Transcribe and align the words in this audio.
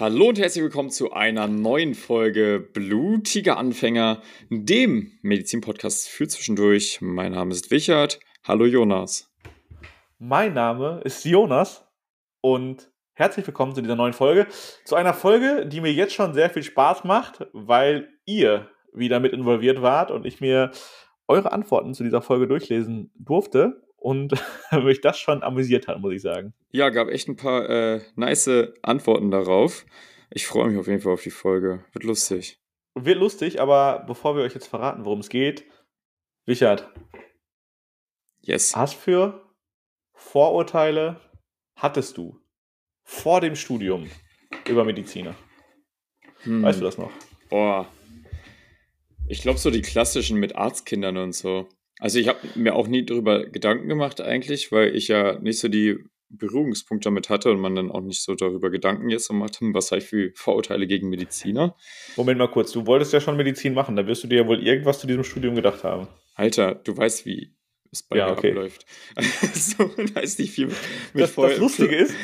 Hallo 0.00 0.28
und 0.28 0.38
herzlich 0.38 0.62
willkommen 0.62 0.90
zu 0.90 1.12
einer 1.12 1.48
neuen 1.48 1.96
Folge 1.96 2.60
Blutiger 2.72 3.56
Anfänger, 3.56 4.22
dem 4.48 5.10
Medizin-Podcast 5.22 6.08
für 6.08 6.28
zwischendurch. 6.28 7.00
Mein 7.00 7.32
Name 7.32 7.50
ist 7.50 7.72
Wichert. 7.72 8.20
Hallo 8.46 8.64
Jonas. 8.64 9.28
Mein 10.20 10.54
Name 10.54 11.00
ist 11.02 11.24
Jonas 11.24 11.84
und 12.40 12.92
herzlich 13.14 13.44
willkommen 13.44 13.74
zu 13.74 13.82
dieser 13.82 13.96
neuen 13.96 14.12
Folge. 14.12 14.46
Zu 14.84 14.94
einer 14.94 15.14
Folge, 15.14 15.66
die 15.66 15.80
mir 15.80 15.92
jetzt 15.92 16.14
schon 16.14 16.32
sehr 16.32 16.48
viel 16.48 16.62
Spaß 16.62 17.02
macht, 17.02 17.48
weil 17.52 18.08
ihr 18.24 18.68
wieder 18.92 19.18
mit 19.18 19.32
involviert 19.32 19.82
wart 19.82 20.12
und 20.12 20.26
ich 20.26 20.40
mir 20.40 20.70
eure 21.26 21.50
Antworten 21.50 21.92
zu 21.92 22.04
dieser 22.04 22.22
Folge 22.22 22.46
durchlesen 22.46 23.10
durfte 23.18 23.82
und 23.96 24.32
mich 24.84 25.00
das 25.00 25.18
schon 25.18 25.42
amüsiert 25.42 25.88
hat, 25.88 25.98
muss 25.98 26.12
ich 26.14 26.22
sagen. 26.22 26.54
Ja, 26.70 26.90
gab 26.90 27.08
echt 27.08 27.28
ein 27.28 27.36
paar 27.36 27.68
äh, 27.68 28.00
nice 28.14 28.72
Antworten 28.82 29.30
darauf. 29.30 29.86
Ich 30.30 30.46
freue 30.46 30.68
mich 30.68 30.78
auf 30.78 30.86
jeden 30.86 31.00
Fall 31.00 31.14
auf 31.14 31.22
die 31.22 31.30
Folge. 31.30 31.84
Wird 31.92 32.04
lustig. 32.04 32.60
Wird 32.94 33.18
lustig, 33.18 33.60
aber 33.60 34.04
bevor 34.06 34.36
wir 34.36 34.42
euch 34.42 34.54
jetzt 34.54 34.66
verraten, 34.66 35.04
worum 35.04 35.20
es 35.20 35.30
geht, 35.30 35.64
Richard. 36.46 36.92
Yes. 38.40 38.74
Was 38.74 38.92
für 38.92 39.46
Vorurteile 40.14 41.20
hattest 41.76 42.18
du 42.18 42.38
vor 43.04 43.40
dem 43.40 43.56
Studium 43.56 44.10
über 44.68 44.84
Mediziner? 44.84 45.34
Hm. 46.42 46.62
Weißt 46.62 46.80
du 46.80 46.84
das 46.84 46.98
noch? 46.98 47.10
Boah. 47.48 47.90
Ich 49.28 49.42
glaube, 49.42 49.58
so 49.58 49.70
die 49.70 49.82
klassischen 49.82 50.38
mit 50.38 50.56
Arztkindern 50.56 51.16
und 51.16 51.34
so. 51.34 51.68
Also 51.98 52.18
ich 52.18 52.28
habe 52.28 52.38
mir 52.54 52.74
auch 52.74 52.88
nie 52.88 53.04
darüber 53.04 53.46
Gedanken 53.46 53.88
gemacht 53.88 54.20
eigentlich, 54.20 54.70
weil 54.72 54.94
ich 54.94 55.08
ja 55.08 55.38
nicht 55.38 55.58
so 55.58 55.68
die 55.68 55.98
Berührungspunkte 56.30 57.06
damit 57.08 57.28
hatte 57.30 57.50
und 57.50 57.60
man 57.60 57.74
dann 57.74 57.90
auch 57.90 58.00
nicht 58.00 58.22
so 58.22 58.34
darüber 58.34 58.70
Gedanken 58.70 59.08
jetzt 59.10 59.28
gemacht 59.28 59.60
hat, 59.60 59.68
was 59.74 59.90
habe 59.90 60.00
ich 60.00 60.06
für 60.08 60.30
Vorurteile 60.34 60.86
gegen 60.86 61.08
Mediziner. 61.08 61.74
Moment 62.16 62.38
mal 62.38 62.48
kurz, 62.48 62.72
du 62.72 62.86
wolltest 62.86 63.12
ja 63.12 63.20
schon 63.20 63.36
Medizin 63.36 63.74
machen, 63.74 63.96
da 63.96 64.06
wirst 64.06 64.24
du 64.24 64.28
dir 64.28 64.42
ja 64.42 64.46
wohl 64.46 64.62
irgendwas 64.66 65.00
zu 65.00 65.06
diesem 65.06 65.24
Studium 65.24 65.54
gedacht 65.54 65.84
haben. 65.84 66.08
Alter, 66.34 66.74
du 66.74 66.96
weißt, 66.96 67.26
wie 67.26 67.54
es 67.90 68.02
bei 68.02 68.16
Ja, 68.18 68.26
mir 68.26 68.32
okay. 68.32 68.50
abläuft. 68.50 68.84
so, 69.54 69.90
da 70.14 70.20
ist 70.20 70.38
nicht 70.38 70.52
viel 70.52 70.66
mit 70.66 70.76
Das, 71.14 71.30
Voll- 71.30 71.48
das, 71.50 71.58
Lustige 71.58 71.96
ist, 71.96 72.14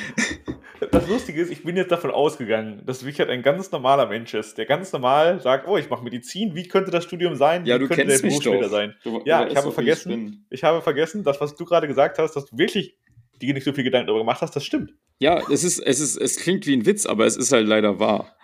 das 0.93 1.09
Lustige 1.09 1.41
ist, 1.41 1.51
ich 1.51 1.63
bin 1.65 1.77
jetzt 1.77 1.91
davon 1.91 2.11
ausgegangen, 2.11 2.83
dass 2.85 3.05
Wichert 3.07 3.31
ein 3.31 3.43
ganz 3.43 3.71
normaler 3.73 4.07
Mensch 4.07 4.35
ist, 4.35 4.59
der 4.59 4.67
ganz 4.67 4.93
normal 4.93 5.41
sagt, 5.41 5.67
oh, 5.67 5.77
ich 5.79 5.89
mache 5.89 6.05
Medizin, 6.05 6.55
wie 6.55 6.69
könnte 6.69 6.91
das 6.91 7.05
Studium 7.05 7.35
sein? 7.37 7.65
Ja, 7.65 7.77
wie 7.77 7.81
du 7.81 7.89
könnte 7.89 8.03
kennst 8.07 8.23
der 8.23 8.31
mich 8.31 8.39
Beruf 8.41 8.55
später 8.55 8.69
sein? 8.69 8.95
Du, 9.03 9.23
Ja, 9.25 9.47
ich 9.49 9.57
habe 9.57 9.73
vergessen. 9.73 10.11
bin. 10.11 10.47
Ich 10.51 10.63
habe 10.65 10.83
vergessen, 10.83 11.25
das, 11.25 11.41
was 11.41 11.57
du 11.57 11.65
gerade 11.65 11.87
gesagt 11.89 12.19
hast, 12.19 12.35
dass 12.37 12.45
du 12.47 12.59
wirklich 12.59 12.97
dir 13.41 13.55
nicht 13.55 13.65
so 13.65 13.73
viel 13.73 13.85
Gedanken 13.85 14.07
darüber 14.07 14.23
gemacht 14.23 14.41
hast, 14.41 14.55
das 14.55 14.65
stimmt. 14.65 14.93
Ja, 15.19 15.41
es 15.51 15.65
ist, 15.65 15.79
es 15.79 16.01
ist, 16.01 16.17
es 16.17 16.37
klingt 16.39 16.67
wie 16.67 16.77
ein 16.77 16.87
Witz, 16.87 17.07
aber 17.07 17.27
es 17.27 17.37
ist 17.37 17.53
halt 17.53 17.67
leider 17.67 17.99
wahr. 17.99 18.37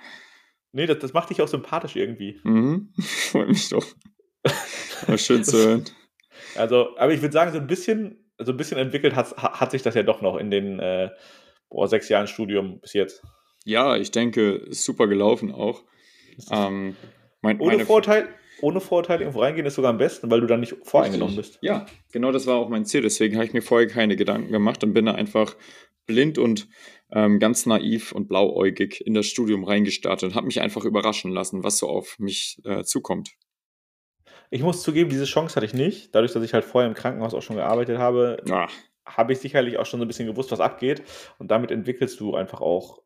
Nee, 0.73 0.87
das, 0.87 0.99
das 0.99 1.13
macht 1.13 1.31
dich 1.31 1.43
auch 1.43 1.49
sympathisch 1.49 1.97
irgendwie. 1.97 2.41
Mhm. 2.45 2.93
Freut 3.01 3.49
mich 3.49 3.69
doch. 3.69 3.85
War 5.07 5.19
schön 5.19 5.45
zu 5.45 5.57
hören. 5.57 5.85
Also, 6.55 6.97
aber 6.97 7.13
ich 7.13 7.23
würde 7.23 7.33
sagen, 7.33 7.53
so 7.53 7.59
ein 7.59 7.67
bisschen, 7.67 8.33
so 8.39 8.53
ein 8.53 8.57
bisschen 8.57 8.79
entwickelt 8.79 9.15
hat, 9.15 9.37
hat 9.37 9.71
sich 9.71 9.83
das 9.83 9.95
ja 9.95 10.03
doch 10.03 10.21
noch 10.21 10.37
in 10.37 10.51
den 10.51 10.79
äh, 10.79 11.11
boah, 11.69 11.89
sechs 11.89 12.09
Jahren 12.09 12.27
Studium 12.27 12.81
bis 12.81 12.93
jetzt. 12.93 13.23
Ja, 13.65 13.97
ich 13.97 14.11
denke, 14.11 14.67
super 14.71 15.07
gelaufen 15.07 15.53
auch. 15.53 15.85
Ähm, 16.51 16.97
mein, 17.43 17.61
Ohne 17.61 17.85
Vorteil, 17.85 18.29
ohne 18.63 18.81
Vorteil 18.81 19.21
irgendwo 19.21 19.41
reingehen 19.41 19.67
ist 19.67 19.75
sogar 19.75 19.91
am 19.91 19.99
besten, 19.99 20.31
weil 20.31 20.41
du 20.41 20.47
dann 20.47 20.61
nicht 20.61 20.77
voreingenommen 20.83 21.37
bist. 21.37 21.59
Ja, 21.63 21.87
genau 22.13 22.33
das 22.33 22.47
war 22.47 22.57
auch 22.57 22.69
mein 22.69 22.85
Ziel. 22.85 23.03
Deswegen 23.03 23.37
habe 23.37 23.45
ich 23.45 23.53
mir 23.53 23.63
vorher 23.63 23.89
keine 23.89 24.17
Gedanken 24.17 24.53
gemacht 24.53 24.83
und 24.85 24.93
bin 24.93 25.07
da 25.07 25.13
einfach 25.13 25.57
blind 26.07 26.39
und 26.39 26.69
ähm, 27.13 27.39
ganz 27.39 27.67
naiv 27.67 28.13
und 28.13 28.29
blauäugig 28.29 29.05
in 29.07 29.15
das 29.15 29.27
Studium 29.27 29.65
reingestartet 29.65 30.31
und 30.31 30.35
habe 30.35 30.47
mich 30.47 30.61
einfach 30.61 30.85
überraschen 30.85 31.33
lassen, 31.33 31.65
was 31.65 31.79
so 31.79 31.89
auf 31.89 32.19
mich 32.19 32.61
äh, 32.65 32.83
zukommt. 32.85 33.31
Ich 34.51 34.63
muss 34.63 34.83
zugeben, 34.83 35.11
diese 35.11 35.25
Chance 35.25 35.55
hatte 35.55 35.67
ich 35.67 35.75
nicht. 35.75 36.15
Dadurch, 36.15 36.33
dass 36.33 36.43
ich 36.43 36.55
halt 36.55 36.65
vorher 36.65 36.89
im 36.89 36.97
Krankenhaus 36.97 37.35
auch 37.35 37.43
schon 37.43 37.57
gearbeitet 37.57 37.99
habe, 37.99 38.43
Ah, 38.51 38.69
habe 39.07 39.33
ich 39.33 39.39
sicherlich 39.39 39.79
auch 39.79 39.87
schon 39.87 40.01
so 40.01 40.05
ein 40.05 40.09
bisschen 40.09 40.27
gewusst, 40.27 40.51
was 40.51 40.61
abgeht. 40.61 41.03
Und 41.39 41.51
damit 41.51 41.71
entwickelst 41.71 42.19
du 42.21 42.35
einfach 42.35 42.61
auch, 42.61 43.03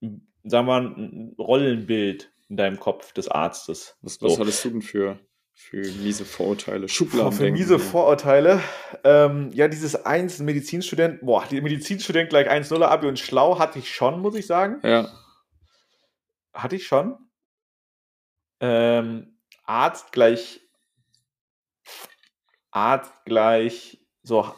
sagen 0.00 0.22
wir 0.44 0.62
mal, 0.62 0.86
ein 0.86 1.34
Rollenbild 1.38 2.32
in 2.48 2.56
deinem 2.56 2.78
Kopf 2.78 3.12
des 3.12 3.28
Arztes. 3.28 3.96
was, 4.02 4.20
was 4.22 4.34
So. 4.34 4.38
hattest 4.40 4.64
du 4.64 4.70
denn 4.70 4.82
für, 4.82 5.18
für 5.52 5.78
miese 5.78 6.24
Vorurteile? 6.24 6.88
Schubladen. 6.88 7.32
für 7.32 7.50
miese 7.50 7.78
Vorurteile. 7.78 8.60
Ähm, 9.04 9.50
ja, 9.52 9.68
dieses 9.68 9.94
1 10.06 10.38
Medizinstudent, 10.40 11.20
boah, 11.22 11.44
die 11.50 11.60
Medizinstudent 11.60 12.30
gleich 12.30 12.48
1-0 12.50 12.82
Abi 12.82 13.06
und 13.08 13.18
schlau 13.18 13.58
hatte 13.58 13.78
ich 13.78 13.92
schon, 13.94 14.20
muss 14.20 14.34
ich 14.34 14.46
sagen. 14.46 14.80
Ja, 14.82 15.08
Hatte 16.52 16.76
ich 16.76 16.86
schon. 16.86 17.16
Ähm, 18.60 19.38
Arzt 19.64 20.12
gleich 20.12 20.60
Arzt 22.70 23.12
gleich 23.24 23.98
so 24.22 24.54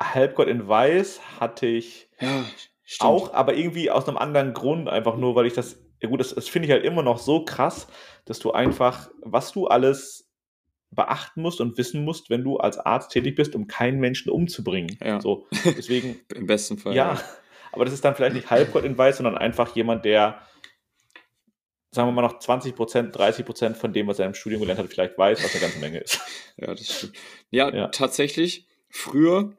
Halbgott 0.00 0.48
in 0.48 0.66
Weiß 0.68 1.20
hatte 1.40 1.66
ich 1.66 2.08
ja, 2.20 2.44
stimmt. 2.84 3.10
auch, 3.10 3.32
aber 3.34 3.54
irgendwie 3.54 3.90
aus 3.90 4.06
einem 4.08 4.16
anderen 4.18 4.52
Grund, 4.52 4.88
einfach 4.88 5.16
nur, 5.16 5.34
weil 5.34 5.46
ich 5.46 5.54
das, 5.54 5.78
ja 6.04 6.10
gut, 6.10 6.20
das, 6.20 6.34
das 6.34 6.48
finde 6.48 6.66
ich 6.68 6.72
halt 6.72 6.84
immer 6.84 7.02
noch 7.02 7.18
so 7.18 7.44
krass, 7.46 7.86
dass 8.26 8.38
du 8.38 8.52
einfach, 8.52 9.10
was 9.22 9.52
du 9.52 9.66
alles 9.68 10.30
beachten 10.90 11.40
musst 11.40 11.60
und 11.62 11.78
wissen 11.78 12.04
musst, 12.04 12.28
wenn 12.28 12.44
du 12.44 12.58
als 12.58 12.78
Arzt 12.78 13.10
tätig 13.10 13.34
bist, 13.36 13.54
um 13.54 13.66
keinen 13.66 13.98
Menschen 14.00 14.30
umzubringen. 14.30 14.98
Ja. 15.02 15.18
So, 15.20 15.46
deswegen, 15.64 16.20
Im 16.34 16.46
besten 16.46 16.76
Fall. 16.78 16.94
ja, 16.94 17.18
aber 17.72 17.84
das 17.86 17.94
ist 17.94 18.04
dann 18.04 18.14
vielleicht 18.14 18.34
nicht 18.34 18.50
Halbgott 18.50 18.84
in 18.84 18.96
Weiß, 18.98 19.16
sondern 19.16 19.38
einfach 19.38 19.74
jemand, 19.74 20.04
der, 20.04 20.42
sagen 21.90 22.08
wir 22.08 22.12
mal, 22.12 22.22
noch 22.22 22.38
20 22.38 22.76
Prozent, 22.76 23.16
30 23.16 23.46
Prozent 23.46 23.76
von 23.78 23.92
dem, 23.94 24.06
was 24.06 24.18
er 24.18 24.26
im 24.26 24.34
Studium 24.34 24.60
gelernt 24.60 24.78
hat, 24.80 24.88
vielleicht 24.88 25.16
weiß, 25.16 25.42
was 25.42 25.52
eine 25.52 25.60
ganze 25.62 25.78
Menge 25.78 25.98
ist. 25.98 26.20
Ja, 26.58 26.66
das 26.68 26.86
stimmt. 26.98 27.16
Ja, 27.50 27.74
Ja. 27.74 27.88
tatsächlich. 27.88 28.68
Früher 28.90 29.56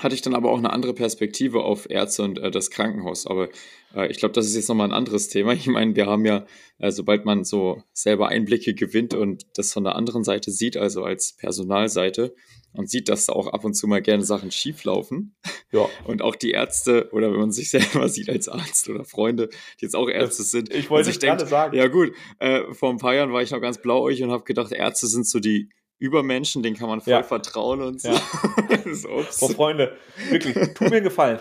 hatte 0.00 0.14
ich 0.14 0.22
dann 0.22 0.34
aber 0.34 0.50
auch 0.50 0.58
eine 0.58 0.72
andere 0.72 0.94
Perspektive 0.94 1.62
auf 1.62 1.88
Ärzte 1.88 2.22
und 2.22 2.38
äh, 2.38 2.50
das 2.50 2.70
Krankenhaus. 2.70 3.26
Aber 3.26 3.48
äh, 3.94 4.10
ich 4.10 4.18
glaube, 4.18 4.32
das 4.32 4.46
ist 4.46 4.56
jetzt 4.56 4.68
nochmal 4.68 4.88
ein 4.88 4.94
anderes 4.94 5.28
Thema. 5.28 5.52
Ich 5.52 5.66
meine, 5.66 5.94
wir 5.94 6.06
haben 6.06 6.24
ja, 6.24 6.46
äh, 6.78 6.90
sobald 6.90 7.24
man 7.24 7.44
so 7.44 7.82
selber 7.92 8.28
Einblicke 8.28 8.74
gewinnt 8.74 9.14
und 9.14 9.46
das 9.54 9.72
von 9.72 9.84
der 9.84 9.94
anderen 9.94 10.24
Seite 10.24 10.50
sieht, 10.50 10.76
also 10.76 11.04
als 11.04 11.36
Personalseite, 11.36 12.34
und 12.74 12.90
sieht, 12.90 13.08
dass 13.08 13.26
da 13.26 13.34
auch 13.34 13.46
ab 13.46 13.64
und 13.64 13.74
zu 13.74 13.86
mal 13.86 14.02
gerne 14.02 14.24
Sachen 14.24 14.50
schieflaufen. 14.50 15.36
Ja. 15.70 15.88
Und 16.06 16.22
auch 16.22 16.34
die 16.34 16.50
Ärzte, 16.50 17.08
oder 17.12 17.30
wenn 17.32 17.38
man 17.38 17.52
sich 17.52 17.70
selber 17.70 18.08
sieht 18.08 18.28
als 18.28 18.48
Arzt 18.48 18.88
oder 18.88 19.04
Freunde, 19.04 19.48
die 19.80 19.84
jetzt 19.84 19.94
auch 19.94 20.08
Ärzte 20.08 20.42
sind, 20.42 20.74
Ich 20.74 20.90
wollte 20.90 20.94
und 20.94 21.00
es 21.02 21.06
sich 21.06 21.18
denkt, 21.20 21.38
gerade 21.38 21.48
sagen. 21.48 21.76
ja, 21.76 21.86
gut. 21.86 22.12
Äh, 22.40 22.74
vor 22.74 22.90
ein 22.90 22.98
paar 22.98 23.14
Jahren 23.14 23.32
war 23.32 23.42
ich 23.42 23.52
noch 23.52 23.60
ganz 23.60 23.80
blauäugig 23.80 24.24
und 24.24 24.32
habe 24.32 24.42
gedacht, 24.42 24.72
Ärzte 24.72 25.06
sind 25.06 25.26
so 25.26 25.38
die 25.38 25.70
Übermenschen, 25.98 26.62
denen 26.62 26.76
kann 26.76 26.88
man 26.88 27.00
voll 27.00 27.12
Ja. 27.12 27.22
vertrauen 27.22 27.82
und 27.82 28.00
so. 28.00 28.08
Ja. 28.10 28.20
Boah, 29.40 29.50
Freunde, 29.50 29.96
wirklich, 30.30 30.54
tu 30.74 30.84
mir 30.84 30.96
einen 30.96 31.04
Gefallen. 31.04 31.40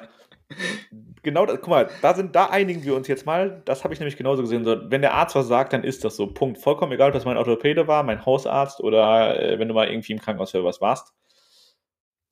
Genau, 1.24 1.46
das, 1.46 1.60
guck 1.62 1.70
mal, 1.70 1.90
da, 2.02 2.14
sind, 2.14 2.36
da 2.36 2.48
einigen 2.48 2.84
wir 2.84 2.96
uns 2.96 3.08
jetzt 3.08 3.26
mal. 3.26 3.62
Das 3.66 3.84
habe 3.84 3.94
ich 3.94 4.00
nämlich 4.00 4.18
genauso 4.18 4.42
gesehen. 4.42 4.66
So, 4.66 4.92
wenn 4.92 5.02
der 5.02 5.14
Arzt 5.14 5.36
was 5.36 5.48
sagt, 5.48 5.72
dann 5.74 5.84
ist 5.84 6.04
das 6.04 6.18
so. 6.18 6.28
Punkt. 6.28 6.60
Vollkommen 6.60 6.92
egal, 6.92 7.08
ob 7.10 7.14
das 7.14 7.26
mein 7.26 7.38
Orthopäde 7.38 7.88
war, 7.88 8.04
mein 8.04 8.26
Hausarzt 8.26 8.82
oder 8.82 9.40
äh, 9.42 9.58
wenn 9.58 9.70
du 9.70 9.74
mal 9.74 9.88
irgendwie 9.88 10.12
im 10.12 10.20
Krankenhaus 10.20 10.52
für 10.52 10.64
was 10.64 10.82
warst. 10.82 11.14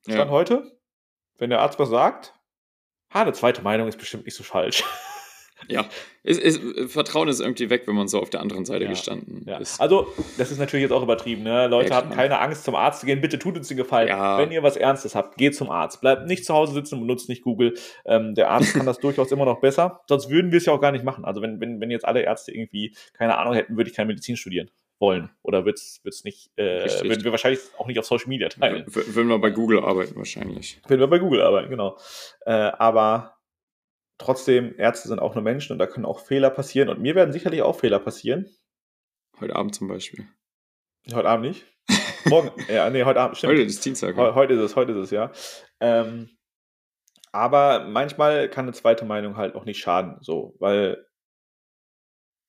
Stand 0.03 0.17
ja. 0.25 0.29
heute, 0.29 0.77
wenn 1.37 1.49
der 1.49 1.61
Arzt 1.61 1.79
was 1.79 1.89
sagt, 1.89 2.33
ha, 3.13 3.21
eine 3.21 3.33
zweite 3.33 3.61
Meinung 3.61 3.87
ist 3.87 3.97
bestimmt 3.97 4.25
nicht 4.25 4.35
so 4.35 4.43
falsch. 4.43 4.83
Ja. 5.67 5.85
Es, 6.23 6.38
es, 6.38 6.59
Vertrauen 6.94 7.27
ist 7.29 7.39
irgendwie 7.39 7.69
weg, 7.72 7.83
wenn 7.88 7.95
man 7.95 8.07
so 8.07 8.19
auf 8.19 8.29
der 8.29 8.41
anderen 8.41 8.63
Seite 8.66 8.83
Ja. 8.83 8.89
gestanden 8.91 9.44
Ja. 9.47 9.57
ist. 9.57 9.81
Also, 9.81 10.07
das 10.38 10.51
ist 10.51 10.59
natürlich 10.59 10.83
jetzt 10.83 10.91
auch 10.91 11.01
übertrieben. 11.01 11.44
Ne? 11.44 11.67
Leute, 11.67 11.89
Ja, 11.89 12.01
klar. 12.01 12.13
keine 12.16 12.39
Angst, 12.39 12.63
zum 12.63 12.75
Arzt 12.75 12.99
zu 12.99 13.05
gehen. 13.07 13.22
Bitte 13.22 13.39
tut 13.39 13.57
uns 13.57 13.67
den 13.69 13.77
Gefallen. 13.77 14.09
Wenn 14.38 14.51
ihr 14.51 14.61
was 14.61 14.77
Ernstes 14.77 15.16
habt, 15.16 15.38
geht 15.38 15.55
zum 15.55 15.69
Arzt. 15.72 15.99
Bleibt 16.01 16.27
nicht 16.27 16.45
zu 16.45 16.53
Hause 16.53 16.73
sitzen 16.73 16.95
und 16.95 17.01
benutzt 17.01 17.27
nicht 17.29 17.41
Google. 17.44 17.73
Ähm, 18.05 18.35
der 18.35 18.51
Arzt 18.51 18.73
kann 18.73 18.85
das 18.85 18.99
durchaus 18.99 19.31
immer 19.31 19.45
noch 19.45 19.61
besser. 19.61 20.01
Sonst 20.07 20.29
würden 20.29 20.51
wir 20.51 20.57
es 20.57 20.66
ja 20.66 20.73
auch 20.73 20.81
gar 20.81 20.91
nicht 20.91 21.03
machen. 21.03 21.25
Also, 21.25 21.41
wenn, 21.41 21.59
wenn, 21.59 21.81
wenn 21.81 21.90
jetzt 21.90 22.05
alle 22.05 22.22
Ärzte 22.22 22.52
irgendwie 22.52 22.96
keine 23.13 23.37
Ahnung 23.37 23.53
hätten, 23.55 23.75
würde 23.78 23.90
ich 23.90 23.96
keine 23.96 24.08
Medizin 24.08 24.37
studieren 24.37 24.69
wollen. 24.99 25.31
Oder 25.41 25.66
würde 25.66 25.79
es 26.03 26.23
nicht, 26.23 26.52
äh, 26.58 26.85
würden 27.02 27.23
wir 27.23 27.31
wahrscheinlich 27.31 27.59
auch 27.79 27.87
nicht 27.87 27.97
auf 27.97 28.05
Social 28.05 28.28
Media 28.29 28.49
teilen. 28.49 28.85
W 28.85 29.02
würden 29.16 29.29
wir 29.29 29.40
bei 29.40 29.49
Google 29.49 29.79
arbeiten 29.79 30.16
wahrscheinlich. 30.16 30.79
Wenn 30.87 30.99
wir 30.99 31.08
bei 31.08 31.17
Google 31.17 31.41
arbeiten, 31.41 31.72
genau. 31.72 31.97
Äh, 32.46 32.52
aber 32.52 33.34
trotzdem, 34.22 34.73
Ärzte 34.78 35.08
sind 35.09 35.20
auch 35.20 35.35
nur 35.35 35.44
Menschen 35.44 35.73
und 35.73 35.79
da 35.79 35.88
können 35.88 36.06
auch 36.06 36.20
Fehler 36.20 36.50
passieren. 36.50 36.90
Und 36.90 37.02
mir 37.02 37.16
werden 37.16 37.32
sicherlich 37.34 37.62
auch 37.62 37.78
Fehler 37.79 38.00
passieren. 38.00 38.50
Heute 39.40 39.56
Abend 39.56 39.76
zum 39.76 39.88
Beispiel. 39.88 40.28
Heute 41.14 41.28
Abend 41.28 41.47
nicht. 41.47 41.66
Morgen, 42.26 42.52
ja, 42.70 42.90
nee, 42.90 43.03
heute 43.03 43.20
Abend, 43.20 43.38
stimmt. 43.38 43.53
Heute 43.53 43.64
ist 43.64 43.84
Dienstag. 43.84 44.16
Heu- 44.16 44.34
Heute 44.35 44.53
ist 44.53 44.59
es, 44.62 44.76
heute 44.76 44.91
ist 44.94 44.97
es, 45.06 45.12
ja. 45.12 45.32
Ähm, 45.79 46.29
aber 47.32 47.85
manchmal 47.88 48.50
kann 48.50 48.66
eine 48.66 48.73
zweite 48.73 49.06
Meinung 49.06 49.38
halt 49.38 49.56
auch 49.56 49.66
nicht 49.66 49.79
schaden, 49.79 50.18
so, 50.22 50.56
weil 50.59 51.06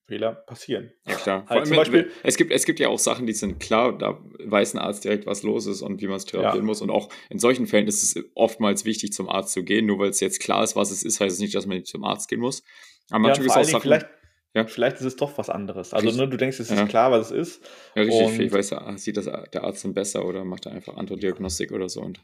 Fehler 0.07 0.33
passieren. 0.35 0.93
Ja, 1.07 1.15
klar. 1.15 1.47
Halt 1.49 1.67
zum 1.67 1.77
Beispiel- 1.77 2.11
es, 2.23 2.37
gibt, 2.37 2.51
es 2.53 2.65
gibt 2.65 2.81
ja 2.81 2.89
auch 2.89 2.99
Sachen, 2.99 3.27
die 3.27 3.33
sind 3.33 3.61
klar, 3.61 3.97
da 3.97 4.19
weiß 4.45 4.75
ein 4.75 4.79
Arzt 4.79 5.05
direkt, 5.05 5.27
was 5.27 5.43
los 5.43 5.67
ist 5.67 5.81
und 5.83 6.03
wie 6.03 6.07
man 6.07 6.17
es 6.17 6.25
therapieren 6.25 6.59
Ja. 6.59 6.63
muss. 6.65 6.83
Und 6.83 6.91
auch 6.91 7.09
in 7.31 7.39
solchen 7.39 7.67
Fällen 7.67 7.87
ist 7.87 8.03
es 8.03 8.23
oftmals 8.35 8.85
wichtig, 8.85 9.13
zum 9.13 9.29
Arzt 9.29 9.53
zu 9.53 9.63
gehen. 9.63 9.87
Nur 9.87 9.99
weil 9.99 10.11
es 10.11 10.21
jetzt 10.21 10.41
klar 10.41 10.63
ist, 10.65 10.77
was 10.77 10.91
es 10.91 11.03
ist, 11.03 11.21
heißt 11.21 11.35
es 11.35 11.41
nicht, 11.41 11.55
dass 11.55 11.67
man 11.67 11.77
nicht 11.79 11.87
zum 11.87 12.05
Arzt 12.05 12.29
gehen 12.29 12.41
muss. 12.41 12.63
Aber 13.11 13.21
manchmal 13.21 13.47
ist 13.47 13.53
vor 13.53 13.63
auch 13.63 13.67
Sachen. 13.67 13.81
vielleicht, 13.83 14.07
Ja. 14.55 14.67
vielleicht 14.67 14.97
ist 14.97 15.05
es 15.05 15.17
doch 15.17 15.39
was 15.39 15.49
anderes. 15.49 15.95
Also 15.95 16.11
ne, 16.11 16.29
du 16.29 16.37
denkst, 16.37 16.59
es 16.61 16.71
ist 16.71 16.89
klar, 16.89 17.11
was 17.11 17.31
es 17.31 17.49
ist. 17.61 17.71
ja, 17.95 18.03
richtig, 18.03 18.23
und- 18.27 18.33
vielleicht 18.33 18.53
weiß 18.55 18.69
der, 18.71 18.99
sieht 18.99 19.17
das 19.17 19.25
der 19.25 19.65
Arzt 19.65 19.85
dann 19.85 19.95
besser 19.95 20.25
oder 20.27 20.45
macht 20.45 20.67
er 20.67 20.73
einfach 20.73 20.97
andere 20.97 21.17
Diagnostik 21.19 21.73
oder 21.73 21.89
so. 21.89 22.01
Und 22.03 22.21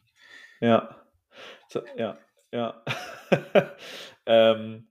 Ja. 0.60 1.04
So, 1.69 1.80
ja, 1.96 2.19
ja. 2.52 2.82
ähm, 4.26 4.88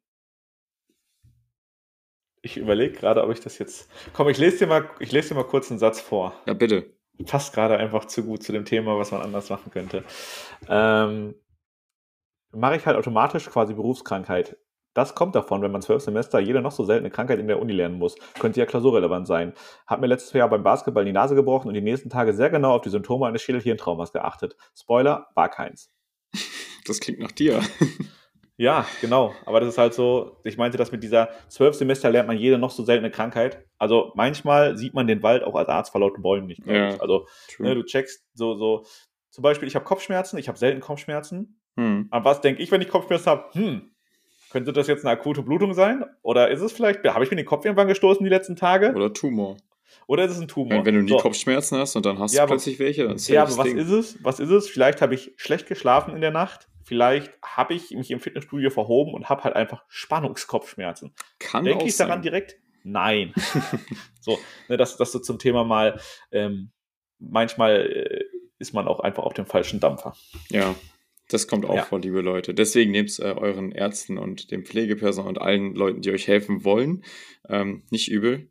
ich 2.48 2.58
überlege 2.58 2.94
gerade, 2.98 3.24
ob 3.24 3.32
ich 3.32 3.40
das 3.40 3.60
jetzt. 3.60 3.90
Komm, 4.14 4.30
ich 4.30 4.38
lese 4.38 4.60
dir 4.60 4.68
mal, 4.68 4.90
ich 5.00 5.12
lese 5.12 5.30
dir 5.30 5.36
mal 5.36 5.44
kurz 5.44 5.70
einen 5.70 5.80
Satz 5.80 6.02
vor. 6.02 6.34
ja, 6.46 6.54
bitte. 6.54 6.94
Passt 7.26 7.54
gerade 7.54 7.78
einfach 7.78 8.06
zu 8.06 8.24
gut 8.24 8.44
zu 8.44 8.52
dem 8.52 8.64
Thema, 8.64 8.98
was 8.98 9.12
man 9.12 9.22
anders 9.22 9.50
machen 9.50 9.72
könnte. 9.72 10.04
Ähm, 10.70 11.34
mache 12.52 12.76
ich 12.76 12.86
halt 12.86 12.96
automatisch 12.96 13.50
quasi 13.50 13.74
Berufskrankheit. 13.74 14.58
Das 14.94 15.14
kommt 15.14 15.36
davon, 15.36 15.62
wenn 15.62 15.72
man 15.72 15.82
zwölf 15.82 16.02
Semester 16.02 16.40
jede 16.40 16.62
noch 16.62 16.72
so 16.72 16.84
seltene 16.84 17.12
Krankheit 17.12 17.40
in 17.40 17.48
der 17.48 17.60
Uni 17.60 17.74
lernen 17.74 17.98
muss. 18.00 18.16
Könnte 18.40 18.60
ja 18.60 18.66
klausurrelevant 18.66 19.28
sein. 19.28 19.54
Hab 19.86 20.00
mir 20.00 20.08
letztes 20.08 20.34
Jahr 20.34 20.50
beim 20.50 20.64
Basketball 20.64 21.06
die 21.06 21.12
Nase 21.12 21.36
gebrochen 21.36 21.68
und 21.68 21.74
die 21.74 21.82
nächsten 21.82 22.10
Tage 22.10 22.34
sehr 22.34 22.50
genau 22.50 22.76
auf 22.76 22.82
die 22.82 22.90
Symptome 22.90 23.28
eines 23.28 23.42
Schädelhirntraumas 23.42 24.12
geachtet. 24.12 24.56
Spoiler, 24.76 25.28
war 25.36 25.50
keins. 25.50 25.92
Das 26.86 27.00
klingt 27.00 27.20
nach 27.20 27.32
dir. 27.32 27.62
Ja, 28.58 28.88
genau. 29.02 29.36
Aber 29.46 29.60
das 29.60 29.70
ist 29.70 29.78
halt 29.78 29.94
so, 29.94 30.38
ich 30.44 30.58
meinte 30.58 30.78
das 30.80 30.92
mit 30.92 31.04
dieser 31.04 31.30
zwölf 31.48 31.76
Semester 31.76 32.10
lernt 32.10 32.28
man 32.28 32.38
jede 32.38 32.58
noch 32.58 32.72
so 32.72 32.84
seltene 32.84 33.12
Krankheit. 33.12 33.64
Also 33.78 34.12
manchmal 34.16 34.78
sieht 34.78 34.96
man 34.96 35.06
den 35.06 35.22
Wald 35.22 35.44
auch 35.44 35.54
als 35.56 35.70
Arzt 35.70 35.92
vor 35.92 36.02
lauten 36.02 36.24
Bäumen 36.24 36.48
nicht. 36.48 36.66
Ja. 36.66 36.90
ich. 36.90 37.00
Also 37.02 37.28
ne, 37.60 37.76
du 37.76 37.84
checkst 37.84 38.26
so, 38.34 38.56
so, 38.56 38.84
zum 39.30 39.44
Beispiel, 39.44 39.68
ich 39.68 39.76
habe 39.76 39.86
Kopfschmerzen, 39.86 40.38
ich 40.40 40.48
habe 40.48 40.58
selten 40.58 40.80
Kopfschmerzen. 40.82 41.62
Hm. 41.78 42.08
Aber 42.10 42.26
was 42.26 42.42
denke 42.42 42.64
ich, 42.64 42.72
wenn 42.72 42.82
ich 42.82 42.90
Kopfschmerzen 42.90 43.28
habe? 43.28 43.46
Hm, 43.54 43.92
könnte 44.50 44.74
das 44.74 44.88
jetzt 44.88 45.06
eine 45.06 45.12
akute 45.14 45.44
Blutung 45.44 45.74
sein? 45.76 46.04
Oder 46.24 46.50
ist 46.50 46.62
es 46.62 46.72
vielleicht, 46.72 47.04
habe 47.04 47.24
ich 47.24 47.30
mir 47.30 47.38
den 47.38 47.46
Kopf 47.46 47.64
irgendwann 47.64 47.88
gestoßen 47.88 48.24
die 48.24 48.30
letzten 48.30 48.56
Tage? 48.56 48.94
Oder 48.96 49.14
Tumor. 49.14 49.58
Oder 50.08 50.26
ist 50.26 50.32
es 50.32 50.40
ein 50.42 50.48
Tumor? 50.48 50.72
Wenn, 50.80 50.86
wenn 50.86 50.96
du 50.96 51.02
nie 51.04 51.10
So. 51.12 51.18
Kopfschmerzen 51.18 51.78
hast 51.78 51.96
und 51.96 52.08
dann 52.08 52.18
hast 52.18 52.34
Ja, 52.34 52.40
du 52.40 52.44
aber- 52.46 52.56
plötzlich 52.56 52.80
welche, 52.80 53.04
dann 53.04 53.18
ist 53.18 53.28
Ja, 53.28 53.44
das 53.46 53.54
aber 53.54 53.66
was 53.66 53.68
Ding. 53.70 53.78
ist 53.78 53.90
es? 53.92 54.18
Was 54.24 54.40
ist 54.40 54.50
es? 54.50 54.68
Vielleicht 54.68 55.02
habe 55.04 55.14
ich 55.14 55.34
schlecht 55.38 55.68
geschlafen 55.68 56.16
in 56.16 56.22
der 56.22 56.32
Nacht. 56.32 56.68
Vielleicht 56.88 57.38
habe 57.44 57.74
ich 57.74 57.92
mich 57.92 58.12
im 58.12 58.22
Fitnessstudio 58.22 58.70
verhoben 58.70 59.14
und 59.14 59.28
habe 59.28 59.44
halt 59.44 59.58
einfach 59.58 59.84
Spannungskopfschmerzen. 59.90 61.14
Kann 61.38 61.66
Denke 61.66 61.84
ich 61.86 61.98
daran 61.98 62.14
sein. 62.14 62.22
direkt? 62.22 62.56
Nein. 62.84 63.34
so, 64.22 64.40
ne, 64.70 64.78
das, 64.78 64.96
das 64.96 65.12
so 65.12 65.20
zum 65.20 65.38
Thema 65.38 65.66
mal, 65.66 66.00
ähm, 66.32 66.72
manchmal 67.20 67.82
äh, 67.92 68.24
ist 68.58 68.74
man 68.74 68.88
auch 68.88 69.02
einfach 69.02 69.24
auf 69.24 69.34
dem 69.34 69.46
falschen 69.46 69.82
Dampfer. 69.82 70.16
Ja, 70.50 70.76
das 71.28 71.50
kommt 71.50 71.66
auch 71.66 71.76
Ja. 71.76 71.84
vor, 71.84 72.00
liebe 72.00 72.22
Leute. 72.22 72.54
Deswegen 72.54 72.92
nehmt 72.92 73.10
es 73.10 73.20
äh, 73.20 73.34
euren 73.38 73.74
Ärzten 73.74 74.18
und 74.18 74.50
dem 74.52 74.64
Pflegepersonal 74.66 75.28
und 75.28 75.42
allen 75.42 75.76
Leuten, 75.76 76.00
die 76.02 76.12
euch 76.12 76.26
helfen 76.30 76.64
wollen, 76.64 77.04
ähm, 77.50 77.84
nicht 77.92 78.10
übel. 78.10 78.50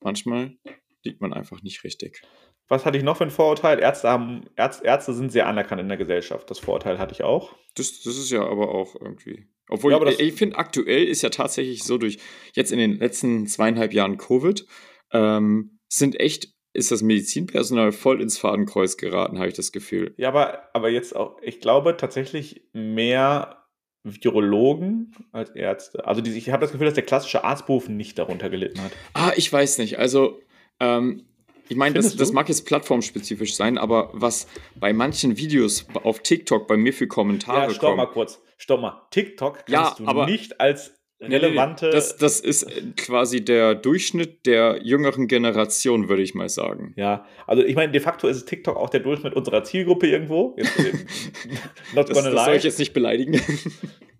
Manchmal 0.00 0.56
liegt 1.02 1.20
man 1.20 1.34
einfach 1.34 1.62
nicht 1.62 1.84
richtig. 1.84 2.22
Was 2.68 2.86
hatte 2.86 2.96
ich 2.96 3.04
noch 3.04 3.18
für 3.18 3.24
ein 3.24 3.30
Vorurteil? 3.30 3.78
Ärzte, 3.78 4.08
haben, 4.08 4.44
Ärz, 4.56 4.80
Ärzte 4.82 5.12
sind 5.12 5.30
sehr 5.30 5.46
anerkannt 5.46 5.80
in 5.80 5.88
der 5.88 5.98
Gesellschaft. 5.98 6.50
Das 6.50 6.58
Vorurteil 6.58 6.98
hatte 6.98 7.12
ich 7.12 7.22
auch. 7.22 7.54
Das, 7.74 8.02
das 8.02 8.16
ist 8.16 8.30
ja 8.30 8.42
aber 8.42 8.74
auch 8.74 8.94
irgendwie. 8.98 9.46
Obwohl, 9.68 9.92
Ja, 9.92 9.98
aber 9.98 10.10
ich, 10.10 10.20
ich 10.20 10.34
finde, 10.34 10.56
aktuell 10.56 11.04
ist 11.04 11.22
ja 11.22 11.30
tatsächlich 11.30 11.84
so 11.84 11.98
durch 11.98 12.18
jetzt 12.54 12.72
in 12.72 12.78
den 12.78 12.98
letzten 12.98 13.46
zweieinhalb 13.46 13.92
Jahren 13.92 14.16
Covid, 14.16 14.66
ähm, 15.12 15.78
sind 15.88 16.18
echt, 16.18 16.48
ist 16.72 16.90
das 16.90 17.02
Medizinpersonal 17.02 17.92
voll 17.92 18.20
ins 18.20 18.38
Fadenkreuz 18.38 18.96
geraten, 18.96 19.38
habe 19.38 19.48
ich 19.48 19.54
das 19.54 19.72
Gefühl. 19.72 20.14
Ja, 20.16 20.28
aber, 20.28 20.70
aber 20.74 20.88
jetzt 20.88 21.14
auch, 21.14 21.36
ich 21.42 21.60
glaube 21.60 21.96
tatsächlich 21.96 22.66
mehr 22.72 23.64
Virologen 24.04 25.14
als 25.32 25.50
Ärzte. 25.50 26.06
Also 26.06 26.20
die, 26.20 26.32
ich 26.32 26.50
habe 26.50 26.60
das 26.60 26.72
Gefühl, 26.72 26.86
dass 26.86 26.94
der 26.94 27.04
klassische 27.04 27.44
Arztberuf 27.44 27.88
nicht 27.88 28.18
darunter 28.18 28.50
gelitten 28.50 28.82
hat. 28.82 28.92
Ah, 29.14 29.32
ich 29.36 29.50
weiß 29.50 29.78
nicht. 29.78 29.98
Also, 29.98 30.40
ähm, 30.78 31.24
ich 31.68 31.76
meine, 31.76 31.94
das, 31.94 32.16
das 32.16 32.32
mag 32.32 32.48
jetzt 32.48 32.66
plattformspezifisch 32.66 33.54
sein, 33.54 33.78
aber 33.78 34.10
was 34.12 34.46
bei 34.76 34.92
manchen 34.92 35.36
Videos 35.36 35.86
auf 36.02 36.20
TikTok 36.20 36.66
bei 36.66 36.76
mir 36.76 36.92
für 36.92 37.06
Kommentare 37.06 37.68
Ja, 37.68 37.70
stopp 37.70 37.96
mal 37.96 38.04
kommt. 38.04 38.14
kurz. 38.14 38.40
Stopp 38.56 38.80
mal. 38.80 39.06
TikTok 39.10 39.64
kannst 39.66 39.68
Ja, 39.70 39.94
du 39.98 40.06
aber- 40.06 40.26
nicht 40.26 40.60
als. 40.60 40.92
Relevante. 41.32 41.90
Das, 41.90 42.16
das 42.16 42.40
ist 42.40 42.66
quasi 42.96 43.44
der 43.44 43.74
Durchschnitt 43.74 44.46
der 44.46 44.80
jüngeren 44.82 45.26
Generation, 45.28 46.08
würde 46.08 46.22
ich 46.22 46.34
mal 46.34 46.48
sagen. 46.48 46.92
ja, 46.96 47.26
also 47.46 47.62
ich 47.62 47.74
meine, 47.76 47.92
de 47.92 48.00
facto 48.00 48.26
ist 48.28 48.46
TikTok 48.46 48.76
auch 48.76 48.90
der 48.90 49.00
Durchschnitt 49.00 49.34
unserer 49.34 49.64
Zielgruppe 49.64 50.06
irgendwo. 50.08 50.54
Jetzt, 50.56 50.78
äh, 50.78 50.92
not 51.94 52.08
Das, 52.08 52.16
gonna 52.16 52.30
das 52.30 52.44
soll 52.44 52.52
lie. 52.52 52.56
ich 52.58 52.64
jetzt 52.64 52.78
nicht 52.78 52.92
beleidigen. 52.92 53.40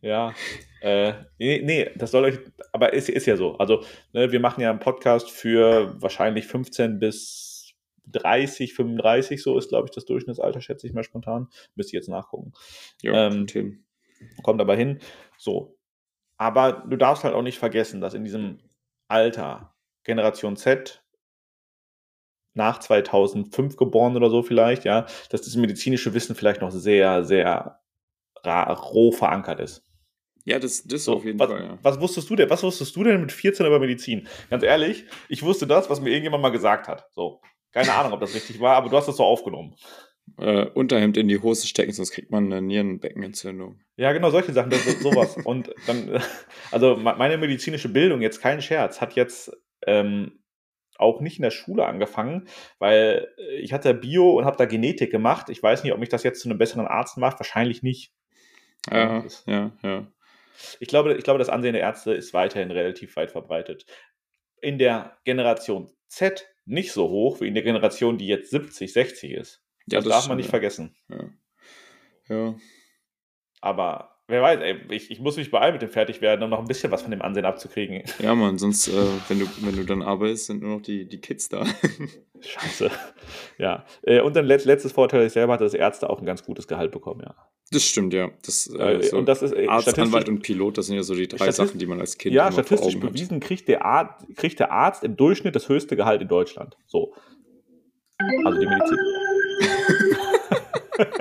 Ja, 0.03 0.35
äh, 0.83 1.15
nee, 1.39 1.63
nee, 1.65 1.89
das 1.97 2.11
soll 2.11 2.25
euch, 2.25 2.39
aber 2.73 2.93
ist, 2.93 3.09
ist 3.09 3.25
ja 3.25 3.39
so. 3.39 3.57
Also, 3.57 3.83
ne, 4.13 4.31
wir 4.33 4.39
machen 4.41 4.61
ja 4.61 4.69
einen 4.69 4.79
Podcast 4.81 5.31
für 5.31 5.97
wahrscheinlich 5.99 6.47
15 6.47 6.99
bis 6.99 7.73
30, 8.09 8.75
35, 8.75 9.43
so 9.43 9.57
ist, 9.57 9.71
glaube 9.71 9.87
ich, 9.89 9.95
das 9.95 10.05
Durchschnittsalter, 10.05 10.61
schätze 10.61 10.87
ich 10.87 10.93
mal 10.93 11.05
spontan. 11.05 11.49
Müsste 11.75 11.93
ich 11.97 12.01
jetzt 12.03 12.09
nachgucken. 12.11 12.53
ja, 13.01 13.29
Ähm, 13.29 13.47
Tim. 13.47 13.85
Kommt 14.43 14.61
aber 14.61 14.77
hin. 14.77 14.99
So. 15.39 15.75
Aber 16.37 16.85
du 16.89 16.97
darfst 16.97 17.25
halt 17.25 17.35
auch 17.35 17.43
nicht 17.43 17.59
vergessen, 17.59 18.01
dass 18.01 18.15
in 18.15 18.25
diesem 18.25 18.59
Alter, 19.09 19.75
Generation 20.05 20.57
Z, 20.57 21.03
nach 22.55 22.79
2005 22.79 23.77
geboren 23.77 24.17
oder 24.17 24.31
so 24.31 24.43
vielleicht, 24.43 24.85
ja, 24.85 25.07
dass 25.31 25.43
das 25.43 25.57
medizinische 25.57 26.15
Wissen 26.15 26.37
vielleicht 26.37 26.61
noch 26.61 26.71
sehr, 26.71 27.25
sehr 27.25 27.81
roh 28.47 29.11
verankert 29.11 29.61
ist. 29.61 29.83
Ja, 30.45 30.59
das, 30.59 30.85
das 30.85 31.05
So, 31.05 31.15
auf 31.15 31.25
jeden 31.25 31.39
was, 31.39 31.51
Fall, 31.51 31.65
ja. 31.65 31.79
was 31.83 32.01
wusstest 32.01 32.29
du 32.29 32.37
denn? 32.37 32.51
Was 32.51 32.63
wusstest 32.63 32.95
du 32.95 33.03
denn 33.03 33.23
mit 33.23 33.33
14 33.33 33.65
über 33.65 33.79
Medizin? 33.79 34.29
Ganz 34.51 34.63
ehrlich, 34.63 35.07
ich 35.29 35.43
wusste 35.43 35.67
das, 35.67 35.89
was 35.89 36.01
mir 36.01 36.11
irgendjemand 36.11 36.43
mal 36.43 36.51
gesagt 36.51 36.87
hat. 36.87 37.09
So. 37.15 37.41
Keine 37.73 37.93
Ahnung, 37.95 38.13
ob 38.13 38.21
das 38.21 38.35
richtig 38.35 38.61
war, 38.61 38.77
aber 38.77 38.89
du 38.91 38.97
hast 38.97 39.09
das 39.09 39.17
so 39.17 39.25
aufgenommen. 39.25 39.75
Äh, 40.39 40.67
Unterhemd 40.67 41.17
in 41.17 41.29
die 41.29 41.39
Hose 41.41 41.67
stecken, 41.67 41.93
sonst 41.93 42.11
kriegt 42.11 42.31
man 42.31 42.47
eine 42.53 42.61
Nierenbeckenentzündung. 42.61 43.81
Ja, 43.97 44.13
genau, 44.13 44.31
solche 44.31 44.53
Sachen, 44.53 44.71
das 44.71 44.85
ist 44.87 45.01
sowas. 45.01 45.37
Und 45.45 45.73
dann, 45.87 46.21
also 46.73 46.97
me- 46.97 47.15
meine 47.17 47.39
medizinische 47.39 47.89
Bildung, 47.89 48.21
jetzt 48.21 48.41
kein 48.41 48.61
Scherz, 48.61 49.01
hat 49.01 49.15
jetzt 49.15 49.53
ähm, 49.87 50.41
auch 50.97 51.21
nicht 51.21 51.37
in 51.37 51.43
der 51.43 51.51
Schule 51.51 51.87
angefangen, 51.87 52.49
weil 52.79 53.29
ich 53.59 53.73
hatte 53.73 53.95
Bio 53.95 54.39
und 54.39 54.45
habe 54.45 54.57
da 54.57 54.65
Genetik 54.65 55.11
gemacht. 55.11 55.49
Ich 55.51 55.63
weiß 55.63 55.83
nicht, 55.85 55.93
ob 55.93 55.99
mich 56.01 56.09
das 56.09 56.23
jetzt 56.23 56.41
zu 56.41 56.49
einem 56.49 56.59
besseren 56.59 56.87
Arzt 56.87 57.17
macht. 57.17 57.39
Wahrscheinlich 57.41 57.83
nicht. 57.83 58.13
Ja, 58.91 59.21
das- 59.23 59.45
ja, 59.47 59.73
ja. 59.83 60.07
Ich 60.81 60.87
glaube, 60.89 61.15
ich 61.15 61.25
glaube, 61.25 61.39
das 61.41 61.49
Ansehen 61.49 61.73
der 61.73 61.83
Ärzte 61.83 62.13
ist 62.15 62.33
weiterhin 62.33 62.71
relativ 62.71 63.17
weit 63.17 63.33
verbreitet. 63.33 63.87
In 64.61 64.79
der 64.79 65.17
Generation 65.25 65.91
Z 66.09 66.47
nicht 66.65 66.93
so 66.93 67.09
hoch 67.09 67.41
wie 67.41 67.49
in 67.49 67.55
der 67.55 67.65
Generation, 67.65 68.17
die 68.19 68.29
jetzt 68.29 68.51
70, 68.51 68.93
60 68.93 69.33
ist. 69.33 69.63
Ja, 69.87 69.99
das, 69.99 70.05
das 70.05 70.13
darf 70.13 70.29
man 70.29 70.37
nicht 70.37 70.47
ja. 70.47 70.51
vergessen. 70.51 70.95
Ja. 71.09 71.25
ja. 72.29 72.55
Aber 73.61 74.15
wer 74.27 74.43
weiß, 74.43 74.61
ey, 74.61 74.81
ich, 74.91 75.11
ich 75.11 75.21
muss 75.21 75.37
mich 75.37 75.51
beeilen 75.51 75.75
mit 75.75 75.83
dem 75.83 75.91
Fertigwerden, 75.91 76.43
um 76.43 76.51
noch 76.51 76.59
ein 76.59 76.67
bisschen 76.67 76.91
was 76.91 77.03
von 77.03 77.11
dem 77.11 77.23
Ansehen 77.23 77.45
abzukriegen. 77.45 78.03
Ja, 78.19 78.35
Mann, 78.35 78.59
sonst, 78.59 78.89
äh, 78.89 78.93
wenn, 79.29 79.41
du, 79.41 79.47
wenn 79.61 79.77
du 79.77 79.85
dann 79.85 80.03
arbeitest, 80.03 80.47
sind 80.47 80.63
nur 80.63 80.77
noch 80.77 80.83
die, 80.83 81.07
die 81.07 81.21
Kids 81.21 81.49
da. 81.49 81.65
Scheiße. 82.41 82.91
Ja. 83.59 83.85
Äh, 84.03 84.21
Und 84.21 84.37
dann 84.37 84.47
letzt, 84.47 84.67
letztes 84.67 84.93
Vorteil, 84.93 85.27
ich 85.27 85.33
selber 85.33 85.55
hatte, 85.55 85.65
dass 85.65 85.75
Ärzte 85.75 86.11
auch 86.11 86.21
ein 86.21 86.27
ganz 86.27 86.43
gutes 86.45 86.67
Gehalt 86.67 86.93
bekommen, 86.93 87.23
ja. 87.25 87.35
Das 87.71 87.85
stimmt, 87.85 88.13
ja. 88.13 88.31
Das, 88.45 88.67
äh, 88.67 88.97
Äh, 88.97 89.03
so 89.03 89.17
und 89.19 89.27
das 89.27 89.43
ist 89.43 89.53
äh, 89.53 89.67
Arzt, 89.67 89.99
Anwalt 89.99 90.29
und 90.29 90.43
Pilot, 90.43 90.79
das 90.79 90.87
sind 90.87 90.97
ja 90.97 91.03
so 91.03 91.15
die 91.15 91.29
drei 91.29 91.51
Sachen, 91.51 91.79
die 91.79 91.87
man 91.87 92.01
als 92.01 92.19
Kind 92.19 92.35
ja, 92.35 92.53
statistisch 92.53 92.99
bewiesen 92.99 93.41
kriegt 93.41 93.69
der, 93.69 93.85
Arzt, 93.85 94.27
kriegt 94.37 94.61
der 94.61 94.71
Arzt 94.71 95.03
im 95.05 95.17
Durchschnitt 95.17 95.57
das 95.57 95.69
höchste 95.69 95.97
Gehalt 95.97 96.21
in 96.23 96.29
Deutschland. 96.29 96.77
So. 96.87 97.15
Also 98.45 98.61
die 98.61 98.67
Medizin. 98.67 98.99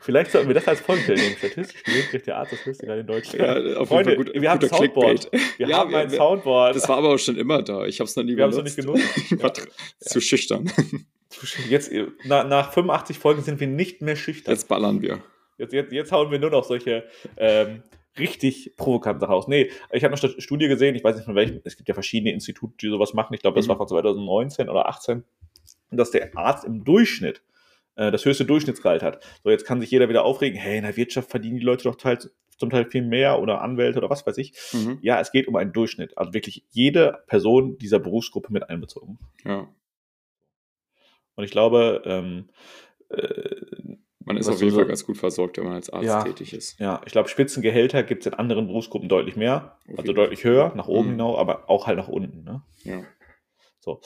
Vielleicht 0.00 0.30
sollten 0.30 0.48
wir 0.48 0.54
das 0.54 0.68
als 0.68 0.80
Folgentitel 0.80 1.20
nehmen. 1.20 1.36
Statistisch 1.36 1.82
gesehen 1.82 2.04
kriegt 2.10 2.26
der 2.26 2.36
Arzt 2.38 2.52
das 2.52 2.64
höchste 2.64 2.84
Gehalt 2.86 3.00
in 3.00 3.06
Deutschland. 3.06 3.66
Ja, 3.68 3.76
auf 3.78 3.88
Freunde, 3.88 4.10
jeden 4.12 4.24
Fall 4.24 4.32
gut, 4.32 4.42
wir 4.42 4.50
haben 4.50 4.62
ein 4.62 4.68
Soundboard. 4.68 5.32
Wir 5.58 5.68
Ja, 5.68 5.78
haben 5.78 5.90
wir- 5.90 5.98
ein 5.98 6.10
Soundboard. 6.10 6.76
Das 6.76 6.88
war 6.88 6.98
aber 6.98 7.08
auch 7.14 7.18
schon 7.18 7.36
immer 7.36 7.62
da. 7.62 7.84
Ich 7.86 7.98
habe 8.00 8.06
es 8.08 8.14
noch 8.16 8.22
nie 8.22 8.36
wir 8.36 8.44
haben 8.44 8.50
es 8.50 8.56
noch 8.56 8.64
benutzt. 8.64 9.16
nicht 9.16 9.28
genutzt. 9.28 9.32
Ich 9.32 9.42
war 9.42 9.50
tr- 9.50 9.68
zu 10.00 10.20
schüchtern. 10.20 10.70
Jetzt, 11.68 11.90
äh, 11.92 12.06
na, 12.24 12.44
nach 12.44 12.72
85 12.72 13.18
Folgen 13.18 13.42
sind 13.42 13.58
wir 13.60 13.66
nicht 13.66 14.00
mehr 14.02 14.16
schüchtern. 14.16 14.54
Jetzt 14.54 14.68
ballern 14.68 15.02
wir. 15.02 15.18
Jetzt, 15.58 15.72
jetzt, 15.72 15.92
jetzt 15.92 16.12
hauen 16.12 16.30
wir 16.30 16.38
nur 16.38 16.50
noch 16.50 16.64
solche 16.64 17.04
ähm, 17.36 17.82
richtig 18.18 18.74
provokanten 18.76 19.20
Sachen 19.20 19.32
raus. 19.32 19.48
Nee, 19.48 19.70
ich 19.92 20.04
habe 20.04 20.14
eine 20.14 20.16
Stu- 20.16 20.40
Studie 20.40 20.68
gesehen, 20.68 20.94
ich 20.94 21.02
weiß 21.04 21.16
nicht 21.16 21.24
von 21.24 21.34
welchem, 21.34 21.60
es 21.64 21.76
gibt 21.76 21.88
ja 21.88 21.94
verschiedene 21.94 22.32
Institute, 22.32 22.74
die 22.80 22.88
sowas 22.88 23.12
machen. 23.14 23.34
Ich 23.34 23.40
glaube, 23.40 23.56
das 23.56 23.66
Mhm. 23.66 23.70
war 23.70 23.76
von 23.78 23.88
2019 23.88 24.68
oder 24.68 24.86
18, 24.88 25.24
dass 25.90 26.10
der 26.10 26.36
Arzt 26.36 26.64
im 26.64 26.84
Durchschnitt 26.84 27.42
äh, 27.96 28.10
das 28.10 28.24
höchste 28.24 28.44
Durchschnittsgehalt 28.44 29.02
hat. 29.02 29.24
So, 29.44 29.50
jetzt 29.50 29.64
kann 29.66 29.80
sich 29.80 29.90
jeder 29.90 30.08
wieder 30.08 30.24
aufregen, 30.24 30.58
hey, 30.58 30.76
in 30.78 30.84
der 30.84 30.96
Wirtschaft 30.96 31.30
verdienen 31.30 31.56
die 31.58 31.64
Leute 31.64 31.84
doch 31.84 31.96
teils, 31.96 32.30
zum 32.58 32.70
Teil 32.70 32.86
viel 32.90 33.02
mehr 33.02 33.40
oder 33.40 33.60
Anwälte 33.60 33.98
oder 33.98 34.08
was 34.10 34.26
weiß 34.26 34.38
ich. 34.38 34.54
Mhm. 34.72 34.98
Ja, 35.02 35.20
es 35.20 35.30
geht 35.30 35.46
um 35.46 35.56
einen 35.56 35.72
Durchschnitt. 35.72 36.16
Also 36.16 36.32
wirklich 36.34 36.64
jede 36.70 37.22
Person 37.26 37.76
dieser 37.78 37.98
Berufsgruppe 37.98 38.52
mit 38.52 38.68
einbezogen. 38.70 39.18
Ja. 39.44 39.68
Und 41.34 41.44
ich 41.44 41.50
glaube, 41.50 42.02
ähm, 42.06 42.48
äh, 43.10 43.54
Man 44.24 44.36
ist 44.38 44.48
auf 44.48 44.58
jeden 44.60 44.70
so- 44.72 44.78
Fall 44.78 44.86
ganz 44.88 45.04
gut 45.04 45.18
versorgt, 45.18 45.58
wenn 45.58 45.64
man 45.64 45.74
als 45.74 45.90
Arzt 45.90 46.06
Ja. 46.06 46.22
tätig 46.24 46.52
ist. 46.54 46.80
ja, 46.80 47.00
ich 47.06 47.12
glaube, 47.12 47.28
Spitzengehälter 47.28 48.02
gibt 48.02 48.22
es 48.22 48.32
in 48.32 48.34
anderen 48.34 48.66
Berufsgruppen 48.66 49.08
deutlich 49.08 49.36
mehr. 49.36 49.78
Auf 49.92 49.98
Also 50.00 50.12
deutlich 50.12 50.42
höher, 50.42 50.72
nach 50.74 50.88
oben 50.88 51.08
Mhm. 51.08 51.12
hinaus, 51.12 51.38
aber 51.38 51.68
auch 51.70 51.86
halt 51.86 51.98
nach 51.98 52.08
unten. 52.08 52.42
Ne? 52.42 52.62
Ja. 52.84 53.04
So. 53.80 54.00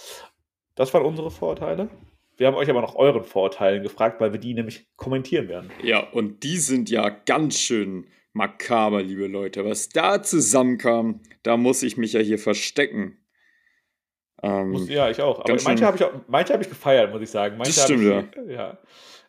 Das 0.81 0.95
waren 0.95 1.05
unsere 1.05 1.31
Vorurteile. 1.31 1.91
Wir 2.39 2.47
haben 2.47 2.55
euch 2.57 2.71
aber 2.71 2.81
nach 2.81 2.95
euren 2.95 3.23
Vorurteilen 3.23 3.83
gefragt, 3.83 4.19
weil 4.19 4.33
wir 4.33 4.41
die 4.41 4.55
nämlich 4.55 4.87
kommentieren 4.97 5.47
werden. 5.47 5.71
ja, 5.83 6.01
und 6.01 6.43
die 6.43 6.57
sind 6.57 6.89
ja 6.89 7.11
ganz 7.11 7.59
schön 7.59 8.07
makaber, 8.33 9.03
liebe 9.03 9.27
Leute. 9.27 9.63
Was 9.67 9.91
da 9.91 10.23
zusammenkam, 10.23 11.21
da 11.43 11.59
muss 11.59 11.83
ich 11.83 11.99
mich 11.99 12.15
ja 12.15 12.21
hier 12.21 12.39
verstecken. 12.39 13.19
Ähm, 14.43 14.71
Muss, 14.71 14.89
ja, 14.89 15.11
ich 15.11 15.21
auch. 15.21 15.41
Aber 15.41 15.55
manche 15.65 15.85
habe 15.85 15.99
ich, 15.99 16.05
auch- 16.05 16.13
manche 16.29 16.55
hab 16.55 16.63
ich 16.63 16.71
gefeiert, 16.71 17.13
muss 17.13 17.21
ich 17.21 17.31
sagen. 17.31 17.59
Manche 17.59 17.75
Das 17.75 17.85
stimmt, 17.85 18.35
ich, 18.47 18.51
ja. 18.51 18.79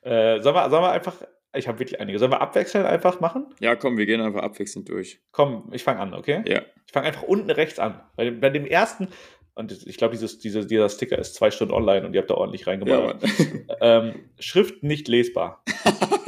Äh, 0.04 0.40
sollen, 0.42 0.56
wir, 0.56 0.70
sollen 0.70 0.84
wir 0.84 0.92
einfach, 0.94 1.16
ich 1.54 1.68
habe 1.68 1.80
wirklich 1.80 2.00
einige. 2.00 2.18
Sollen 2.18 2.32
wir 2.32 2.40
abwechselnd 2.40 2.88
einfach 2.88 3.20
machen? 3.20 3.54
ja, 3.60 3.76
komm, 3.76 3.98
wir 3.98 4.06
gehen 4.06 4.22
einfach 4.22 4.42
abwechselnd 4.42 4.88
durch. 4.88 5.20
Komm, 5.34 5.68
ich 5.74 5.84
fange 5.84 6.00
an, 6.00 6.14
okay? 6.14 6.44
Ja. 6.48 6.62
Ich 6.86 6.94
fange 6.94 7.08
einfach 7.08 7.24
unten 7.24 7.52
rechts 7.52 7.78
an. 7.78 8.00
Bei 8.16 8.24
dem, 8.24 8.40
bei 8.40 8.50
dem 8.50 8.66
ersten, 8.66 9.10
und 9.56 9.86
ich 9.86 9.98
glaube, 9.98 10.14
dieses, 10.14 10.40
diese, 10.40 10.66
dieser 10.66 10.90
Sticker 10.90 11.18
ist 11.18 11.36
zwei 11.36 11.52
Stunden 11.52 11.74
online 11.74 12.06
und 12.06 12.14
ihr 12.14 12.22
habt 12.22 12.30
da 12.30 12.36
ordentlich 12.36 12.62
ja 12.62 12.68
reingebaut. 12.68 13.22
Mann. 13.22 13.66
ähm, 13.82 14.16
Schrift 14.40 14.84
nicht 14.84 15.08
lesbar. 15.08 15.64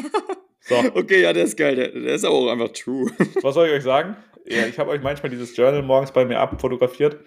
So, 0.66 0.76
okay, 0.96 1.22
ja, 1.22 1.34
der 1.34 1.44
ist 1.44 1.58
geil. 1.58 1.76
Der, 1.76 1.90
der 1.90 2.16
ist 2.16 2.24
aber 2.24 2.36
auch 2.36 2.50
einfach 2.50 2.70
true. 2.70 3.12
was 3.42 3.54
soll 3.54 3.68
ich 3.68 3.74
euch 3.74 3.84
sagen? 3.84 4.16
Ja, 4.46 4.66
ich 4.66 4.80
habe 4.80 4.92
euch 4.92 5.02
manchmal 5.02 5.30
dieses 5.30 5.56
Journal 5.56 5.84
morgens 5.84 6.12
bei 6.12 6.24
mir 6.26 6.40
abfotografiert. 6.40 7.20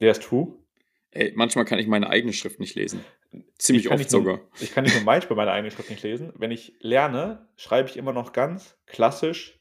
Der 0.00 0.12
ist 0.12 0.22
true. 0.22 0.54
Ey, 1.10 1.32
manchmal 1.34 1.64
kann 1.64 1.80
ich 1.80 1.88
meine 1.88 2.08
eigene 2.08 2.32
Schrift 2.32 2.60
nicht 2.60 2.76
lesen. 2.76 3.04
Ziemlich 3.58 3.88
oft 3.88 3.98
nicht 3.98 4.10
sogar. 4.10 4.40
Ich 4.60 4.72
kann 4.72 4.84
nicht 4.84 4.94
nur 4.94 5.04
manchmal 5.04 5.36
meine 5.36 5.50
eigene 5.50 5.72
Schrift 5.72 5.90
nicht 5.90 6.04
lesen. 6.04 6.32
Wenn 6.36 6.52
ich 6.52 6.74
lerne, 6.78 7.48
schreibe 7.56 7.88
ich 7.88 7.96
immer 7.96 8.12
noch 8.12 8.32
ganz 8.32 8.76
klassisch 8.86 9.58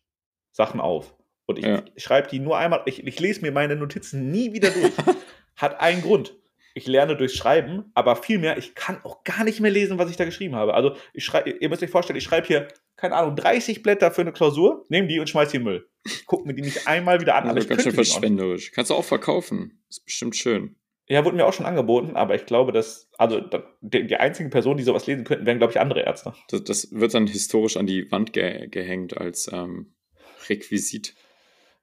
Sachen 0.51 0.79
auf. 0.79 1.15
Und 1.49 1.57
ich 1.57 1.65
Ja. 1.65 1.83
schreibe 1.97 2.29
die 2.29 2.39
nur 2.39 2.57
einmal, 2.59 2.83
ich, 2.85 3.05
ich 3.05 3.19
lese 3.19 3.41
mir 3.41 3.51
meine 3.51 3.75
Notizen 3.75 4.29
nie 4.29 4.53
wieder 4.53 4.69
durch. 4.69 4.91
Hat 5.55 5.81
einen 5.81 6.03
Grund. 6.03 6.35
Ich 6.75 6.85
lerne 6.85 7.17
durchs 7.17 7.35
Schreiben, 7.35 7.85
aber 7.95 8.15
vielmehr, 8.15 8.59
ich 8.59 8.75
kann 8.75 8.99
auch 9.03 9.23
gar 9.23 9.43
nicht 9.43 9.59
mehr 9.59 9.71
lesen, 9.71 9.97
was 9.97 10.11
ich 10.11 10.15
da 10.15 10.25
geschrieben 10.25 10.55
habe. 10.55 10.75
Also, 10.75 10.95
ich 11.11 11.25
schreibe, 11.25 11.49
ihr 11.49 11.67
müsst 11.67 11.81
euch 11.81 11.89
vorstellen, 11.89 12.17
ich 12.17 12.23
schreibe 12.23 12.45
hier, 12.45 12.67
keine 12.95 13.15
Ahnung, 13.15 13.35
30 13.35 13.81
Blätter 13.81 14.11
für 14.11 14.21
eine 14.21 14.31
Klausur, 14.31 14.85
nehme 14.89 15.07
die 15.07 15.19
und 15.19 15.27
schmeiß 15.27 15.49
die 15.49 15.57
in 15.57 15.63
den 15.63 15.71
Müll. 15.71 15.89
Ich 16.05 16.27
gucke 16.27 16.47
mir 16.47 16.53
die 16.53 16.61
nicht 16.61 16.87
einmal 16.87 17.19
wieder 17.19 17.33
an, 17.35 17.45
aber 17.45 17.55
Also 17.55 17.61
ich 17.63 17.67
ganz 17.69 17.81
schön 17.81 17.93
verschwenderisch. 17.93 18.71
Kannst 18.71 18.91
du 18.91 18.95
auch 18.95 19.03
verkaufen. 19.03 19.81
Ist 19.89 20.05
bestimmt 20.05 20.35
schön. 20.35 20.75
Ja, 21.07 21.25
wurde 21.25 21.35
mir 21.35 21.47
auch 21.47 21.53
schon 21.53 21.65
angeboten, 21.65 22.15
aber 22.15 22.35
ich 22.35 22.45
glaube, 22.45 22.71
dass, 22.71 23.09
also 23.17 23.41
die, 23.81 24.05
die 24.05 24.15
einzigen 24.17 24.51
Personen, 24.51 24.77
die 24.77 24.83
sowas 24.83 25.07
lesen 25.07 25.23
könnten, 25.23 25.47
wären, 25.47 25.57
glaube 25.57 25.73
ich, 25.73 25.79
andere 25.79 26.01
Ärzte. 26.01 26.33
Das, 26.49 26.63
das 26.63 26.91
wird 26.91 27.15
dann 27.15 27.25
historisch 27.25 27.75
an 27.77 27.87
die 27.87 28.09
Wand 28.11 28.31
ge 28.31 28.67
gehängt 28.67 29.17
als 29.17 29.49
ähm, 29.51 29.95
Requisit. 30.47 31.15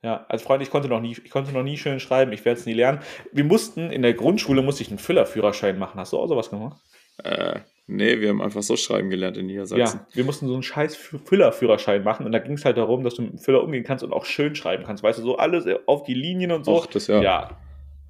Ja, 0.02 0.24
als 0.28 0.42
Freund, 0.42 0.62
ich 0.62 0.70
konnte 0.70 0.88
noch 0.88 1.00
nie, 1.00 1.12
ich 1.12 1.30
konnte 1.30 1.52
noch 1.52 1.62
nie 1.62 1.78
schön 1.78 1.98
schreiben, 2.00 2.32
ich 2.32 2.44
werde 2.44 2.60
es 2.60 2.66
nie 2.66 2.74
lernen. 2.74 3.00
Wir 3.32 3.44
mussten, 3.44 3.90
in 3.90 4.02
der 4.02 4.14
Grundschule 4.14 4.62
musste 4.62 4.82
ich 4.82 4.88
einen 4.90 4.98
Füllerführerschein 4.98 5.78
machen. 5.78 5.98
Hast 5.98 6.12
du 6.12 6.18
auch 6.18 6.28
sowas 6.28 6.50
gemacht? 6.50 6.78
Äh, 7.24 7.60
nee, 7.86 8.20
wir 8.20 8.28
haben 8.28 8.42
einfach 8.42 8.62
so 8.62 8.76
schreiben 8.76 9.08
gelernt 9.10 9.36
in 9.36 9.46
Niedersachsen. 9.46 10.00
Ja, 10.00 10.06
wir 10.16 10.24
mussten 10.24 10.46
so 10.46 10.54
einen 10.54 10.62
scheiß 10.62 10.96
Fü- 10.96 11.18
Füllerführerschein 11.26 12.04
machen 12.04 12.26
und 12.26 12.32
da 12.32 12.38
ging 12.38 12.52
es 12.52 12.64
halt 12.64 12.76
darum, 12.76 13.02
dass 13.04 13.14
du 13.14 13.22
mit 13.22 13.32
dem 13.32 13.38
Füller 13.38 13.62
umgehen 13.62 13.84
kannst 13.84 14.04
und 14.04 14.12
auch 14.12 14.26
schön 14.26 14.54
schreiben 14.54 14.84
kannst. 14.84 15.02
Weißt 15.02 15.18
du, 15.18 15.22
so 15.22 15.38
alles 15.38 15.64
auf 15.86 16.02
die 16.04 16.14
Linien 16.14 16.52
und 16.52 16.64
so. 16.64 16.72
Och, 16.76 16.86
das 16.86 17.06
ja. 17.06 17.22
ja. 17.22 17.60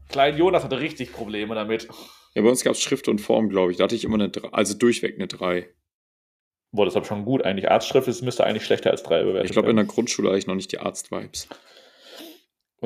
Klein 0.09 0.37
Jonas 0.37 0.65
hatte 0.65 0.81
richtig 0.81 1.13
Probleme 1.13 1.55
damit. 1.55 1.89
Ja, 2.35 2.43
bei 2.43 2.49
uns 2.49 2.63
gab 2.63 2.75
es 2.75 2.81
Schrift 2.83 3.09
und 3.09 3.21
Form, 3.21 3.49
glaube 3.49 3.71
ich. 3.73 3.79
Da 3.79 3.85
hatte 3.85 3.95
ich 3.95 4.05
immer 4.05 4.17
eine 4.17 4.29
3, 4.29 4.49
also 4.51 4.77
durchweg 4.77 5.15
eine 5.15 5.29
3. 5.29 5.69
Boah, 6.73 6.85
das 6.85 6.93
ist 6.93 6.97
aber 6.99 7.07
schon 7.07 7.25
gut 7.25 7.43
eigentlich. 7.45 7.71
Arztschrift 7.71 8.07
ist, 8.09 8.23
müsste 8.23 8.45
eigentlich 8.45 8.65
schlechter 8.65 8.91
als 8.91 9.03
drei 9.03 9.23
bewertet 9.23 9.47
Ich 9.47 9.53
glaube, 9.53 9.71
in 9.71 9.77
der 9.77 9.85
Grundschule 9.87 10.29
hatte 10.29 10.39
ich 10.39 10.47
noch 10.47 10.55
nicht 10.57 10.73
die 10.73 10.79
Arzt-Vibes. 10.79 11.49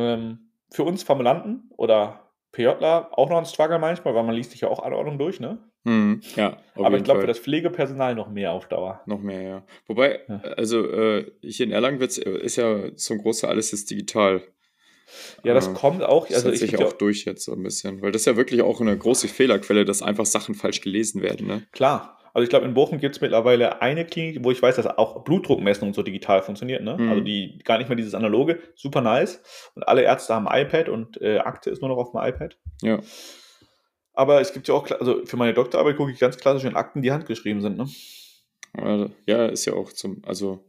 Ähm, 0.01 0.39
Für 0.73 0.85
uns 0.85 1.03
Formulanten 1.03 1.71
oder 1.77 2.31
PJler 2.53 3.11
auch 3.17 3.31
noch 3.31 3.39
ein 3.39 3.45
Struggle 3.47 3.79
manchmal, 3.79 4.15
weil 4.15 4.25
man 4.25 4.35
liest 4.35 4.51
sich 4.53 4.63
ja 4.63 4.69
auch 4.69 4.81
Anordnung 4.83 5.19
durch, 5.19 5.41
ne? 5.41 5.59
Hm, 5.85 6.21
ja, 6.37 6.59
aber 6.75 6.97
ich 6.99 7.05
glaube, 7.05 7.21
für 7.23 7.27
das 7.27 7.39
Pflegepersonal 7.39 8.15
noch 8.15 8.29
mehr 8.29 8.53
auf 8.53 8.69
Dauer. 8.69 9.01
Noch 9.07 9.21
mehr, 9.21 9.43
ja. 9.43 9.63
Wobei, 9.87 10.21
Ja. 10.29 10.37
also 10.57 10.85
äh, 10.87 11.31
hier 11.43 11.65
in 11.67 11.73
Erlangen 11.73 12.01
äh, 12.01 12.05
ist 12.05 12.57
ja 12.57 12.95
zum 12.97 13.19
Großteil 13.19 13.51
alles 13.51 13.71
jetzt 13.73 13.91
digital. 13.91 14.43
Ja, 15.43 15.55
das 15.55 15.67
Ja. 15.69 15.73
kommt 15.73 16.03
auch. 16.03 16.27
Das 16.27 16.37
Also 16.37 16.51
setzt 16.51 16.63
ich 16.65 16.71
sich 16.73 16.85
auch 16.85 16.93
durch 16.93 17.25
jetzt 17.25 17.45
so 17.45 17.53
ein 17.53 17.63
bisschen. 17.63 18.03
Weil 18.03 18.13
das 18.13 18.23
ist 18.23 18.27
ja 18.27 18.37
wirklich 18.37 18.63
auch 18.63 18.81
eine 18.81 18.97
große 18.97 19.29
Fehlerquelle, 19.29 19.85
dass 19.85 20.03
einfach 20.03 20.27
Sachen 20.27 20.55
falsch 20.55 20.83
gelesen 20.83 21.23
werden, 21.23 21.47
ne? 21.47 21.67
klar. 21.73 22.20
Also 22.33 22.45
ich 22.45 22.51
glaube, 22.51 22.67
in 22.67 22.75
Bochum 22.75 22.99
gibt 22.99 23.17
es 23.17 23.21
mittlerweile 23.21 23.83
eine 23.83 24.05
Klinik, 24.05 24.45
wo 24.45 24.51
ich 24.51 24.63
weiß, 24.63 24.77
dass 24.77 24.87
auch 24.87 25.25
Blutdruckmessen 25.25 25.87
und 25.87 25.95
so 25.95 26.03
digital 26.03 26.43
funktioniert. 26.43 26.83
Ne? 26.83 26.97
Mhm. 26.97 27.09
Also 27.09 27.23
die 27.23 27.59
gar 27.65 27.79
nicht 27.79 27.89
mehr 27.89 27.97
dieses 27.97 28.15
analoge, 28.15 28.61
super 28.75 29.01
nice. 29.01 29.43
Und 29.75 29.87
alle 29.89 30.03
Ärzte 30.03 30.35
haben 30.35 30.49
ein 30.49 30.67
iPad 30.67 30.89
und 30.89 31.21
äh, 31.21 31.39
Akte 31.39 31.71
ist 31.71 31.81
nur 31.83 31.89
noch 31.89 31.97
auf 31.97 32.13
dem 32.13 32.21
iPad. 32.21 32.57
Ja. 32.83 33.01
Aber 34.13 34.41
es 34.41 34.53
gibt 34.53 34.69
ja 34.69 34.75
auch, 34.75 34.91
also 34.91 35.25
für 35.25 35.37
meine 35.37 35.55
Doktorarbeit 35.55 35.97
gucke 35.97 36.13
ich 36.13 36.19
ganz 36.19 36.37
klassisch 36.37 36.65
in 36.65 36.77
Akten, 36.77 37.03
die 37.03 37.13
handgeschrieben 37.13 37.63
sind. 37.63 37.77
Ne? 37.77 37.89
Aber, 38.75 39.11
ja, 39.27 39.47
ist 39.47 39.65
ja 39.65 39.73
auch 39.75 39.93
zum, 39.93 40.23
also 40.27 40.65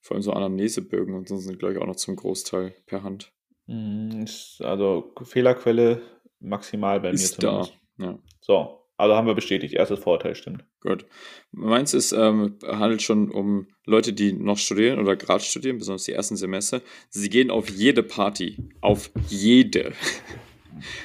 vor 0.00 0.14
allem 0.14 0.22
so 0.22 0.32
Anamnesebögen 0.32 1.14
und 1.14 1.28
so 1.28 1.36
sind, 1.36 1.58
glaube 1.58 1.74
ich, 1.74 1.80
auch 1.80 1.86
noch 1.86 1.96
zum 1.96 2.16
Großteil 2.16 2.74
per 2.86 3.02
Hand. 3.02 3.32
Mhm, 3.66 4.22
ist 4.24 4.60
also 4.62 5.12
Fehlerquelle 5.22 6.02
maximal 6.40 7.00
bei 7.00 7.10
ist 7.10 7.40
mir 7.40 7.48
da. 7.48 7.62
zumindest. 7.62 7.78
Ja, 7.98 8.18
So, 8.40 8.79
also 9.00 9.14
haben 9.16 9.26
wir 9.26 9.34
bestätigt. 9.34 9.74
Erstes 9.74 9.98
Vorurteil 10.00 10.34
stimmt. 10.34 10.64
gut. 10.80 11.06
Meins 11.52 11.94
ist, 11.94 12.12
ähm, 12.12 12.58
handelt 12.64 13.02
schon 13.02 13.30
um 13.30 13.66
Leute, 13.86 14.12
die 14.12 14.32
noch 14.32 14.58
studieren 14.58 14.98
oder 14.98 15.16
gerade 15.16 15.42
studieren, 15.42 15.78
besonders 15.78 16.04
die 16.04 16.12
ersten 16.12 16.36
Semester. 16.36 16.80
Sie 17.08 17.28
gehen 17.28 17.50
auf 17.50 17.68
jede 17.68 18.02
Party. 18.02 18.58
Auf 18.80 19.10
jede. 19.28 19.92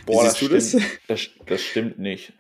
Du 0.06 0.14
das? 0.14 0.38
stimmt, 0.38 0.54
das? 1.08 1.30
Das 1.46 1.62
stimmt 1.62 2.00
nicht. 2.00 2.34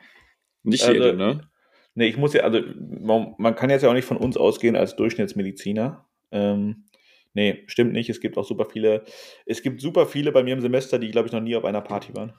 Nicht 0.64 0.84
Also, 0.84 0.94
jede, 0.94 1.16
ne? 1.16 1.50
Nee, 1.96 2.08
ich 2.08 2.18
muss 2.18 2.34
ja, 2.34 2.42
also 2.42 2.62
man, 3.00 3.36
man 3.38 3.56
kann 3.56 3.70
jetzt 3.70 3.82
ja 3.82 3.90
auch 3.90 3.94
nicht 3.94 4.06
von 4.06 4.18
uns 4.18 4.38
ausgehen 4.38 4.76
als 4.76 4.96
Durchschnittsmediziner. 4.96 6.06
Ähm, 6.32 6.86
nee, 7.34 7.64
stimmt 7.68 7.94
nicht. 7.94 8.10
Es 8.10 8.20
gibt 8.20 8.38
auch 8.38 8.46
super 8.46 8.66
viele, 8.66 9.06
es 9.46 9.62
gibt 9.62 9.82
super 9.82 10.06
viele 10.06 10.32
bei 10.32 10.44
mir 10.44 10.54
im 10.54 10.62
Semester, 10.62 11.00
die, 11.00 11.12
glaube 11.12 11.28
ich, 11.28 11.34
noch 11.34 11.42
nie 11.42 11.56
auf 11.56 11.66
einer 11.66 11.82
Party 11.82 12.14
waren. 12.14 12.34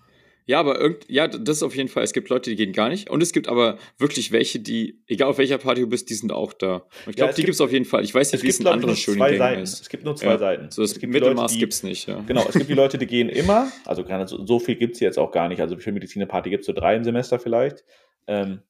Ja, 0.49 0.61
aber 0.61 0.81
irgend, 0.81 1.05
ja, 1.09 1.27
das 1.27 1.57
ist 1.59 1.63
auf 1.65 1.75
jeden 1.75 1.89
Fall. 1.89 2.05
Es 2.05 2.13
gibt 2.13 2.29
Leute, 2.29 2.51
die 2.51 2.57
gehen 2.57 2.73
gar 2.73 2.89
nicht. 2.89 3.11
Und 3.11 3.21
es 3.21 3.33
gibt 3.33 3.49
aber 3.49 3.79
wirklich 3.99 4.31
welche, 4.31 4.61
die, 4.61 5.03
egal 5.09 5.29
auf 5.29 5.39
welcher 5.39 5.59
Party 5.59 5.81
du 5.81 5.89
bist, 5.89 6.09
die 6.09 6.15
sind 6.15 6.31
auch 6.33 6.53
da. 6.53 6.77
Und 6.77 6.83
ich 6.85 7.07
Ja, 7.07 7.13
glaube, 7.15 7.31
es 7.31 7.37
die 7.37 7.43
gibt- 7.43 7.55
es 7.55 7.61
auf 7.61 7.73
jeden 7.73 7.85
Fall. 7.85 8.05
Ich 8.05 8.15
weiß 8.15 8.29
Es 8.29 8.33
nicht, 8.35 8.43
wie 8.45 8.49
es 8.49 8.59
gibt, 8.59 8.69
in 8.69 8.73
anderen 8.73 8.95
nur 8.95 9.17
zwei 9.17 9.37
Seiten. 9.37 9.63
ist. 9.63 9.81
Es 9.81 9.89
gibt 9.89 10.05
nur 10.05 10.15
zwei 10.15 10.27
Ja. 10.29 10.39
Seiten. 10.39 10.71
So 10.71 10.83
das 10.83 10.93
es 10.93 11.01
gibt 11.01 11.13
die 11.15 11.19
Mittelmaß 11.21 11.59
gibt 11.59 11.73
es 11.73 11.83
nicht, 11.83 12.07
ja. 12.07 12.21
Genau, 12.27 12.47
es 12.49 12.55
gibt 12.55 12.71
die 12.71 12.75
Leute, 12.83 12.97
die 12.97 13.07
gehen 13.09 13.29
immer, 13.29 13.73
also 13.85 14.05
so, 14.27 14.47
so 14.47 14.59
viel 14.61 14.77
gibt 14.77 14.95
es 14.95 15.01
jetzt 15.01 15.19
auch 15.19 15.33
gar 15.33 15.49
nicht. 15.49 15.61
Also 15.61 15.77
für 15.79 15.91
Medizinerparty 15.91 16.51
gibt 16.51 16.61
es 16.61 16.67
so 16.67 16.73
drei 16.73 16.95
im 16.95 17.03
Semester 17.03 17.41
vielleicht. 17.41 17.85
Ähm, 18.29 18.61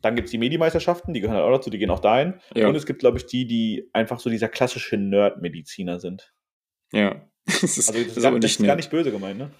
dann 0.00 0.14
gibt 0.16 0.26
es 0.26 0.30
die 0.32 0.38
Medimeisterschaften, 0.38 1.12
die 1.12 1.20
gehören 1.20 1.36
halt 1.36 1.44
auch 1.46 1.52
dazu, 1.58 1.68
die 1.68 1.78
gehen 1.78 1.90
auch 1.90 2.00
dahin. 2.00 2.34
Ja. 2.54 2.68
Und 2.68 2.76
es 2.76 2.86
gibt, 2.86 3.00
glaube 3.00 3.18
ich, 3.18 3.26
die, 3.26 3.46
die 3.46 3.90
einfach 3.92 4.20
so 4.20 4.30
dieser 4.30 4.48
klassische 4.48 4.96
Nerd-Mediziner 4.96 6.00
sind. 6.00 6.32
ja. 6.92 7.26
Das 7.46 7.62
ist, 7.62 7.88
Also 7.88 7.92
das, 7.92 7.92
das 7.92 8.02
ist, 8.08 8.16
ist 8.16 8.22
gar, 8.24 8.32
nicht 8.32 8.44
ist 8.60 8.66
gar 8.66 8.76
nicht 8.76 8.90
böse 8.90 9.10
gemeint, 9.12 9.38
ne? 9.38 9.50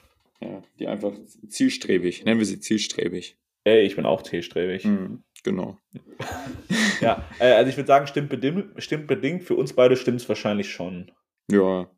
Ja, 0.40 0.62
die 0.78 0.86
einfach 0.86 1.12
zielstrebig. 1.48 2.24
Nennen 2.24 2.38
wir 2.40 2.46
sie 2.46 2.60
zielstrebig. 2.60 3.38
Ey, 3.64 3.82
ich 3.82 3.96
bin 3.96 4.06
auch 4.06 4.22
T-strebig. 4.22 4.84
Mhm, 4.84 5.24
genau. 5.42 5.78
Ja, 7.00 7.24
äh, 7.40 7.52
also 7.52 7.68
ich 7.68 7.76
würde 7.76 7.88
sagen, 7.88 8.06
stimmt 8.06 8.30
bedingt, 8.30 8.82
stimmt 8.82 9.06
bedingt. 9.06 9.44
Für 9.44 9.54
uns 9.54 9.74
beide 9.74 9.96
stimmt 9.96 10.20
es 10.20 10.28
wahrscheinlich 10.28 10.70
schon. 10.72 11.10
Ja, 11.50 11.90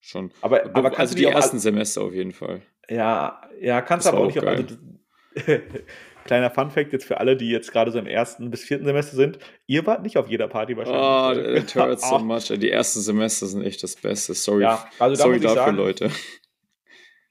schon. 0.00 0.30
Aber, 0.40 0.64
aber 0.66 0.82
kannst 0.90 1.00
also 1.00 1.14
du 1.14 1.20
die 1.20 1.24
ersten 1.26 1.58
Semester 1.58 2.02
auf 2.02 2.14
jeden 2.14 2.30
Fall. 2.32 2.62
Ja, 2.88 3.40
ja, 3.60 3.80
kannst 3.82 4.06
Das 4.06 4.12
aber 4.12 4.22
auch 4.22 4.26
nicht. 4.26 4.38
auch 4.38 4.44
Also, 4.46 4.76
kleiner 6.24 6.50
Fun-Fact 6.50 6.92
jetzt 6.92 7.04
für 7.06 7.18
alle, 7.18 7.36
die 7.36 7.50
jetzt 7.50 7.72
gerade 7.72 7.90
so 7.90 7.98
im 7.98 8.06
ersten 8.06 8.50
bis 8.50 8.62
vierten 8.62 8.84
Semester 8.84 9.16
sind: 9.16 9.38
Ihr 9.66 9.84
wart 9.86 10.02
nicht 10.02 10.16
auf 10.16 10.28
jeder 10.28 10.46
Party 10.48 10.74
Oh, 10.74 10.78
wahrscheinlich. 10.78 11.64
it 11.64 11.74
hurts 11.74 12.08
so 12.08 12.18
much. 12.20 12.44
Die 12.48 12.70
ersten 12.70 13.00
Semester 13.00 13.46
sind 13.46 13.62
echt 13.64 13.82
das 13.82 13.96
Beste. 13.96 14.34
Sorry, 14.34 14.62
Ja, 14.62 14.88
also 15.00 15.20
sorry 15.20 15.40
dafür, 15.40 15.54
sagen, 15.56 15.76
Leute. 15.76 16.10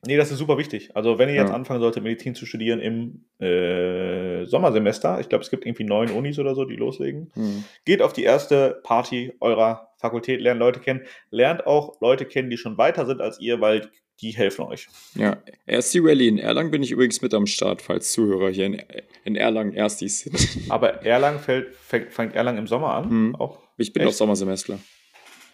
Nee, 0.05 0.17
das 0.17 0.31
ist 0.31 0.37
super 0.39 0.57
wichtig. 0.57 0.95
Also, 0.95 1.17
wenn 1.17 1.29
ihr 1.29 1.35
jetzt 1.35 1.49
Ja. 1.49 1.55
anfangen 1.55 1.81
solltet, 1.81 2.03
Medizin 2.03 2.35
zu 2.35 2.45
studieren 2.45 2.79
im 2.79 3.25
äh, 3.45 4.45
Sommersemester, 4.45 5.19
ich 5.19 5.29
glaube, 5.29 5.43
es 5.43 5.49
gibt 5.49 5.65
irgendwie 5.65 5.83
neun 5.83 6.11
Unis 6.11 6.39
oder 6.39 6.55
so, 6.55 6.65
die 6.65 6.75
loslegen, 6.75 7.31
Hm. 7.33 7.63
geht 7.85 8.01
auf 8.01 8.13
die 8.13 8.23
erste 8.23 8.79
Party 8.83 9.33
eurer 9.39 9.89
Fakultät, 9.97 10.41
lernt 10.41 10.59
Leute 10.59 10.79
kennen, 10.79 11.01
lernt 11.31 11.65
auch 11.65 11.99
Leute 12.01 12.25
kennen, 12.25 12.49
die 12.49 12.57
schon 12.57 12.77
weiter 12.77 13.05
sind 13.05 13.21
als 13.21 13.39
ihr, 13.39 13.61
weil 13.61 13.89
die 14.21 14.31
helfen 14.31 14.63
euch. 14.65 14.87
Ja, 15.15 15.37
erst 15.65 15.93
die 15.93 15.99
Rallye 15.99 16.27
in 16.29 16.37
Erlangen 16.37 16.71
bin 16.71 16.81
ich 16.83 16.91
übrigens 16.91 17.21
mit 17.21 17.33
am 17.33 17.45
Start, 17.47 17.81
falls 17.81 18.11
Zuhörer 18.13 18.49
hier 18.49 18.65
in, 18.67 18.81
in 19.25 19.35
Erlangen 19.35 19.73
Erstis 19.73 20.21
sind. 20.21 20.35
Aber 20.69 21.03
Erlangen 21.05 21.39
fällt, 21.39 21.75
fängt, 21.75 22.13
fängt 22.13 22.33
Erlangen 22.35 22.59
im 22.59 22.67
Sommer 22.67 22.93
an. 22.93 23.09
Mhm. 23.29 23.35
Auch. 23.35 23.59
Ich 23.77 23.91
bin 23.91 24.03
Echt? 24.03 24.11
auch 24.11 24.15
Sommersemestler. 24.15 24.79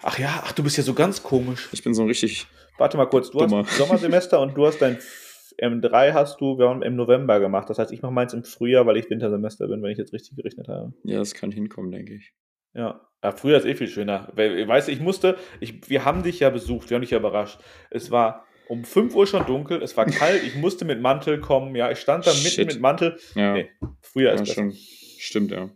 Ach 0.03 0.17
ja, 0.19 0.43
ach, 0.45 0.51
du 0.51 0.63
bist 0.63 0.77
ja 0.77 0.83
so 0.83 0.93
ganz 0.93 1.23
komisch. 1.23 1.69
Ich 1.71 1.83
bin 1.83 1.93
so 1.93 2.01
ein 2.03 2.07
richtig. 2.07 2.45
Warte 2.81 2.97
mal 2.97 3.05
kurz, 3.05 3.29
du 3.29 3.37
Dummer. 3.37 3.59
hast 3.59 3.77
Sommersemester 3.77 4.39
und 4.41 4.57
du 4.57 4.65
hast 4.65 4.81
dein 4.81 4.97
M3 5.59 6.13
hast 6.13 6.41
du 6.41 6.57
wir 6.57 6.67
haben 6.67 6.81
im 6.81 6.95
November 6.95 7.39
gemacht. 7.39 7.69
Das 7.69 7.77
heißt, 7.77 7.91
ich 7.91 8.01
mache 8.01 8.11
meins 8.11 8.33
im 8.33 8.43
Frühjahr, 8.43 8.87
weil 8.87 8.97
ich 8.97 9.07
Wintersemester 9.07 9.67
bin, 9.67 9.83
wenn 9.83 9.91
ich 9.91 9.99
jetzt 9.99 10.13
richtig 10.13 10.35
gerechnet 10.35 10.67
habe. 10.67 10.91
Ja, 11.03 11.19
das 11.19 11.35
kann 11.35 11.51
hinkommen, 11.51 11.91
denke 11.91 12.15
ich. 12.15 12.33
Ja. 12.73 13.07
ja 13.23 13.31
früher 13.33 13.57
ist 13.57 13.65
eh 13.65 13.75
viel 13.75 13.87
schöner. 13.87 14.31
Weißt 14.35 14.87
du, 14.87 14.91
ich 14.91 14.99
musste, 14.99 15.37
ich, 15.59 15.87
wir 15.89 16.05
haben 16.05 16.23
dich 16.23 16.39
ja 16.39 16.49
besucht, 16.49 16.89
wir 16.89 16.95
haben 16.95 17.01
dich 17.01 17.11
ja 17.11 17.19
überrascht. 17.19 17.59
Es 17.91 18.09
war 18.09 18.45
um 18.67 18.83
5 18.83 19.13
Uhr 19.15 19.27
schon 19.27 19.45
dunkel, 19.45 19.83
es 19.83 19.95
war 19.95 20.07
kalt, 20.07 20.41
ich 20.43 20.55
musste 20.55 20.83
mit 20.83 21.01
Mantel 21.01 21.39
kommen. 21.39 21.75
Ja, 21.75 21.91
ich 21.91 21.99
stand 21.99 22.25
da 22.25 22.31
mitten 22.31 22.47
Shit. 22.47 22.67
mit 22.67 22.79
Mantel. 22.81 23.17
Ja, 23.35 23.53
Nee, 23.53 23.69
früher 23.99 24.31
ist 24.31 24.39
ja 24.39 24.45
besser. 24.45 24.53
schon. 24.55 24.71
Stimmt, 25.19 25.51
ja. 25.51 25.69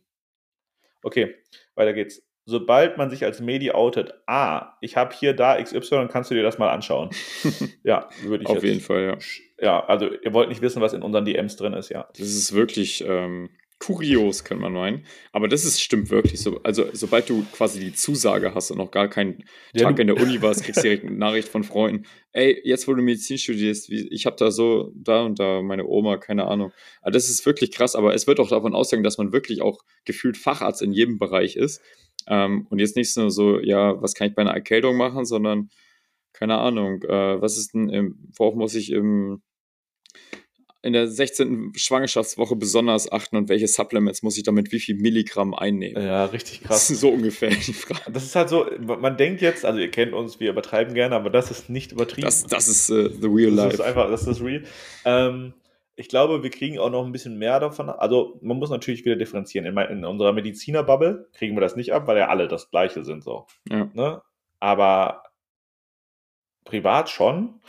Okay, 1.04 1.36
weiter 1.76 1.94
geht's. 1.94 2.25
Sobald 2.48 2.98
man 2.98 3.10
sich 3.10 3.24
als 3.24 3.40
Medi 3.40 3.72
outet, 3.72 4.14
ah, 4.28 4.78
ich 4.80 4.98
habe 4.98 5.16
hier 5.16 5.34
da 5.34 5.62
XY, 5.62 6.08
kannst 6.10 6.30
du 6.30 6.36
dir 6.36 6.44
das 6.44 6.60
mal 6.60 6.70
anschauen. 6.70 7.10
ja, 7.84 8.08
würde 8.24 8.44
ich 8.44 8.50
Auf 8.50 8.64
jeden 8.64 8.82
Fall, 8.82 9.04
ja. 9.04 9.18
Ja, 9.60 9.86
also 9.86 10.10
ihr 10.12 10.34
wollt 10.34 10.50
nicht 10.50 10.62
wissen, 10.62 10.82
was 10.82 10.94
in 10.94 11.02
unseren 11.02 11.26
DMs 11.26 11.56
drin 11.56 11.74
ist, 11.74 11.90
ja. 11.90 12.08
Das 12.16 12.28
ist 12.28 12.54
wirklich 12.54 13.04
ähm, 13.08 13.50
kurios, 13.80 14.44
kann 14.44 14.60
man 14.60 14.74
meinen. 14.74 15.06
Aber 15.32 15.48
das 15.48 15.66
ist, 15.66 15.82
stimmt 15.82 16.10
wirklich 16.10 16.40
so. 16.42 16.60
Also, 16.64 16.86
sobald 16.94 17.30
du 17.30 17.46
quasi 17.52 17.80
die 17.80 17.94
Zusage 17.94 18.54
hast 18.54 18.72
und 18.72 18.78
noch 18.78 18.92
gar 18.92 19.08
keinen 19.10 19.44
Ja, 19.74 19.84
Tag 19.84 20.00
in 20.00 20.08
der 20.08 20.18
Uni 20.18 20.40
warst, 20.42 20.64
kriegst 20.64 20.80
du 20.80 20.84
direkt 20.84 21.06
eine 21.06 21.16
Nachricht 21.16 21.50
von 21.50 21.64
Freunden. 21.64 22.06
Ey, 22.32 22.62
jetzt 22.64 22.88
wo 22.88 22.94
du 22.94 23.02
Medizin 23.02 23.38
studierst, 23.38 23.90
wie, 23.90 24.08
ich 24.10 24.26
habe 24.26 24.36
da 24.38 24.52
so, 24.52 24.92
da 24.96 25.24
und 25.24 25.40
da 25.40 25.62
meine 25.62 25.86
Oma, 25.86 26.18
keine 26.18 26.46
Ahnung. 26.46 26.72
Aber 27.02 27.12
das 27.12 27.30
ist 27.30 27.46
wirklich 27.46 27.72
krass, 27.72 27.96
aber 27.96 28.14
es 28.14 28.28
wird 28.28 28.40
auch 28.40 28.50
davon 28.50 28.74
aussagen, 28.74 29.04
dass 29.04 29.18
man 29.18 29.34
wirklich 29.34 29.62
auch 29.62 29.80
gefühlt 30.06 30.38
Facharzt 30.38 30.82
in 30.82 30.92
jedem 30.92 31.18
Bereich 31.18 31.56
ist. 31.56 31.82
Ähm, 32.28 32.68
und 32.70 32.80
jetzt 32.80 32.96
nicht 32.96 33.16
nur 33.18 33.30
so, 33.32 33.60
ja, 33.60 34.02
was 34.02 34.14
kann 34.16 34.28
ich 34.30 34.36
bei 34.36 34.42
einer 34.42 34.54
Erkältung 34.54 34.98
machen, 34.98 35.26
sondern, 35.26 35.70
keine 36.34 36.58
Ahnung, 36.58 37.02
äh, 37.04 37.42
was 37.42 37.58
ist 37.58 37.74
denn, 37.74 37.90
im, 37.90 38.18
worauf 38.36 38.56
muss 38.56 38.76
ich 38.76 38.92
im, 38.92 39.42
in 40.82 40.94
der 40.94 41.08
16. 41.08 41.74
Schwangerschaftswoche 41.76 42.56
besonders 42.56 43.12
achten 43.12 43.38
und 43.38 43.50
welche 43.50 43.68
Supplements 43.68 44.22
muss 44.22 44.38
ich 44.38 44.44
damit 44.44 44.72
wie 44.72 44.80
viel 44.80 44.96
Milligramm 44.96 45.56
einnehmen? 45.56 46.04
Ja, 46.04 46.26
richtig 46.26 46.60
Das 46.60 46.68
krass. 46.68 46.90
ist 46.92 47.00
so 47.00 47.10
ungefähr 47.10 47.50
die 47.50 47.74
Frage. 47.74 48.12
Das 48.12 48.24
ist 48.24 48.36
halt 48.36 48.50
so, 48.50 48.68
man 48.80 49.18
denkt 49.18 49.42
jetzt, 49.42 49.66
also 49.66 49.80
ihr 49.80 49.90
kennt 49.90 50.14
uns, 50.14 50.40
wir 50.40 50.52
übertreiben 50.52 50.94
gerne, 50.94 51.16
aber 51.16 51.32
das 51.32 51.50
ist 51.50 51.70
nicht 51.70 51.92
übertrieben. 51.92 52.26
Das, 52.26 52.44
das 52.44 52.68
ist 52.68 52.90
äh, 52.92 53.10
the 53.10 53.28
real 53.28 53.56
Das 53.56 53.66
life. 53.66 53.74
ist 53.76 53.82
einfach, 53.82 54.10
das 54.12 54.28
ist 54.28 54.42
real. 54.42 54.64
Ähm, 55.06 55.54
ich 55.96 56.10
glaube, 56.10 56.44
wir 56.44 56.50
kriegen 56.50 56.78
auch 56.80 56.90
noch 56.90 57.06
ein 57.06 57.12
bisschen 57.12 57.38
mehr 57.38 57.60
davon. 57.60 57.90
Also, 57.90 58.38
man 58.42 58.58
muss 58.58 58.70
natürlich 58.70 59.06
wieder 59.06 59.16
differenzieren. 59.16 59.66
In, 59.66 59.74
mein, 59.74 59.90
in 59.90 60.06
unserer 60.06 60.34
Mediziner-Bubble 60.34 61.30
kriegen 61.34 61.56
wir 61.56 61.62
das 61.62 61.76
nicht 61.76 61.94
ab, 61.94 62.06
weil 62.08 62.18
ja 62.18 62.28
alle 62.28 62.48
das 62.48 62.70
Gleiche 62.70 63.04
sind, 63.04 63.24
so. 63.24 63.48
Ja. 63.70 63.90
Ne? 63.94 64.22
Aber 64.60 65.24
privat 66.66 67.10
schon. 67.10 67.62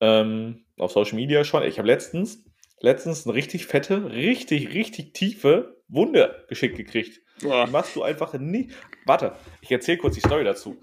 Ähm, 0.00 0.64
auf 0.78 0.92
Social 0.92 1.16
Media 1.16 1.44
schon. 1.44 1.62
Ich 1.62 1.78
habe 1.78 1.86
letztens, 1.86 2.44
letztens 2.80 3.26
eine 3.26 3.34
richtig 3.34 3.66
fette, 3.66 4.10
richtig, 4.12 4.74
richtig 4.74 5.12
tiefe 5.14 5.76
Wunde 5.88 6.44
geschickt 6.48 6.76
gekriegt. 6.76 7.20
Boah. 7.42 7.66
Die 7.66 7.70
machst 7.70 7.94
du 7.96 8.02
einfach 8.02 8.32
nicht. 8.34 8.70
Warte, 9.06 9.34
ich 9.60 9.70
erzähle 9.70 9.98
kurz 9.98 10.14
die 10.14 10.20
Story 10.20 10.44
dazu. 10.44 10.80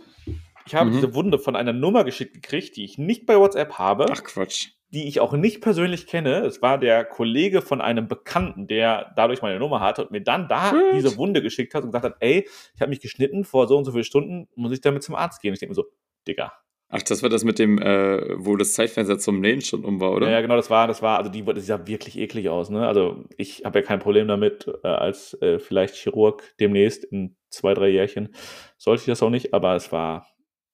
Ich 0.65 0.75
habe 0.75 0.89
Mhm. 0.89 0.93
diese 0.93 1.15
Wunde 1.15 1.39
von 1.39 1.55
einer 1.55 1.73
Nummer 1.73 2.03
geschickt 2.03 2.33
gekriegt, 2.33 2.75
die 2.77 2.85
ich 2.85 2.97
nicht 2.97 3.25
bei 3.25 3.37
WhatsApp 3.37 3.73
habe, 3.79 4.05
Ach 4.09 4.23
Quatsch. 4.23 4.69
Die 4.91 5.07
ich 5.07 5.19
auch 5.19 5.33
nicht 5.33 5.61
persönlich 5.61 6.07
kenne. 6.07 6.39
Es 6.39 6.61
war 6.61 6.77
der 6.77 7.05
Kollege 7.05 7.61
von 7.61 7.81
einem 7.81 8.07
Bekannten, 8.07 8.67
der 8.67 9.13
dadurch 9.15 9.41
meine 9.41 9.59
Nummer 9.59 9.79
hatte 9.79 10.03
und 10.03 10.11
mir 10.11 10.21
dann 10.21 10.47
da 10.47 10.71
What? 10.71 10.93
diese 10.93 11.17
Wunde 11.17 11.41
geschickt 11.41 11.75
hat 11.75 11.83
und 11.83 11.89
gesagt 11.89 12.05
hat, 12.05 12.15
ey, 12.19 12.47
ich 12.73 12.81
habe 12.81 12.89
mich 12.89 12.99
geschnitten 12.99 13.43
vor 13.43 13.67
so 13.67 13.77
und 13.77 13.85
so 13.85 13.91
vielen 13.91 14.03
Stunden, 14.03 14.47
muss 14.55 14.71
ich 14.71 14.81
damit 14.81 15.03
zum 15.03 15.15
Arzt 15.15 15.41
gehen? 15.41 15.53
Ich 15.53 15.59
denke 15.59 15.71
mir 15.71 15.75
so, 15.75 15.85
Digga. 16.27 16.53
Ach, 16.91 17.03
das 17.03 17.21
war 17.21 17.29
das 17.29 17.43
mit 17.43 17.59
dem, 17.59 17.79
äh, 17.79 18.43
wo 18.43 18.55
das 18.55 18.73
Zeitfenster 18.73 19.19
zum 19.19 19.41
Nähen 19.41 19.61
schon 19.61 19.85
um 19.85 20.01
war, 20.01 20.11
oder? 20.11 20.27
Ja, 20.31 20.41
genau, 20.41 20.55
das 20.55 20.71
war, 20.71 20.87
das 20.87 21.03
war, 21.03 21.19
also 21.19 21.29
die, 21.29 21.45
das 21.45 21.67
sah 21.67 21.85
wirklich 21.85 22.17
eklig 22.17 22.49
aus, 22.49 22.71
ne? 22.71 22.87
Also 22.87 23.25
ich 23.37 23.63
habe 23.63 23.79
ja 23.79 23.85
kein 23.85 23.99
Problem 23.99 24.27
damit, 24.27 24.67
äh, 24.83 24.87
als 24.87 25.39
äh, 25.39 25.59
vielleicht 25.59 25.93
Chirurg 25.93 26.41
demnächst 26.59 27.03
in 27.03 27.35
zwei, 27.51 27.75
drei 27.75 27.89
Jährchen 27.89 28.33
sollte 28.77 29.01
ich 29.01 29.05
das 29.05 29.21
auch 29.21 29.29
nicht, 29.29 29.53
aber 29.53 29.75
es 29.75 29.91
war, 29.91 30.25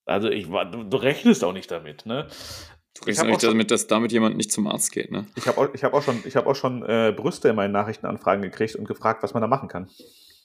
also 0.05 0.29
ich 0.29 0.49
war, 0.49 0.71
du 0.71 0.95
rechnest 0.95 1.43
auch 1.43 1.51
nicht 1.51 1.69
damit, 1.69 2.05
ne? 2.05 2.27
Du 2.95 3.01
ich 3.01 3.07
rechnest 3.07 3.19
hab 3.19 3.27
nicht 3.27 3.35
auch 3.37 3.41
schon- 3.41 3.49
damit, 3.51 3.71
dass 3.71 3.87
damit 3.87 4.11
jemand 4.11 4.37
nicht 4.37 4.51
zum 4.51 4.67
Arzt 4.67 4.91
geht, 4.91 5.11
ne? 5.11 5.25
Ich 5.35 5.47
habe 5.47 5.57
auch, 5.59 5.73
ich 5.73 5.83
hab 5.83 5.93
auch 5.93 6.01
schon, 6.03 6.21
ich 6.25 6.35
hab 6.35 6.47
auch 6.47 6.55
schon 6.55 6.83
äh, 6.83 7.13
Brüste 7.15 7.49
in 7.49 7.55
meinen 7.55 7.71
Nachrichtenanfragen 7.71 8.41
gekriegt 8.41 8.75
und 8.75 8.87
gefragt, 8.87 9.21
was 9.23 9.33
man 9.33 9.41
da 9.41 9.47
machen 9.47 9.69
kann. 9.69 9.89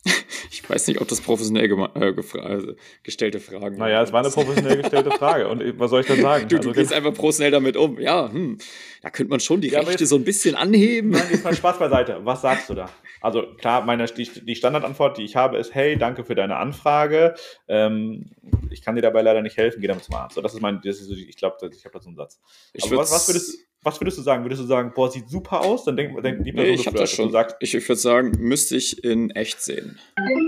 Ich 0.52 0.68
weiß 0.68 0.88
nicht, 0.88 1.00
ob 1.00 1.06
das 1.08 1.20
professionell 1.20 1.64
äh, 1.70 2.14
also 2.40 2.72
gestellte 3.04 3.38
Fragen 3.40 3.76
Naja, 3.76 4.02
es 4.02 4.12
war 4.12 4.20
eine 4.20 4.30
professionell 4.30 4.82
gestellte 4.82 5.10
Frage. 5.12 5.48
Und 5.48 5.60
äh, 5.62 5.78
was 5.78 5.90
soll 5.90 6.00
ich 6.00 6.06
dann 6.06 6.20
sagen? 6.20 6.48
Du, 6.48 6.56
Also, 6.56 6.68
du 6.70 6.74
gehst 6.74 6.92
einfach 6.92 7.14
professionell 7.14 7.50
damit 7.52 7.76
um. 7.76 7.98
Ja, 8.00 8.30
hm, 8.30 8.58
da 9.02 9.10
könnte 9.10 9.30
man 9.30 9.40
schon 9.40 9.60
die 9.60 9.68
Ja, 9.68 9.80
Rechte 9.80 10.02
jetzt- 10.04 10.08
so 10.10 10.16
ein 10.16 10.24
bisschen 10.24 10.54
anheben. 10.56 11.10
Nein, 11.10 11.22
jetzt 11.30 11.44
mal 11.44 11.54
Spaß 11.54 11.78
beiseite. 11.78 12.20
Was 12.24 12.42
sagst 12.42 12.68
du 12.68 12.74
da? 12.74 12.88
Also 13.20 13.42
klar, 13.58 13.84
meine, 13.84 14.04
die, 14.06 14.28
die 14.28 14.54
Standardantwort, 14.56 15.18
die 15.18 15.22
ich 15.24 15.36
habe, 15.36 15.56
ist, 15.58 15.74
hey, 15.74 15.96
danke 15.96 16.24
für 16.24 16.34
deine 16.34 16.56
Anfrage. 16.56 17.34
Ähm, 17.68 18.30
ich 18.70 18.83
kann 18.83 18.94
dir 18.94 19.02
dabei 19.02 19.22
leider 19.22 19.42
nicht 19.42 19.56
helfen, 19.56 19.80
geh 19.80 19.87
damit 19.87 20.04
zum 20.04 20.14
Arzt. 20.14 20.35
So, 20.35 20.40
das 20.40 20.54
ist 20.54 20.61
mein, 20.61 20.80
das 20.83 21.00
ist 21.00 21.11
ich 21.11 21.37
glaube, 21.37 21.56
ich 21.72 21.85
habe 21.85 21.92
da 21.92 22.00
so 22.00 22.09
einen 22.09 22.16
Satz. 22.16 22.40
Ich 22.72 22.85
Aber 22.85 22.98
was, 22.98 23.12
was, 23.12 23.28
würdest, 23.28 23.59
was 23.83 24.00
würdest 24.00 24.18
du 24.18 24.22
sagen? 24.22 24.44
Würdest 24.44 24.62
du 24.62 24.66
sagen, 24.66 24.92
boah, 24.94 25.11
sieht 25.11 25.28
super 25.28 25.61
aus? 25.61 25.85
Dann 25.85 25.96
denkt 25.96 26.22
denk 26.24 26.44
die 26.44 26.52
Person, 26.52 26.68
Nee, 26.68 26.74
ich 26.74 26.87
habe 26.87 26.98
das 26.98 27.11
schon. 27.11 27.30
Sagst, 27.30 27.56
ich 27.61 27.74
ich 27.74 27.88
würde 27.88 28.00
sagen, 28.00 28.33
müsste 28.38 28.76
ich 28.76 29.02
in 29.04 29.30
echt 29.30 29.61
sehen. 29.61 29.98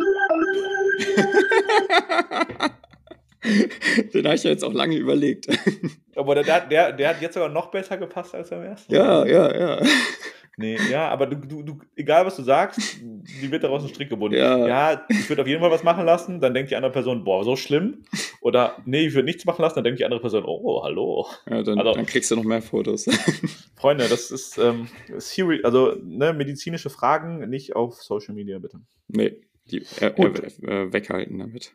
Den 4.14 4.24
habe 4.24 4.36
ich 4.36 4.44
ja 4.44 4.50
jetzt 4.50 4.62
auch 4.62 4.72
lange 4.72 4.96
überlegt. 4.96 5.48
aber 6.16 6.36
der, 6.36 6.60
der, 6.66 6.92
der 6.92 7.08
hat 7.08 7.20
jetzt 7.20 7.34
sogar 7.34 7.48
noch 7.48 7.70
besser 7.70 7.96
gepasst 7.96 8.34
als 8.34 8.50
beim 8.50 8.62
ersten. 8.62 8.94
ja, 8.94 9.26
ja, 9.26 9.58
ja. 9.58 9.82
Nee, 10.58 10.76
ja, 10.90 11.08
aber 11.08 11.26
du, 11.26 11.36
du, 11.36 11.62
du, 11.62 11.78
egal 11.96 12.26
was 12.26 12.36
du 12.36 12.42
sagst, 12.42 12.78
die 13.00 13.50
wird 13.50 13.64
daraus 13.64 13.82
ein 13.82 13.88
Strick 13.88 14.10
gebunden. 14.10 14.36
Ja. 14.36 14.66
ja 14.66 15.06
ich 15.08 15.26
würde 15.28 15.42
auf 15.42 15.48
jeden 15.48 15.60
Fall 15.62 15.70
was 15.70 15.82
machen 15.82 16.04
lassen, 16.04 16.40
dann 16.40 16.52
denkt 16.52 16.70
die 16.70 16.76
andere 16.76 16.92
Person, 16.92 17.24
boah, 17.24 17.42
so 17.42 17.56
schlimm. 17.56 18.04
Oder 18.42 18.76
nee, 18.84 19.06
ich 19.06 19.14
würde 19.14 19.24
nichts 19.24 19.46
machen 19.46 19.62
lassen, 19.62 19.76
dann 19.76 19.84
denkt 19.84 20.00
die 20.00 20.04
andere 20.04 20.20
Person, 20.20 20.44
oh, 20.44 20.82
hallo. 20.84 21.26
ja 21.48 21.62
dann, 21.62 21.78
Also- 21.78 21.94
dann 21.94 22.04
kriegst 22.04 22.30
du 22.30 22.36
noch 22.36 22.44
mehr 22.44 22.60
Fotos. 22.60 23.04
Freunde, 23.76 24.08
das 24.08 24.30
ist 24.30 24.58
ähm, 24.58 24.88
serious, 25.16 25.64
also 25.64 25.96
ne, 26.02 26.34
medizinische 26.34 26.90
Fragen 26.90 27.48
nicht 27.48 27.74
auf 27.74 28.02
Social 28.02 28.34
Media, 28.34 28.58
bitte. 28.58 28.78
nee, 29.08 29.40
die 29.70 29.78
äh, 30.00 30.06
äh, 30.06 30.26
äh, 30.66 30.92
weghalten 30.92 31.38
damit. 31.38 31.72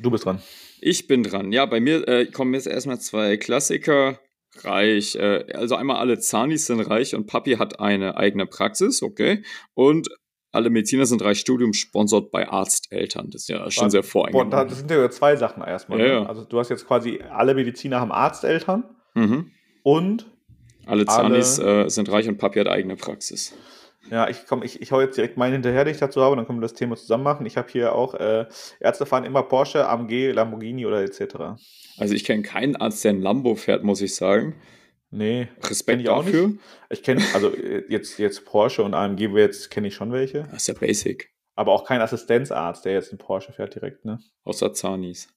Du 0.00 0.10
bist 0.10 0.26
dran. 0.26 0.40
Ich 0.80 1.08
bin 1.08 1.22
dran. 1.22 1.50
Ja, 1.50 1.66
bei 1.66 1.80
mir 1.80 2.06
äh, 2.06 2.26
kommen 2.26 2.54
jetzt 2.54 2.66
erstmal 2.66 3.00
zwei 3.00 3.36
Klassiker. 3.36 4.20
Reich. 4.64 5.14
Äh, 5.16 5.44
also 5.54 5.74
einmal 5.74 5.96
alle 5.96 6.18
Zanis 6.18 6.66
sind 6.66 6.80
reich 6.80 7.14
und 7.14 7.26
Papi 7.26 7.56
hat 7.56 7.80
eine 7.80 8.16
eigene 8.16 8.46
Praxis, 8.46 9.02
okay. 9.02 9.42
Und 9.74 10.08
alle 10.50 10.70
Mediziner 10.70 11.06
sind 11.06 11.22
reich. 11.22 11.40
Studium 11.40 11.72
sponsort 11.72 12.30
bei 12.30 12.48
Arzteltern. 12.48 13.30
Das 13.30 13.42
ist 13.42 13.48
ja 13.48 13.70
schon 13.70 13.90
sehr 13.90 14.02
Boah, 14.02 14.08
voreingenommen. 14.08 14.50
da, 14.50 14.64
das 14.64 14.78
sind 14.78 14.90
ja 14.90 15.10
zwei 15.10 15.36
Sachen 15.36 15.62
erstmal. 15.62 16.00
Ja, 16.00 16.04
ne? 16.04 16.12
ja. 16.12 16.26
Also 16.26 16.44
du 16.44 16.58
hast 16.58 16.70
jetzt 16.70 16.86
quasi, 16.86 17.20
alle 17.30 17.54
Mediziner 17.54 18.00
haben 18.00 18.12
Arzteltern 18.12 18.84
mhm. 19.14 19.50
und 19.82 20.26
Alle 20.86 21.06
Alle- 21.06 21.06
Zanis 21.06 21.58
äh, 21.58 21.88
sind 21.88 22.10
reich 22.10 22.28
und 22.28 22.38
Papi 22.38 22.60
hat 22.60 22.68
eigene 22.68 22.96
Praxis. 22.96 23.54
Ja, 24.10 24.28
ich 24.28 24.46
komm, 24.46 24.62
ich, 24.62 24.80
ich 24.80 24.92
hau 24.92 25.00
jetzt 25.00 25.16
direkt 25.16 25.36
meinen 25.36 25.52
hinterher, 25.54 25.84
den 25.84 25.92
ich 25.94 26.00
dazu 26.00 26.22
habe, 26.22 26.36
dann 26.36 26.46
können 26.46 26.58
wir 26.58 26.62
das 26.62 26.74
Thema 26.74 26.96
zusammen 26.96 27.24
machen. 27.24 27.46
Ich 27.46 27.56
habe 27.56 27.68
hier 27.70 27.94
auch, 27.94 28.14
äh, 28.14 28.46
Ärzte 28.80 29.06
fahren 29.06 29.24
immer 29.24 29.42
Porsche, 29.42 29.88
AMG, 29.88 30.32
Lamborghini 30.32 30.86
oder 30.86 31.02
etc. 31.02 31.60
Also 31.98 32.14
ich 32.14 32.24
kenne 32.24 32.42
keinen 32.42 32.76
Arzt, 32.76 33.04
der 33.04 33.12
ein 33.12 33.20
Lambo 33.20 33.54
fährt, 33.54 33.84
muss 33.84 34.00
ich 34.00 34.14
sagen. 34.14 34.54
Nee, 35.10 35.48
Respekt 35.64 36.02
ich 36.02 36.08
auch 36.08 36.24
dafür. 36.24 36.52
ich 36.90 37.02
kenne, 37.02 37.22
also 37.34 37.48
äh, 37.54 37.84
jetzt, 37.88 38.18
jetzt 38.18 38.44
Porsche 38.44 38.82
und 38.82 38.94
AMG 38.94 39.20
jetzt 39.36 39.70
kenne 39.70 39.88
ich 39.88 39.94
schon 39.94 40.12
welche, 40.12 40.42
Das 40.44 40.62
ist 40.62 40.66
ja 40.68 40.74
basic. 40.74 41.30
aber 41.54 41.72
auch 41.72 41.84
kein 41.84 42.00
Assistenzarzt, 42.02 42.84
der 42.84 42.92
jetzt 42.92 43.10
einen 43.10 43.18
Porsche 43.18 43.52
fährt 43.52 43.74
direkt, 43.74 44.04
ne? 44.04 44.18
Außer 44.44 44.72
Zanis. 44.74 45.28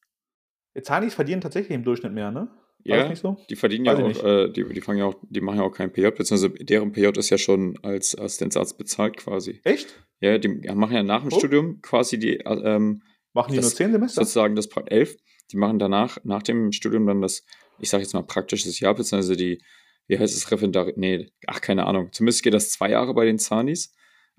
Zanis 0.82 1.14
verdienen 1.14 1.42
tatsächlich 1.42 1.74
im 1.76 1.84
Durchschnitt 1.84 2.14
mehr, 2.14 2.32
ne? 2.32 2.50
War 2.86 2.98
Ja, 3.10 3.16
so? 3.16 3.38
die 3.50 3.56
verdienen 3.56 3.86
ja 3.86 3.98
Weiß 3.98 4.18
ich 4.18 4.24
auch, 4.24 4.28
äh, 4.28 4.50
die, 4.52 4.64
die 4.66 4.82
fangen 4.82 5.00
ja 5.00 5.06
auch, 5.06 5.16
die 5.30 5.42
machen 5.42 5.58
ja 5.60 5.64
auch 5.64 5.72
kein 5.72 5.92
PJ, 5.92 6.08
beziehungsweise 6.10 6.50
deren 6.50 6.92
PJ 6.92 7.08
ist 7.18 7.30
ja 7.30 7.38
schon 7.38 7.78
als 7.84 8.18
Assistenzarzt 8.18 8.78
bezahlt 8.78 9.18
quasi. 9.18 9.60
Echt? 9.64 9.94
Ja, 10.20 10.38
die 10.38 10.48
machen 10.48 10.96
ja 10.96 11.04
nach 11.04 11.22
dem 11.24 11.32
Oh. 11.34 11.38
Studium 11.40 11.82
quasi 11.82 12.18
die, 12.20 12.40
äh, 12.40 12.44
ähm, 12.76 13.02
Machen 13.34 13.52
die 13.52 13.58
Das- 13.58 13.66
nur 13.68 13.76
zehn 13.76 13.92
Semester? 13.94 14.22
sozusagen 14.22 14.56
das 14.56 14.68
Part 14.68 14.92
11. 14.92 15.16
Die 15.52 15.58
machen 15.58 15.80
danach, 15.80 16.18
nach 16.24 16.44
dem 16.44 16.72
Studium 16.74 17.06
dann 17.08 17.22
das, 17.22 17.46
ich 17.80 17.90
sage 17.90 18.04
jetzt 18.04 18.14
mal 18.14 18.24
praktisches 18.24 18.80
Jahr, 18.80 18.94
beziehungsweise 18.96 19.36
die 19.38 19.62
wie 20.08 20.20
heißt 20.20 20.36
es, 20.36 20.52
Referendariat? 20.52 20.98
Nee, 20.98 21.30
ach, 21.48 21.62
keine 21.62 21.86
Ahnung. 21.86 22.10
Zumindest 22.12 22.44
geht 22.44 22.54
das 22.54 22.70
zwei 22.70 22.90
Jahre 22.90 23.14
bei 23.14 23.24
den 23.24 23.40
Zanis. 23.40 23.94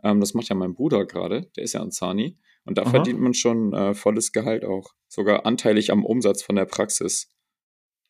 Ähm, 0.04 0.20
das 0.20 0.34
macht 0.34 0.48
ja 0.50 0.54
mein 0.54 0.74
Bruder 0.74 1.06
gerade, 1.06 1.48
der 1.56 1.64
ist 1.64 1.72
ja 1.72 1.80
ein 1.80 1.90
Zani. 1.90 2.36
Und 2.66 2.76
da 2.76 2.82
Aha. 2.82 2.90
verdient 2.90 3.20
man 3.20 3.32
schon 3.32 3.72
äh, 3.72 3.94
volles 3.94 4.32
Gehalt 4.32 4.66
auch. 4.66 4.92
Sogar 5.08 5.46
anteilig 5.46 5.90
am 5.90 6.04
Umsatz 6.04 6.42
von 6.42 6.56
der 6.56 6.66
Praxis. 6.66 7.30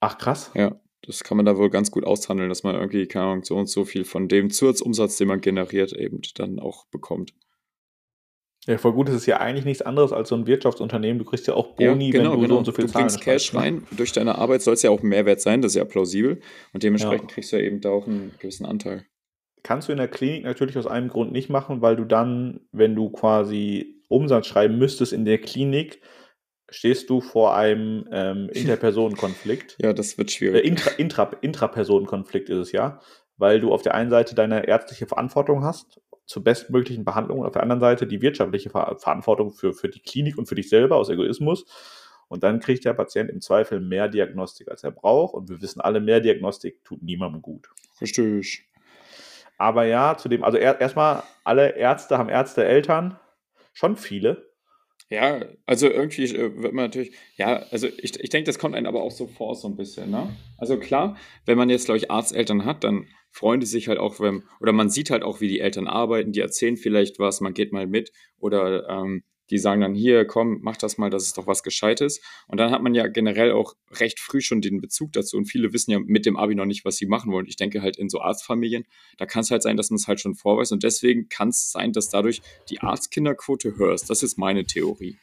Ach, 0.03 0.19
krass. 0.19 0.51
Ja, 0.55 0.75
das 1.07 1.23
kann 1.23 1.37
man 1.37 1.47
da 1.47 1.57
wohl 1.57 1.71
ganz 1.71 1.93
gut 1.93 2.05
aushandeln, 2.05 2.49
dass 2.49 2.65
man 2.65 2.75
irgendwie, 2.75 3.07
keine 3.07 3.27
Ahnung, 3.27 3.45
so 3.45 3.57
und 3.57 3.69
so 3.69 3.85
viel 3.85 4.05
von 4.05 4.27
dem 4.27 4.51
Zusatzumsatz, 4.51 5.17
den 5.17 5.29
man 5.29 5.41
generiert, 5.41 5.93
eben 5.93 6.21
dann 6.35 6.59
auch 6.59 6.87
bekommt. 6.87 7.33
Ja, 8.67 8.79
voll 8.79 8.95
gut, 8.95 9.09
es 9.09 9.15
ist 9.15 9.27
ja 9.27 9.39
eigentlich 9.39 9.65
nichts 9.65 9.81
anderes 9.81 10.13
als 10.13 10.29
so 10.29 10.35
ein 10.35 10.49
Wirtschaftsunternehmen. 10.49 11.21
Du 11.21 11.25
kriegst 11.25 11.47
ja 11.47 11.55
auch 11.55 11.77
Boni, 11.77 12.07
ja, 12.07 12.13
genau, 12.13 12.33
wenn 12.33 12.41
du 12.41 12.43
genau. 12.43 12.55
so 12.55 12.59
und 12.59 12.65
so 12.65 12.73
viel 12.73 12.87
Du 12.87 12.93
bringst 12.93 13.21
Cash 13.21 13.55
rein. 13.55 13.87
Durch 13.93 14.11
deine 14.11 14.39
Arbeit 14.39 14.63
soll 14.63 14.75
es 14.75 14.83
ja 14.83 14.91
auch 14.91 15.03
Mehrwert 15.03 15.41
sein, 15.41 15.63
das 15.63 15.73
ist 15.73 15.77
ja 15.77 15.85
plausibel. 15.85 16.41
Und 16.73 16.83
dementsprechend 16.83 17.31
ja. 17.31 17.35
kriegst 17.35 17.53
du 17.53 17.57
ja 17.57 17.63
eben 17.63 17.81
da 17.81 17.91
auch 17.91 18.09
einen 18.09 18.33
gewissen 18.41 18.67
Anteil. 18.67 19.07
Kannst 19.63 19.87
du 19.87 19.93
in 19.93 19.99
der 19.99 20.09
Klinik 20.09 20.43
natürlich 20.43 20.77
aus 20.77 20.89
einem 20.89 21.09
Grund 21.09 21.31
nicht 21.31 21.49
machen, 21.49 21.81
weil 21.81 21.95
du 21.95 22.05
dann, 22.05 22.61
wenn 22.73 22.97
du 22.97 23.11
quasi 23.11 24.03
Umsatz 24.09 24.49
schreiben 24.49 24.79
müsstest 24.79 25.13
in 25.13 25.25
der 25.25 25.39
Klinik, 25.39 26.01
stehst 26.73 27.11
du 27.11 27.21
vor 27.21 27.55
einem 27.55 28.09
ähm, 28.13 28.49
Interpersonenkonflikt. 28.53 29.77
ja, 29.81 29.93
das 29.93 30.19
wird 30.19 30.31
schwierig. 30.31 30.65
Äh, 30.65 30.69
intra, 30.69 30.91
intra, 30.93 31.31
Intrapersonenkonflikt 31.41 32.49
ist 32.49 32.59
es 32.59 32.73
ja, 32.73 33.01
weil 33.37 33.61
du 33.61 33.73
auf 33.73 33.83
der 33.83 33.95
einen 33.95 34.11
Seite 34.11 34.35
deine 34.35 34.67
ärztliche 34.67 35.07
Verantwortung 35.07 35.65
hast 35.65 36.01
zur 36.27 36.45
bestmöglichen 36.45 37.05
Behandlung 37.05 37.41
und 37.41 37.47
auf 37.47 37.53
der 37.53 37.63
anderen 37.63 37.81
Seite 37.81 38.07
die 38.07 38.23
wirtschaftliche 38.23 38.71
Ver 38.71 38.97
Verantwortung 38.99 39.53
für, 39.53 39.73
für 39.73 39.89
die 39.89 40.01
Klinik 40.01 40.39
und 40.39 40.47
für 40.47 40.55
dich 40.55 40.69
selber 40.69 40.97
aus 40.97 41.09
Egoismus. 41.09 41.65
Und 42.29 42.43
dann 42.43 42.61
kriegt 42.61 42.85
der 42.87 42.95
Patient 42.95 43.29
im 43.29 43.43
Zweifel 43.43 43.81
mehr 43.81 44.09
Diagnostik, 44.09 44.71
als 44.71 44.83
er 44.83 44.91
braucht. 44.91 45.35
Und 45.35 45.51
wir 45.51 45.61
wissen 45.61 45.83
alle, 45.83 46.01
mehr 46.01 46.21
Diagnostik 46.21 46.83
tut 46.83 47.03
niemandem 47.03 47.43
gut. 47.43 47.69
Verstehe 47.95 48.39
ich. 48.39 48.65
Aber 49.59 49.85
ja, 49.85 50.17
zudem, 50.17 50.43
also 50.43 50.57
er, 50.57 50.81
erstmal, 50.81 51.23
alle 51.45 51.77
Ärzte 51.77 52.17
haben 52.17 52.31
Ärzte, 52.31 52.65
Eltern, 52.65 53.19
schon 53.75 53.97
viele. 53.97 54.52
Ja, 55.13 55.45
also 55.67 55.91
irgendwie 55.91 56.25
äh, 56.25 56.63
wird 56.63 56.73
man 56.73 56.87
natürlich, 56.87 57.13
ja, 57.37 57.67
also 57.71 57.87
ich, 57.87 58.19
ich 58.19 58.31
denke, 58.31 58.47
das 58.47 58.59
kommt 58.59 58.75
einem 58.75 58.87
aber 58.87 59.03
auch 59.03 59.11
so 59.11 59.27
vor, 59.27 59.55
so 59.55 59.69
ein 59.69 59.77
bisschen, 59.77 60.11
ne? 60.11 60.35
Also 60.57 60.79
klar, 60.79 61.19
wenn 61.45 61.59
man 61.59 61.69
jetzt, 61.69 61.85
glaube 61.85 61.99
ich, 61.99 62.11
Arzteltern 62.11 62.65
hat, 62.65 62.83
dann 62.83 63.07
freuen 63.31 63.61
die 63.61 63.67
sich 63.67 63.89
halt 63.89 63.99
auch, 63.99 64.21
wenn, 64.21 64.43
oder 64.59 64.73
man 64.73 64.89
sieht 64.89 65.11
halt 65.11 65.23
auch, 65.23 65.43
wie 65.43 65.49
die 65.49 65.61
Eltern 65.61 65.87
arbeiten, 65.87 66.33
die 66.33 66.41
erzählen 66.41 66.79
vielleicht 66.79 67.19
was, 67.19 67.43
man 67.43 67.53
geht 67.53 67.75
mal 67.75 67.87
mit 67.87 68.11
oder 68.39 68.89
ähm, 68.89 69.23
die 69.53 69.59
sagen 69.59 69.83
dann, 69.83 69.95
hier, 69.95 70.25
komm, 70.25 70.61
mach 70.63 70.79
das 70.79 70.97
mal, 70.97 71.11
das 71.11 71.25
ist 71.25 71.37
doch 71.37 71.47
was 71.47 71.63
Gescheites. 71.63 72.23
Und 72.49 72.59
dann 72.59 72.71
hat 72.71 72.83
man 72.83 72.95
ja 72.95 73.07
generell 73.07 73.53
auch 73.53 73.75
recht 74.01 74.19
früh 74.19 74.41
schon 74.41 74.63
den 74.63 74.81
Bezug 74.81 75.13
dazu. 75.13 75.37
Und 75.37 75.45
viele 75.45 75.75
wissen 75.75 75.91
ja 75.91 75.99
mit 76.01 76.25
dem 76.25 76.39
Abi 76.39 76.55
noch 76.55 76.65
nicht, 76.65 76.87
was 76.87 76.97
sie 76.97 77.05
machen 77.05 77.31
wollen. 77.31 77.47
Ich 77.47 77.57
denke 77.57 77.83
halt 77.83 77.99
in 77.99 78.09
so 78.09 78.23
Arztfamilien, 78.23 78.85
da 79.19 79.27
kann 79.27 79.43
es 79.43 79.51
halt 79.51 79.63
sein, 79.63 79.77
dass 79.77 79.91
man 79.91 79.97
es 79.97 80.09
halt 80.09 80.21
schon 80.21 80.35
vorweist. 80.35 80.73
Und 80.73 80.85
deswegen 80.85 81.29
kann 81.29 81.51
es 81.51 81.71
sein, 81.71 81.93
dass 81.93 82.09
dadurch 82.09 82.41
die 82.71 82.81
Arztkinderquote 82.81 83.77
hörst. 83.77 84.09
Das 84.09 84.23
ist 84.23 84.39
meine 84.39 84.65
Theorie. 84.65 85.19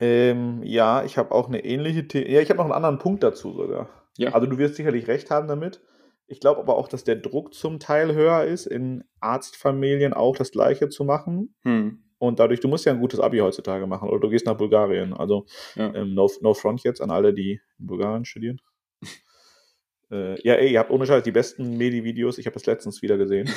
Ähm, 0.00 0.62
ja, 0.64 1.04
ich 1.04 1.18
habe 1.18 1.32
auch 1.32 1.48
eine 1.48 1.62
ähnliche 1.66 2.08
Theorie. 2.08 2.32
Ja, 2.32 2.40
ich 2.40 2.48
habe 2.48 2.56
noch 2.56 2.64
einen 2.64 2.72
anderen 2.72 2.98
Punkt 2.98 3.22
dazu 3.22 3.52
sogar. 3.52 3.90
Ja. 4.16 4.32
Also 4.32 4.46
du 4.46 4.56
wirst 4.56 4.76
sicherlich 4.76 5.08
recht 5.08 5.30
haben 5.30 5.46
damit. 5.46 5.82
Ich 6.26 6.40
glaube 6.40 6.60
aber 6.60 6.76
auch, 6.76 6.88
dass 6.88 7.04
der 7.04 7.16
Druck 7.16 7.52
zum 7.52 7.78
Teil 7.78 8.14
höher 8.14 8.44
ist, 8.44 8.64
in 8.64 9.04
Arztfamilien 9.20 10.14
auch 10.14 10.34
das 10.34 10.52
Gleiche 10.52 10.88
zu 10.88 11.04
machen. 11.04 11.54
Hm. 11.64 12.02
Und 12.22 12.38
dadurch, 12.38 12.60
du 12.60 12.68
musst 12.68 12.84
ja 12.84 12.92
ein 12.92 13.00
gutes 13.00 13.18
Abi 13.18 13.38
heutzutage 13.38 13.84
machen 13.88 14.08
oder 14.08 14.20
du 14.20 14.28
gehst 14.28 14.46
nach 14.46 14.56
Bulgarien. 14.56 15.12
Also 15.12 15.44
ja. 15.74 15.92
ähm, 15.92 16.14
no, 16.14 16.30
no 16.40 16.54
front 16.54 16.84
jetzt 16.84 17.00
an 17.00 17.10
alle, 17.10 17.34
die 17.34 17.60
in 17.80 17.86
Bulgarien 17.88 18.24
studieren. 18.24 18.60
äh, 20.12 20.40
ja, 20.46 20.54
ey, 20.54 20.70
ihr 20.70 20.78
habt 20.78 20.92
ohne 20.92 21.04
Scheiß 21.04 21.24
die 21.24 21.32
besten 21.32 21.76
Medi-Videos. 21.76 22.38
Ich 22.38 22.46
habe 22.46 22.54
das 22.54 22.64
letztens 22.64 23.02
wieder 23.02 23.18
gesehen. 23.18 23.50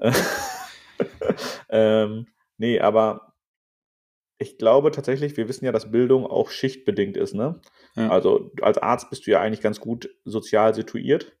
ähm, 1.68 2.28
nee, 2.56 2.80
aber 2.80 3.34
ich 4.38 4.56
glaube 4.56 4.90
tatsächlich, 4.90 5.36
wir 5.36 5.46
wissen 5.46 5.66
ja, 5.66 5.72
dass 5.72 5.90
Bildung 5.90 6.26
auch 6.26 6.48
schichtbedingt 6.48 7.18
ist. 7.18 7.34
Ne? 7.34 7.60
Ja. 7.94 8.08
Also 8.08 8.52
als 8.62 8.78
Arzt 8.78 9.10
bist 9.10 9.26
du 9.26 9.32
ja 9.32 9.42
eigentlich 9.42 9.60
ganz 9.60 9.80
gut 9.80 10.08
sozial 10.24 10.74
situiert 10.74 11.36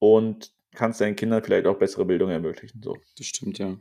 und 0.00 0.52
kannst 0.72 1.00
deinen 1.00 1.16
Kindern 1.16 1.42
vielleicht 1.42 1.66
auch 1.66 1.78
bessere 1.78 2.04
Bildung 2.04 2.28
ermöglichen. 2.28 2.82
So. 2.82 2.98
Das 3.16 3.26
stimmt, 3.26 3.58
ja. 3.58 3.78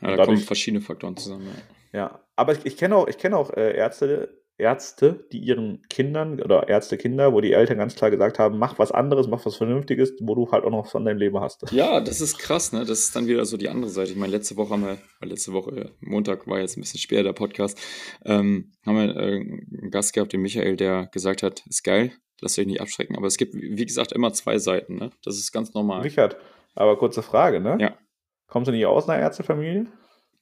Ja, 0.00 0.08
da 0.08 0.16
dadurch, 0.16 0.26
kommen 0.26 0.38
verschiedene 0.38 0.82
Faktoren 0.82 1.16
zusammen. 1.16 1.46
Ja, 1.92 1.98
ja 1.98 2.20
aber 2.36 2.52
ich, 2.52 2.64
ich 2.64 2.76
kenne 2.76 2.96
auch, 2.96 3.08
ich 3.08 3.18
kenn 3.18 3.34
auch 3.34 3.50
äh, 3.50 3.76
Ärzte, 3.76 4.42
Ärzte, 4.58 5.26
die 5.32 5.38
ihren 5.38 5.82
Kindern 5.88 6.40
oder 6.40 6.68
Ärzte-Kinder, 6.68 7.32
wo 7.34 7.40
die 7.42 7.52
Eltern 7.52 7.76
ganz 7.76 7.94
klar 7.94 8.10
gesagt 8.10 8.38
haben, 8.38 8.58
mach 8.58 8.78
was 8.78 8.90
anderes, 8.90 9.26
mach 9.26 9.44
was 9.44 9.56
Vernünftiges, 9.56 10.14
wo 10.20 10.34
du 10.34 10.50
halt 10.50 10.64
auch 10.64 10.70
noch 10.70 10.86
von 10.86 11.04
deinem 11.04 11.18
Leben 11.18 11.38
hast. 11.40 11.70
Ja, 11.72 12.00
das 12.00 12.22
ist 12.22 12.38
krass, 12.38 12.72
ne? 12.72 12.80
Das 12.80 13.00
ist 13.00 13.16
dann 13.16 13.26
wieder 13.26 13.44
so 13.44 13.58
die 13.58 13.68
andere 13.68 13.90
Seite. 13.90 14.12
Ich 14.12 14.16
meine, 14.16 14.32
letzte 14.32 14.56
Woche 14.56 14.70
haben 14.70 14.84
wir, 14.84 14.98
letzte 15.26 15.52
Woche, 15.52 15.92
Montag 16.00 16.46
war 16.46 16.58
jetzt 16.58 16.78
ein 16.78 16.80
bisschen 16.80 17.00
später 17.00 17.22
der 17.22 17.32
Podcast, 17.34 17.78
ähm, 18.24 18.72
haben 18.86 18.96
wir 18.96 19.16
äh, 19.16 19.36
einen 19.36 19.90
Gast 19.90 20.14
gehabt, 20.14 20.32
den 20.32 20.40
Michael, 20.40 20.76
der 20.76 21.08
gesagt 21.12 21.42
hat, 21.42 21.62
ist 21.66 21.82
geil, 21.82 22.12
lasst 22.40 22.58
euch 22.58 22.66
nicht 22.66 22.80
abschrecken. 22.80 23.16
Aber 23.16 23.26
es 23.26 23.36
gibt, 23.36 23.54
wie 23.54 23.86
gesagt, 23.86 24.12
immer 24.12 24.32
zwei 24.32 24.58
Seiten, 24.58 24.96
ne? 24.96 25.10
Das 25.22 25.36
ist 25.36 25.52
ganz 25.52 25.74
normal. 25.74 26.00
Richard, 26.00 26.36
aber 26.74 26.96
kurze 26.96 27.22
Frage, 27.22 27.60
ne? 27.60 27.76
Ja. 27.78 27.98
Kommst 28.46 28.68
du 28.68 28.72
nicht 28.72 28.86
aus 28.86 29.08
einer 29.08 29.20
Ärztefamilie? 29.20 29.86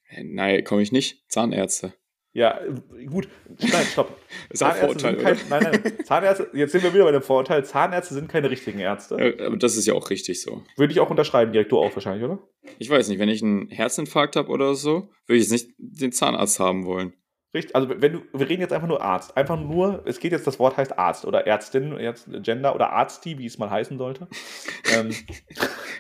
Äh, 0.09 0.25
nein, 0.25 0.65
komme 0.65 0.83
ich 0.83 0.93
nicht. 0.93 1.25
Zahnärzte. 1.29 1.95
Ja, 2.33 2.61
gut. 3.09 3.29
Nein, 3.61 3.87
stopp. 3.93 4.19
ist 4.51 4.63
auch 4.63 4.75
Vorurteil, 4.75 5.17
kein, 5.17 5.39
Nein, 5.49 5.63
nein. 5.63 5.93
Zahnärzte, 6.05 6.51
jetzt 6.53 6.73
sind 6.73 6.83
wir 6.83 6.93
wieder 6.93 7.05
bei 7.05 7.13
dem 7.13 7.23
Vorurteil. 7.23 7.65
Zahnärzte 7.65 8.15
sind 8.15 8.29
keine 8.29 8.51
richtigen 8.51 8.81
Ärzte. 8.81 9.17
Ja, 9.21 9.47
aber 9.47 9.57
das 9.57 9.77
ist 9.77 9.87
ja 9.87 9.95
auch 9.95 10.11
richtig 10.11 10.43
so. 10.43 10.63
Würde 10.77 10.93
ich 10.93 10.99
auch 10.99 11.11
unterschreiben, 11.11 11.53
direkt 11.53 11.71
du 11.71 11.79
auch 11.79 11.95
wahrscheinlich, 11.95 12.25
oder? 12.25 12.41
Ich 12.79 12.91
weiß 12.91 13.09
nicht, 13.09 13.21
wenn 13.21 13.29
ich 13.29 13.41
einen 13.41 13.69
Herzinfarkt 13.69 14.35
habe 14.35 14.49
oder 14.49 14.75
so, 14.75 15.11
würde 15.27 15.39
ich 15.39 15.49
jetzt 15.49 15.53
nicht 15.53 15.71
den 15.79 16.11
Zahnarzt 16.11 16.59
haben 16.59 16.87
wollen. 16.87 17.13
Richtig, 17.55 17.77
also 17.77 17.89
wenn 17.89 18.15
du, 18.15 18.23
wir 18.33 18.49
reden 18.49 18.63
jetzt 18.63 18.73
einfach 18.73 18.89
nur 18.89 19.01
Arzt. 19.01 19.37
Einfach 19.37 19.59
nur, 19.59 20.03
es 20.07 20.19
geht 20.19 20.33
jetzt, 20.33 20.47
das 20.47 20.59
Wort 20.59 20.77
heißt 20.77 20.99
Arzt 20.99 21.25
oder 21.25 21.47
Ärztin, 21.47 21.97
jetzt 22.01 22.29
Gender 22.43 22.75
oder 22.75 22.91
Arzti, 22.91 23.39
wie 23.39 23.47
es 23.47 23.59
mal 23.59 23.71
heißen 23.71 23.97
sollte. 23.97 24.27
ähm, 24.93 25.15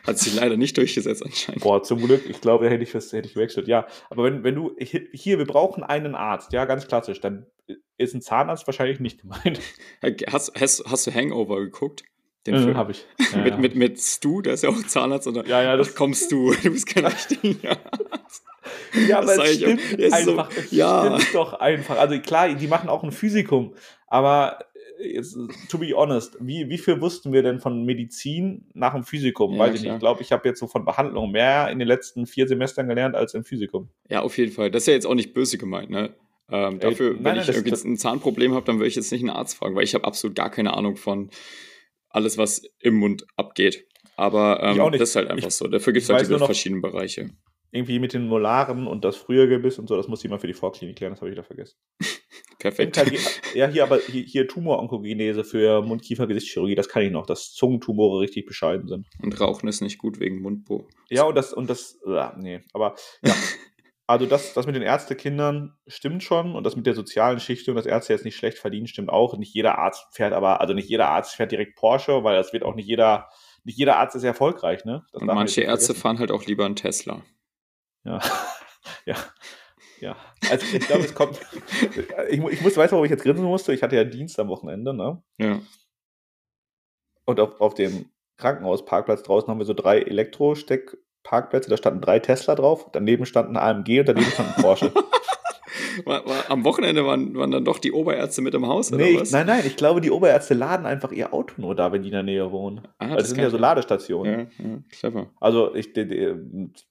Hat 0.05 0.19
sich 0.19 0.35
leider 0.35 0.57
nicht 0.57 0.77
durchgesetzt 0.77 1.25
anscheinend. 1.25 1.63
Boah, 1.63 1.83
zum 1.83 2.01
Glück, 2.05 2.29
ich 2.29 2.41
glaube, 2.41 2.69
hätte 2.69 2.83
ich, 2.83 2.93
hätte 2.93 3.29
ich 3.29 3.35
gewechselt. 3.35 3.69
Ja, 3.69 3.87
aber 4.11 4.25
wenn, 4.25 4.43
wenn 4.43 4.57
du, 4.57 4.75
hier, 4.81 5.39
wir 5.39 5.47
brauchen 5.47 5.85
einen 5.85 6.17
Arzt, 6.17 6.53
ja, 6.53 6.65
ganz 6.65 6.89
klassisch, 6.89 7.21
dann 7.21 7.47
ist 7.97 8.15
ein 8.15 8.21
Zahnarzt 8.21 8.67
wahrscheinlich 8.67 8.99
nicht 8.99 9.21
gemeint. 9.21 9.61
Hast, 10.33 10.61
hast, 10.61 10.85
hast 10.87 11.07
du 11.07 11.15
Hangover 11.15 11.61
geguckt? 11.61 12.03
Den 12.47 12.59
Film? 12.59 12.77
Habe 12.77 12.93
ich. 12.93 13.07
Ja, 13.33 13.39
mit, 13.39 13.55
ja. 13.55 13.57
Mit, 13.59 13.75
mit 13.75 14.01
Stu, 14.01 14.43
der 14.43 14.55
ist 14.55 14.65
ja 14.65 14.71
auch 14.71 14.83
Zahnarzt. 14.87 15.27
Oder, 15.27 15.47
ja, 15.47 15.63
ja, 15.63 15.77
das 15.77 15.95
kommst 15.95 16.31
du, 16.31 16.53
du 16.63 16.71
bist 16.71 16.87
kein 16.87 17.07
richtiger 17.07 17.71
Arzt. 17.71 18.45
Ja, 19.09 19.19
aber 19.19 19.45
es 19.45 19.57
stimmt 19.57 19.81
einfach. 20.13 20.51
So, 20.51 20.61
es 20.61 20.71
ja. 20.71 21.19
stimmt 21.19 21.35
doch 21.35 21.53
einfach. 21.55 21.99
Also 21.99 22.19
klar, 22.21 22.49
die 22.49 22.67
machen 22.67 22.89
auch 22.89 23.03
ein 23.03 23.13
Physikum, 23.13 23.75
aber 24.07 24.59
jetzt, 24.99 25.37
to 25.69 25.79
be 25.79 25.93
honest, 25.95 26.37
wie, 26.41 26.69
wie 26.69 26.79
viel 26.79 27.01
wussten 27.01 27.33
wir 27.33 27.43
denn 27.43 27.61
von 27.61 27.85
Medizin 27.85 28.67
nach 28.73 28.95
dem 28.95 29.05
Physikum? 29.05 29.55
Ja, 29.55 29.59
Weiß 29.59 29.75
ich 29.75 29.83
nicht. 29.83 29.93
Ich 29.93 29.99
glaube, 29.99 30.23
ich 30.23 30.33
habe 30.33 30.49
jetzt 30.49 30.61
so 30.61 30.67
von 30.67 30.85
Behandlung 30.85 31.31
mehr 31.31 31.69
in 31.71 31.79
den 31.79 31.89
letzten 31.89 32.27
vier 32.27 32.49
Semestern 32.49 32.89
gelernt 32.89 33.15
als 33.15 33.35
im 33.35 33.45
Physikum. 33.45 33.89
Ja, 34.09 34.23
auf 34.23 34.39
jeden 34.39 34.53
Fall. 34.53 34.71
Das 34.71 34.85
ist 34.85 34.87
ja 34.87 34.95
jetzt 34.95 35.07
auch 35.07 35.15
nicht 35.15 35.35
böse 35.35 35.59
gemeint, 35.59 35.91
ne? 35.91 36.15
Ähm, 36.51 36.79
dafür, 36.79 37.13
Ey, 37.13 37.17
nein, 37.21 37.37
wenn 37.37 37.43
ich 37.43 37.49
irgendwie 37.49 37.89
ein 37.89 37.97
Zahnproblem 37.97 38.55
habe, 38.55 38.67
dann 38.67 38.77
würde 38.77 38.89
ich 38.89 38.97
jetzt 38.97 39.11
nicht 39.13 39.23
einen 39.23 39.31
Arzt 39.31 39.57
fragen, 39.57 39.75
weil 39.75 39.85
ich 39.85 39.95
habe 39.95 40.05
absolut 40.05 40.37
gar 40.37 40.51
keine 40.51 40.75
Ahnung 40.75 40.97
von 40.97 41.31
alles, 42.15 42.39
was 42.39 42.63
im 42.81 42.95
Mund 42.95 43.27
abgeht. 43.37 43.87
Aber 44.17 44.63
ähm, 44.63 44.93
das 44.93 45.11
ist 45.11 45.17
halt 45.17 45.29
einfach 45.29 45.49
ich, 45.49 45.55
so. 45.55 45.67
Dafür 45.67 45.93
gibt 45.93 46.05
es 46.05 46.11
halt 46.11 46.23
diese 46.23 46.39
verschiedenen 46.39 46.83
Bereiche 46.83 47.31
irgendwie 47.75 47.99
mit 47.99 48.13
den 48.13 48.29
Molaren 48.29 48.87
und 48.87 49.05
das 49.05 49.17
frühe 49.17 49.49
Gebiss 49.49 49.81
und 49.81 49.89
so, 49.89 49.97
das 49.97 50.07
muss 50.07 50.23
jemand 50.23 50.41
für 50.41 50.47
die 50.47 50.55
Vorklinik 50.55 50.97
klären, 50.97 51.13
das 51.13 51.21
habe 51.21 51.31
ich 51.31 51.35
wieder 51.35 51.43
vergessen. 51.43 51.77
Perfekt. 52.61 52.97
ja, 53.55 53.67
hier 53.67 53.83
aber 53.83 53.99
hier, 53.99 54.23
hier 54.23 54.47
Tumoronkogenese 54.47 55.43
für 55.43 55.83
Mund-Kiefer-Gesichtschirurgie, 55.83 56.77
das 56.77 56.89
kann 56.89 57.03
ich 57.03 57.11
noch, 57.11 57.27
dass 57.27 57.53
Zungentumore 57.53 58.21
richtig 58.21 58.47
bescheiden 58.47 58.87
sind. 58.87 59.09
Und 59.21 59.39
Rauchen 59.41 59.69
ist 59.69 59.81
nicht 59.81 59.99
gut 59.99 60.21
wegen 60.21 60.41
Mundbo. 60.41 60.87
Ja, 61.11 61.25
und 61.25 61.35
das, 61.35 61.53
und 61.53 61.69
das, 61.69 61.99
äh, 62.07 62.29
nee, 62.39 62.61
aber 62.73 62.95
ja. 63.25 63.35
Also 64.07 64.27
das, 64.27 64.53
das 64.53 64.67
mit 64.67 64.75
den 64.75 64.83
Ärztekindern 64.83 65.79
stimmt 65.87 66.23
schon 66.23 66.55
und 66.55 66.65
das 66.65 66.77
mit 66.77 66.85
der 66.85 66.95
sozialen 66.95 67.41
Schichtung, 67.41 67.75
dass 67.75 67.87
Ärzte 67.87 68.13
jetzt 68.13 68.27
nicht 68.27 68.37
schlecht 68.37 68.59
verdienen, 68.59 68.87
stimmt 68.87 69.09
auch. 69.09 69.37
Nicht 69.39 69.55
jeder 69.55 69.79
Arzt 69.79 70.07
fährt 70.15 70.35
aber, 70.35 70.61
also 70.61 70.75
nicht 70.75 70.91
jeder 70.91 71.09
Arzt 71.09 71.35
fährt 71.35 71.53
direkt 71.53 71.77
Porsche, 71.77 72.23
weil 72.23 72.37
das 72.37 72.53
wird 72.53 72.65
auch 72.65 72.75
nicht 72.75 72.87
jeder, 72.87 73.31
nicht 73.65 73.79
jeder 73.79 73.97
Arzt 73.97 74.15
ist 74.15 74.25
erfolgreich, 74.25 74.85
ne? 74.85 75.07
Das 75.13 75.23
und 75.23 75.29
manche 75.29 75.63
Ärzte 75.63 75.95
fahren 75.95 76.19
halt 76.19 76.33
auch 76.33 76.45
lieber 76.45 76.67
einen 76.67 76.77
Tesla. 76.77 77.23
Ja. 78.05 78.21
ja. 79.07 79.17
Ja. 80.01 80.17
Also 80.51 80.67
ich 80.77 80.87
glaube, 80.87 81.05
es 81.05 81.15
kommt. 81.15 81.41
ich, 82.29 82.45
ich 82.45 82.61
muss, 82.61 82.77
weißt 82.77 82.93
du, 82.93 82.97
warum 82.97 83.07
ich 83.07 83.11
jetzt 83.11 83.23
grinsen 83.23 83.47
musste? 83.47 83.73
Ich 83.73 83.83
hatte 83.83 83.97
ja 83.97 84.05
Dienst 84.05 84.39
am 84.39 84.49
Wochenende, 84.49 84.93
ne? 84.93 85.23
Ja. 85.39 85.61
Und 87.25 87.41
auf, 87.41 87.59
auf 87.59 87.73
dem 87.73 88.11
Krankenhausparkplatz 88.37 89.23
draußen 89.23 89.49
haben 89.49 89.59
wir 89.59 89.65
so 89.65 89.73
drei 89.73 90.01
Elektrosteckparkplätze, 91.25 91.71
da 91.71 91.77
standen 91.77 92.01
drei 92.01 92.19
Tesla 92.19 92.55
drauf, 92.55 92.89
daneben 92.93 93.27
stand 93.27 93.51
ein 93.51 93.57
AMG 93.57 94.01
und 94.01 94.09
daneben 94.09 94.31
stand 94.31 94.57
ein 94.57 94.63
Porsche. 94.63 94.93
war, 96.05 96.27
war, 96.27 96.51
am 96.51 96.65
Wochenende 96.65 97.05
waren, 97.07 97.35
waren 97.35 97.51
dann 97.51 97.65
doch 97.65 97.79
die 97.79 97.93
Oberärzte 97.93 98.43
mit 98.43 98.55
im 98.55 98.67
Haus, 98.67 98.91
nee, 98.91 99.21
ich, 99.23 99.33
nein, 99.33 99.47
nein, 99.47 99.63
ich 99.65 99.77
glaube, 99.77 100.01
die 100.01 100.11
Oberärzte 100.11 100.55
laden 100.55 100.87
einfach 100.87 101.13
ihr 101.13 101.33
Auto 101.33 101.55
nur 101.61 101.75
da, 101.75 101.93
wenn 101.93 102.03
die 102.03 102.09
in 102.09 102.15
der 102.15 102.23
Nähe 102.23 102.53
wohnen. 102.53 102.87
Ah, 102.99 103.09
das, 103.09 103.17
das 103.17 103.29
sind 103.31 103.41
ja 103.41 103.51
so 103.51 103.57
Ladestationen. 103.57 104.51
Ja, 104.59 104.65
ja, 104.65 104.79
clever. 104.91 105.31
Also 105.41 105.75
ich, 105.75 105.93
die, 105.93 106.07
die, 106.07 106.27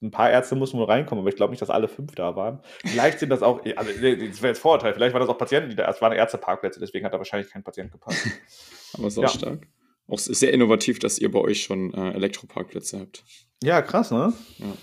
ein 0.02 0.12
paar 0.12 0.30
Ärzte 0.30 0.56
mussten 0.56 0.78
wohl 0.78 0.86
reinkommen, 0.86 1.22
aber 1.22 1.30
ich 1.30 1.36
glaube 1.36 1.52
nicht, 1.52 1.62
dass 1.62 1.70
alle 1.70 1.88
fünf 1.88 2.16
da 2.16 2.36
waren. 2.36 2.60
Vielleicht 2.86 3.20
sind 3.20 3.30
das 3.30 3.44
auch, 3.44 3.62
also 3.76 3.92
das 3.92 4.02
wäre 4.02 4.48
jetzt 4.48 4.60
Vorurteil, 4.60 4.94
vielleicht 4.94 5.14
waren 5.14 5.22
das 5.22 5.30
auch 5.30 5.38
Patienten, 5.38 5.70
die 5.70 5.76
da, 5.76 5.90
es 5.90 6.02
waren 6.02 6.14
Ärzteparkplätze, 6.14 6.80
deswegen 6.80 7.06
hat 7.06 7.14
da 7.14 7.18
wahrscheinlich 7.18 7.52
kein 7.52 7.64
Patient 7.64 7.92
gepasst. 7.92 8.28
aber 8.98 9.10
so 9.10 9.22
ja. 9.22 9.28
stark. 9.28 9.68
Auch 10.08 10.20
sehr 10.20 10.54
innovativ, 10.54 11.00
dass 11.00 11.18
ihr 11.18 11.32
bei 11.32 11.40
euch 11.40 11.64
schon 11.64 11.94
äh, 11.94 12.12
Elektroparkplätze 12.12 13.00
habt. 13.00 13.24
Ja, 13.64 13.82
krass, 13.82 14.12
ne? 14.12 14.34
Ja. 14.58 14.74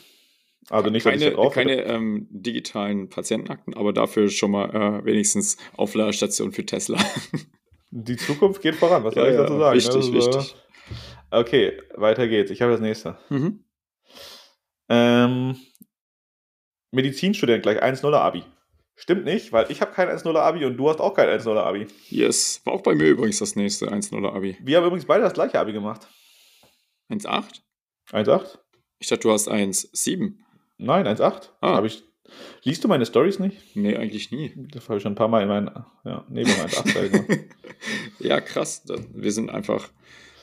Also 0.71 0.91
nicht, 0.91 1.03
keine, 1.03 1.33
drauf 1.33 1.53
keine 1.53 1.83
ähm, 1.83 2.29
digitalen 2.31 3.09
Patientenakten, 3.09 3.75
aber 3.75 3.93
dafür 3.93 4.29
schon 4.31 4.53
mal 4.53 4.71
äh, 4.71 5.05
wenigstens 5.05 5.57
Aufladestationen 5.77 6.53
für 6.53 6.65
Tesla. 6.65 6.99
Die 7.91 8.17
Zukunft 8.17 8.63
geht 8.63 8.77
voran, 8.77 9.03
was 9.03 9.15
soll 9.15 9.27
ja, 9.27 9.33
ich 9.33 9.37
dazu 9.37 9.59
sagen? 9.59 9.75
Richtig, 9.75 10.11
ne? 10.11 10.13
wichtig. 10.13 10.57
Okay, 11.31 11.81
weiter 11.97 12.29
geht's. 12.29 12.51
Ich 12.51 12.63
habe 12.63 12.73
das 12.73 12.81
nächste. 12.81 13.19
Mhm. 13.31 13.65
Ähm, 14.89 15.57
Medizinstudent 16.93 17.63
gleich 17.63 17.83
1-0er 17.83 18.17
Abi. 18.17 18.45
Stimmt 19.01 19.25
nicht, 19.25 19.51
weil 19.51 19.71
ich 19.71 19.81
habe 19.81 19.93
kein 19.93 20.09
1-0er 20.09 20.41
Abi 20.41 20.67
und 20.67 20.77
du 20.77 20.91
hast 20.91 21.01
auch 21.01 21.15
kein 21.15 21.27
1-0er 21.27 21.63
Abi. 21.63 21.87
Yes, 22.11 22.61
war 22.65 22.75
auch 22.75 22.83
bei 22.83 22.95
mir 22.95 23.07
übrigens 23.07 23.39
das 23.39 23.57
nächste 23.57 23.91
1-0er 23.91 24.35
Abi. 24.35 24.59
Wir 24.61 24.77
haben 24.77 24.85
übrigens 24.85 25.07
beide 25.07 25.23
das 25.23 25.33
gleiche 25.33 25.59
Abi 25.59 25.73
gemacht. 25.73 26.07
1-8? 27.09 27.63
1-8? 28.13 28.59
Ich 28.99 29.09
dachte, 29.09 29.23
du 29.23 29.33
hast 29.33 29.51
1-7. 29.51 30.35
Nein, 30.77 31.07
1,8. 31.07 31.49
Ah. 31.63 31.77
Habe 31.77 31.87
ich. 31.87 32.05
Liest 32.63 32.85
du 32.85 32.89
meine 32.89 33.07
Stories 33.07 33.39
nicht? 33.39 33.75
Nee, 33.75 33.97
eigentlich 33.97 34.33
nie. 34.33 34.53
Das 34.71 34.87
habe 34.91 34.99
ich 34.99 35.03
schon 35.03 35.13
ein 35.13 35.17
paar 35.17 35.29
Mal 35.29 35.45
in 35.45 35.49
meinen. 35.49 35.71
Ja, 36.05 36.27
neben 36.29 36.51
1,8 36.51 37.49
Ja, 38.19 38.43
krass. 38.43 38.85
Wir 39.15 39.33
sind 39.33 39.49
einfach. 39.49 39.89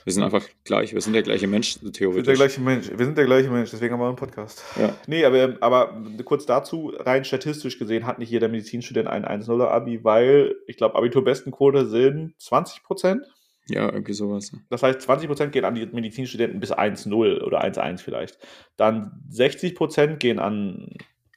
Wir 0.08 0.14
sind 0.14 0.24
einfach 0.24 0.48
gleich, 0.64 0.94
wir 0.94 1.02
sind 1.02 1.12
der 1.12 1.22
gleiche 1.22 1.48
Mensch, 1.48 1.80
theoretisch. 1.92 2.02
Wir 2.02 2.14
sind 2.14 2.28
der 2.28 2.36
gleiche 2.36 2.62
Mensch, 2.62 2.90
wir 2.90 3.06
sind 3.06 3.18
der 3.18 3.26
gleiche 3.26 3.50
Mensch, 3.50 3.72
deswegen 3.72 3.94
haben 3.94 4.00
wir 4.00 4.08
einen 4.08 4.16
Podcast. 4.16 4.64
Ja. 4.80 4.96
Nee, 5.06 5.26
aber, 5.26 5.58
aber 5.60 6.02
kurz 6.24 6.46
dazu, 6.46 6.94
rein 6.96 7.26
statistisch 7.26 7.78
gesehen 7.78 8.06
hat 8.06 8.18
nicht 8.18 8.30
jeder 8.32 8.48
Medizinstudent 8.48 9.10
ein 9.10 9.26
1-0er 9.26 9.68
Abi, 9.68 10.06
weil 10.06 10.56
ich 10.66 10.78
glaube, 10.78 10.96
Abiturbestenquote 10.96 11.88
sind 11.88 12.36
20 12.40 12.84
Prozent. 12.84 13.26
Ja, 13.68 13.92
irgendwie 13.92 14.14
sowas. 14.14 14.54
Das 14.70 14.82
heißt, 14.82 15.02
20% 15.02 15.48
gehen 15.48 15.66
an 15.66 15.76
die 15.76 15.86
Medizinstudenten 15.86 16.62
bis 16.62 16.72
1,0 16.72 17.42
oder 17.42 17.62
1,1 17.62 18.00
vielleicht. 18.00 18.40
Dann 18.78 19.28
60% 19.30 20.16
gehen 20.20 20.40
an 20.40 20.94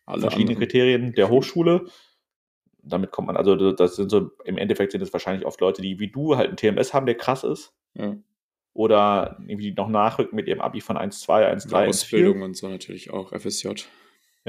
Alle 0.07 0.21
verschiedene 0.21 0.51
anderen. 0.51 0.69
Kriterien 0.69 1.13
der 1.15 1.29
Hochschule. 1.29 1.87
Damit 2.85 3.11
kommt 3.11 3.27
man, 3.27 3.37
also 3.37 3.73
das 3.73 3.97
sind 3.97 4.13
so, 4.13 4.31
im 4.45 4.59
Endeffekt 4.59 4.93
sind 4.93 5.03
es 5.03 5.13
wahrscheinlich 5.13 5.45
oft 5.45 5.61
Leute, 5.61 5.83
die 5.83 5.99
wie 5.99 6.13
du 6.13 6.37
halt 6.37 6.51
einen 6.51 6.57
TMS 6.57 6.95
haben, 6.95 7.07
der 7.07 7.17
krass 7.17 7.43
ist. 7.43 7.75
Ja. 7.95 8.15
Oder 8.81 9.37
irgendwie 9.47 9.73
noch 9.73 9.91
nachrücken 9.91 10.35
mit 10.37 10.49
ihrem 10.49 10.63
Abi 10.63 10.81
von 10.81 10.97
1,2, 10.97 11.69
1,3. 11.69 11.89
Ausbildung 11.89 12.41
und 12.41 12.57
so 12.57 12.67
natürlich 12.67 13.11
auch, 13.11 13.39
FSJ. 13.39 13.69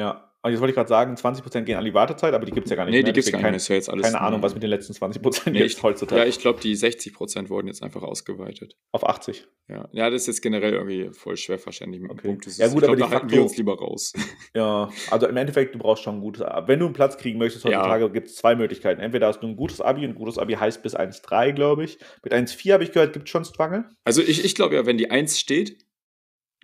Ja, 0.02 0.32
und 0.44 0.50
jetzt 0.50 0.60
wollte 0.60 0.72
ich 0.72 0.76
gerade 0.76 0.90
sagen, 0.90 1.14
20% 1.14 1.62
gehen 1.62 1.78
an 1.78 1.86
die 1.86 1.94
Wartezeit, 1.94 2.34
aber 2.34 2.46
die 2.46 2.52
gibt 2.52 2.66
es 2.66 2.72
ja 2.72 2.76
gar 2.76 2.86
nicht 2.86 2.94
nee, 2.94 3.04
mehr. 3.04 3.04
Nee, 3.04 3.12
die 3.12 3.22
gibt 3.22 3.28
es 3.28 3.32
gar 3.32 3.38
nicht 3.38 3.46
mehr. 3.46 3.56
Ist 3.58 3.68
ja 3.68 3.76
jetzt 3.76 3.92
alles 3.92 4.06
keine 4.06 4.22
Ahnung, 4.22 4.42
was 4.42 4.56
mit 4.56 4.64
den 4.64 4.72
letzten 4.72 4.94
20% 4.94 5.52
nee, 5.52 5.60
jetzt 5.60 5.84
heutzutage. 5.84 6.22
Ja, 6.22 6.28
ich 6.28 6.40
glaube, 6.40 6.60
die 6.60 6.76
60% 6.76 7.50
wurden 7.50 7.68
jetzt 7.68 7.84
einfach 7.84 8.02
ausgeweitet. 8.02 8.76
Auf 8.92 9.08
80? 9.08 9.46
Ja, 9.70 9.88
ja 9.92 10.10
das 10.10 10.24
ist 10.24 10.28
jetzt 10.28 10.42
generell 10.42 10.74
irgendwie 10.74 11.12
voll 11.14 11.38
schwer 11.38 11.60
verständlich 11.60 12.02
okay. 12.10 12.30
Punkt. 12.30 12.48
ja, 12.58 12.68
gut, 12.70 12.84
aber 12.84 12.96
glaub, 12.96 13.12
da 13.12 13.18
halten 13.18 13.30
wir 13.30 13.44
uns 13.44 13.56
lieber 13.56 13.78
raus. 13.78 14.14
Ja, 14.54 14.90
also 15.12 15.28
im 15.28 15.38
Endeffekt, 15.38 15.76
du 15.76 15.80
brauchst 15.80 16.04
schon 16.04 16.16
ein 16.16 16.22
gutes 16.22 16.42
Abi. 16.42 16.68
Wenn 16.68 16.80
du 16.80 16.86
einen 16.86 16.94
Platz 16.94 17.18
kriegen 17.18 17.38
möchtest 17.38 17.64
heutzutage, 17.64 18.06
ja. 18.06 18.10
gibt 18.10 18.28
es 18.28 18.36
zwei 18.36 18.56
Möglichkeiten. 18.56 19.00
Entweder 19.00 19.28
hast 19.28 19.40
du 19.42 19.48
ein 19.48 19.56
gutes 19.56 19.80
Abi, 19.80 20.04
und 20.04 20.12
ein 20.12 20.16
gutes 20.16 20.38
Abi 20.38 20.54
heißt 20.54 20.84
bis 20.84 20.96
1,3, 20.96 21.54
glaube 21.54 21.86
ich. 21.86 22.00
Mit 22.24 22.34
1,4 22.34 22.74
habe 22.74 22.84
ich 22.84 22.92
gehört, 22.92 23.14
gibt 23.14 23.28
es 23.28 23.32
schon 23.32 23.46
Struggle. 23.46 23.86
Also 24.04 24.22
ich, 24.22 24.44
ich 24.44 24.56
glaube 24.56 24.76
ja, 24.76 24.86
wenn 24.86 24.98
die 24.98 25.10
1 25.10 25.40
steht, 25.40 25.86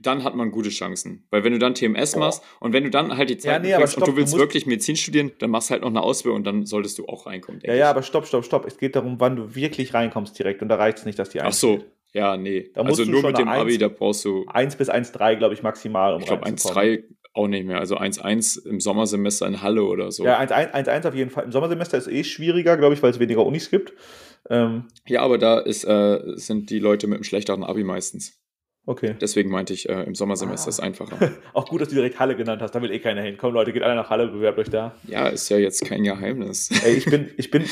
dann 0.01 0.23
hat 0.23 0.35
man 0.35 0.51
gute 0.51 0.69
Chancen. 0.69 1.25
Weil 1.31 1.43
wenn 1.43 1.53
du 1.53 1.59
dann 1.59 1.73
TMS 1.73 2.15
oh. 2.15 2.19
machst 2.19 2.43
und 2.59 2.73
wenn 2.73 2.83
du 2.83 2.89
dann 2.89 3.17
halt 3.17 3.29
die 3.29 3.37
Zeit 3.37 3.65
ja, 3.65 3.79
nee, 3.79 3.87
stopp, 3.87 4.03
und 4.03 4.13
du 4.13 4.17
willst 4.17 4.33
du 4.33 4.37
wirklich 4.37 4.65
Medizin 4.65 4.95
studieren, 4.95 5.31
dann 5.39 5.49
machst 5.49 5.69
du 5.69 5.73
halt 5.73 5.81
noch 5.81 5.89
eine 5.89 6.01
Ausbildung 6.01 6.37
und 6.37 6.43
dann 6.45 6.65
solltest 6.65 6.97
du 6.99 7.07
auch 7.07 7.25
reinkommen. 7.25 7.61
Ja, 7.63 7.73
ja, 7.73 7.89
aber 7.89 8.03
stopp, 8.03 8.27
stopp, 8.27 8.45
stopp. 8.45 8.65
Es 8.65 8.77
geht 8.77 8.95
darum, 8.95 9.19
wann 9.19 9.35
du 9.35 9.55
wirklich 9.55 9.93
reinkommst 9.93 10.37
direkt 10.37 10.61
und 10.61 10.69
da 10.69 10.75
reicht 10.75 10.99
es 10.99 11.05
nicht, 11.05 11.17
dass 11.17 11.29
die 11.29 11.41
Ach 11.41 11.53
so, 11.53 11.83
ja, 12.13 12.37
nee. 12.37 12.71
also 12.75 13.03
nur 13.03 13.23
mit 13.23 13.37
dem 13.37 13.47
1, 13.47 13.61
Abi, 13.61 13.77
da 13.77 13.89
brauchst 13.89 14.23
du 14.25 14.45
1 14.47 14.75
bis 14.75 14.89
1,3, 14.89 15.35
glaube 15.35 15.53
ich, 15.53 15.63
maximal. 15.63 16.13
Um 16.13 16.21
ich 16.21 16.27
glaube 16.27 16.45
1,3 16.45 17.03
auch 17.33 17.47
nicht 17.47 17.65
mehr. 17.65 17.79
Also 17.79 17.97
1,1 17.97 18.65
im 18.67 18.79
Sommersemester 18.79 19.47
in 19.47 19.61
Halle 19.61 19.83
oder 19.83 20.11
so. 20.11 20.25
Ja, 20.25 20.39
1,1 20.39 21.07
auf 21.07 21.13
jeden 21.13 21.29
Fall. 21.29 21.45
Im 21.45 21.51
Sommersemester 21.51 21.97
ist 21.97 22.07
eh 22.07 22.23
schwieriger, 22.23 22.77
glaube 22.77 22.95
ich, 22.95 23.03
weil 23.03 23.11
es 23.11 23.19
weniger 23.19 23.45
Unis 23.45 23.69
gibt. 23.69 23.93
Ähm, 24.49 24.85
ja, 25.05 25.21
aber 25.21 25.37
da 25.37 25.59
ist, 25.59 25.83
äh, 25.83 26.19
sind 26.35 26.69
die 26.69 26.79
Leute 26.79 27.07
mit 27.07 27.17
einem 27.17 27.23
schlechteren 27.23 27.63
Abi 27.63 27.83
meistens. 27.83 28.39
Okay. 28.87 29.15
Deswegen 29.19 29.49
meinte 29.49 29.73
ich, 29.73 29.89
äh, 29.89 30.03
im 30.03 30.15
Sommersemester 30.15 30.67
ah. 30.67 30.69
ist 30.69 30.79
einfacher. 30.79 31.33
Auch 31.53 31.67
gut, 31.67 31.81
dass 31.81 31.89
du 31.89 31.95
direkt 31.95 32.19
Halle 32.19 32.37
genannt 32.37 32.61
hast, 32.61 32.73
da 32.73 32.81
will 32.81 32.89
eh 32.89 32.99
keiner 32.99 33.21
hin. 33.21 33.35
Komm 33.37 33.53
Leute, 33.53 33.73
geht 33.73 33.83
alle 33.83 33.95
nach 33.95 34.09
Halle, 34.09 34.29
bewerbt 34.29 34.57
euch 34.59 34.69
da. 34.69 34.95
Ja, 35.05 35.27
ist 35.27 35.49
ja 35.49 35.57
jetzt 35.57 35.83
kein 35.83 36.05
Geheimnis. 36.05 36.69
Ey, 36.85 36.93
ich 36.93 37.03
bin, 37.03 37.29
ich 37.35 37.51
bin, 37.51 37.65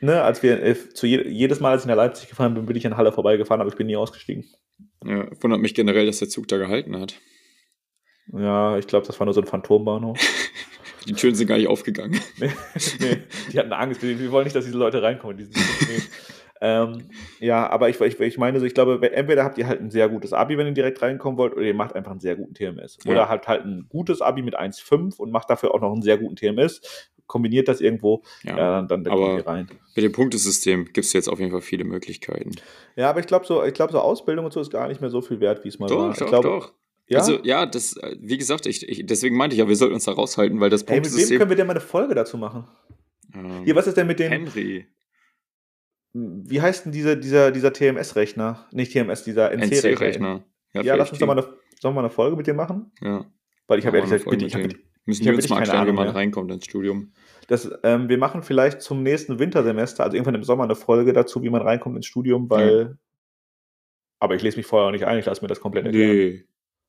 ne, 0.00 0.22
als 0.22 0.44
wir, 0.44 0.62
äh, 0.62 0.76
zu 0.76 1.08
je, 1.08 1.26
jedes 1.28 1.58
Mal, 1.58 1.72
als 1.72 1.82
ich 1.82 1.88
nach 1.88 1.96
Leipzig 1.96 2.28
gefahren 2.28 2.54
bin, 2.54 2.66
bin 2.66 2.76
ich 2.76 2.86
an 2.86 2.96
Halle 2.96 3.10
vorbeigefahren, 3.10 3.60
aber 3.60 3.68
ich 3.68 3.76
bin 3.76 3.88
nie 3.88 3.96
ausgestiegen. 3.96 4.44
Ja, 5.04 5.26
wundert 5.42 5.60
mich 5.60 5.74
generell, 5.74 6.06
dass 6.06 6.20
der 6.20 6.28
Zug 6.28 6.46
da 6.46 6.56
gehalten 6.56 7.00
hat. 7.00 7.16
Ja, 8.32 8.78
ich 8.78 8.86
glaube, 8.86 9.08
das 9.08 9.18
war 9.18 9.24
nur 9.24 9.34
so 9.34 9.40
ein 9.40 9.48
Phantombahnhof. 9.48 10.20
die 11.08 11.14
Türen 11.14 11.34
sind 11.34 11.48
gar 11.48 11.58
nicht 11.58 11.66
aufgegangen. 11.66 12.20
nee, 12.38 12.52
nee, 13.00 13.16
die 13.52 13.58
hatten 13.58 13.72
Angst. 13.72 14.02
Wir 14.02 14.30
wollen 14.30 14.44
nicht, 14.44 14.54
dass 14.54 14.64
diese 14.64 14.78
Leute 14.78 15.02
reinkommen. 15.02 15.36
Die 15.36 15.44
sind, 15.44 15.56
nee. 15.56 16.02
Ähm, 16.60 17.08
ja, 17.40 17.68
aber 17.68 17.88
ich, 17.88 18.00
ich, 18.00 18.18
ich 18.18 18.38
meine 18.38 18.60
so, 18.60 18.66
ich 18.66 18.74
glaube, 18.74 19.00
entweder 19.12 19.44
habt 19.44 19.58
ihr 19.58 19.66
halt 19.66 19.80
ein 19.80 19.90
sehr 19.90 20.08
gutes 20.08 20.32
Abi, 20.32 20.56
wenn 20.56 20.66
ihr 20.66 20.72
direkt 20.72 21.02
reinkommen 21.02 21.36
wollt, 21.36 21.52
oder 21.52 21.62
ihr 21.62 21.74
macht 21.74 21.94
einfach 21.94 22.12
einen 22.12 22.20
sehr 22.20 22.36
guten 22.36 22.54
TMS. 22.54 22.98
Ja. 23.04 23.12
Oder 23.12 23.28
habt 23.28 23.48
halt 23.48 23.64
ein 23.64 23.86
gutes 23.88 24.22
Abi 24.22 24.42
mit 24.42 24.58
1,5 24.58 25.18
und 25.18 25.30
macht 25.30 25.50
dafür 25.50 25.74
auch 25.74 25.80
noch 25.80 25.92
einen 25.92 26.02
sehr 26.02 26.16
guten 26.16 26.36
TMS. 26.36 26.80
Kombiniert 27.26 27.68
das 27.68 27.80
irgendwo, 27.80 28.22
ja, 28.42 28.56
ja 28.56 28.82
dann, 28.82 29.04
dann 29.04 29.12
aber 29.12 29.38
ihr 29.38 29.46
rein. 29.46 29.66
Mit 29.96 30.04
dem 30.04 30.12
Punktesystem 30.12 30.84
gibt 30.86 31.06
es 31.06 31.12
jetzt 31.14 31.28
auf 31.28 31.40
jeden 31.40 31.50
Fall 31.50 31.62
viele 31.62 31.84
Möglichkeiten. 31.84 32.52
Ja, 32.96 33.10
aber 33.10 33.20
ich 33.20 33.26
glaube, 33.26 33.46
so, 33.46 33.62
glaub, 33.72 33.90
so 33.90 33.98
Ausbildung 33.98 34.44
und 34.44 34.52
so 34.52 34.60
ist 34.60 34.70
gar 34.70 34.88
nicht 34.88 35.00
mehr 35.00 35.10
so 35.10 35.22
viel 35.22 35.40
wert, 35.40 35.64
wie 35.64 35.68
es 35.68 35.78
mal 35.78 35.86
doch, 35.86 35.98
war. 35.98 36.12
Ich 36.12 36.18
doch, 36.18 36.28
glaube, 36.28 36.48
doch. 36.48 36.72
Ja? 37.06 37.18
Also, 37.18 37.38
ja, 37.42 37.66
das, 37.66 37.96
äh, 37.96 38.16
wie 38.20 38.38
gesagt, 38.38 38.66
ich, 38.66 38.86
ich, 38.88 39.06
deswegen 39.06 39.36
meinte 39.36 39.54
ich 39.54 39.60
ja, 39.60 39.68
wir 39.68 39.76
sollten 39.76 39.94
uns 39.94 40.04
da 40.04 40.12
raushalten, 40.12 40.60
weil 40.60 40.70
das 40.70 40.84
Punktesystem. 40.84 41.20
Hey, 41.20 41.24
mit 41.24 41.30
wem 41.30 41.38
können 41.38 41.50
wir 41.50 41.56
denn 41.56 41.66
mal 41.66 41.72
eine 41.72 41.80
Folge 41.80 42.14
dazu 42.14 42.38
machen? 42.38 42.66
Ähm, 43.34 43.64
Hier, 43.64 43.74
was 43.74 43.86
ist 43.86 43.96
denn 43.96 44.06
mit 44.06 44.18
den. 44.18 44.30
Henry 44.30 44.86
wie 46.14 46.62
heißt 46.62 46.84
denn 46.84 46.92
diese, 46.92 47.16
dieser, 47.16 47.50
dieser 47.50 47.72
TMS-Rechner? 47.72 48.66
Nicht 48.70 48.92
TMS, 48.92 49.24
dieser 49.24 49.50
NC-Rechner. 49.50 50.44
Ja, 50.72 50.82
ja 50.82 50.94
lass 50.94 51.10
uns 51.10 51.18
doch 51.18 51.26
mal, 51.26 51.38
eine, 51.38 51.46
sollen 51.80 51.94
wir 51.94 52.00
eine 52.00 52.10
Folge 52.10 52.36
mit 52.36 52.46
dir 52.46 52.54
machen? 52.54 52.92
Ja. 53.02 53.26
Weil 53.66 53.80
ich 53.80 53.86
habe 53.86 53.98
ehrlich 53.98 54.12
gesagt, 54.12 54.42
ich 54.42 54.54
hab, 54.54 54.62
Müssen 55.06 55.24
wir 55.26 55.34
uns 55.34 55.48
mal 55.48 55.58
erklären, 55.58 55.86
wie 55.88 55.92
man 55.92 56.08
reinkommt 56.08 56.50
ins 56.50 56.64
Studium. 56.64 57.12
Das, 57.48 57.70
ähm, 57.82 58.08
wir 58.08 58.16
machen 58.16 58.42
vielleicht 58.42 58.80
zum 58.80 59.02
nächsten 59.02 59.38
Wintersemester, 59.38 60.04
also 60.04 60.16
irgendwann 60.16 60.36
im 60.36 60.44
Sommer, 60.44 60.64
eine 60.64 60.76
Folge 60.76 61.12
dazu, 61.12 61.42
wie 61.42 61.50
man 61.50 61.60
reinkommt 61.60 61.96
ins 61.96 62.06
Studium, 62.06 62.48
weil. 62.48 62.78
Ja. 62.78 62.94
Aber 64.18 64.34
ich 64.34 64.42
lese 64.42 64.56
mich 64.56 64.66
vorher 64.66 64.88
auch 64.88 64.92
nicht 64.92 65.04
ein, 65.04 65.18
ich 65.18 65.26
lasse 65.26 65.42
mir 65.42 65.48
das 65.48 65.60
komplett 65.60 65.84
erklären. 65.84 66.16
Nee. 66.16 66.44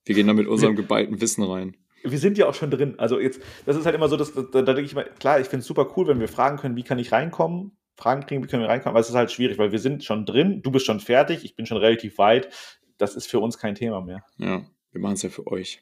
Wir 0.06 0.16
gehen 0.16 0.28
da 0.28 0.34
mit 0.34 0.48
unserem 0.48 0.76
geballten 0.78 1.20
Wissen 1.20 1.44
rein. 1.44 1.76
Wir 2.04 2.20
sind 2.20 2.38
ja 2.38 2.48
auch 2.48 2.54
schon 2.54 2.72
drin. 2.72 3.00
Also 3.00 3.20
jetzt, 3.20 3.42
das 3.66 3.76
ist 3.76 3.86
halt 3.86 3.96
immer 3.96 4.08
so, 4.08 4.16
dass, 4.16 4.34
da, 4.34 4.44
da 4.44 4.62
denke 4.62 4.84
ich 4.84 4.96
mal, 4.96 5.10
klar, 5.20 5.42
ich 5.42 5.48
finde 5.48 5.62
es 5.62 5.68
super 5.68 5.92
cool, 5.98 6.08
wenn 6.08 6.20
wir 6.20 6.28
fragen 6.28 6.58
können, 6.58 6.78
wie 6.78 6.84
kann 6.84 7.00
ich 7.00 7.12
reinkommen? 7.12 7.76
Fragen 7.96 8.26
kriegen, 8.26 8.44
wie 8.44 8.48
können 8.48 8.64
wir 8.64 8.70
reinkommen, 8.70 8.94
aber 8.94 9.00
es 9.00 9.10
ist 9.10 9.16
halt 9.16 9.32
schwierig, 9.32 9.58
weil 9.58 9.72
wir 9.72 9.80
sind 9.80 10.04
schon 10.04 10.26
drin, 10.26 10.62
du 10.62 10.72
bist 10.72 10.86
schon 10.86 11.00
fertig, 11.00 11.46
ich 11.46 11.56
bin 11.56 11.66
schon 11.66 11.78
relativ 11.78 12.18
weit. 12.18 12.50
Das 12.98 13.16
ist 13.16 13.28
für 13.28 13.40
uns 13.40 13.58
kein 13.58 13.76
Thema 13.76 14.02
mehr. 14.02 14.24
Ja, 14.38 14.66
wir 14.92 15.02
machen 15.02 15.14
es 15.14 15.22
ja 15.22 15.30
für 15.30 15.48
euch. 15.48 15.82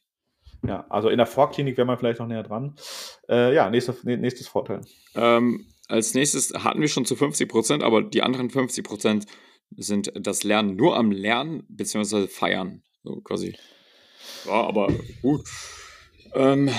Ja, 0.65 0.85
also 0.89 1.09
in 1.09 1.17
der 1.17 1.27
Vorklinik 1.27 1.77
wäre 1.77 1.85
man 1.85 1.97
vielleicht 1.97 2.19
noch 2.19 2.27
näher 2.27 2.43
dran. 2.43 2.75
Äh, 3.29 3.53
ja, 3.53 3.69
nächste, 3.69 3.95
nächstes 4.03 4.47
Vorteil. 4.47 4.81
Ähm, 5.15 5.67
als 5.87 6.13
nächstes 6.13 6.53
hatten 6.53 6.81
wir 6.81 6.87
schon 6.87 7.05
zu 7.05 7.15
50 7.15 7.49
Prozent, 7.49 7.83
aber 7.83 8.01
die 8.01 8.21
anderen 8.21 8.49
50 8.49 8.83
Prozent 8.83 9.25
sind 9.75 10.11
das 10.15 10.43
Lernen 10.43 10.75
nur 10.75 10.95
am 10.95 11.11
Lernen 11.11 11.65
bzw. 11.67 12.27
Feiern. 12.27 12.83
So 13.03 13.19
quasi. 13.21 13.55
Ja, 14.45 14.63
aber 14.63 14.91
gut. 15.21 15.41
Ähm, 16.33 16.69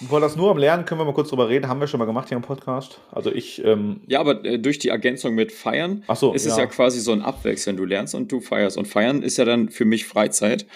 wollen 0.00 0.22
das 0.22 0.36
nur 0.36 0.50
am 0.50 0.58
Lernen, 0.58 0.84
können 0.84 1.00
wir 1.00 1.04
mal 1.04 1.14
kurz 1.14 1.28
drüber 1.28 1.48
reden. 1.48 1.68
Haben 1.68 1.80
wir 1.80 1.86
schon 1.86 1.98
mal 1.98 2.04
gemacht 2.04 2.28
hier 2.28 2.36
im 2.36 2.42
Podcast. 2.42 3.00
Also 3.10 3.32
ich. 3.32 3.64
Ähm 3.64 4.02
ja, 4.06 4.20
aber 4.20 4.44
äh, 4.44 4.58
durch 4.58 4.78
die 4.78 4.88
Ergänzung 4.88 5.34
mit 5.34 5.52
Feiern 5.52 6.04
so, 6.14 6.32
ist 6.32 6.46
ja. 6.46 6.52
es 6.52 6.58
ja 6.58 6.66
quasi 6.66 7.00
so 7.00 7.12
ein 7.12 7.22
Abwechseln. 7.22 7.76
Du 7.76 7.84
lernst 7.84 8.14
und 8.14 8.30
du 8.30 8.40
feierst. 8.40 8.78
Und 8.78 8.86
Feiern 8.86 9.22
ist 9.22 9.36
ja 9.36 9.44
dann 9.44 9.70
für 9.70 9.84
mich 9.84 10.06
Freizeit. 10.06 10.66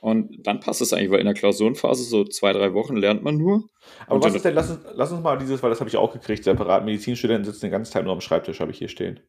Und 0.00 0.46
dann 0.46 0.60
passt 0.60 0.80
es 0.80 0.94
eigentlich, 0.94 1.10
weil 1.10 1.20
in 1.20 1.26
der 1.26 1.34
Klausurenphase 1.34 2.04
so 2.04 2.24
zwei, 2.24 2.54
drei 2.54 2.72
Wochen 2.72 2.96
lernt 2.96 3.22
man 3.22 3.36
nur. 3.36 3.68
Aber 4.06 4.22
was 4.22 4.34
ist 4.34 4.46
denn, 4.46 4.54
lass 4.54 4.70
uns, 4.70 4.80
lass 4.94 5.12
uns 5.12 5.22
mal 5.22 5.36
dieses, 5.36 5.62
weil 5.62 5.68
das 5.68 5.80
habe 5.80 5.90
ich 5.90 5.96
auch 5.96 6.12
gekriegt, 6.12 6.42
separat. 6.44 6.86
Medizinstudenten 6.86 7.44
sitzen 7.44 7.66
den 7.66 7.70
ganzen 7.70 7.92
Tag 7.92 8.04
nur 8.04 8.14
am 8.14 8.22
Schreibtisch, 8.22 8.60
habe 8.60 8.70
ich 8.70 8.78
hier 8.78 8.88
stehen. 8.88 9.20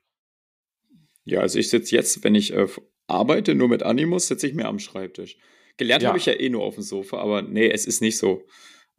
Ja, 1.25 1.41
also 1.41 1.59
ich 1.59 1.69
sitze 1.69 1.93
jetzt, 1.93 2.23
wenn 2.23 2.35
ich 2.35 2.53
äh, 2.53 2.67
arbeite, 3.07 3.53
nur 3.53 3.67
mit 3.67 3.83
Animus, 3.83 4.27
sitze 4.27 4.47
ich 4.47 4.53
mehr 4.53 4.69
am 4.69 4.79
Schreibtisch. 4.79 5.37
Gelernt 5.77 6.03
ja. 6.03 6.09
habe 6.09 6.17
ich 6.17 6.25
ja 6.25 6.33
eh 6.33 6.49
nur 6.49 6.63
auf 6.63 6.75
dem 6.75 6.83
Sofa, 6.83 7.17
aber 7.17 7.41
nee, 7.41 7.69
es 7.69 7.85
ist 7.85 8.01
nicht 8.01 8.17
so. 8.17 8.43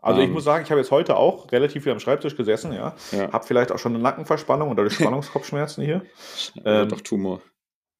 Also 0.03 0.21
ich 0.21 0.27
Ähm. 0.27 0.33
muss 0.35 0.45
sagen, 0.45 0.65
ich 0.65 0.71
habe 0.71 0.81
jetzt 0.81 0.91
heute 0.91 1.17
auch 1.17 1.51
relativ 1.53 1.85
viel 1.85 1.93
am 1.93 2.01
Schreibtisch 2.01 2.37
gesessen, 2.37 2.73
ja. 2.73 2.95
Ja. 3.13 3.33
Habe 3.33 3.47
vielleicht 3.47 3.71
auch 3.73 3.79
schon 3.79 3.95
eine 3.95 4.03
Nackenverspannung 4.03 4.69
oder 4.71 4.89
Spannungskopfschmerzen 4.91 5.85
hier. 5.85 6.03
Ähm, 6.65 6.89
doch 6.89 7.01
Tumor. 7.01 7.41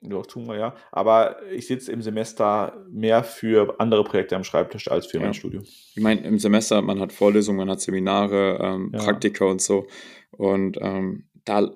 Doch, 0.05 0.27
tun 0.27 0.49
wir 0.49 0.59
ja. 0.59 0.75
Aber 0.91 1.37
ich 1.53 1.69
sitze 1.69 1.93
im 1.93 2.03
Semester 2.03 2.73
mehr 2.91 3.23
für 3.23 3.77
andere 3.79 4.03
Projekte 4.03 4.35
am 4.35 4.43
Schreibtisch 4.43 4.91
als 4.91 5.07
für 5.07 5.19
Ja. 5.19 5.23
mein 5.23 5.35
Studium. 5.35 5.63
Ich 5.63 6.03
meine, 6.03 6.23
im 6.23 6.41
Semester, 6.41 6.83
man 6.83 6.99
hat 6.99 7.13
Vorlesungen, 7.13 7.59
man 7.59 7.71
hat 7.71 7.81
Seminare, 7.81 8.59
ähm, 8.61 8.91
Ja. 8.93 8.99
Praktika 9.05 9.45
und 9.45 9.63
so. 9.63 9.87
Und 10.33 10.77
ähm, 10.81 11.29
da 11.45 11.71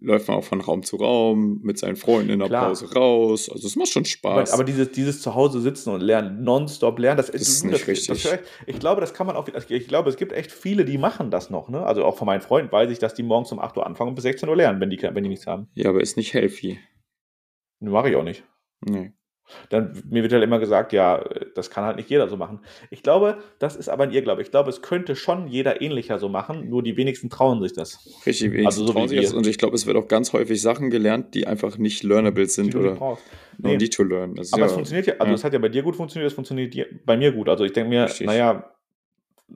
läuft 0.00 0.28
man 0.28 0.36
auch 0.38 0.44
von 0.44 0.60
Raum 0.60 0.82
zu 0.82 0.96
Raum 0.96 1.60
mit 1.62 1.78
seinen 1.78 1.96
Freunden 1.96 2.30
in 2.30 2.38
der 2.40 2.48
Klar. 2.48 2.66
Pause 2.68 2.92
raus. 2.94 3.48
Also 3.50 3.66
es 3.66 3.74
macht 3.76 3.88
schon 3.88 4.02
Aber, 4.02 4.08
Spaß. 4.08 4.52
aber 4.52 4.64
dieses, 4.64 4.90
dieses 4.92 5.22
Zuhause 5.22 5.60
sitzen 5.60 5.90
und 5.90 6.00
lernen, 6.00 6.42
nonstop 6.44 6.98
lernen, 6.98 7.16
das, 7.16 7.28
ist 7.30 7.62
du- 7.64 7.68
nicht 7.68 7.86
richtig. 7.86 8.22
Das, 8.22 8.38
ich 8.66 8.78
glaube, 8.78 9.00
das 9.00 9.14
kann 9.14 9.26
man 9.26 9.36
auch. 9.36 9.48
Ich 9.68 9.88
glaube, 9.88 10.10
es 10.10 10.16
gibt 10.16 10.32
echt 10.32 10.52
viele, 10.52 10.84
die 10.84 10.98
machen 10.98 11.30
das 11.30 11.50
noch. 11.50 11.68
Ne? 11.68 11.82
Also 11.84 12.04
auch 12.04 12.16
von 12.16 12.26
meinen 12.26 12.40
Freunden 12.42 12.70
weiß 12.70 12.90
ich, 12.90 12.98
dass 12.98 13.14
die 13.14 13.22
morgens 13.22 13.50
um 13.52 13.58
8 13.58 13.76
Uhr 13.76 13.86
anfangen 13.86 14.08
und 14.10 14.14
bis 14.14 14.24
16 14.24 14.48
Uhr 14.48 14.56
lernen, 14.56 14.80
wenn 14.80 14.90
die, 14.90 15.00
wenn 15.02 15.22
die 15.22 15.30
nichts 15.30 15.46
haben. 15.46 15.68
ja, 15.74 15.88
aber 15.90 16.00
ist 16.00 16.16
nicht 16.16 16.34
healthy. 16.34 16.78
Mache 17.80 18.10
ich 18.10 18.16
auch 18.16 18.24
nicht. 18.24 18.44
Nee. 18.80 19.12
Dann, 19.70 20.02
mir 20.08 20.22
wird 20.22 20.32
halt 20.32 20.42
immer 20.42 20.58
gesagt, 20.58 20.92
ja, 20.92 21.24
das 21.54 21.70
kann 21.70 21.84
halt 21.84 21.96
nicht 21.96 22.10
jeder 22.10 22.28
so 22.28 22.36
machen. 22.36 22.60
Ich 22.90 23.02
glaube, 23.02 23.38
das 23.58 23.76
ist 23.76 23.88
aber 23.88 24.04
ein 24.04 24.12
Irrglaube. 24.12 24.42
Ich 24.42 24.50
glaube, 24.50 24.70
es 24.70 24.82
könnte 24.82 25.16
schon 25.16 25.48
jeder 25.48 25.80
ähnlicher 25.80 26.18
so 26.18 26.28
machen, 26.28 26.68
nur 26.68 26.82
die 26.82 26.96
wenigsten 26.96 27.30
trauen 27.30 27.62
sich 27.62 27.72
das. 27.72 28.08
Richtig 28.26 28.52
wenig. 28.52 28.66
Also 28.66 28.86
so 28.86 28.92
trauen 28.92 29.08
sich 29.08 29.20
das. 29.20 29.32
Und 29.32 29.46
ich 29.46 29.58
glaube, 29.58 29.74
es 29.74 29.86
wird 29.86 29.96
auch 29.96 30.08
ganz 30.08 30.32
häufig 30.32 30.60
Sachen 30.60 30.90
gelernt, 30.90 31.34
die 31.34 31.46
einfach 31.46 31.78
nicht 31.78 32.02
learnable 32.02 32.44
die 32.44 32.50
sind 32.50 32.66
nicht 32.66 32.76
oder 32.76 33.18
Nee. 33.60 33.76
need 33.76 33.92
to 33.92 34.04
learn. 34.04 34.34
Das 34.36 34.52
Aber 34.52 34.60
ja, 34.60 34.66
es 34.66 34.72
funktioniert 34.72 35.06
ja, 35.06 35.14
also 35.14 35.30
ja. 35.30 35.34
es 35.34 35.44
hat 35.44 35.52
ja 35.52 35.58
bei 35.58 35.68
dir 35.68 35.82
gut 35.82 35.96
funktioniert, 35.96 36.28
es 36.28 36.34
funktioniert 36.34 36.76
bei 37.04 37.16
mir 37.16 37.32
gut. 37.32 37.48
Also 37.48 37.64
ich 37.64 37.72
denke 37.72 37.90
mir, 37.90 38.04
Richtig. 38.04 38.26
naja, 38.26 38.70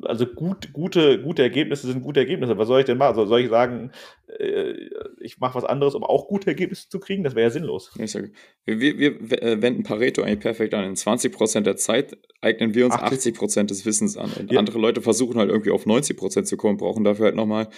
also 0.00 0.26
gut, 0.26 0.72
gute, 0.72 1.20
gute 1.22 1.42
Ergebnisse 1.42 1.87
sind 1.87 2.02
gute 2.02 2.20
Ergebnisse. 2.20 2.57
Was 2.57 2.68
soll 2.68 2.81
ich 2.81 2.87
denn 2.87 2.98
machen? 2.98 3.26
Soll 3.26 3.40
ich 3.40 3.50
sagen, 3.50 3.92
äh, 4.38 4.74
ich 5.20 5.38
mache 5.38 5.57
was 5.57 5.64
anderes, 5.64 5.94
um 5.94 6.02
auch 6.02 6.28
gute 6.28 6.46
Ergebnisse 6.46 6.88
zu 6.88 6.98
kriegen? 6.98 7.22
Das 7.22 7.35
wäre 7.35 7.48
ja 7.48 7.50
sinnlos. 7.50 7.92
Sage, 8.07 8.33
wir, 8.64 8.81
wir, 8.81 9.31
wir 9.31 9.42
äh, 9.42 9.62
wenden 9.62 9.83
Pareto 9.83 10.22
eigentlich 10.22 10.40
perfekt 10.40 10.72
an. 10.74 10.85
In 10.85 10.94
20% 10.94 11.61
der 11.61 11.76
Zeit 11.76 12.16
eignen 12.40 12.74
wir 12.74 12.87
uns 12.87 12.94
80. 12.94 13.37
80% 13.37 13.64
des 13.64 13.85
Wissens 13.85 14.16
an. 14.16 14.31
Und 14.38 14.50
Ja. 14.50 14.59
andere 14.59 14.78
Leute 14.78 15.02
versuchen 15.02 15.38
halt 15.38 15.50
irgendwie 15.50 15.70
auf 15.70 15.85
90% 15.85 16.44
zu 16.44 16.57
kommen, 16.57 16.78
brauchen 16.78 17.05
dafür 17.05 17.26
halt 17.26 17.37
nochmal 17.37 17.68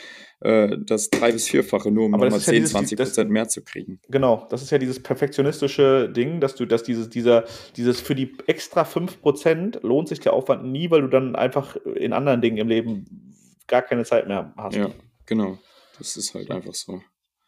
äh, 0.40 0.76
das 0.84 1.10
drei- 1.10 1.32
bis 1.32 1.48
vierfache, 1.48 1.90
nur 1.90 2.06
um 2.06 2.14
Aber 2.14 2.24
nochmal 2.26 2.38
das 2.38 2.42
ist 2.42 2.46
ja 2.48 2.52
10, 2.52 2.62
dieses- 2.62 2.72
20% 2.72 3.26
das- 3.28 3.32
mehr 3.32 3.48
zu 3.48 3.62
kriegen. 3.62 4.00
Genau, 4.08 4.46
das 4.50 4.62
ist 4.62 4.70
ja 4.70 4.78
dieses 4.78 5.02
perfektionistische 5.02 6.08
Ding, 6.10 6.40
dass 6.40 6.54
du, 6.54 6.66
dass 6.66 6.82
dieses, 6.82 7.08
dieser, 7.10 7.44
dieses 7.76 8.00
für 8.00 8.14
die 8.14 8.36
extra 8.46 8.84
5% 8.84 9.80
lohnt 9.82 10.08
sich 10.08 10.20
der 10.20 10.32
Aufwand 10.32 10.64
nie, 10.64 10.90
weil 10.90 11.02
du 11.02 11.08
dann 11.08 11.36
einfach 11.36 11.76
in 11.76 12.12
anderen 12.12 12.40
Dingen 12.40 12.58
im 12.58 12.68
Leben 12.68 13.34
gar 13.66 13.82
keine 13.82 14.04
Zeit 14.04 14.28
mehr 14.28 14.52
hast. 14.56 14.76
Ja, 14.76 14.90
genau. 15.26 15.58
Das 15.98 16.16
ist 16.16 16.34
halt 16.34 16.50
einfach 16.50 16.74
so. 16.74 17.00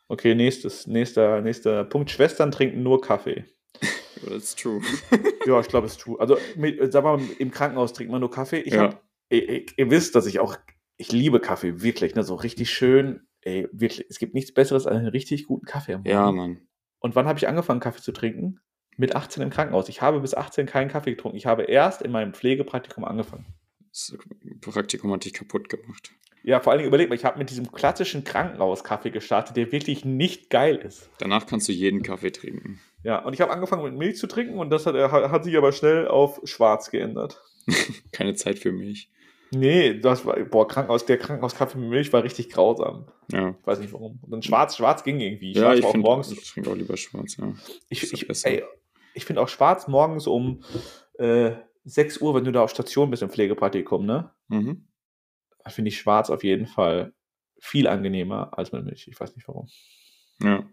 Okay, 0.09 0.35
nächstes, 0.35 0.87
nächster, 0.87 1.41
nächster 1.41 1.85
Punkt. 1.85 2.11
Schwestern 2.11 2.51
trinken 2.53 2.83
nur 2.83 3.01
Kaffee. 3.01 3.45
That's 4.29 4.55
true. 4.55 4.81
Ja, 5.47 5.61
ich 5.61 5.69
glaube, 5.69 5.87
es 5.87 5.97
tut. 5.97 6.19
Also, 6.19 6.39
mit, 6.57 6.93
sag 6.93 7.05
mal, 7.05 7.21
im 7.39 7.53
Krankenhaus 7.53 7.93
trinkt 7.93 8.11
man 8.11 8.21
nur 8.21 8.33
Kaffee. 8.33 8.59
Ich 8.59 8.75
Ja. 8.75 8.81
hab, 8.83 9.03
ihr- 9.31 9.65
ihr 9.77 9.91
wisst, 9.93 10.17
dass 10.17 10.27
ich 10.27 10.41
auch, 10.41 10.57
ich 10.97 11.13
liebe 11.13 11.41
Kaffee, 11.41 11.83
wirklich, 11.83 12.15
ne, 12.15 12.23
so 12.23 12.35
richtig 12.35 12.71
schön. 12.71 13.27
Ey, 13.43 13.69
wirklich, 13.73 14.07
es 14.09 14.19
gibt 14.19 14.35
nichts 14.35 14.53
Besseres 14.53 14.87
als 14.87 14.97
einen 14.97 15.09
richtig 15.09 15.47
guten 15.47 15.67
Kaffee 15.67 15.95
am 15.95 16.05
Ja, 16.05 16.25
Morgen. 16.25 16.37
Mann. 16.37 16.61
Und 16.99 17.15
wann 17.15 17.27
habe 17.27 17.39
ich 17.39 17.47
angefangen, 17.49 17.81
Kaffee 17.81 18.03
zu 18.03 18.13
trinken? 18.13 18.61
Mit 18.97 19.15
18 19.15 19.43
im 19.43 19.51
Krankenhaus. 19.51 19.89
Ich 19.89 20.01
habe 20.01 20.21
bis 20.21 20.35
18 20.35 20.67
keinen 20.67 20.89
Kaffee 20.89 21.11
getrunken. 21.11 21.37
Ich 21.37 21.47
habe 21.47 21.65
erst 21.65 22.01
in 22.03 22.11
meinem 22.11 22.33
Pflegepraktikum 22.33 23.05
angefangen. 23.05 23.45
Das 23.91 24.17
Praktikum 24.63 25.13
hat 25.13 25.25
dich 25.25 25.35
kaputt 25.35 25.69
gemacht. 25.69 26.13
Ja, 26.43 26.61
vor 26.61 26.73
allen 26.73 26.79
Dingen 26.79 26.89
überleg 26.89 27.09
mal, 27.09 27.15
ich 27.15 27.25
habe 27.25 27.39
mit 27.39 27.51
diesem 27.51 27.73
klassischen 27.73 28.25
Krankenhauskaffee 28.25 29.11
gestartet, 29.11 29.57
der 29.57 29.73
wirklich 29.73 30.05
nicht 30.05 30.49
geil 30.49 30.77
ist. 30.77 31.11
Danach 31.19 31.47
kannst 31.47 31.69
du 31.69 31.73
jeden 31.73 32.03
Kaffee 32.03 32.31
trinken. 32.31 32.81
Ja, 33.03 33.19
und 33.19 33.33
ich 33.33 33.41
habe 33.41 33.53
angefangen 33.53 33.85
mit 33.85 33.95
Milch 33.95 34.17
zu 34.17 34.27
trinken 34.27 34.59
und 34.59 34.71
das 34.71 34.87
hat, 34.87 34.95
hat 34.95 35.45
sich 35.45 35.57
aber 35.57 35.73
schnell 35.73 36.09
auf 36.09 36.41
schwarz 36.45 36.91
geändert. 36.91 37.43
Keine 38.13 38.35
Zeit 38.35 38.59
für 38.59 38.73
mich. 38.73 39.11
Nee, 39.51 40.01
das 40.01 40.27
war, 40.27 40.37
boah, 40.45 40.67
Krankenhaus, 40.67 41.07
der 41.07 41.19
Krankenhauskaffee 41.19 41.79
mit 41.79 41.91
Milch 41.91 42.13
war 42.13 42.23
richtig 42.25 42.51
grausam. 42.51 43.07
Ja. 43.31 43.55
Ich 43.61 43.67
weiß 43.67 43.79
nicht 43.79 43.93
warum. 43.93 44.19
Und 44.23 44.31
dann 44.31 44.43
schwarz, 44.43 44.77
schwarz 44.77 45.05
ging 45.05 45.21
irgendwie. 45.21 45.53
Ja, 45.53 45.63
Schwarz 45.63 45.79
ich 45.79 45.87
finde, 45.87 46.09
morgens. 46.09 46.33
ich 46.33 46.51
trinke 46.53 46.71
auch 46.71 46.75
lieber 46.75 46.97
schwarz, 46.97 47.37
ja. 47.37 47.53
Ich, 47.89 48.13
ich, 48.13 48.45
ey, 48.45 48.65
ich 49.15 49.25
finde 49.25 49.43
auch 49.43 49.49
schwarz 49.49 49.89
morgens 49.89 50.27
um 50.27 50.63
äh, 51.19 51.53
6 51.85 52.19
Uhr, 52.21 52.35
wenn 52.35 52.45
du 52.45 52.53
da 52.53 52.63
auf 52.63 52.71
Station 52.71 53.11
bist 53.11 53.23
im 53.23 53.31
Pflegepraktikum, 53.31 54.05
ne? 54.05 54.33
Mhm. 54.49 54.89
Da 55.63 55.71
finde 55.71 55.89
ich 55.89 55.99
schwarz 55.99 56.31
auf 56.31 56.45
jeden 56.45 56.67
Fall 56.67 57.13
viel 57.59 57.87
angenehmer 57.89 58.57
als 58.59 58.73
mit 58.73 58.85
Milch. 58.85 59.09
Ich 59.09 59.19
weiß 59.19 59.35
nicht 59.37 59.49
warum. 59.49 59.69
Ja. 60.43 60.69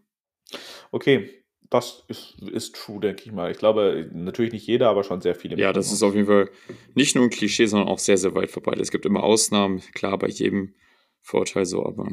Okay, 0.92 1.43
das 1.74 2.04
ist, 2.08 2.40
ist 2.40 2.76
true, 2.76 3.00
denke 3.00 3.24
ich 3.26 3.32
mal. 3.32 3.52
Ich 3.52 3.58
glaube, 3.58 4.08
natürlich 4.14 4.54
nicht 4.54 4.68
jeder, 4.68 4.90
aber 4.90 5.04
schon 5.04 5.22
sehr 5.22 5.34
viele. 5.34 5.58
Ja, 5.58 5.74
das 5.74 5.92
ist 5.92 6.04
auf 6.04 6.14
jeden 6.14 6.28
Fall 6.28 6.50
nicht 6.94 7.16
nur 7.16 7.24
ein 7.24 7.32
Klischee, 7.32 7.66
sondern 7.66 7.88
auch 7.88 7.98
sehr, 7.98 8.18
sehr 8.18 8.36
weit 8.36 8.52
verbreitet. 8.52 8.84
Es 8.84 8.92
gibt 8.92 9.08
immer 9.08 9.24
Ausnahmen, 9.24 9.82
klar, 9.94 10.20
bei 10.20 10.28
jedem 10.28 10.76
Vorteil 11.22 11.66
so, 11.66 11.84
aber 11.84 12.12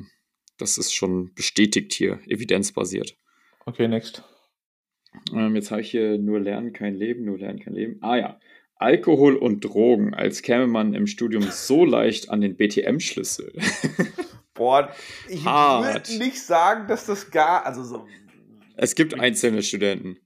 das 0.56 0.78
ist 0.78 0.94
schon 0.94 1.34
bestätigt 1.34 1.92
hier, 1.92 2.20
evidenzbasiert. 2.26 3.16
Okay, 3.66 3.86
next. 3.86 4.22
Ähm, 5.34 5.54
jetzt 5.56 5.70
habe 5.70 5.82
ich 5.82 5.90
hier 5.90 6.16
nur 6.16 6.40
Lernen, 6.40 6.72
kein 6.72 6.94
Leben, 6.94 7.24
nur 7.24 7.38
Lernen, 7.38 7.60
kein 7.60 7.74
Leben. 7.74 7.98
Ah 8.00 8.16
ja, 8.16 8.40
Alkohol 8.76 9.36
und 9.36 9.62
Drogen, 9.62 10.14
als 10.14 10.40
käme 10.40 10.66
man 10.66 10.94
im 10.94 11.06
Studium 11.06 11.42
so 11.42 11.84
leicht 11.84 12.30
an 12.30 12.40
den 12.40 12.56
BTM-Schlüssel. 12.56 13.52
Boah, 14.54 14.94
ich 15.28 15.44
würde 15.44 16.18
nicht 16.18 16.40
sagen, 16.40 16.88
dass 16.88 17.04
das 17.04 17.30
gar, 17.30 17.66
also 17.66 17.82
so, 17.82 18.06
es 18.82 18.94
gibt 18.94 19.18
einzelne 19.18 19.62
Studenten. 19.62 20.16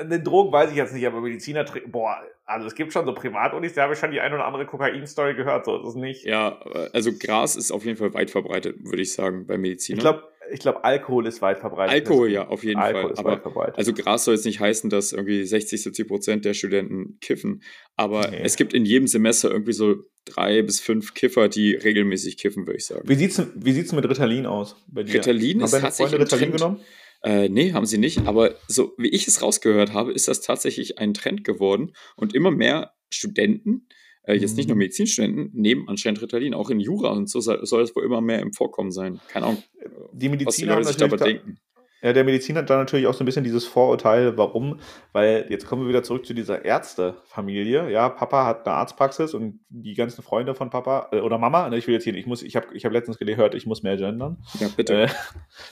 den 0.00 0.24
Drogen 0.24 0.52
weiß 0.52 0.70
ich 0.70 0.76
jetzt 0.76 0.94
nicht, 0.94 1.06
aber 1.06 1.20
Mediziner 1.20 1.64
trinken, 1.64 1.92
boah, 1.92 2.16
also 2.44 2.66
es 2.66 2.74
gibt 2.74 2.92
schon 2.92 3.06
so 3.06 3.14
Privatunis, 3.14 3.72
da 3.74 3.82
habe 3.82 3.92
ich 3.94 3.98
schon 3.98 4.10
die 4.10 4.20
ein 4.20 4.32
oder 4.32 4.44
andere 4.44 4.66
Kokain-Story 4.66 5.34
gehört, 5.34 5.64
so 5.64 5.80
ist 5.80 5.88
es 5.88 5.94
nicht. 5.94 6.24
Ja, 6.24 6.58
also 6.92 7.12
Gras 7.12 7.56
ist 7.56 7.70
auf 7.70 7.84
jeden 7.84 7.96
Fall 7.96 8.12
weit 8.14 8.30
verbreitet, 8.30 8.76
würde 8.84 9.02
ich 9.02 9.12
sagen, 9.12 9.46
bei 9.46 9.56
Medizinern. 9.58 9.98
Ich 9.98 10.02
glaube, 10.02 10.22
ich 10.52 10.58
glaub, 10.60 10.84
Alkohol 10.84 11.26
ist 11.28 11.40
weit 11.40 11.60
verbreitet. 11.60 11.94
Alkohol, 11.94 12.28
ja, 12.30 12.48
auf 12.48 12.64
jeden 12.64 12.80
Alkohol 12.80 13.02
Fall. 13.02 13.12
ist 13.12 13.18
Aber 13.20 13.30
weit 13.32 13.42
verbreitet. 13.42 13.78
Also 13.78 13.92
Gras 13.94 14.24
soll 14.24 14.34
jetzt 14.34 14.44
nicht 14.44 14.58
heißen, 14.60 14.90
dass 14.90 15.12
irgendwie 15.12 15.44
60, 15.44 15.80
70 15.82 16.08
Prozent 16.08 16.44
der 16.44 16.52
Studenten 16.54 17.18
kiffen, 17.20 17.62
aber 17.96 18.28
Nee. 18.28 18.40
es 18.42 18.56
gibt 18.56 18.74
in 18.74 18.84
jedem 18.84 19.06
Semester 19.06 19.50
irgendwie 19.50 19.72
so 19.72 19.94
drei 20.24 20.62
bis 20.62 20.80
fünf 20.80 21.14
Kiffer, 21.14 21.48
die 21.48 21.74
regelmäßig 21.74 22.38
kiffen, 22.38 22.66
würde 22.66 22.78
ich 22.78 22.86
sagen. 22.86 23.08
wie 23.08 23.14
sieht's, 23.14 23.40
wie 23.54 23.72
sieht's 23.72 23.92
mit 23.92 24.08
Ritalin 24.08 24.46
aus? 24.46 24.76
Bei 24.88 25.04
dir? 25.04 25.14
Ritalin 25.14 25.58
Haben 25.60 25.64
ist 25.64 25.80
tatsächlich 25.80 26.20
Ritalin 26.20 26.52
genommen? 26.52 26.80
Äh, 27.22 27.48
nee, 27.48 27.72
haben 27.72 27.86
sie 27.86 27.98
nicht, 27.98 28.26
aber 28.26 28.56
so 28.66 28.94
wie 28.98 29.08
ich 29.08 29.28
es 29.28 29.42
rausgehört 29.42 29.92
habe, 29.92 30.12
ist 30.12 30.28
das 30.28 30.40
tatsächlich 30.40 30.98
ein 30.98 31.14
Trend 31.14 31.44
geworden 31.44 31.92
und 32.16 32.34
immer 32.34 32.50
mehr 32.50 32.94
Studenten, 33.10 33.86
äh, 34.24 34.34
jetzt 34.34 34.56
nicht 34.56 34.68
nur 34.68 34.74
Mhm. 34.74 34.80
Medizinstudenten, 34.80 35.50
nehmen 35.52 35.88
anscheinend 35.88 36.20
Ritalin, 36.22 36.54
auch 36.54 36.70
in 36.70 36.80
Jura 36.80 37.10
und 37.10 37.28
so 37.28 37.40
soll, 37.40 37.82
es 37.82 37.94
wohl 37.96 38.04
immer 38.04 38.20
mehr 38.20 38.40
im 38.40 38.52
Vorkommen 38.52 38.90
sein. 38.90 39.20
Keine 39.28 39.46
Ahnung, 39.46 39.62
Die 39.80 39.86
was 39.86 40.18
die 40.18 40.28
Mediziner 40.28 40.72
haben 40.72 40.78
Leute 40.80 40.88
sich 40.88 40.96
dabei 40.96 41.16
da, 41.16 41.24
denken. 41.26 41.58
Ja, 42.02 42.12
der 42.12 42.24
Mediziner 42.24 42.60
hat 42.60 42.70
da 42.70 42.76
natürlich 42.78 43.06
auch 43.06 43.14
so 43.14 43.22
ein 43.22 43.26
bisschen 43.26 43.44
dieses 43.44 43.64
Vorurteil, 43.64 44.36
warum, 44.36 44.80
weil 45.12 45.46
jetzt 45.50 45.66
kommen 45.66 45.82
wir 45.82 45.88
wieder 45.88 46.02
zurück 46.02 46.26
zu 46.26 46.34
dieser 46.34 46.64
Ärztefamilie. 46.64 47.90
Ja, 47.90 48.08
Papa 48.08 48.44
hat 48.46 48.66
eine 48.66 48.74
Arztpraxis 48.76 49.34
und 49.34 49.60
die 49.68 49.94
ganzen 49.94 50.22
Freunde 50.22 50.54
von 50.54 50.70
Papa 50.70 51.08
äh, 51.12 51.20
oder 51.20 51.38
Mama, 51.38 51.68
ne, 51.68 51.76
ich 51.78 51.86
will 51.86 51.94
jetzt 51.94 52.04
hier, 52.04 52.14
ich 52.14 52.26
muss, 52.26 52.42
ich 52.42 52.56
habe 52.56 52.66
ich 52.74 52.84
hab 52.84 52.92
letztens 52.92 53.18
gehört, 53.18 53.54
ich 53.54 53.66
muss 53.66 53.82
mehr 53.82 53.96
gendern. 53.96 54.38
Ja, 54.58 54.68
bitte. 54.76 55.02
Äh, 55.04 55.08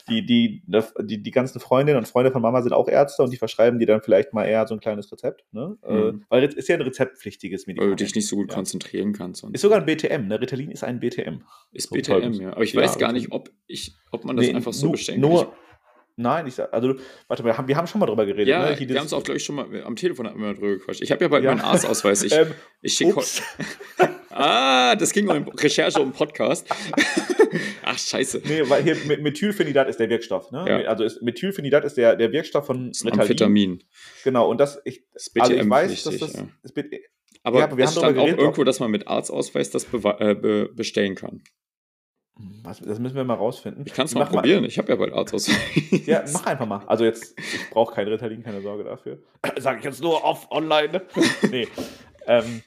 die, 0.08 0.24
die, 0.24 0.62
die, 1.02 1.22
die 1.22 1.30
ganzen 1.30 1.60
Freundinnen 1.60 1.98
und 1.98 2.06
Freunde 2.06 2.30
von 2.30 2.42
Mama 2.42 2.62
sind 2.62 2.72
auch 2.72 2.88
Ärzte 2.88 3.22
und 3.22 3.32
die 3.32 3.36
verschreiben 3.36 3.78
dir 3.78 3.86
dann 3.86 4.00
vielleicht 4.02 4.32
mal 4.32 4.44
eher 4.46 4.66
so 4.66 4.74
ein 4.74 4.80
kleines 4.80 5.10
Rezept, 5.10 5.44
ne? 5.52 5.76
Äh, 5.82 5.90
Mhm. 6.00 6.24
weil 6.28 6.44
es 6.44 6.54
ist 6.54 6.68
ja 6.68 6.76
ein 6.76 6.82
rezeptpflichtiges 6.82 7.66
weil 7.66 7.74
du 7.74 7.80
Medikament. 7.80 8.00
dich 8.00 8.14
nicht 8.14 8.28
so 8.28 8.36
gut 8.36 8.50
Ja. 8.50 8.54
konzentrieren 8.54 9.12
kannst. 9.12 9.44
Ist 9.52 9.60
sogar 9.62 9.78
ein 9.78 9.86
BTM, 9.86 10.28
ne? 10.28 10.40
Ritalin 10.40 10.70
ist 10.70 10.84
ein 10.84 11.00
BTM. 11.00 11.42
Ist 11.72 11.88
So. 11.88 11.94
BTM, 11.96 12.32
ja. 12.34 12.52
Aber 12.52 12.62
ich 12.62 12.72
Ja, 12.72 12.82
weiß 12.82 12.98
gar 12.98 13.12
nicht, 13.12 13.32
ob, 13.32 13.50
ich, 13.66 13.96
ob 14.12 14.24
man 14.24 14.36
das 14.36 14.46
Nee, 14.46 14.54
einfach 14.54 14.72
so 14.72 14.92
bestellen 14.92 15.20
kann. 15.20 15.30
Nur, 15.30 15.52
nein, 16.20 16.46
ich 16.46 16.54
sag, 16.54 16.72
also, 16.72 16.94
warte 17.28 17.42
mal, 17.42 17.56
wir 17.66 17.76
haben, 17.76 17.86
schon 17.86 17.98
mal 18.00 18.06
drüber 18.06 18.26
geredet. 18.26 18.48
ja, 18.48 18.70
ne? 18.70 18.76
Hier 18.76 18.88
wir 18.88 18.98
haben 18.98 19.06
es 19.06 19.12
auch, 19.12 19.22
glaube 19.22 19.38
ich, 19.38 19.44
schon 19.44 19.56
mal 19.56 19.82
am 19.84 19.96
Telefon 19.96 20.26
hatten 20.26 20.38
wir 20.38 20.46
mal 20.46 20.54
drüber 20.54 20.68
gequatscht. 20.78 21.02
Ich 21.02 21.10
habe 21.10 21.24
ja 21.24 21.28
bald 21.28 21.44
Ja. 21.44 21.50
meinen 21.54 21.60
Arztausweis. 21.64 22.22
Ich, 22.22 22.32
ähm, 22.36 22.52
ich 22.82 22.94
schicke. 22.94 23.20
Ah, 24.32 24.94
das 24.94 25.12
ging 25.12 25.28
um 25.28 25.48
Recherche 25.48 26.00
um 26.00 26.12
Podcast. 26.12 26.68
Ach, 27.84 27.98
scheiße. 27.98 28.42
Nee, 28.44 28.62
weil 28.68 28.84
hier 28.84 28.96
Me- 29.06 29.18
Methylphenidat 29.18 29.88
ist 29.88 29.98
der 29.98 30.08
Wirkstoff. 30.08 30.52
Ne? 30.52 30.64
Ja. 30.68 30.76
Also 30.88 31.02
ist, 31.02 31.20
Methylphenidat 31.20 31.84
ist 31.84 31.96
der, 31.96 32.14
der 32.14 32.30
Wirkstoff 32.30 32.64
von 32.66 32.88
Das 32.92 33.04
Ritalin. 33.04 33.20
Amphetamin. 33.22 33.82
Genau, 34.22 34.48
und 34.48 34.58
das, 34.60 34.80
ich, 34.84 35.02
Das 35.12 35.26
ist 35.26 35.40
also 35.40 35.52
ich 35.54 35.68
weiß, 35.68 36.02
dass 36.04 36.14
BTM-pflichtig, 36.14 36.20
das, 36.20 36.32
ja. 36.34 36.48
das 36.62 37.00
Aber 37.42 37.58
Ja, 37.58 37.64
aber 37.64 37.76
wir 37.76 37.84
es 37.84 37.90
haben 37.96 37.98
stand 38.14 38.18
auch 38.18 38.26
irgendwo, 38.28 38.62
dass 38.64 38.78
man 38.78 38.92
mit 38.92 39.08
Arztausweis 39.08 39.70
das 39.70 39.84
äh, 39.92 40.34
be 40.34 40.70
bestellen 40.74 41.16
kann. 41.16 41.42
Was, 42.62 42.80
das 42.80 42.98
müssen 42.98 43.16
wir 43.16 43.24
mal 43.24 43.34
rausfinden. 43.34 43.84
Ich 43.86 43.92
kann 43.94 44.06
es 44.06 44.14
mal 44.14 44.26
probieren. 44.26 44.64
Ich 44.64 44.78
habe 44.78 44.88
ja 44.88 44.96
bald 44.96 45.12
Arztausweis. 45.12 45.56
Ja, 46.06 46.24
mach 46.32 46.46
einfach 46.46 46.66
mal. 46.66 46.82
Also 46.86 47.04
jetzt, 47.04 47.38
ich 47.38 47.70
brauche 47.70 47.94
kein 47.94 48.06
Ritalin, 48.08 48.42
keine 48.42 48.60
Sorge 48.62 48.84
dafür. 48.84 49.18
Sage 49.58 49.78
ich 49.80 49.84
jetzt 49.84 50.02
nur 50.02 50.24
off 50.24 50.50
online. 50.50 51.02
nee. 51.50 51.68
Ähm, 52.26 52.62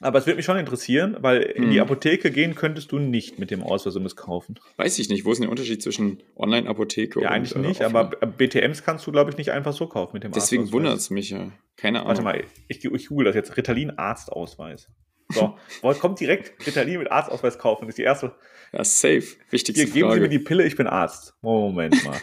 Aber 0.00 0.18
es 0.18 0.26
würde 0.26 0.36
mich 0.36 0.44
schon 0.44 0.58
interessieren, 0.58 1.16
weil 1.20 1.42
in 1.42 1.70
die 1.70 1.76
Hm. 1.76 1.82
Apotheke 1.82 2.30
gehen 2.30 2.54
könntest 2.54 2.92
du 2.92 2.98
nicht 2.98 3.38
mit 3.38 3.50
dem 3.50 3.62
Ausweis 3.62 3.96
und 3.96 4.04
es 4.06 4.14
kaufen. 4.16 4.58
Weiß 4.76 4.98
ich 4.98 5.08
nicht. 5.08 5.24
Wo 5.24 5.30
ist 5.32 5.38
denn 5.38 5.44
der 5.44 5.50
Unterschied 5.50 5.82
zwischen 5.82 6.22
Online-Apotheke 6.36 7.20
Ja, 7.20 7.28
und 7.28 7.34
eigentlich 7.34 7.54
äh, 7.56 7.58
nicht, 7.60 7.80
offline? 7.82 7.96
aber 7.96 8.26
BTMs 8.26 8.82
kannst 8.84 9.06
du, 9.06 9.12
glaube 9.12 9.30
ich, 9.30 9.36
nicht 9.38 9.52
einfach 9.52 9.72
so 9.72 9.86
kaufen 9.86 10.10
mit 10.14 10.24
dem 10.24 10.32
Deswegen 10.32 10.62
Arztausweis. 10.64 10.72
wundert 10.84 10.98
es 10.98 11.10
mich 11.10 11.30
ja. 11.30 11.50
Keine 11.76 11.98
Ahnung. 12.00 12.08
Warte 12.08 12.22
mal, 12.22 12.44
ich, 12.68 12.84
ich 12.84 13.08
google 13.08 13.24
das 13.26 13.34
jetzt. 13.34 13.56
Ritalin 13.56 13.90
Arztausweis. 13.98 14.88
So, 15.28 15.58
kommt 16.00 16.20
direkt 16.20 16.66
Ritalin 16.66 17.00
mit 17.00 17.10
Arztausweis 17.10 17.58
kaufen. 17.58 17.86
Das 17.86 17.90
ist 17.90 17.98
die 17.98 18.02
erste. 18.02 18.34
Ja, 18.72 18.84
safe. 18.84 19.24
Wichtigste 19.50 19.84
Hier, 19.84 19.92
geben 19.92 19.94
Sie 19.94 20.02
Frage. 20.02 20.20
mir 20.20 20.28
die 20.28 20.38
Pille, 20.38 20.64
ich 20.64 20.76
bin 20.76 20.86
Arzt. 20.86 21.34
Moment 21.40 22.04
mal. 22.04 22.20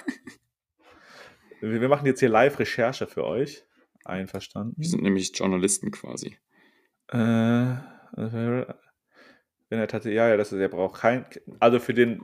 wir 1.61 1.81
wir 1.81 1.89
machen 1.89 2.05
jetzt 2.05 2.19
hier 2.19 2.29
Live-Recherche 2.29 3.07
für 3.07 3.25
euch. 3.25 3.65
Einverstanden. 4.05 4.73
Wir 4.77 4.87
sind 4.87 5.03
nämlich 5.03 5.37
Journalisten 5.37 5.91
quasi. 5.91 6.37
Äh, 7.09 7.75
wenn 9.73 9.79
er 9.79 9.87
tatsächlich, 9.87 10.17
ja, 10.17 10.29
ja, 10.29 10.37
das 10.37 10.51
ist, 10.51 10.59
er 10.59 10.69
braucht 10.69 10.99
kein, 11.01 11.25
also 11.59 11.79
für 11.79 11.93
den 11.93 12.23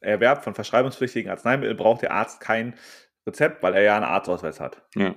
Erwerb 0.00 0.44
von 0.44 0.54
verschreibungspflichtigen 0.54 1.30
Arzneimitteln 1.30 1.76
braucht 1.76 2.02
der 2.02 2.12
Arzt 2.12 2.40
kein 2.40 2.78
Rezept, 3.26 3.62
weil 3.62 3.74
er 3.74 3.82
ja 3.82 3.96
einen 3.96 4.04
Arztausweis 4.04 4.60
hat. 4.60 4.86
Ja. 4.94 5.14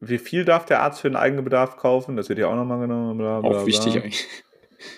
Wie 0.00 0.18
viel 0.18 0.44
darf 0.44 0.64
der 0.66 0.80
Arzt 0.80 1.00
für 1.00 1.08
den 1.08 1.16
eigenen 1.16 1.44
Bedarf 1.44 1.76
kaufen? 1.76 2.16
Das 2.16 2.28
wird 2.28 2.38
ja 2.38 2.48
auch 2.48 2.56
nochmal 2.56 2.80
genommen. 2.80 3.18
Bla, 3.18 3.40
bla, 3.40 3.50
Auch 3.50 3.66
wichtig 3.66 3.94
bla. 3.94 4.02
eigentlich. 4.02 4.26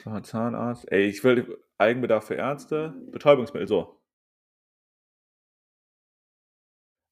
Ah, 0.05 0.23
Zahnarzt. 0.23 0.91
Ey, 0.93 1.07
ich 1.07 1.25
will 1.25 1.59
Eigenbedarf 1.79 2.27
für 2.27 2.35
Ärzte. 2.35 2.95
Betäubungsmittel, 3.11 3.67
so. 3.67 3.99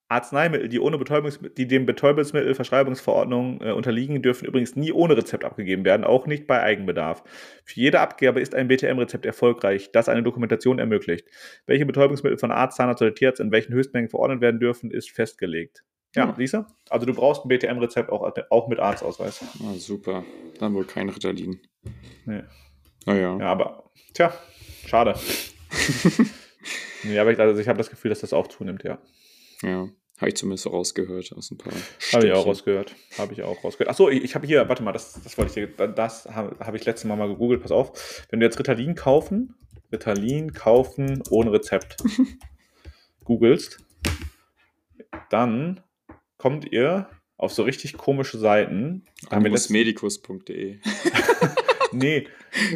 Arzneimittel, 0.08 0.68
die 0.68 0.80
ohne 0.80 0.98
Betäubungsmittel, 0.98 1.54
die 1.54 1.68
dem 1.68 1.86
Betäubungsmittelverschreibungsverordnung 1.86 3.60
äh, 3.60 3.70
unterliegen, 3.70 4.22
dürfen 4.22 4.44
übrigens 4.44 4.74
nie 4.74 4.90
ohne 4.90 5.16
Rezept 5.16 5.44
abgegeben 5.44 5.84
werden, 5.84 6.02
auch 6.04 6.26
nicht 6.26 6.48
bei 6.48 6.60
Eigenbedarf. 6.60 7.22
Für 7.64 7.80
jede 7.80 8.00
Abgabe 8.00 8.40
ist 8.40 8.56
ein 8.56 8.66
BTM-Rezept 8.66 9.24
erfolgreich, 9.24 9.92
das 9.92 10.08
eine 10.08 10.24
Dokumentation 10.24 10.80
ermöglicht. 10.80 11.28
Welche 11.66 11.86
Betäubungsmittel 11.86 12.38
von 12.38 12.50
Arzt, 12.50 12.76
Zahnarzt 12.76 13.02
oder 13.02 13.14
Tierarzt 13.14 13.40
in 13.40 13.52
welchen 13.52 13.72
Höchstmengen 13.72 14.10
verordnet 14.10 14.40
werden 14.40 14.58
dürfen, 14.58 14.90
ist 14.90 15.12
festgelegt. 15.12 15.84
Ja, 16.14 16.26
Ja. 16.26 16.34
siehst 16.36 16.54
du? 16.54 16.66
Also 16.88 17.06
du 17.06 17.14
brauchst 17.14 17.44
ein 17.44 17.48
BTM-Rezept 17.48 18.10
auch, 18.10 18.32
auch 18.50 18.68
mit 18.68 18.80
Arztausweis. 18.80 19.42
Ah, 19.62 19.74
super. 19.74 20.24
Dann 20.58 20.74
wohl 20.74 20.84
kein 20.84 21.08
Ritalin. 21.08 21.60
Nee. 22.26 22.42
Naja. 23.06 23.38
Ja, 23.38 23.46
aber, 23.52 23.90
tja, 24.12 24.32
schade. 24.86 25.14
nee, 27.04 27.18
aber 27.18 27.32
ich, 27.32 27.38
also 27.38 27.60
ich 27.60 27.68
habe 27.68 27.78
das 27.78 27.90
Gefühl, 27.90 28.08
dass 28.10 28.20
das 28.20 28.32
auch 28.32 28.48
zunimmt, 28.48 28.82
ja. 28.82 28.98
Ja. 29.62 29.88
Habe 30.18 30.28
ich 30.28 30.36
zumindest 30.36 30.64
so 30.64 30.70
rausgehört 30.70 31.32
aus 31.34 31.50
ein 31.50 31.56
paar 31.56 31.72
Habe 32.12 32.26
ich 32.26 32.32
auch 32.32 32.44
rausgehört. 32.44 32.94
Habe 33.16 33.32
ich 33.32 33.42
auch 33.42 33.64
rausgehört. 33.64 33.88
Achso, 33.88 34.10
ich, 34.10 34.22
ich 34.22 34.34
habe 34.34 34.46
hier, 34.46 34.68
warte 34.68 34.82
mal, 34.82 34.92
das, 34.92 35.14
das 35.22 35.38
wollte 35.38 35.60
ich 35.60 35.76
dir, 35.76 35.88
das 35.88 36.26
habe 36.26 36.56
hab 36.58 36.74
ich 36.74 36.84
letztes 36.84 37.08
Mal 37.08 37.16
mal 37.16 37.28
gegoogelt, 37.28 37.62
pass 37.62 37.70
auf. 37.72 38.26
Wenn 38.28 38.40
du 38.40 38.46
jetzt 38.46 38.58
Ritalin 38.58 38.94
kaufen, 38.94 39.54
Ritalin 39.90 40.52
kaufen 40.52 41.22
ohne 41.30 41.52
Rezept 41.52 41.96
googelst, 43.24 43.78
dann 45.30 45.80
kommt 46.40 46.70
ihr 46.72 47.08
auf 47.36 47.52
so 47.52 47.62
richtig 47.62 47.94
komische 47.96 48.38
Seiten. 48.38 49.04
Da 49.28 49.36
haben 49.36 49.44
wir 49.44 49.50
letztens- 49.52 49.70
Medicus.de. 49.70 50.78
Nee, 51.92 52.28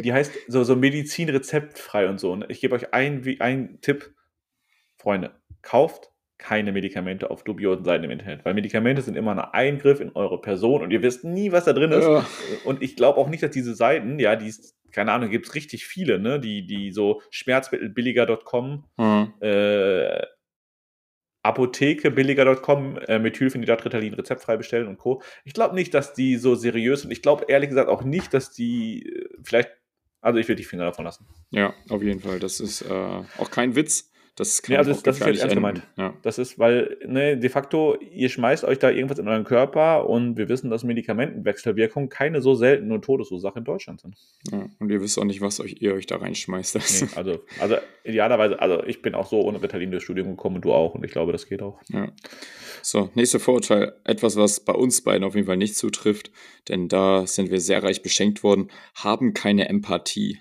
die 0.03 0.11
heißt 0.11 0.33
so, 0.49 0.65
so 0.65 0.75
Medizin 0.75 1.29
rezeptfrei 1.29 2.09
und 2.09 2.19
so. 2.19 2.35
ne? 2.35 2.47
Ich 2.49 2.59
gebe 2.59 2.75
euch 2.75 2.93
einen 2.93 3.23
ein 3.39 3.79
Tipp. 3.81 4.13
Freunde, 4.97 5.31
kauft 5.61 6.09
keine 6.37 6.73
Medikamente 6.73 7.31
auf 7.31 7.45
dubiosen 7.45 7.85
Seiten 7.85 8.03
im 8.03 8.11
Internet, 8.11 8.43
weil 8.43 8.53
Medikamente 8.55 9.01
sind 9.01 9.15
immer 9.15 9.31
ein 9.31 9.39
Eingriff 9.39 10.01
in 10.01 10.11
eure 10.15 10.41
Person 10.41 10.81
und 10.81 10.91
ihr 10.91 11.01
wisst 11.01 11.23
nie, 11.23 11.53
was 11.53 11.63
da 11.63 11.71
drin 11.71 11.93
ist. 11.93 12.03
Ja. 12.03 12.25
Und 12.65 12.81
ich 12.83 12.97
glaube 12.97 13.17
auch 13.19 13.29
nicht, 13.29 13.41
dass 13.41 13.51
diese 13.51 13.73
Seiten, 13.73 14.19
ja, 14.19 14.35
die, 14.35 14.47
ist- 14.47 14.75
keine 14.91 15.13
Ahnung, 15.13 15.29
gibt 15.29 15.45
es 15.47 15.55
richtig 15.55 15.85
viele, 15.85 16.19
ne, 16.19 16.37
die, 16.41 16.65
die 16.65 16.91
so 16.91 17.21
schmerzmittelbilliger.com, 17.29 18.83
Hm. 18.99 19.33
äh, 19.41 20.21
apothekebilliger.com, 21.45 22.97
äh, 23.07 23.19
Methylphenidat, 23.19 23.85
Ritalin 23.85 24.15
rezeptfrei 24.15 24.57
bestellen 24.57 24.87
und 24.87 24.97
Co. 24.97 25.21
Ich 25.43 25.53
glaube 25.53 25.75
nicht, 25.75 25.93
dass 25.93 26.13
die 26.13 26.37
so 26.37 26.55
seriös 26.55 27.01
sind. 27.01 27.11
Ich 27.11 27.21
glaube 27.21 27.45
ehrlich 27.47 27.69
gesagt 27.69 27.87
auch 27.87 28.03
nicht, 28.03 28.33
dass 28.33 28.51
die 28.51 29.03
äh, 29.07 29.29
vielleicht, 29.43 29.69
also 30.21 30.39
ich 30.39 30.47
würde 30.47 30.57
die 30.57 30.63
Finger 30.63 30.85
davon 30.85 31.05
lassen. 31.05 31.27
Ja, 31.51 31.73
auf 31.89 32.01
jeden 32.01 32.19
Fall. 32.19 32.39
Das 32.39 32.59
ist 32.59 32.81
äh, 32.81 33.23
auch 33.37 33.51
kein 33.51 33.75
Witz. 33.75 34.11
Das 34.37 34.61
kann 34.61 34.73
Nee, 34.73 34.77
also 34.79 34.91
das- 34.91 35.03
das 35.03 35.19
ist 35.19 35.25
jetzt 35.25 35.41
ernst 35.43 35.55
enden. 35.55 35.81
Ja. 35.97 36.13
Das 36.21 36.37
ist, 36.37 36.59
weil, 36.59 36.97
ne, 37.07 37.37
de 37.37 37.49
facto, 37.49 37.97
ihr 38.01 38.27
schmeißt 38.29 38.65
euch 38.65 38.79
da 38.79 38.89
irgendwas 38.89 39.17
in 39.17 39.27
euren 39.29 39.45
Körper 39.45 40.09
und 40.09 40.35
wir 40.37 40.49
wissen, 40.49 40.69
dass 40.69 40.83
Medikamentenwechselwirkungen 40.83 42.09
keine 42.09 42.41
so 42.41 42.53
seltene 42.55 42.99
Todesursache 42.99 43.59
in 43.59 43.65
Deutschland 43.65 44.01
sind. 44.01 44.15
Ja. 44.51 44.67
Und 44.79 44.89
ihr 44.91 45.01
wisst 45.01 45.17
auch 45.19 45.23
nicht, 45.23 45.41
was 45.41 45.59
euch, 45.59 45.77
ihr 45.79 45.93
euch 45.93 46.05
da 46.05 46.17
reinschmeißt. 46.17 46.75
Nee, 46.75 47.07
also, 47.15 47.39
also 47.59 47.77
idealerweise, 48.03 48.59
also 48.59 48.83
ich 48.83 49.01
bin 49.01 49.15
auch 49.15 49.27
so 49.27 49.41
ohne 49.41 49.61
Ritalin 49.61 49.91
durchs 49.91 50.03
Studium 50.03 50.29
gekommen 50.31 50.57
und 50.57 50.65
du 50.65 50.73
auch 50.73 50.95
und 50.95 51.03
ich 51.05 51.11
glaube, 51.11 51.31
das 51.31 51.47
geht 51.47 51.61
auch. 51.61 51.79
Ja. 51.89 52.11
So, 52.81 53.09
nächster 53.15 53.39
Vorurteil. 53.39 53.93
Etwas, 54.03 54.35
was 54.35 54.59
bei 54.59 54.73
uns 54.73 55.01
beiden 55.01 55.23
auf 55.23 55.35
jeden 55.35 55.47
Fall 55.47 55.57
nicht 55.57 55.75
zutrifft, 55.77 56.29
denn 56.69 56.87
da 56.87 57.25
sind 57.25 57.51
wir 57.51 57.59
sehr 57.61 57.81
reich 57.83 58.01
beschenkt 58.03 58.43
worden, 58.43 58.69
haben 58.95 59.33
keine 59.33 59.69
Empathie. 59.69 60.39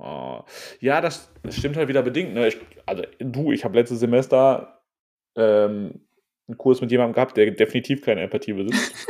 Oh. 0.00 0.40
Ja, 0.80 1.00
das, 1.00 1.30
das 1.42 1.56
stimmt 1.56 1.76
halt 1.76 1.88
wieder 1.88 2.02
bedingt. 2.02 2.32
Ne? 2.32 2.48
Ich, 2.48 2.56
also 2.86 3.02
du, 3.18 3.52
ich 3.52 3.64
habe 3.64 3.78
letztes 3.78 4.00
Semester 4.00 4.80
ähm, 5.36 6.06
einen 6.48 6.58
Kurs 6.58 6.80
mit 6.80 6.90
jemandem 6.90 7.14
gehabt, 7.14 7.36
der 7.36 7.50
definitiv 7.50 8.02
keine 8.02 8.22
Empathie 8.22 8.54
besitzt. 8.54 8.94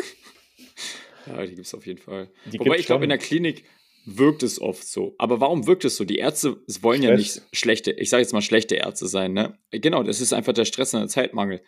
Ja, 1.26 1.43
die 1.43 1.55
gibt 1.55 1.66
es 1.66 1.74
auf 1.74 1.86
jeden 1.86 2.01
Fall. 2.01 2.30
Die 2.51 2.59
Wobei 2.59 2.78
ich 2.78 2.86
glaube, 2.86 3.05
in 3.05 3.11
der 3.11 3.18
Klinik 3.18 3.64
wirkt 4.07 4.43
es 4.43 4.61
oft 4.61 4.84
so. 4.84 5.14
Aber 5.18 5.41
warum 5.41 5.66
wirkt 5.66 5.84
es 5.84 5.97
so? 5.97 6.05
Die 6.05 6.16
Ärzte 6.16 6.57
wollen 6.80 7.03
ja 7.03 7.11
Stress. 7.11 7.18
nicht 7.18 7.57
schlechte, 7.57 7.93
ich 7.93 8.09
sage 8.09 8.22
jetzt 8.22 8.32
mal 8.32 8.41
schlechte 8.41 8.76
Ärzte 8.76 9.07
sein. 9.07 9.34
Ne? 9.34 9.59
Genau, 9.70 10.03
das 10.03 10.20
ist 10.20 10.32
einfach 10.32 10.55
der 10.55 10.64
Stress 10.64 10.95
und 10.95 11.01
der 11.01 11.09
Zeitmangel. 11.09 11.62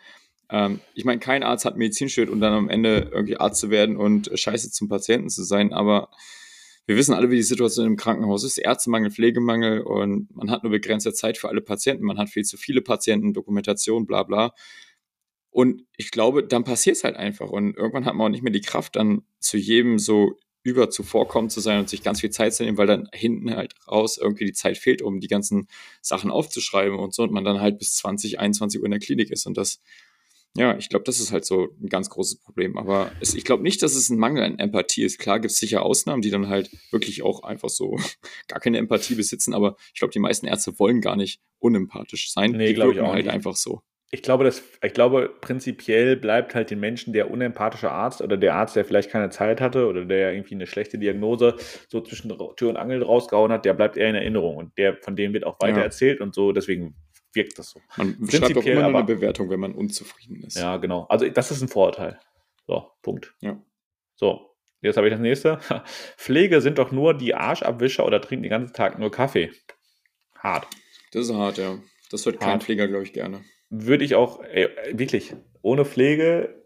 Ähm, 0.49 0.81
ich 0.95 1.05
meine, 1.05 1.19
kein 1.19 1.43
Arzt 1.43 1.65
hat 1.65 1.77
Medizin 1.77 2.09
studiert, 2.09 2.33
um 2.33 2.41
dann 2.41 2.53
am 2.53 2.67
Ende 2.67 3.09
irgendwie 3.13 3.37
Arzt 3.37 3.59
zu 3.59 3.69
werden 3.69 3.95
und 3.95 4.31
scheiße 4.33 4.71
zum 4.71 4.89
Patienten 4.89 5.29
zu 5.29 5.43
sein. 5.43 5.71
Aber 5.71 6.09
wir 6.85 6.97
wissen 6.97 7.13
alle, 7.13 7.29
wie 7.29 7.37
die 7.37 7.43
Situation 7.43 7.85
im 7.85 7.95
Krankenhaus 7.95 8.43
ist. 8.43 8.57
Ärztemangel, 8.57 9.11
Pflegemangel 9.11 9.81
und 9.81 10.35
man 10.35 10.51
hat 10.51 10.63
nur 10.63 10.71
begrenzte 10.71 11.13
Zeit 11.13 11.37
für 11.37 11.49
alle 11.49 11.61
Patienten. 11.61 12.05
Man 12.05 12.17
hat 12.17 12.29
viel 12.29 12.43
zu 12.43 12.57
viele 12.57 12.81
Patienten, 12.81 13.33
Dokumentation, 13.33 14.05
bla 14.05 14.23
bla. 14.23 14.53
Und 15.49 15.85
ich 15.97 16.11
glaube, 16.11 16.43
dann 16.43 16.63
passiert 16.63 16.97
es 16.97 17.03
halt 17.03 17.15
einfach. 17.15 17.49
Und 17.49 17.77
irgendwann 17.77 18.05
hat 18.05 18.15
man 18.15 18.27
auch 18.27 18.31
nicht 18.31 18.43
mehr 18.43 18.51
die 18.51 18.61
Kraft, 18.61 18.95
dann 18.95 19.21
zu 19.39 19.57
jedem 19.57 19.99
so 19.99 20.39
über 20.63 20.89
zuvorkommen 20.89 21.49
zu 21.49 21.59
sein 21.59 21.79
und 21.79 21.89
sich 21.89 22.03
ganz 22.03 22.21
viel 22.21 22.31
Zeit 22.31 22.53
zu 22.53 22.63
nehmen, 22.63 22.77
weil 22.77 22.87
dann 22.87 23.09
hinten 23.13 23.53
halt 23.53 23.75
raus 23.87 24.17
irgendwie 24.17 24.45
die 24.45 24.53
Zeit 24.53 24.77
fehlt, 24.77 25.01
um 25.01 25.19
die 25.19 25.27
ganzen 25.27 25.67
Sachen 26.01 26.31
aufzuschreiben 26.31 26.97
und 26.97 27.13
so 27.13 27.23
und 27.23 27.33
man 27.33 27.43
dann 27.43 27.59
halt 27.59 27.79
bis 27.79 27.95
20, 27.95 28.39
21 28.39 28.79
Uhr 28.79 28.85
in 28.85 28.91
der 28.91 28.99
Klinik 28.99 29.29
ist. 29.29 29.45
Und 29.45 29.57
das, 29.57 29.81
ja, 30.55 30.77
ich 30.77 30.89
glaube, 30.89 31.03
das 31.05 31.19
ist 31.19 31.31
halt 31.31 31.45
so 31.45 31.69
ein 31.81 31.89
ganz 31.89 32.09
großes 32.09 32.39
Problem. 32.41 32.77
Aber 32.77 33.11
es, 33.19 33.33
ich 33.33 33.43
glaube 33.43 33.63
nicht, 33.63 33.81
dass 33.81 33.95
es 33.95 34.09
ein 34.09 34.17
Mangel 34.19 34.43
an 34.43 34.59
Empathie 34.59 35.03
ist. 35.03 35.17
Klar 35.19 35.39
gibt 35.39 35.51
es 35.51 35.57
sicher 35.57 35.83
Ausnahmen, 35.83 36.21
die 36.21 36.29
dann 36.29 36.47
halt 36.47 36.69
wirklich 36.91 37.23
auch 37.23 37.43
einfach 37.43 37.69
so 37.69 37.97
gar 38.47 38.59
keine 38.59 38.77
Empathie 38.77 39.15
besitzen, 39.15 39.53
aber 39.53 39.75
ich 39.93 39.99
glaube, 39.99 40.11
die 40.11 40.19
meisten 40.19 40.45
Ärzte 40.45 40.77
wollen 40.79 41.01
gar 41.01 41.15
nicht 41.15 41.41
unempathisch 41.59 42.31
sein. 42.31 42.51
Nee, 42.51 42.73
die 42.73 42.77
wirken 42.77 42.99
auch 43.01 43.13
halt 43.13 43.25
nicht. 43.25 43.33
einfach 43.33 43.55
so. 43.55 43.81
Ich 44.11 44.21
glaube, 44.21 44.43
dass, 44.43 44.61
ich 44.83 44.93
glaube, 44.93 45.33
prinzipiell 45.41 46.15
bleibt 46.15 46.53
halt 46.53 46.69
den 46.69 46.79
Menschen 46.79 47.13
der 47.13 47.31
unempathische 47.31 47.89
Arzt 47.89 48.21
oder 48.21 48.37
der 48.37 48.53
Arzt, 48.53 48.75
der 48.75 48.85
vielleicht 48.85 49.09
keine 49.09 49.31
Zeit 49.31 49.59
hatte 49.59 49.87
oder 49.87 50.05
der 50.05 50.33
irgendwie 50.33 50.53
eine 50.53 50.67
schlechte 50.67 50.99
Diagnose 50.99 51.55
so 51.87 51.99
zwischen 51.99 52.31
Tür 52.57 52.69
und 52.69 52.77
Angel 52.77 53.01
rausgehauen 53.01 53.51
hat, 53.51 53.65
der 53.65 53.73
bleibt 53.73 53.97
eher 53.97 54.09
in 54.09 54.15
Erinnerung 54.15 54.57
und 54.57 54.77
der 54.77 54.97
von 54.97 55.15
dem 55.15 55.33
wird 55.33 55.45
auch 55.47 55.59
weiter 55.59 55.77
Ja. 55.79 55.83
erzählt 55.85 56.21
und 56.21 56.35
so, 56.35 56.51
deswegen 56.51 56.93
wirkt 57.33 57.59
das 57.59 57.71
so. 57.71 57.81
Man 57.97 58.17
schreibt 58.29 58.57
auch 58.57 58.63
immer 58.63 58.81
nur 58.81 58.85
eine 58.85 58.97
aber- 58.99 59.03
Bewertung, 59.03 59.49
wenn 59.49 59.59
man 59.59 59.73
unzufrieden 59.73 60.43
ist. 60.43 60.57
Ja, 60.57 60.77
genau. 60.77 61.05
Also 61.09 61.27
das 61.29 61.51
ist 61.51 61.61
ein 61.61 61.67
Vorurteil. 61.67 62.19
So, 62.67 62.91
Punkt. 63.01 63.35
Ja. 63.41 63.61
So, 64.15 64.55
jetzt 64.81 64.97
habe 64.97 65.07
ich 65.07 65.13
das 65.13 65.19
nächste. 65.21 65.59
Pflege 66.17 66.61
sind 66.61 66.77
doch 66.77 66.91
nur 66.91 67.13
die 67.13 67.35
Arschabwischer 67.35 68.05
oder 68.05 68.21
trinken 68.21 68.43
den 68.43 68.49
ganzen 68.51 68.73
Tag 68.73 68.99
nur 68.99 69.11
Kaffee. 69.11 69.51
Hart. 70.37 70.67
Das 71.11 71.27
ist 71.27 71.33
hart, 71.33 71.57
ja. 71.57 71.77
Das 72.09 72.25
hört 72.25 72.39
kein. 72.39 72.61
Pfleger, 72.61 72.87
glaube 72.87 73.03
ich, 73.03 73.13
gerne. 73.13 73.43
Würde 73.69 74.05
ich 74.05 74.15
auch, 74.15 74.43
ey, 74.43 74.69
wirklich, 74.91 75.33
ohne 75.61 75.85
Pflege 75.85 76.63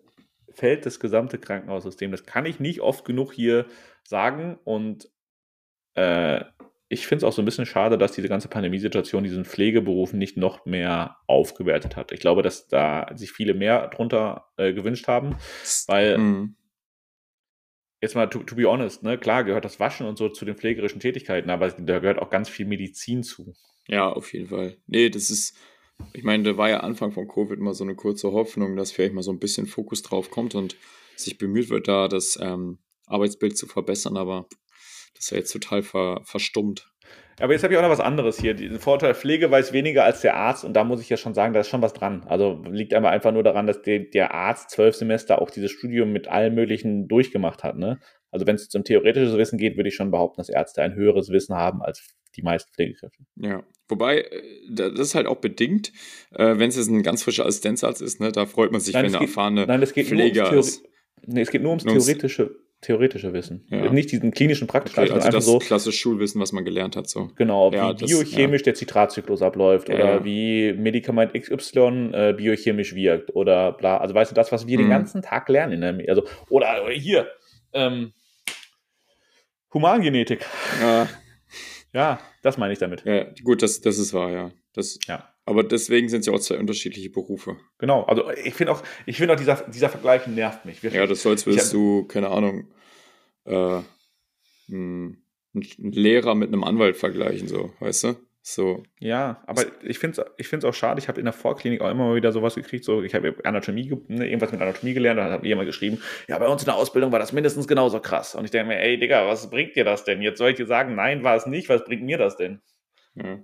fällt 0.49 0.85
das 0.85 0.99
gesamte 0.99 1.37
Krankenhaussystem. 1.37 2.11
Das 2.11 2.25
kann 2.25 2.45
ich 2.45 2.59
nicht 2.59 2.81
oft 2.81 3.05
genug 3.05 3.31
hier 3.33 3.65
sagen 4.03 4.57
und 4.63 5.09
äh, 5.93 6.43
ich 6.89 7.05
finde 7.05 7.17
es 7.17 7.23
auch 7.23 7.33
so 7.33 7.41
ein 7.41 7.45
bisschen 7.45 7.65
schade, 7.65 7.97
dass 7.97 8.13
diese 8.13 8.29
ganze 8.29 8.47
Pandemiesituation 8.47 9.23
diesen 9.23 9.45
Pflegeberufen 9.45 10.17
nicht 10.17 10.37
noch 10.37 10.65
mehr 10.65 11.17
aufgewertet 11.27 11.95
hat. 11.95 12.11
Ich 12.11 12.19
glaube, 12.19 12.41
dass 12.41 12.67
da 12.67 13.11
sich 13.15 13.31
viele 13.31 13.53
mehr 13.53 13.87
drunter 13.89 14.47
äh, 14.57 14.73
gewünscht 14.73 15.07
haben, 15.07 15.35
weil 15.87 16.17
Mhm. 16.17 16.55
jetzt 18.01 18.15
mal 18.15 18.27
to, 18.27 18.39
to 18.39 18.55
be 18.55 18.65
honest, 18.65 19.03
ne, 19.03 19.17
klar 19.17 19.43
gehört 19.43 19.65
das 19.65 19.79
Waschen 19.79 20.07
und 20.07 20.17
so 20.17 20.29
zu 20.29 20.45
den 20.45 20.55
pflegerischen 20.55 20.99
Tätigkeiten, 20.99 21.49
aber 21.49 21.69
da 21.69 21.99
gehört 21.99 22.19
auch 22.19 22.29
ganz 22.29 22.47
viel 22.47 22.65
Medizin 22.65 23.23
zu. 23.23 23.53
Ja, 23.87 24.09
auf 24.09 24.33
jeden 24.33 24.47
Fall. 24.47 24.77
Nee, 24.87 25.09
das 25.09 25.29
ist 25.29 25.57
ich 26.13 26.23
meine, 26.23 26.43
da 26.43 26.57
war 26.57 26.69
ja 26.69 26.81
Anfang 26.81 27.11
von 27.11 27.27
Covid 27.27 27.59
mal 27.59 27.73
so 27.73 27.83
eine 27.83 27.95
kurze 27.95 28.31
Hoffnung, 28.31 28.75
dass 28.75 28.91
vielleicht 28.91 29.13
mal 29.13 29.23
so 29.23 29.31
ein 29.31 29.39
bisschen 29.39 29.67
Fokus 29.67 30.03
drauf 30.03 30.29
kommt 30.29 30.55
und 30.55 30.75
sich 31.15 31.37
bemüht 31.37 31.69
wird, 31.69 31.87
da 31.87 32.07
das 32.07 32.37
ähm, 32.41 32.79
Arbeitsbild 33.07 33.57
zu 33.57 33.67
verbessern, 33.67 34.17
aber 34.17 34.47
das 35.17 35.25
ist 35.25 35.31
ja 35.31 35.37
jetzt 35.37 35.51
total 35.51 35.81
ver 35.83 36.21
verstummt. 36.23 36.89
Aber 37.39 37.53
jetzt 37.53 37.63
habe 37.63 37.71
ich 37.73 37.77
auch 37.77 37.83
noch 37.83 37.91
was 37.91 37.99
anderes 37.99 38.39
hier. 38.39 38.55
Den 38.55 38.79
Vorteil 38.79 39.13
Pflege 39.13 39.51
weiß 39.51 39.71
weniger 39.71 40.03
als 40.03 40.21
der 40.21 40.35
Arzt 40.35 40.65
und 40.65 40.73
da 40.73 40.83
muss 40.83 41.01
ich 41.01 41.09
ja 41.09 41.17
schon 41.17 41.35
sagen, 41.35 41.53
da 41.53 41.59
ist 41.59 41.67
schon 41.69 41.83
was 41.83 41.93
dran. 41.93 42.23
Also 42.25 42.63
liegt 42.69 42.93
einmal 42.95 43.11
einfach 43.13 43.31
nur 43.31 43.43
daran, 43.43 43.67
dass 43.67 43.81
der, 43.83 43.99
der 43.99 44.33
Arzt 44.33 44.71
zwölf 44.71 44.95
Semester 44.95 45.39
auch 45.41 45.51
dieses 45.51 45.69
Studium 45.71 46.11
mit 46.11 46.27
allem 46.27 46.55
Möglichen 46.55 47.07
durchgemacht 47.07 47.63
hat. 47.63 47.77
Ne? 47.77 47.99
Also 48.31 48.47
wenn 48.47 48.55
es 48.55 48.69
zum 48.69 48.83
theoretischen 48.83 49.37
Wissen 49.37 49.59
geht, 49.59 49.77
würde 49.77 49.89
ich 49.89 49.95
schon 49.95 50.09
behaupten, 50.09 50.37
dass 50.37 50.49
Ärzte 50.49 50.81
ein 50.81 50.95
höheres 50.95 51.29
Wissen 51.29 51.55
haben 51.55 51.83
als 51.83 52.07
die 52.35 52.41
meisten 52.41 52.71
Pflegekräfte. 52.73 53.23
Ja, 53.35 53.63
wobei, 53.87 54.21
äh, 54.21 54.41
das 54.71 54.99
ist 54.99 55.15
halt 55.15 55.27
auch 55.27 55.37
bedingt, 55.37 55.91
äh, 56.33 56.57
wenn 56.57 56.69
es 56.69 56.75
jetzt 56.75 56.89
ein 56.89 57.03
ganz 57.03 57.21
frischer 57.23 57.45
Assistenzarzt 57.45 58.01
ist, 58.01 58.19
ne, 58.19 58.31
da 58.31 58.47
freut 58.47 58.71
man 58.71 58.81
sich, 58.81 58.93
Nein, 58.95 59.05
wenn 59.05 59.11
geht- 59.13 59.21
erfahrene 59.21 59.65
Nein, 59.67 59.81
es 59.83 59.93
geht 59.93 60.07
Pfleger 60.07 60.51
ist. 60.53 60.83
Nee, 61.25 61.41
es 61.41 61.51
geht 61.51 61.61
Nur 61.61 61.71
ums- 61.71 61.83
theoretische, 61.83 62.55
theoretische 62.81 63.33
Wissen. 63.33 63.65
Ja. 63.69 63.91
Nicht 63.91 64.11
diesen 64.11 64.31
klinischen 64.31 64.67
praktischen, 64.67 64.99
Okay, 65.03 65.11
also 65.11 65.25
einfach 65.25 65.37
das 65.39 65.45
so, 65.45 65.57
klassische 65.57 65.97
Schulwissen, 65.97 66.39
was 66.39 66.51
man 66.51 66.63
gelernt 66.63 66.95
hat, 66.95 67.09
so. 67.09 67.31
genau, 67.35 67.71
Ja, 67.71 67.89
wie 67.89 67.95
das- 67.95 68.09
biochemisch 68.09 68.61
der 68.63 68.75
Zitratzyklus 68.75 69.41
abläuft 69.41 69.89
Ja, 69.89 69.95
oder 69.95 70.05
ja. 70.17 70.25
wie 70.25 70.73
Medikament 70.73 71.33
XY 71.33 72.11
äh, 72.13 72.33
biochemisch 72.33 72.93
wirkt 72.93 73.35
oder 73.35 73.71
bla. 73.71 73.97
Also 73.97 74.13
weißt 74.13 74.31
du, 74.31 74.35
das, 74.35 74.51
was 74.51 74.67
wir 74.67 74.77
den 74.77 74.87
Mhm. 74.87 74.91
ganzen 74.91 75.21
Tag 75.23 75.49
lernen. 75.49 75.73
In 75.73 75.81
der, 75.81 75.93
Me- 75.93 76.05
also, 76.07 76.23
oder, 76.49 76.83
oder 76.83 76.93
hier, 76.93 77.27
ähm, 77.73 78.13
Humangenetik. 79.73 80.45
Ja, 80.81 81.07
Ja, 81.93 82.19
das 82.43 82.57
meine 82.57 82.73
ich 82.73 82.79
damit. 82.79 83.03
ja, 83.05 83.25
gut, 83.43 83.61
das, 83.63 83.81
das 83.81 83.97
ist 83.97 84.13
wahr, 84.13 84.29
ja. 84.31 84.51
Das, 84.73 84.99
Ja. 85.07 85.33
Aber 85.47 85.63
deswegen 85.63 86.09
sind 86.09 86.19
es 86.19 86.25
ja 86.27 86.33
auch 86.33 86.39
zwei 86.39 86.57
unterschiedliche 86.57 87.09
Berufe. 87.09 87.55
Genau, 87.77 88.03
also 88.03 88.29
ich 88.31 88.53
finde 88.53 88.73
auch, 88.73 88.83
ich 89.05 89.17
finde 89.17 89.33
auch 89.33 89.37
dieser, 89.37 89.55
dieser 89.67 89.89
Vergleich 89.89 90.27
nervt 90.27 90.65
mich. 90.65 90.83
wirklich. 90.83 90.99
Ja, 90.99 91.07
das 91.07 91.21
soll, 91.21 91.31
als 91.31 91.45
würdest 91.45 91.73
du, 91.73 92.03
keine 92.03 92.29
Ahnung, 92.29 92.67
äh, 93.45 93.79
einen 94.69 95.23
einen 95.55 95.91
Lehrer 95.91 96.35
mit 96.35 96.49
einem 96.49 96.63
Anwalt 96.63 96.97
vergleichen, 96.97 97.47
so, 97.47 97.71
weißt 97.79 98.03
du? 98.03 98.15
So, 98.41 98.83
Ja, 98.99 99.41
aber 99.45 99.65
ich 99.83 99.99
finde 99.99 100.21
es 100.21 100.27
ich 100.37 100.47
find's 100.47 100.63
auch 100.63 100.73
schade. 100.73 100.99
Ich 100.99 101.09
habe 101.09 101.19
in 101.19 101.25
der 101.25 101.33
Vorklinik 101.33 101.81
auch 101.81 101.89
immer 101.89 102.07
mal 102.07 102.15
wieder 102.15 102.31
sowas 102.31 102.55
gekriegt. 102.55 102.85
So, 102.85 103.03
ich 103.03 103.13
habe 103.13 103.35
Anatomie, 103.43 103.91
ne, 104.07 104.25
irgendwas 104.25 104.53
mit 104.53 104.61
Anatomie 104.61 104.93
gelernt. 104.93 105.19
Da 105.19 105.31
hat 105.31 105.43
jemand 105.43 105.67
geschrieben, 105.67 106.01
ja, 106.29 106.39
bei 106.39 106.47
uns 106.47 106.61
in 106.61 106.67
der 106.67 106.75
Ausbildung 106.75 107.11
war 107.11 107.19
das 107.19 107.33
mindestens 107.33 107.67
genauso 107.67 107.99
krass. 107.99 108.35
Und 108.35 108.45
ich 108.45 108.51
denke 108.51 108.69
mir, 108.69 108.79
ey, 108.79 108.97
Digga, 108.97 109.27
was 109.27 109.49
bringt 109.49 109.75
dir 109.75 109.83
das 109.83 110.05
denn? 110.05 110.21
Jetzt 110.21 110.37
soll 110.37 110.51
ich 110.51 110.55
dir 110.55 110.65
sagen, 110.65 110.95
nein, 110.95 111.23
war 111.23 111.35
es 111.35 111.45
nicht. 111.45 111.67
Was 111.67 111.83
bringt 111.83 112.03
mir 112.03 112.17
das 112.17 112.37
denn? 112.37 112.61
ja. 113.15 113.39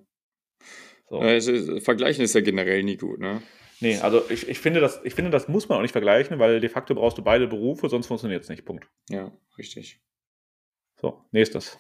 So. 1.14 1.20
Also, 1.20 1.80
vergleichen 1.80 2.24
ist 2.24 2.34
ja 2.34 2.42
generell 2.42 2.82
nie 2.82 2.98
gut, 2.98 3.20
ne? 3.20 3.44
Nee, 3.80 4.00
also 4.00 4.28
ich, 4.32 4.50
ich, 4.50 4.58
finde 4.58 4.80
das, 4.80 5.00
ich 5.04 5.14
finde, 5.14 5.30
das 5.30 5.48
muss 5.48 5.70
man 5.70 5.78
auch 5.78 5.84
nicht 5.84 5.92
vergleichen, 5.92 6.40
weil 6.40 6.60
de 6.60 6.72
facto 6.72 6.96
brauchst 6.96 7.20
du 7.20 7.22
beide 7.22 7.46
Berufe, 7.46 7.88
sonst 7.88 8.08
funktioniert 8.08 8.42
es 8.42 8.50
nicht. 8.50 8.66
Punkt. 8.66 8.88
Ja, 9.10 9.32
richtig. 9.60 10.00
So, 11.00 11.24
nächstes. 11.30 11.78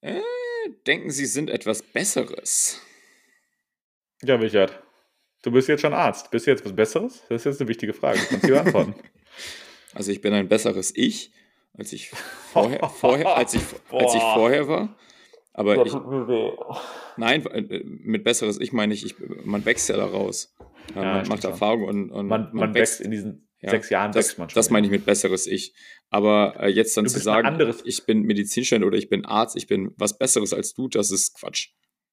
Äh, 0.00 0.20
denken 0.86 1.10
Sie 1.10 1.26
sind 1.26 1.50
etwas 1.50 1.82
Besseres? 1.82 2.80
Ja, 4.22 4.36
Richard. 4.36 4.80
Du 5.42 5.50
bist 5.50 5.66
jetzt 5.66 5.80
schon 5.80 5.92
Arzt. 5.92 6.30
Bist 6.30 6.46
du 6.46 6.52
jetzt 6.52 6.64
was 6.64 6.72
Besseres? 6.72 7.24
Das 7.28 7.40
ist 7.40 7.46
jetzt 7.46 7.60
eine 7.60 7.68
wichtige 7.68 7.94
Frage. 7.94 8.20
Du 8.20 8.26
kannst 8.26 8.46
die 8.46 8.52
beantworten. 8.52 8.94
Also 9.92 10.12
ich 10.12 10.20
bin 10.20 10.34
ein 10.34 10.46
besseres 10.46 10.92
Ich, 10.94 11.32
als 11.72 11.90
ich 11.94 12.10
vorher, 12.10 12.86
vorher 13.00 13.34
als 13.34 13.54
ich, 13.54 13.62
als 13.90 14.14
ich 14.14 14.20
vorher 14.20 14.68
war. 14.68 14.94
Aber 15.58 15.86
ich, 15.86 15.92
mir 15.94 16.28
weh. 16.28 16.52
nein, 17.16 17.46
äh, 17.46 17.82
mit 17.84 18.24
besseres 18.24 18.60
Ich 18.60 18.72
meine 18.72 18.92
ich, 18.92 19.06
ich 19.06 19.14
man 19.44 19.64
wächst 19.64 19.88
ja 19.88 19.96
daraus. 19.96 20.54
Ja, 20.94 21.02
Ja, 21.02 21.12
man 21.14 21.28
macht. 21.28 21.44
Erfahrung 21.44 21.84
und, 21.84 22.10
und 22.10 22.26
Man, 22.26 22.50
man 22.52 22.74
wächst 22.74 23.00
in 23.00 23.10
diesen 23.10 23.48
Ja, 23.62 23.70
sechs 23.70 23.88
Jahren, 23.88 24.12
das, 24.12 24.26
wächst 24.26 24.38
man 24.38 24.50
schon. 24.50 24.54
das 24.54 24.68
meine 24.70 24.86
ich 24.86 24.90
mit 24.92 25.06
besseres 25.06 25.46
Ich. 25.46 25.74
Aber 26.10 26.56
äh, 26.60 26.68
jetzt 26.68 26.94
dann 26.96 27.04
Du 27.06 27.10
zu 27.10 27.18
sagen, 27.20 27.46
anderes- 27.48 27.82
ich 27.86 28.04
bin 28.04 28.22
Medizinstudent 28.22 28.84
oder 28.84 28.98
ich 28.98 29.08
bin 29.08 29.24
Arzt, 29.24 29.56
ich 29.56 29.66
bin 29.66 29.92
was 29.96 30.18
Besseres 30.18 30.52
als 30.52 30.74
du, 30.74 30.88
das 30.88 31.10
ist 31.10 31.38
Quatsch. 31.38 31.70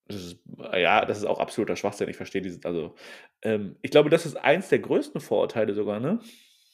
Das 0.07 0.17
ist, 0.17 0.37
ja, 0.75 1.05
das 1.05 1.17
ist 1.19 1.25
auch 1.25 1.39
absoluter 1.39 1.75
Schwachsinn. 1.75 2.09
Ich 2.09 2.17
verstehe 2.17 2.41
dieses. 2.41 2.63
Also, 2.65 2.95
ähm, 3.41 3.75
ich 3.81 3.91
glaube, 3.91 4.09
das 4.09 4.25
ist 4.25 4.35
eins 4.37 4.69
der 4.69 4.79
größten 4.79 5.19
Vorurteile 5.21 5.73
sogar, 5.73 5.99
ne? 5.99 6.19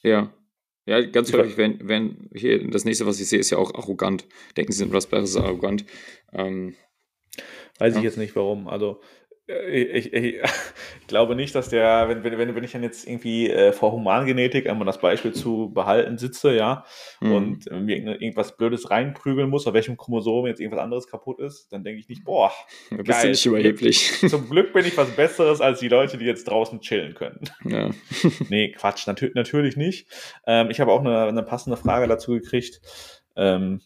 Ja. 0.02 0.32
Ja, 0.86 1.00
ganz 1.02 1.32
häufig, 1.32 1.56
wenn, 1.56 1.78
wenn 1.88 2.30
hier 2.34 2.66
das 2.68 2.84
nächste, 2.84 3.06
was 3.06 3.20
ich 3.20 3.28
sehe, 3.28 3.38
ist 3.38 3.50
ja 3.50 3.58
auch 3.58 3.74
arrogant. 3.74 4.26
Denken, 4.56 4.72
sie 4.72 4.90
was 4.92 5.06
Besseres, 5.06 5.36
arrogant. 5.36 5.84
Ähm, 6.32 6.74
Weiß 7.78 7.94
Ja. 7.94 7.98
ich 8.00 8.04
jetzt 8.04 8.18
nicht 8.18 8.34
warum. 8.36 8.66
Also, 8.68 9.00
ich, 9.70 10.12
ich, 10.12 10.12
ich 10.12 10.34
glaube 11.06 11.34
nicht, 11.34 11.54
dass 11.54 11.68
der, 11.68 12.08
wenn, 12.08 12.24
wenn, 12.24 12.54
wenn 12.54 12.64
ich 12.64 12.72
dann 12.72 12.82
jetzt 12.82 13.06
irgendwie 13.06 13.50
äh, 13.50 13.72
vor 13.72 13.92
Humangenetik, 13.92 14.70
um 14.70 14.84
das 14.86 14.98
Beispiel 15.00 15.32
zu 15.32 15.70
behalten, 15.72 16.18
sitze, 16.18 16.54
ja, 16.54 16.84
Mhm. 17.20 17.32
und 17.34 17.66
äh, 17.70 17.80
mir 17.80 17.96
irgendwas 17.98 18.56
Blödes 18.56 18.90
reinprügeln 18.90 19.50
muss, 19.50 19.66
auf 19.66 19.74
welchem 19.74 19.96
Chromosom 19.96 20.46
jetzt 20.46 20.60
irgendwas 20.60 20.82
anderes 20.82 21.06
kaputt 21.06 21.38
ist, 21.40 21.70
dann 21.72 21.84
denke 21.84 22.00
ich 22.00 22.08
nicht, 22.08 22.24
boah, 22.24 22.50
da 22.90 22.96
bist 22.96 23.08
geil. 23.08 23.22
du 23.22 23.28
nicht 23.30 23.46
überheblich. 23.46 24.12
zum 24.28 24.48
Glück 24.48 24.72
bin 24.72 24.86
ich 24.86 24.96
was 24.96 25.10
Besseres 25.10 25.60
als 25.60 25.80
die 25.80 25.88
Leute, 25.88 26.16
die 26.18 26.24
jetzt 26.24 26.44
draußen 26.44 26.80
chillen 26.80 27.14
können. 27.14 27.40
ja. 27.64 27.90
Nee, 28.48 28.72
Quatsch, 28.72 29.06
natür 29.06 29.30
natürlich 29.34 29.76
nicht. 29.76 30.08
Ähm, 30.46 30.70
ich 30.70 30.80
habe 30.80 30.92
auch 30.92 31.00
eine, 31.00 31.24
eine 31.24 31.42
passende 31.42 31.76
Frage 31.76 32.06
dazu 32.08 32.32
gekriegt. 32.32 32.80
Ähm, 33.36 33.80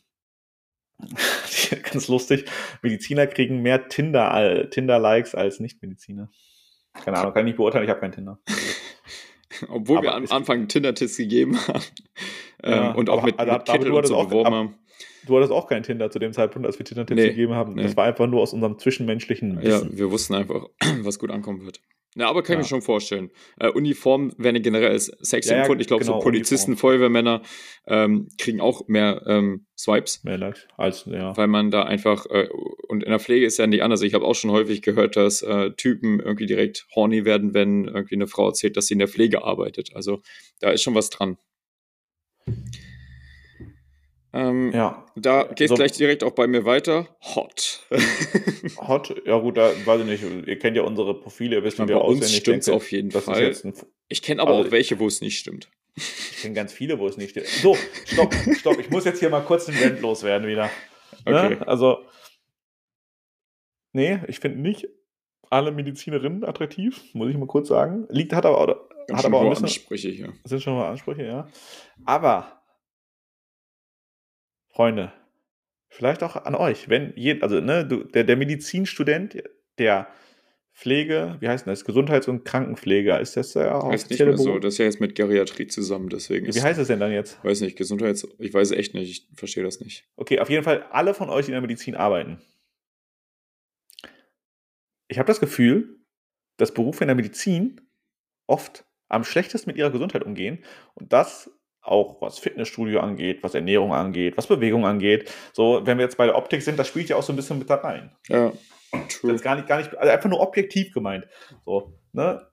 ganz 1.92 2.08
lustig. 2.08 2.44
Mediziner 2.82 3.26
kriegen 3.26 3.62
mehr 3.62 3.88
Tinder, 3.88 4.68
Tinder-Likes 4.70 5.34
als 5.34 5.60
Nicht-Mediziner. 5.60 6.30
Keine 7.04 7.18
Ahnung, 7.18 7.32
kann 7.34 7.40
ich 7.46 7.52
nicht 7.52 7.56
beurteilen, 7.56 7.84
ich 7.84 7.90
habe 7.90 8.00
keinen 8.00 8.12
Tinder. 8.12 8.38
Obwohl 9.68 10.02
wir 10.02 10.08
Aber 10.10 10.16
am 10.18 10.24
es- 10.24 10.30
Anfang 10.30 10.58
einen 10.58 10.68
Tinder-Test 10.68 11.16
gegeben 11.16 11.58
haben. 11.66 11.82
Ja, 12.64 12.90
ähm, 12.90 12.96
und 12.96 13.10
auch 13.10 13.18
aber- 13.18 13.26
mit, 13.26 13.38
aber- 13.38 13.52
mit 13.54 13.64
Kittel 13.66 13.84
du 13.84 13.90
und 13.90 13.96
hattest 13.98 14.12
so 14.12 14.16
auch- 14.16 14.26
beworben 14.28 14.46
aber- 14.46 14.56
haben. 14.56 14.78
Du 15.26 15.36
hattest 15.36 15.52
auch 15.52 15.66
keinen 15.68 15.82
Tinder 15.82 16.10
zu 16.10 16.18
dem 16.18 16.32
Zeitpunkt, 16.34 16.66
als 16.66 16.78
wir 16.78 16.84
Tinder-Tipps 16.84 17.18
Nee, 17.20 17.28
gegeben 17.30 17.54
haben. 17.54 17.74
nee. 17.74 17.82
Das 17.82 17.96
war 17.96 18.04
einfach 18.04 18.26
nur 18.26 18.42
aus 18.42 18.52
unserem 18.52 18.78
zwischenmenschlichen 18.78 19.54
Ja, 19.62 19.62
Wissen. 19.80 19.96
wir 19.96 20.10
wussten 20.10 20.34
einfach, 20.34 20.68
was 21.02 21.18
gut 21.18 21.30
ankommen 21.30 21.64
wird. 21.64 21.80
Ja, 22.16 22.28
aber 22.28 22.42
kann 22.42 22.54
ich 22.54 22.56
Ja. 22.56 22.58
mir 22.62 22.68
schon 22.68 22.82
vorstellen. 22.82 23.30
Äh, 23.58 23.68
Uniform 23.70 24.32
werden 24.38 24.62
generell 24.62 24.90
als 24.90 25.06
sexy 25.06 25.50
ja, 25.52 25.60
empfunden. 25.60 25.80
Ich 25.80 25.88
glaube, 25.88 26.04
genau, 26.04 26.18
so 26.18 26.22
Polizisten, 26.22 26.72
Uniform. 26.72 26.92
Feuerwehrmänner 26.92 27.42
ähm, 27.86 28.28
kriegen 28.38 28.60
auch 28.60 28.86
mehr 28.86 29.22
ähm, 29.26 29.66
Swipes. 29.76 30.22
Mehr 30.22 30.38
Likes 30.38 30.66
als, 30.76 31.04
ja. 31.06 31.36
weil 31.36 31.48
man 31.48 31.70
da 31.70 31.82
einfach, 31.82 32.26
äh, 32.30 32.48
und 32.88 33.02
in 33.02 33.10
der 33.10 33.18
Pflege 33.18 33.46
ist 33.46 33.58
ja 33.58 33.66
nicht 33.66 33.82
anders. 33.82 34.02
Ich 34.02 34.14
habe 34.14 34.24
auch 34.24 34.34
schon 34.34 34.52
häufig 34.52 34.82
gehört, 34.82 35.16
dass 35.16 35.42
äh, 35.42 35.72
Typen 35.72 36.20
irgendwie 36.20 36.46
direkt 36.46 36.86
horny 36.94 37.24
werden, 37.24 37.52
wenn 37.52 37.86
irgendwie 37.86 38.14
eine 38.14 38.28
Frau 38.28 38.46
erzählt, 38.46 38.76
dass 38.76 38.86
sie 38.86 38.94
in 38.94 39.00
der 39.00 39.08
Pflege 39.08 39.42
arbeitet. 39.42 39.90
Also 39.94 40.22
da 40.60 40.70
ist 40.70 40.82
schon 40.82 40.94
was 40.94 41.10
dran. 41.10 41.36
Ähm, 44.34 44.72
Ja. 44.72 45.06
Da 45.16 45.44
geht 45.44 45.60
es 45.62 45.68
So- 45.68 45.74
gleich 45.76 45.92
direkt 45.92 46.24
auch 46.24 46.32
bei 46.32 46.46
mir 46.48 46.64
weiter. 46.64 47.06
Hot. 47.36 47.86
Hot, 48.88 49.14
ja 49.24 49.38
gut, 49.38 49.56
da 49.56 49.70
weiß 49.86 50.00
ich 50.00 50.06
nicht. 50.06 50.46
Ihr 50.48 50.58
kennt 50.58 50.76
ja 50.76 50.82
unsere 50.82 51.14
Profile, 51.20 51.56
ihr 51.56 51.62
wisst, 51.64 51.78
wie 51.78 51.86
wir 51.88 52.00
uns 52.02 52.18
aussehen. 52.18 52.34
Ich 52.34 52.36
stimmt's 52.40 52.66
denke, 52.66 52.76
auf 52.76 52.90
jeden 52.92 53.10
Fall. 53.12 53.54
Ich 54.08 54.22
kenne 54.22 54.42
aber 54.42 54.54
Also- 54.56 54.68
auch 54.68 54.72
welche, 54.72 54.98
wo 54.98 55.06
es 55.06 55.20
nicht 55.20 55.38
stimmt. 55.38 55.70
Ich 55.96 56.38
kenne 56.42 56.54
ganz 56.54 56.72
viele, 56.72 56.98
wo 56.98 57.06
es 57.06 57.16
nicht 57.16 57.30
steht. 57.30 57.46
So, 57.46 57.76
stopp, 58.06 58.34
stopp. 58.58 58.78
Ich 58.80 58.90
muss 58.90 59.04
jetzt 59.04 59.20
hier 59.20 59.30
mal 59.30 59.42
kurz 59.44 59.66
den 59.66 59.76
Rent 59.76 60.00
loswerden 60.00 60.48
wieder. 60.48 60.68
Okay. 61.24 61.50
Ne? 61.56 61.68
Also, 61.68 61.98
nee, 63.92 64.18
ich 64.26 64.40
finde 64.40 64.60
nicht 64.60 64.88
alle 65.50 65.70
Medizinerinnen 65.70 66.44
attraktiv, 66.44 67.00
muss 67.12 67.30
ich 67.30 67.36
mal 67.36 67.46
kurz 67.46 67.68
sagen. 67.68 68.06
Liegt, 68.10 68.32
hat 68.32 68.44
aber, 68.46 68.58
auch- 68.58 68.68
hat 69.12 69.24
aber 69.24 69.38
auch 69.38 69.44
ein 69.44 69.50
bisschen, 69.50 69.66
Ansprüche 69.66 70.08
hier. 70.08 70.32
sind 70.44 70.62
schon 70.62 70.74
mal 70.74 70.88
Ansprüche, 70.90 71.24
ja. 71.24 71.46
Aber, 72.04 72.63
Freunde, 74.74 75.12
vielleicht 75.88 76.24
auch 76.24 76.34
an 76.34 76.56
euch, 76.56 76.88
wenn 76.88 77.12
je, 77.14 77.40
also 77.40 77.60
ne, 77.60 77.86
du, 77.86 78.02
der, 78.02 78.24
der 78.24 78.36
Medizinstudent, 78.36 79.40
der 79.78 80.08
Pflege, 80.72 81.36
wie 81.38 81.48
heißt 81.48 81.64
denn 81.66 81.72
das, 81.72 81.84
Gesundheits- 81.84 82.26
und 82.26 82.44
Krankenpfleger, 82.44 83.20
ist 83.20 83.36
das 83.36 83.52
der 83.52 83.80
Heißt 83.80 84.10
nicht 84.10 84.18
mehr 84.18 84.36
so. 84.36 84.58
Das 84.58 84.74
ist 84.74 84.78
ja 84.78 84.86
jetzt 84.86 85.00
mit 85.00 85.14
Geriatrie 85.14 85.68
zusammen, 85.68 86.08
deswegen 86.08 86.46
ist. 86.46 86.56
Wie 86.56 86.62
heißt 86.62 86.80
es 86.80 86.88
denn 86.88 86.98
dann 86.98 87.12
jetzt? 87.12 87.42
weiß 87.44 87.60
nicht, 87.60 87.76
Gesundheits. 87.76 88.26
Ich 88.40 88.52
weiß 88.52 88.72
es 88.72 88.76
echt 88.76 88.94
nicht, 88.94 89.08
ich 89.08 89.28
verstehe 89.38 89.62
das 89.62 89.78
nicht. 89.78 90.08
Okay, 90.16 90.40
auf 90.40 90.50
jeden 90.50 90.64
Fall 90.64 90.82
alle 90.90 91.14
von 91.14 91.30
euch, 91.30 91.46
die 91.46 91.52
in 91.52 91.54
der 91.54 91.60
Medizin 91.60 91.94
arbeiten. 91.94 92.40
Ich 95.06 95.18
habe 95.18 95.28
das 95.28 95.38
Gefühl, 95.38 96.00
dass 96.56 96.74
Berufe 96.74 97.04
in 97.04 97.08
der 97.08 97.14
Medizin 97.14 97.80
oft 98.48 98.84
am 99.06 99.22
schlechtesten 99.22 99.70
mit 99.70 99.76
ihrer 99.76 99.92
Gesundheit 99.92 100.24
umgehen 100.24 100.64
und 100.94 101.12
das 101.12 101.52
auch 101.84 102.20
was 102.22 102.38
Fitnessstudio 102.38 103.00
angeht, 103.00 103.42
was 103.42 103.54
Ernährung 103.54 103.92
angeht, 103.92 104.36
was 104.36 104.46
Bewegung 104.46 104.86
angeht. 104.86 105.30
So, 105.52 105.82
wenn 105.84 105.98
wir 105.98 106.04
jetzt 106.04 106.16
bei 106.16 106.26
der 106.26 106.36
Optik 106.36 106.62
sind, 106.62 106.78
das 106.78 106.88
spielt 106.88 107.08
ja 107.08 107.16
auch 107.16 107.22
so 107.22 107.32
ein 107.32 107.36
bisschen 107.36 107.58
mit 107.58 107.68
da 107.70 107.76
rein. 107.76 108.16
Ja, 108.28 108.52
Das 108.92 109.08
true. 109.20 109.32
ist 109.34 109.42
gar 109.42 109.56
nicht, 109.56 109.68
gar 109.68 109.78
nicht, 109.78 109.94
also 109.96 110.10
einfach 110.10 110.30
nur 110.30 110.40
objektiv 110.40 110.92
gemeint. 110.94 111.26
So, 111.64 111.98
ne? 112.12 112.46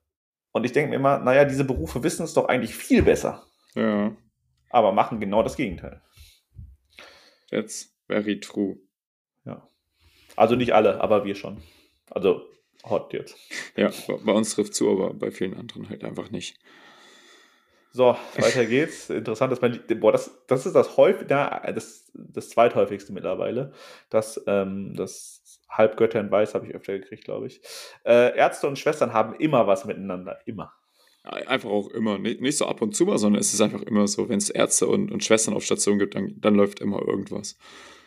Und 0.51 0.65
ich 0.65 0.73
denke 0.73 0.89
mir 0.89 0.97
immer, 0.97 1.17
naja, 1.19 1.45
diese 1.45 1.63
Berufe 1.63 2.03
wissen 2.03 2.23
es 2.23 2.33
doch 2.33 2.49
eigentlich 2.49 2.75
viel 2.75 3.03
besser, 3.03 3.43
Ja, 3.73 4.13
aber 4.69 4.91
machen 4.91 5.19
genau 5.21 5.43
das 5.43 5.55
Gegenteil. 5.55 6.01
that's 7.49 7.95
very 8.07 8.39
true. 8.39 8.77
Ja. 9.45 9.65
Also 10.35 10.55
nicht 10.55 10.73
alle, 10.73 10.99
aber 11.01 11.23
wir 11.25 11.35
schon. 11.35 11.61
Also 12.09 12.41
hot 12.83 13.13
jetzt. 13.13 13.37
Ja, 13.77 13.91
bei 14.25 14.31
uns 14.33 14.53
trifft 14.55 14.75
zu, 14.75 14.89
aber 14.91 15.13
bei 15.13 15.31
vielen 15.31 15.55
anderen 15.55 15.89
halt 15.89 16.03
einfach 16.03 16.31
nicht. 16.31 16.57
So, 17.91 18.15
weiter 18.37 18.65
geht's. 18.65 19.09
Interessant, 19.09 19.51
dass 19.51 19.61
man, 19.61 19.79
boah, 19.99 20.11
das, 20.11 20.31
das 20.47 20.65
ist 20.65 20.75
das 20.75 20.97
häufig, 20.97 21.27
das, 21.27 22.11
das 22.13 22.49
zweithäufigste 22.49 23.11
mittlerweile. 23.13 23.73
Das, 24.09 24.41
ähm, 24.47 24.95
das 24.95 25.59
Halbgötter 25.69 26.19
in 26.19 26.31
Weiß 26.31 26.53
habe 26.53 26.67
ich 26.67 26.75
öfter 26.75 26.97
gekriegt, 26.97 27.25
glaube 27.25 27.47
ich. 27.47 27.61
Äh, 28.05 28.37
Ärzte 28.37 28.67
und 28.67 28.79
Schwestern 28.79 29.13
haben 29.13 29.35
immer 29.35 29.67
was 29.67 29.85
miteinander, 29.85 30.39
immer. 30.45 30.73
Ja, 31.23 31.31
einfach 31.31 31.69
auch 31.69 31.89
immer, 31.89 32.17
nicht, 32.17 32.41
nicht 32.41 32.57
so 32.57 32.65
ab 32.65 32.81
und 32.81 32.95
zu 32.95 33.05
mal, 33.05 33.17
sondern 33.17 33.39
es 33.39 33.53
ist 33.53 33.61
einfach 33.61 33.81
immer 33.83 34.07
so, 34.07 34.27
wenn 34.27 34.39
es 34.39 34.49
Ärzte 34.49 34.87
und, 34.87 35.11
und 35.11 35.23
Schwestern 35.23 35.53
auf 35.53 35.63
Station 35.63 35.99
gibt, 35.99 36.15
dann, 36.15 36.35
dann 36.39 36.55
läuft 36.55 36.79
immer 36.79 36.99
irgendwas. 37.07 37.57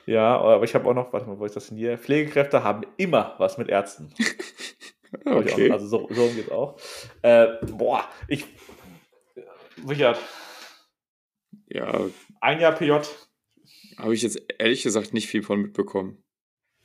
Ja, 0.07 0.37
aber 0.37 0.65
ich 0.65 0.75
habe 0.75 0.89
auch 0.89 0.95
noch, 0.95 1.13
warte 1.13 1.27
mal, 1.27 1.39
wo 1.39 1.45
ist 1.45 1.57
das 1.57 1.69
denn 1.69 1.79
hier? 1.79 1.97
Pflegekräfte 1.97 2.65
haben 2.65 2.83
immer 2.97 3.35
was 3.39 3.57
mit 3.57 3.69
Ärzten. 3.69 4.13
okay. 5.25 5.71
also 5.71 5.87
so, 5.87 6.09
so 6.11 6.27
geht 6.29 6.47
es 6.47 6.51
auch. 6.51 6.77
Äh, 7.23 7.47
boah, 7.73 8.05
ich, 8.29 8.45
Richard. 9.89 10.19
Ja. 11.67 12.09
Ein 12.41 12.61
Jahr 12.61 12.73
PJ. 12.73 12.93
Habe 13.99 14.15
ich 14.15 14.23
jetzt 14.23 14.41
ehrlich 14.59 14.83
gesagt 14.83 15.15
nicht 15.15 15.29
viel 15.29 15.43
von 15.43 15.61
mitbekommen. 15.61 16.24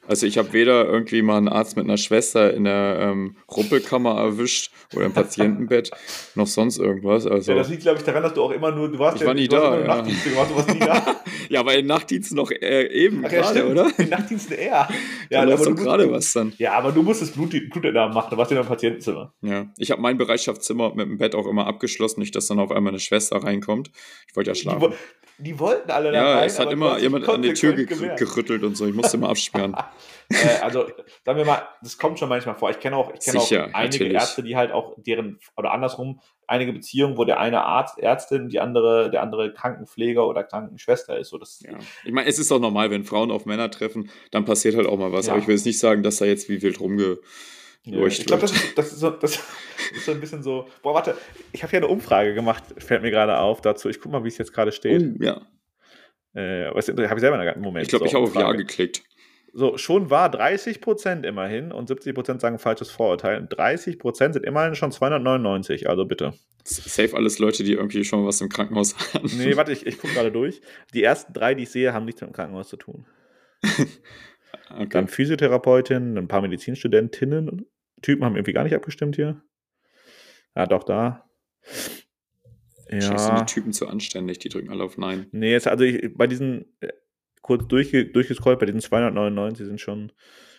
Also 0.10 0.26
ich 0.26 0.40
habe 0.40 0.54
weder 0.54 0.88
irgendwie 0.88 1.22
mal 1.22 1.38
einen 1.38 1.48
Arzt 1.48 1.78
mit 1.78 1.86
einer 1.86 1.98
Schwester 1.98 2.52
in 2.52 2.64
der 2.64 2.98
ähm, 3.00 3.36
Rumpelkammer 3.56 4.18
erwischt 4.18 4.72
oder 4.96 5.06
im 5.06 5.14
Patientenbett, 5.14 5.92
noch 6.36 6.48
sonst 6.48 6.80
irgendwas. 6.80 7.28
Also, 7.28 7.52
ja, 7.52 7.60
das 7.60 7.70
liegt, 7.70 7.84
glaube 7.84 8.00
ich, 8.00 8.04
daran, 8.04 8.24
dass 8.24 8.34
du 8.34 8.42
auch 8.42 8.50
immer 8.50 8.72
nur, 8.72 8.92
du 8.92 8.98
warst 8.98 9.18
ich 9.18 9.22
ja, 9.22 9.28
war 9.28 9.36
nie 9.36 9.48
da. 9.48 9.80
Ja. 9.80 9.86
Nachtdienste 9.86 10.30
gemacht, 10.32 10.50
du 10.50 10.56
warst 10.56 10.74
nie 10.74 10.80
da. 10.80 11.16
ja, 11.50 11.60
aber 11.60 11.76
in 11.76 11.86
Nachtdiensten 11.86 12.36
noch 12.36 12.50
äh, 12.50 12.88
eben 12.88 13.24
Ach, 13.24 13.30
gerade, 13.30 13.60
ja, 13.66 13.66
oder? 13.66 13.92
In 14.00 14.10
Nachtdiensten 14.10 14.58
eher. 14.58 14.88
Ja, 15.30 15.46
da 15.46 15.54
aber 15.54 15.64
du 15.64 15.76
gerade 15.76 16.12
was 16.12 16.34
dann. 16.34 16.54
Ja, 16.58 16.74
aber 16.74 16.92
du 16.92 17.04
musstest 17.04 17.36
Blut, 17.36 17.52
Blutentnahmen 17.52 18.12
machen, 18.12 18.32
du 18.32 18.38
warst 18.38 18.52
in 18.52 18.58
einem 18.58 18.68
Patientenzimmer. 18.68 19.32
Ja, 19.44 19.68
ich 19.78 19.92
habe 19.92 20.02
mein 20.02 20.18
Bereitschaftszimmer 20.18 20.90
mit 20.96 21.06
dem 21.06 21.20
Bett 21.20 21.36
auch 21.36 21.46
immer 21.46 21.68
abgeschlossen, 21.68 22.20
nicht, 22.20 22.36
dass 22.36 22.48
dann 22.48 22.58
auf 22.58 22.72
einmal 22.72 22.94
eine 22.94 23.00
Schwester 23.00 23.36
reinkommt. 23.36 23.92
Ich 24.28 24.36
wollte 24.36 24.50
ja 24.50 24.56
schlafen. 24.56 24.92
Die, 25.38 25.44
die, 25.44 25.60
wollten 25.60 25.92
alle 25.92 26.12
da 26.12 26.18
Ja, 26.18 26.34
rein, 26.40 26.48
es 26.48 26.58
hat 26.58 26.72
immer 26.72 26.98
jemand 26.98 27.30
an 27.30 27.44
die 27.44 27.54
Tür 27.54 27.74
gerüttelt 27.74 28.64
und 28.64 28.76
so. 28.76 28.88
Ich 28.88 28.96
musste 28.96 29.18
immer 29.18 29.30
absperren. 29.30 29.76
Äh, 30.30 30.62
also 30.62 30.88
sagen 31.26 31.38
wir 31.38 31.46
mal, 31.46 31.68
das 31.82 31.98
kommt 31.98 32.20
schon 32.20 32.30
manchmal 32.30 32.56
vor. 32.56 32.70
Ich 32.70 32.80
kenne 32.80 32.96
auch, 32.96 33.14
ich 33.14 33.20
kenne 33.20 33.40
auch 33.40 33.52
einige 33.52 33.74
natürlich. 33.74 34.14
Ärzte, 34.14 34.44
die 34.44 34.56
halt 34.56 34.72
auch 34.72 34.96
deren, 34.98 35.40
oder 35.56 35.72
andersrum, 35.72 36.20
einige 36.48 36.74
Beziehungen, 36.74 37.18
wo 37.18 37.26
der 37.26 37.40
eine 37.40 37.64
Arzt, 37.64 38.00
Ärztin, 38.00 38.50
die 38.50 38.60
andere, 38.60 39.10
der 39.12 39.22
andere 39.22 39.54
Krankenpfleger 39.54 40.28
oder 40.28 40.44
Krankenschwester 40.44 41.18
ist. 41.18 41.30
So, 41.30 41.38
das 41.38 41.62
ja. 41.62 41.78
Ich 42.04 42.12
meine, 42.12 42.28
es 42.28 42.40
ist 42.40 42.52
doch 42.52 42.60
normal, 42.60 42.92
wenn 42.92 43.04
Frauen 43.04 43.32
auf 43.32 43.46
Männer 43.46 43.70
treffen, 43.70 44.10
dann 44.32 44.46
passiert 44.46 44.76
halt 44.76 44.88
auch 44.88 44.98
mal 44.98 45.12
was. 45.12 45.28
Ja. 45.28 45.34
Aber 45.34 45.42
ich 45.42 45.48
will 45.48 45.56
jetzt 45.56 45.66
nicht 45.66 45.80
sagen, 45.80 46.04
dass 46.04 46.18
da 46.18 46.26
jetzt 46.26 46.50
wie 46.50 46.62
wild 46.62 46.80
rumge. 46.80 47.20
Ja, 47.84 48.06
ich 48.06 48.26
glaube, 48.26 48.42
das, 48.42 48.52
ist, 48.52 48.78
das, 48.78 48.92
so, 48.92 49.10
das 49.10 49.40
ist 49.96 50.06
so 50.06 50.12
ein 50.12 50.20
bisschen 50.20 50.44
so. 50.44 50.68
Boah, 50.82 50.94
warte, 50.94 51.18
ich 51.54 51.64
habe 51.64 51.74
ja 51.74 51.80
eine 51.80 51.88
Umfrage 51.88 52.34
gemacht, 52.34 52.64
fällt 52.78 53.02
mir 53.02 53.12
gerade 53.12 53.40
auf 53.40 53.62
dazu. 53.62 53.90
Ich 53.90 54.00
guck 54.00 54.12
mal, 54.12 54.24
wie 54.24 54.28
es 54.28 54.38
jetzt 54.38 54.54
gerade 54.54 54.72
steht. 54.72 55.02
Oh, 55.02 55.24
ja. 55.24 55.42
Äh, 56.34 56.68
habe 56.68 56.80
ich 56.80 56.86
selber 56.86 57.40
einen 57.40 57.62
Moment. 57.62 57.84
Ich 57.84 57.90
glaube, 57.90 58.06
so, 58.06 58.10
ich 58.10 58.14
habe 58.14 58.26
auf 58.26 58.36
Ja 58.36 58.52
geklickt. 58.52 59.04
So, 59.54 59.78
schon 59.78 60.10
war 60.10 60.30
30 60.30 60.82
Prozent 60.82 61.26
immerhin 61.26 61.72
und 61.72 61.88
70 61.88 62.14
Prozent 62.14 62.42
sagen 62.42 62.60
falsches 62.60 62.92
Vorurteil. 62.92 63.46
30 63.48 64.00
Prozent 64.00 64.34
sind 64.34 64.46
immerhin 64.46 64.76
schon 64.76 64.92
299, 64.92 65.90
also 65.90 66.06
bitte. 66.06 66.34
Safe 66.64 67.16
alles 67.16 67.40
Leute, 67.40 67.64
die 67.64 67.74
irgendwie 67.74 68.04
schon 68.04 68.26
was 68.26 68.42
im 68.42 68.50
Krankenhaus 68.50 68.96
haben. 69.14 69.30
Nee, 69.38 69.56
warte, 69.56 69.72
ich, 69.72 69.86
ich 69.86 69.98
gucke 69.98 70.14
gerade 70.14 70.32
durch. 70.32 70.62
Die 70.94 71.04
ersten 71.04 71.34
drei, 71.34 71.56
die 71.56 71.64
ich 71.64 71.72
sehe, 71.72 71.94
haben 71.94 72.06
nichts 72.06 72.22
mit 72.22 72.30
dem 72.30 72.34
Krankenhaus 72.34 72.70
zu 72.70 72.78
tun. 72.78 73.06
okay. 73.64 74.88
Dann 74.90 75.08
Physiotherapeutin, 75.08 76.18
ein 76.18 76.28
paar 76.28 76.42
Medizinstudentinnen. 76.42 77.66
Typen 78.02 78.26
haben 78.26 78.36
irgendwie 78.36 78.54
gar 78.54 78.64
nicht 78.64 78.76
abgestimmt 78.76 79.16
hier. 79.16 79.42
Ja, 80.56 80.66
doch, 80.66 80.84
da. 80.84 81.30
Ja. 82.92 83.18
sind 83.18 83.40
die 83.40 83.46
Typen 83.46 83.72
zu 83.72 83.88
anständig, 83.88 84.40
die 84.40 84.50
drücken 84.50 84.70
alle 84.70 84.84
auf 84.84 84.98
Nein. 84.98 85.28
Nee, 85.32 85.52
jetzt, 85.52 85.68
also 85.68 85.84
ich, 85.84 86.14
bei 86.16 86.26
diesen 86.28 86.66
äh, 86.80 86.90
kurz 87.42 87.68
durchge 87.68 88.06
durchgescrollt, 88.06 88.60
bei 88.60 88.66
diesen 88.66 88.82
299 88.82 89.66
sind 89.66 89.82
schon, 89.82 90.12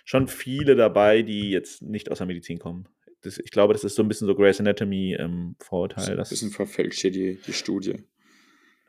schon 0.05 0.29
viele 0.29 0.77
dabei, 0.77 1.23
die 1.23 1.51
jetzt 1.51 1.83
nicht 1.83 2.11
aus 2.11 2.19
der 2.19 2.27
Medizin 2.27 2.59
kommen. 2.59 2.89
Das, 3.23 3.39
ich 3.39 3.51
glaube, 3.51 3.73
das 3.75 3.85
ist 3.85 3.95
so 3.95 4.03
ein 4.03 4.09
bisschen 4.09 4.27
so 4.27 4.35
Grey's 4.35 4.61
Anatomy-Vorurteil. 4.61 6.13
Ähm, 6.13 6.19
ein 6.19 6.29
bisschen 6.29 6.51
verfälscht 6.51 7.01
hier 7.01 7.11
die, 7.11 7.39
die 7.47 7.53
Studie. 7.53 8.05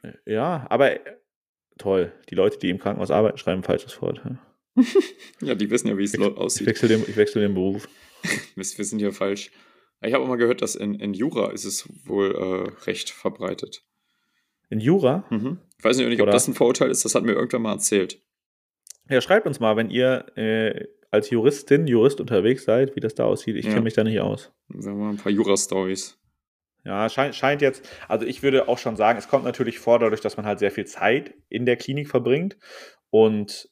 Äh, 0.03 0.13
ja, 0.25 0.65
aber 0.69 0.93
äh, 0.93 1.17
toll. 1.77 2.13
Die 2.29 2.35
Leute, 2.35 2.57
die 2.57 2.69
im 2.69 2.79
Krankenhaus 2.79 3.11
arbeiten, 3.11 3.37
schreiben 3.37 3.63
falsches 3.63 3.93
Vorurteil. 3.93 4.39
ja, 5.41 5.55
die 5.55 5.69
wissen 5.69 5.89
ja, 5.89 5.97
wie 5.97 6.03
es 6.03 6.13
ich, 6.13 6.21
aussieht. 6.21 6.61
Ich 6.61 6.67
wechsle 6.67 6.87
den, 6.87 7.01
ich 7.01 7.17
wechsle 7.17 7.41
den 7.41 7.53
Beruf. 7.53 7.89
wir 8.55 8.63
sind 8.63 8.99
hier 8.99 9.11
falsch. 9.11 9.51
Ich 10.03 10.13
habe 10.13 10.23
auch 10.23 10.27
mal 10.27 10.37
gehört, 10.37 10.61
dass 10.61 10.75
in, 10.75 10.95
in 10.95 11.13
Jura 11.13 11.51
ist 11.51 11.65
es 11.65 11.87
wohl 12.05 12.35
äh, 12.35 12.85
recht 12.85 13.11
verbreitet. 13.11 13.83
In 14.71 14.79
Jura? 14.79 15.25
Mhm. 15.29 15.59
Ich 15.77 15.83
weiß 15.83 15.97
nicht, 15.97 16.07
ob 16.07 16.23
Oder? 16.23 16.31
das 16.31 16.47
ein 16.47 16.53
Vorurteil 16.53 16.89
ist, 16.89 17.03
das 17.03 17.13
hat 17.13 17.23
mir 17.23 17.33
irgendwann 17.33 17.63
mal 17.63 17.73
erzählt. 17.73 18.21
Ja, 19.09 19.19
schreibt 19.19 19.45
uns 19.45 19.59
mal, 19.59 19.75
wenn 19.75 19.89
ihr 19.89 20.25
äh, 20.37 20.87
als 21.11 21.29
Juristin, 21.29 21.87
Jurist 21.87 22.21
unterwegs 22.21 22.63
seid, 22.63 22.95
wie 22.95 23.01
das 23.01 23.13
da 23.13 23.25
aussieht. 23.25 23.57
Ich 23.57 23.65
ja. 23.65 23.71
kenne 23.71 23.83
mich 23.83 23.95
da 23.95 24.05
nicht 24.05 24.21
aus. 24.21 24.53
Haben 24.73 24.99
wir 24.99 25.09
ein 25.09 25.17
paar 25.17 25.31
Jura-Stories. 25.31 26.17
Ja, 26.85 27.09
scheint, 27.09 27.35
scheint 27.35 27.61
jetzt, 27.61 27.87
also 28.07 28.25
ich 28.25 28.41
würde 28.41 28.69
auch 28.69 28.77
schon 28.77 28.95
sagen, 28.95 29.19
es 29.19 29.27
kommt 29.27 29.43
natürlich 29.43 29.77
vor, 29.77 29.99
dadurch, 29.99 30.21
dass 30.21 30.37
man 30.37 30.45
halt 30.45 30.59
sehr 30.59 30.71
viel 30.71 30.85
Zeit 30.85 31.33
in 31.49 31.65
der 31.65 31.75
Klinik 31.75 32.07
verbringt. 32.07 32.57
Und 33.09 33.69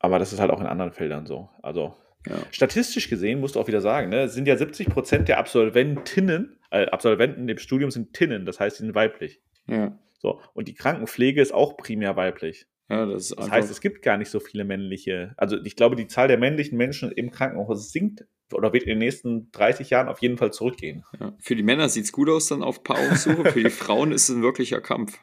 aber 0.00 0.18
das 0.18 0.32
ist 0.32 0.40
halt 0.40 0.50
auch 0.50 0.60
in 0.60 0.66
anderen 0.66 0.92
Feldern 0.92 1.24
so. 1.24 1.48
Also 1.62 1.96
ja. 2.26 2.36
statistisch 2.50 3.08
gesehen, 3.08 3.40
musst 3.40 3.56
du 3.56 3.60
auch 3.60 3.66
wieder 3.66 3.80
sagen, 3.80 4.08
ne, 4.10 4.28
sind 4.28 4.48
ja 4.48 4.56
70 4.56 4.88
Prozent 4.88 5.28
der 5.28 5.38
Absolventinnen 5.38 6.58
äh, 6.74 6.86
Absolventen 6.86 7.48
im 7.48 7.58
Studium 7.58 7.90
sind 7.90 8.12
Tinnen, 8.14 8.46
das 8.46 8.58
heißt, 8.58 8.78
sie 8.78 8.84
sind 8.84 8.94
weiblich. 8.94 9.40
Ja. 9.68 9.96
So, 10.18 10.40
und 10.54 10.66
die 10.68 10.74
Krankenpflege 10.74 11.40
ist 11.40 11.54
auch 11.54 11.76
primär 11.76 12.16
weiblich. 12.16 12.66
Ja, 12.88 13.06
das, 13.06 13.28
das 13.28 13.50
heißt, 13.50 13.70
es 13.70 13.80
gibt 13.80 14.02
gar 14.02 14.18
nicht 14.18 14.28
so 14.28 14.40
viele 14.40 14.64
männliche. 14.64 15.34
Also 15.36 15.56
ich 15.62 15.76
glaube, 15.76 15.96
die 15.96 16.06
Zahl 16.06 16.28
der 16.28 16.36
männlichen 16.36 16.76
Menschen 16.76 17.12
im 17.12 17.30
Krankenhaus 17.30 17.92
sinkt 17.92 18.26
oder 18.52 18.72
wird 18.72 18.82
in 18.82 18.90
den 18.90 18.98
nächsten 18.98 19.50
30 19.52 19.88
Jahren 19.90 20.08
auf 20.08 20.20
jeden 20.20 20.36
Fall 20.36 20.52
zurückgehen. 20.52 21.04
Ja. 21.18 21.34
Für 21.38 21.56
die 21.56 21.62
Männer 21.62 21.88
sieht 21.88 22.04
es 22.04 22.12
gut 22.12 22.28
aus 22.28 22.48
dann 22.48 22.62
auf 22.62 22.82
Paarungssuche, 22.82 23.52
für 23.52 23.62
die 23.62 23.70
Frauen 23.70 24.12
ist 24.12 24.28
es 24.28 24.36
ein 24.36 24.42
wirklicher 24.42 24.80
Kampf. 24.80 25.18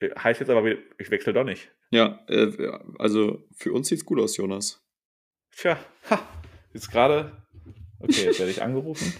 Äh, 0.00 0.10
heißt 0.18 0.40
jetzt 0.40 0.50
aber, 0.50 0.66
ich 0.98 1.10
wechsle 1.10 1.32
doch 1.32 1.44
nicht. 1.44 1.70
Ja, 1.90 2.24
äh, 2.28 2.50
also 2.98 3.44
für 3.54 3.72
uns 3.72 3.88
sieht 3.88 3.98
es 3.98 4.04
gut 4.04 4.18
aus, 4.18 4.36
Jonas. 4.36 4.81
Tja, 5.56 5.78
ha, 6.10 6.20
jetzt 6.72 6.90
gerade. 6.90 7.32
Okay, 8.00 8.24
jetzt 8.24 8.38
werde 8.38 8.50
ich 8.50 8.62
angerufen. 8.62 9.12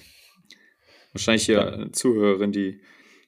Wahrscheinlich 1.13 1.45
hier 1.45 1.57
ja. 1.57 1.93
Zuhörerin, 1.93 2.53
die. 2.53 2.81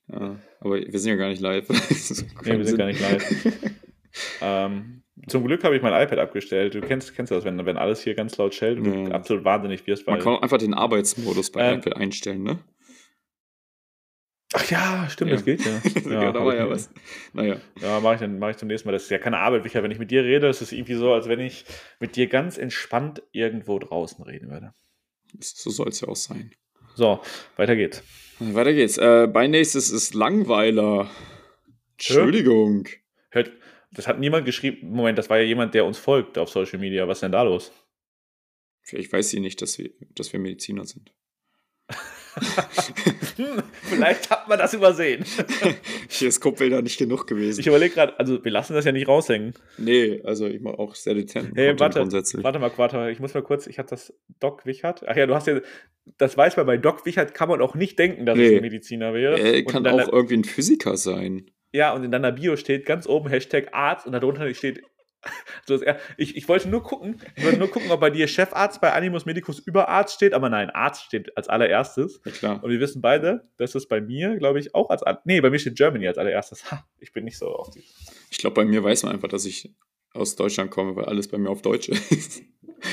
Ja, 0.08 0.38
aber 0.60 0.76
wir 0.76 0.98
sind 0.98 1.10
ja 1.10 1.16
gar 1.16 1.28
nicht 1.28 1.40
live. 1.40 1.68
nee, 2.44 2.58
wir 2.58 2.64
sind 2.64 2.78
gar 2.78 2.86
nicht 2.86 3.00
live. 3.00 3.46
ähm, 4.42 5.02
zum 5.26 5.46
Glück 5.46 5.64
habe 5.64 5.76
ich 5.76 5.82
mein 5.82 5.92
iPad 5.92 6.18
abgestellt. 6.18 6.74
Du 6.74 6.80
kennst, 6.80 7.14
kennst 7.14 7.30
das, 7.32 7.44
wenn, 7.44 7.64
wenn 7.64 7.76
alles 7.76 8.02
hier 8.02 8.14
ganz 8.14 8.36
laut 8.36 8.54
schellt 8.54 8.78
und 8.78 8.86
ja. 8.86 9.04
du 9.04 9.12
absolut 9.12 9.44
wahnsinnig 9.44 9.86
wirst. 9.86 10.06
Man 10.06 10.18
kann 10.18 10.34
auch 10.34 10.42
einfach 10.42 10.58
den 10.58 10.74
Arbeitsmodus 10.74 11.52
bei 11.52 11.72
ähm, 11.72 11.78
iPad 11.78 11.96
einstellen, 11.96 12.42
ne? 12.42 12.58
Ach 14.56 14.70
ja, 14.70 15.08
stimmt, 15.10 15.30
ja. 15.30 15.36
das 15.36 15.44
geht 15.44 15.64
ja. 15.64 16.12
ja, 16.22 16.32
da 16.32 16.44
war 16.44 16.54
ja 16.54 16.70
was. 16.70 16.88
Naja. 17.32 17.56
Ja, 17.80 17.98
mache 17.98 18.14
ich, 18.14 18.20
dann, 18.20 18.38
mach 18.38 18.50
ich 18.50 18.56
zum 18.56 18.68
nächsten 18.68 18.86
Mal. 18.86 18.92
Das 18.92 19.02
ist 19.02 19.10
ja 19.10 19.18
keine 19.18 19.38
Arbeit, 19.38 19.64
Michael. 19.64 19.82
Wenn 19.82 19.90
ich 19.90 19.98
mit 19.98 20.12
dir 20.12 20.22
rede, 20.22 20.46
ist 20.46 20.62
es 20.62 20.70
irgendwie 20.70 20.94
so, 20.94 21.12
als 21.12 21.28
wenn 21.28 21.40
ich 21.40 21.64
mit 21.98 22.14
dir 22.14 22.28
ganz 22.28 22.56
entspannt 22.56 23.20
irgendwo 23.32 23.80
draußen 23.80 24.24
reden 24.24 24.50
würde. 24.50 24.72
So 25.40 25.70
soll 25.70 25.88
es 25.88 26.00
ja 26.00 26.08
auch 26.08 26.16
sein. 26.16 26.52
So, 26.94 27.20
weiter 27.56 27.74
geht's. 27.74 28.04
Weiter 28.38 28.72
geht's. 28.72 28.96
Äh, 28.96 29.26
bei 29.26 29.48
nächstes 29.48 29.90
ist 29.90 30.14
Langweiler. 30.14 31.10
Entschuldigung. 31.94 32.86
Hört, 33.30 33.50
das 33.90 34.06
hat 34.06 34.20
niemand 34.20 34.46
geschrieben. 34.46 34.88
Moment, 34.90 35.18
das 35.18 35.30
war 35.30 35.38
ja 35.38 35.44
jemand, 35.44 35.74
der 35.74 35.84
uns 35.84 35.98
folgt 35.98 36.38
auf 36.38 36.48
Social 36.48 36.78
Media. 36.78 37.08
Was 37.08 37.18
ist 37.18 37.22
denn 37.22 37.32
da 37.32 37.42
los? 37.42 37.72
Vielleicht 38.82 39.12
weiß 39.12 39.30
sie 39.30 39.40
nicht, 39.40 39.60
dass 39.62 39.78
wir, 39.78 39.90
dass 40.14 40.32
wir 40.32 40.38
Mediziner 40.38 40.84
sind. 40.84 41.12
Vielleicht 43.82 44.30
hat 44.30 44.48
man 44.48 44.58
das 44.58 44.74
übersehen. 44.74 45.24
Hier 46.08 46.28
ist 46.28 46.40
Kumpel 46.40 46.82
nicht 46.82 46.98
genug 46.98 47.26
gewesen. 47.26 47.60
Ich 47.60 47.66
überlege 47.66 47.94
gerade, 47.94 48.18
also 48.18 48.44
wir 48.44 48.50
lassen 48.50 48.74
das 48.74 48.84
ja 48.84 48.92
nicht 48.92 49.08
raushängen. 49.08 49.54
Nee, 49.78 50.20
also 50.24 50.46
ich 50.46 50.60
mache 50.60 50.78
auch 50.78 50.94
sehr 50.94 51.14
dezent. 51.14 51.52
Hey, 51.54 51.78
warte, 51.78 52.00
warte 52.42 52.58
mal, 52.58 52.72
warte 52.76 53.10
ich 53.10 53.20
muss 53.20 53.34
mal 53.34 53.42
kurz, 53.42 53.66
ich 53.66 53.78
habe 53.78 53.88
das 53.88 54.12
Doc 54.40 54.66
Wichert. 54.66 55.04
Ach 55.06 55.16
ja, 55.16 55.26
du 55.26 55.34
hast 55.34 55.46
ja, 55.46 55.60
das 56.18 56.36
weiß 56.36 56.56
man, 56.56 56.66
bei 56.66 56.76
Doc 56.76 57.06
Wichert 57.06 57.34
kann 57.34 57.48
man 57.48 57.60
auch 57.60 57.74
nicht 57.74 57.98
denken, 57.98 58.26
dass 58.26 58.36
nee. 58.36 58.46
es 58.46 58.56
ein 58.56 58.62
Mediziner 58.62 59.14
wäre. 59.14 59.38
Er 59.38 59.64
kann 59.64 59.86
auch 59.86 60.12
irgendwie 60.12 60.38
ein 60.38 60.44
Physiker 60.44 60.96
sein. 60.96 61.50
Ja, 61.72 61.92
und 61.92 62.04
in 62.04 62.12
deiner 62.12 62.30
Bio 62.30 62.56
steht 62.56 62.86
ganz 62.86 63.08
oben 63.08 63.28
Hashtag 63.28 63.68
Arzt 63.72 64.06
und 64.06 64.12
darunter 64.12 64.52
steht 64.54 64.82
so 65.66 65.80
er, 65.82 65.98
ich, 66.16 66.36
ich 66.36 66.48
wollte 66.48 66.68
nur 66.68 66.82
gucken, 66.82 67.20
ich 67.36 67.44
wollte 67.44 67.58
nur 67.58 67.70
gucken, 67.70 67.90
ob 67.90 68.00
bei 68.00 68.10
dir 68.10 68.26
Chefarzt 68.26 68.80
bei 68.80 68.92
Animus 68.92 69.26
Medicus 69.26 69.58
über 69.58 69.88
Arzt 69.88 70.14
steht, 70.14 70.34
aber 70.34 70.48
nein, 70.48 70.70
Arzt 70.70 71.04
steht 71.04 71.36
als 71.36 71.48
allererstes. 71.48 72.20
Ja, 72.24 72.32
klar. 72.32 72.64
Und 72.64 72.70
wir 72.70 72.80
wissen 72.80 73.00
beide, 73.00 73.48
dass 73.56 73.74
es 73.74 73.88
bei 73.88 74.00
mir, 74.00 74.36
glaube 74.36 74.58
ich, 74.58 74.74
auch 74.74 74.90
als 74.90 75.02
Nee, 75.24 75.40
bei 75.40 75.50
mir 75.50 75.58
steht 75.58 75.76
Germany 75.76 76.08
als 76.08 76.18
allererstes. 76.18 76.70
Ha, 76.70 76.84
ich 76.98 77.12
bin 77.12 77.24
nicht 77.24 77.38
so 77.38 77.48
auf 77.48 77.70
die. 77.70 77.84
Ich 78.30 78.38
glaube, 78.38 78.54
bei 78.54 78.64
mir 78.64 78.82
weiß 78.82 79.04
man 79.04 79.12
einfach, 79.12 79.28
dass 79.28 79.44
ich 79.44 79.70
aus 80.12 80.36
Deutschland 80.36 80.70
komme, 80.70 80.96
weil 80.96 81.06
alles 81.06 81.28
bei 81.28 81.38
mir 81.38 81.50
auf 81.50 81.62
Deutsch 81.62 81.88
ist. 81.88 82.42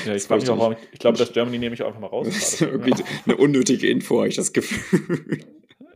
Ja, 0.06 0.14
ich, 0.14 0.30
auch, 0.30 0.74
ich 0.92 0.98
glaube, 0.98 1.18
das 1.18 1.32
Germany 1.32 1.58
nehme 1.58 1.74
ich 1.74 1.82
auch 1.82 1.88
einfach 1.88 2.00
mal 2.00 2.06
raus. 2.06 2.26
Das 2.26 2.54
ist 2.54 2.62
irgendwie 2.62 2.94
eine 3.26 3.36
unnötige 3.36 3.88
Info, 3.88 4.18
habe 4.18 4.28
ich 4.28 4.36
das 4.36 4.52
Gefühl. 4.52 5.44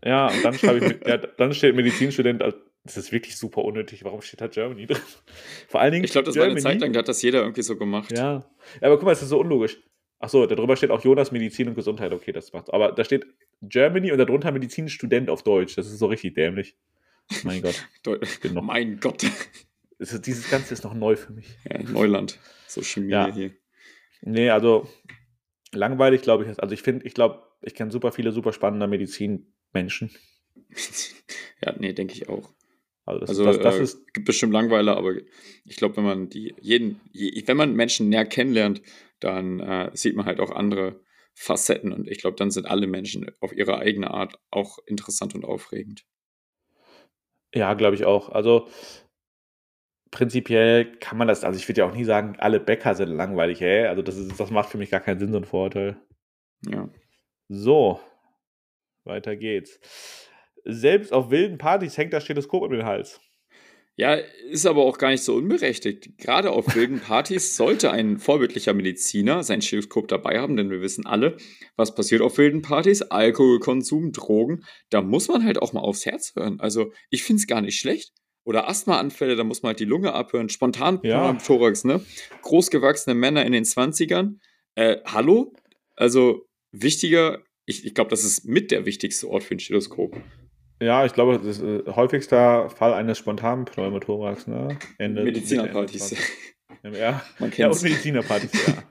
Ja, 0.05 0.29
und 0.29 0.45
dann 0.45 0.55
ich, 0.55 0.63
mit, 0.63 1.07
ja, 1.07 1.17
dann 1.17 1.53
steht 1.53 1.75
Medizinstudent, 1.75 2.43
das 2.87 2.97
ist 2.97 3.13
wirklich 3.13 3.37
super 3.37 3.63
unnötig. 3.65 4.05
Warum 4.05 4.23
steht 4.23 4.41
da 4.41 4.47
Germany 4.47 4.87
drin? 4.87 4.99
Vor 5.69 5.81
allen 5.81 5.93
Dingen. 5.93 6.05
Ich 6.05 6.13
glaube, 6.13 6.27
das 6.27 6.35
Germany, 6.35 6.63
war 6.63 6.71
eine 6.71 6.79
Zeit 6.79 6.81
lang, 6.81 6.93
da 6.93 7.01
hat 7.01 7.09
das 7.09 7.23
jeder 7.23 7.41
irgendwie 7.41 7.63
so 7.63 7.77
gemacht. 7.77 8.11
Ja. 8.13 8.51
ja 8.81 8.87
aber 8.87 8.97
guck 8.97 9.05
mal, 9.05 9.13
es 9.13 9.23
ist 9.23 9.29
so 9.29 9.41
unlogisch. 9.41 9.79
Achso, 10.19 10.47
darüber 10.47 10.77
steht 10.77 10.91
auch 10.91 11.05
Jonas 11.05 11.31
Medizin 11.31 11.69
und 11.69 11.75
Gesundheit. 11.75 12.13
Okay, 12.13 12.33
das 12.33 12.53
macht. 12.53 12.73
Aber 12.73 12.93
da 12.93 13.05
steht 13.05 13.27
Germany 13.63 14.13
und 14.13 14.19
darunter 14.19 14.51
Medizinstudent 14.51 15.29
auf 15.29 15.43
Deutsch. 15.43 15.77
Das 15.77 15.87
ist 15.87 15.99
so 15.99 16.07
richtig 16.07 16.35
dämlich. 16.35 16.77
Mein 17.43 17.63
Gott. 17.63 17.87
genau. 18.41 18.63
Mein 18.63 19.01
Gott. 19.01 19.25
Ist, 19.99 20.27
dieses 20.27 20.51
Ganze 20.51 20.75
ist 20.75 20.85
noch 20.85 20.93
neu 20.93 21.17
für 21.17 21.33
mich. 21.33 21.57
Ja, 21.65 21.83
Neuland. 21.83 22.39
So 22.67 22.83
Chemie 22.83 23.13
ja. 23.13 23.33
hier. 23.33 23.53
Nee, 24.21 24.51
also 24.51 24.87
langweilig, 25.73 26.21
glaube 26.21 26.45
ich. 26.45 26.63
Also 26.63 26.75
ich 26.75 26.83
finde, 26.83 27.07
ich 27.07 27.15
glaube, 27.15 27.43
ich 27.63 27.75
kenne 27.75 27.91
super 27.91 28.13
viele 28.13 28.31
super 28.31 28.53
spannende 28.53 28.89
Medizinmenschen. 28.89 30.11
ja, 31.65 31.75
nee, 31.79 31.95
denke 31.95 32.13
ich 32.13 32.29
auch. 32.29 32.53
Also, 33.07 33.21
das, 33.21 33.29
also 33.31 33.45
das, 33.45 33.59
das 33.61 33.77
äh, 33.77 33.83
ist, 33.83 34.15
gibt 34.15 34.27
bestimmt 34.27 34.53
Langweiler, 34.53 34.97
aber 34.97 35.15
ich 35.65 35.77
glaube, 35.77 35.97
wenn 35.97 36.05
man 36.05 36.29
die 36.29 36.55
jeden, 36.61 37.01
wenn 37.13 37.57
man 37.57 37.75
Menschen 37.75 38.09
näher 38.09 38.27
kennenlernt, 38.27 38.83
dann 39.21 39.61
äh, 39.61 39.91
sieht 39.95 40.17
man 40.17 40.27
halt 40.27 40.41
auch 40.41 40.51
andere 40.51 41.01
Facetten 41.33 41.93
und 41.93 42.09
ich 42.09 42.19
glaube, 42.19 42.37
dann 42.37 42.51
sind 42.51 42.67
alle 42.67 42.87
Menschen 42.87 43.31
auf 43.41 43.53
ihre 43.53 43.79
eigene 43.79 44.11
Art 44.11 44.39
auch 44.51 44.79
interessant 44.87 45.35
und 45.35 45.45
aufregend. 45.45 46.05
Ja, 47.55 47.75
glaube 47.75 47.95
ich 47.95 48.05
auch. 48.05 48.29
Also 48.31 48.69
prinzipiell 50.11 50.97
kann 50.99 51.19
man 51.19 51.29
das, 51.29 51.45
also 51.45 51.59
ich 51.59 51.69
würde 51.69 51.83
ja 51.83 51.89
auch 51.89 51.95
nie 51.95 52.05
sagen, 52.05 52.37
alle 52.39 52.59
Bäcker 52.59 52.95
sind 52.95 53.11
langweilig, 53.11 53.63
ey. 53.63 53.87
Also 53.87 54.03
das, 54.03 54.17
ist, 54.17 54.39
das 54.39 54.51
macht 54.51 54.69
für 54.69 54.79
mich 54.79 54.91
gar 54.91 55.01
keinen 55.01 55.21
Sinn, 55.21 55.31
so 55.31 55.39
ein 55.39 55.45
Vorurteil. 55.45 55.97
Ja. 56.67 56.89
So, 57.49 58.01
weiter 59.05 59.37
geht's. 59.37 59.79
Selbst 60.67 61.13
auf 61.13 61.31
wilden 61.31 61.59
Partys 61.59 61.97
hängt 61.97 62.13
das 62.13 62.25
Stethoskop 62.25 62.63
um 62.63 62.73
den 62.73 62.85
Hals. 62.85 63.21
Ja, 63.99 64.15
ist 64.51 64.67
aber 64.67 64.83
auch 64.85 64.99
gar 64.99 65.09
nicht 65.09 65.23
so 65.23 65.37
unberechtigt. 65.37 66.19
Gerade 66.19 66.51
auf 66.51 66.75
wilden 66.75 67.01
Partys 67.01 67.57
sollte 67.57 67.91
ein 67.91 68.19
vorbildlicher 68.19 68.75
Mediziner 68.75 69.43
sein 69.43 69.63
Stethoskop 69.63 70.09
dabei 70.09 70.39
haben, 70.39 70.57
denn 70.57 70.71
wir 70.71 70.83
wissen 70.83 71.07
alle, 71.07 71.39
was 71.77 71.95
passiert 71.95 72.21
auf 72.21 72.37
wilden 72.37 72.61
Partys. 72.61 73.01
Alkoholkonsum, 73.01 74.13
Drogen, 74.13 74.65
da 74.91 75.01
muss 75.01 75.29
man 75.29 75.45
halt 75.45 75.63
auch 75.63 75.73
mal 75.73 75.81
aufs 75.81 76.05
Herz 76.05 76.35
hören. 76.37 76.61
Also 76.61 76.93
ich 77.09 77.23
finde 77.23 77.41
es 77.41 77.47
gar 77.47 77.63
nicht 77.63 77.79
schlecht. 77.79 78.13
Oder 78.45 78.69
Asthmaanfälle, 78.69 79.35
da 79.35 79.45
muss 79.45 79.63
man 79.63 79.71
halt 79.71 79.81
die 79.81 79.87
Lunge 79.87 80.13
abhören. 80.13 80.49
Spontan 80.51 81.01
ja. 81.03 81.33
Thorax, 81.33 81.85
ne? 81.85 82.05
Großgewachsene 82.43 83.15
Männer 83.15 83.45
in 83.47 83.53
den 83.53 83.65
20ern. 83.65 84.37
Äh, 84.75 84.99
hallo? 85.07 85.55
Also 85.97 86.47
wichtiger, 86.71 87.43
ich, 87.65 87.85
ich 87.85 87.95
glaube, 87.95 88.11
das 88.11 88.25
ist 88.25 88.45
mit 88.45 88.71
der 88.71 88.85
wichtigste 88.85 89.29
Ort 89.29 89.43
für 89.43 89.55
ein 89.55 89.59
Stethoskop. 89.59 90.17
Ja, 90.81 91.07
ich 91.07 91.15
glaube, 91.15 91.39
das 91.39 91.47
ist 91.47 91.63
äh, 91.63 91.91
häufigster 91.91 92.69
Fall 92.69 92.93
eines 92.93 93.19
spontanen 93.19 93.65
Pneumothorax, 93.65 94.47
ne? 94.47 94.79
Ende 94.99 95.25
Medizinerpartys. 95.25 96.11
Ja, 96.83 97.23
Man 97.39 97.53
ja 97.57 97.69
und 97.69 97.83
Medizinerpartys, 97.83 98.53
ja. 98.67 98.83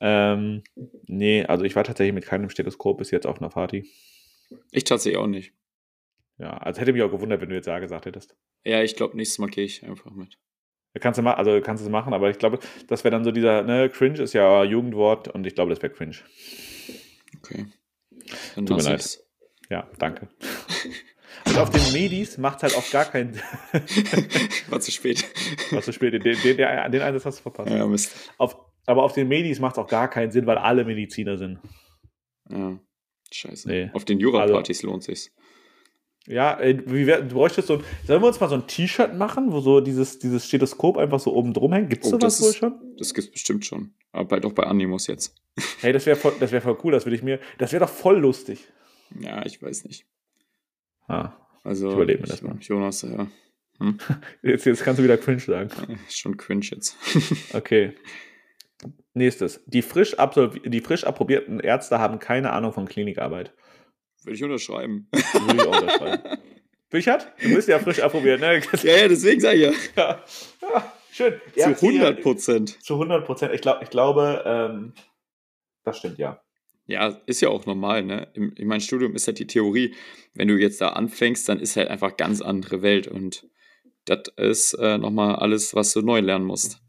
ähm, 0.34 0.62
nee, 1.06 1.44
also 1.44 1.64
ich 1.64 1.76
war 1.76 1.84
tatsächlich 1.84 2.14
mit 2.14 2.26
keinem 2.26 2.50
Stethoskop 2.50 2.98
bis 2.98 3.10
jetzt 3.10 3.26
auf 3.26 3.38
einer 3.38 3.48
Party. 3.48 3.88
Ich 4.70 4.84
tatsächlich 4.84 5.18
auch 5.18 5.26
nicht. 5.26 5.54
Ja, 6.38 6.56
also 6.58 6.80
hätte 6.80 6.92
mich 6.92 7.02
auch 7.02 7.10
gewundert, 7.10 7.40
wenn 7.40 7.48
du 7.48 7.54
jetzt 7.54 7.66
Ja 7.66 7.78
gesagt 7.78 8.06
hättest. 8.06 8.36
Ja, 8.64 8.82
ich 8.82 8.96
glaube, 8.96 9.16
nächstes 9.16 9.38
Mal 9.38 9.48
gehe 9.48 9.64
ich 9.64 9.84
einfach 9.84 10.10
mit. 10.10 10.38
Kannst 10.98 11.20
du, 11.20 11.22
also 11.22 11.60
kannst 11.60 11.82
du 11.82 11.86
es 11.86 11.90
machen, 11.92 12.12
aber 12.12 12.30
ich 12.30 12.38
glaube, 12.38 12.58
das 12.88 13.04
wäre 13.04 13.12
dann 13.12 13.24
so 13.24 13.30
dieser, 13.30 13.62
ne, 13.62 13.88
Cringe 13.88 14.20
ist 14.20 14.32
ja 14.32 14.64
Jugendwort 14.64 15.28
und 15.28 15.46
ich 15.46 15.54
glaube, 15.54 15.70
das 15.70 15.80
wäre 15.82 15.92
Cringe. 15.92 16.16
Okay. 17.38 17.66
Dann 18.56 18.66
Tut 18.66 18.76
mir 18.78 18.82
leid. 18.82 19.20
Ja, 19.70 19.88
danke. 19.98 20.28
Und 21.46 21.56
auf 21.56 21.70
den 21.70 21.92
Medis 21.92 22.38
macht 22.38 22.58
es 22.58 22.62
halt 22.64 22.76
auch 22.76 22.90
gar 22.90 23.04
keinen 23.04 23.34
War 24.68 24.80
zu 24.80 24.90
spät. 24.90 25.24
War 25.70 25.80
zu 25.80 25.92
spät. 25.92 26.12
Den, 26.12 26.22
den, 26.22 26.56
den 26.56 27.02
Einsatz 27.02 27.24
hast 27.24 27.38
du 27.38 27.42
verpasst. 27.42 27.70
Ja, 27.70 27.86
Mist. 27.86 28.32
Auf, 28.36 28.56
aber 28.86 29.04
auf 29.04 29.12
den 29.12 29.28
Medis 29.28 29.60
macht 29.60 29.76
es 29.76 29.78
auch 29.78 29.86
gar 29.86 30.10
keinen 30.10 30.32
Sinn, 30.32 30.46
weil 30.46 30.58
alle 30.58 30.84
Mediziner 30.84 31.38
sind. 31.38 31.60
Ja, 32.50 32.78
scheiße. 33.32 33.68
Nee. 33.68 33.90
Auf 33.92 34.04
den 34.04 34.18
Jura-Partys 34.18 34.78
also, 34.78 34.88
lohnt 34.88 35.04
sich's. 35.04 35.30
Ja, 36.26 36.58
wie 36.60 37.06
wär, 37.06 37.22
du 37.22 37.34
bräuchtest 37.34 37.68
so 37.68 37.74
ein, 37.74 37.84
sollen 38.06 38.22
wir 38.22 38.28
uns 38.28 38.38
mal 38.40 38.48
so 38.48 38.56
ein 38.56 38.66
T-Shirt 38.66 39.14
machen, 39.16 39.52
wo 39.52 39.60
so 39.60 39.80
dieses, 39.80 40.18
dieses 40.18 40.46
Stethoskop 40.46 40.98
einfach 40.98 41.18
so 41.18 41.32
oben 41.34 41.54
drum 41.54 41.72
hängt? 41.72 41.90
Gibt 41.90 42.04
es 42.04 42.12
oh, 42.12 42.18
sowas 42.18 42.42
wohl 42.42 42.52
schon? 42.52 42.74
Das 42.98 43.14
gibt 43.14 43.28
es 43.28 43.32
bestimmt 43.32 43.64
schon. 43.64 43.94
Aber 44.12 44.26
bald 44.26 44.44
auch 44.44 44.52
bei 44.52 44.64
Animus 44.64 45.06
jetzt. 45.06 45.34
Hey, 45.80 45.92
das 45.92 46.06
wäre 46.06 46.16
voll, 46.16 46.34
wär 46.38 46.60
voll 46.60 46.78
cool, 46.84 46.92
das 46.92 47.06
würde 47.06 47.16
ich 47.16 47.22
mir, 47.22 47.40
das 47.58 47.72
wäre 47.72 47.84
doch 47.86 47.92
voll 47.92 48.18
lustig. 48.18 48.68
Ja, 49.18 49.44
ich 49.44 49.60
weiß 49.62 49.84
nicht. 49.84 50.06
Ah, 51.08 51.32
also, 51.64 51.88
ich 51.88 51.94
überlebe 51.94 52.22
mir 52.22 52.28
das 52.28 52.42
mal. 52.42 52.56
Jonas, 52.60 53.02
ja. 53.02 53.26
Hm? 53.78 53.98
Jetzt, 54.42 54.66
jetzt 54.66 54.84
kannst 54.84 54.98
du 54.98 55.04
wieder 55.04 55.16
cringe 55.16 55.40
sagen. 55.40 55.70
schon 56.08 56.36
cringe 56.36 56.66
jetzt. 56.70 56.96
okay. 57.54 57.94
Nächstes. 59.14 59.64
Die 59.66 59.82
frisch, 59.82 60.14
die 60.64 60.80
frisch 60.80 61.04
approbierten 61.04 61.60
Ärzte 61.60 61.98
haben 61.98 62.18
keine 62.18 62.52
Ahnung 62.52 62.72
von 62.72 62.86
Klinikarbeit. 62.86 63.54
Würde 64.22 64.36
ich 64.36 64.44
unterschreiben. 64.44 65.08
Würde 65.12 65.56
ich 65.56 65.66
auch 65.66 65.80
unterschreiben. 65.80 66.38
Büchert? 66.90 67.32
Du 67.40 67.54
bist 67.54 67.68
ja 67.68 67.78
frisch 67.78 68.00
approbiert, 68.00 68.40
ne? 68.40 68.60
ja, 68.82 68.96
ja, 68.96 69.08
deswegen 69.08 69.40
sage 69.40 69.56
ich 69.56 69.62
ja. 69.62 69.72
ja. 69.96 70.24
ja 70.60 70.94
schön. 71.10 71.40
Zu 71.56 71.86
100 71.86 72.20
Prozent. 72.20 72.82
Zu 72.82 72.94
100 72.94 73.24
Prozent. 73.24 73.54
Ich, 73.54 73.60
glaub, 73.60 73.82
ich 73.82 73.90
glaube, 73.90 74.42
ähm, 74.44 74.92
das 75.84 75.98
stimmt, 75.98 76.18
ja. 76.18 76.42
Ja, 76.90 77.20
ist 77.26 77.40
ja 77.40 77.48
auch 77.48 77.66
normal, 77.66 78.02
ne? 78.02 78.28
In, 78.34 78.52
in 78.52 78.68
meinem 78.68 78.80
Studium 78.80 79.14
ist 79.14 79.26
halt 79.26 79.38
die 79.38 79.46
Theorie, 79.46 79.94
wenn 80.34 80.48
du 80.48 80.56
jetzt 80.56 80.80
da 80.80 80.90
anfängst, 80.90 81.48
dann 81.48 81.60
ist 81.60 81.76
halt 81.76 81.88
einfach 81.88 82.16
ganz 82.16 82.40
andere 82.42 82.82
Welt 82.82 83.06
und 83.06 83.46
das 84.04 84.22
ist 84.36 84.74
äh, 84.74 84.98
nochmal 84.98 85.36
alles, 85.36 85.74
was 85.74 85.92
du 85.92 86.02
neu 86.02 86.20
lernen 86.20 86.46
musst. 86.46 86.80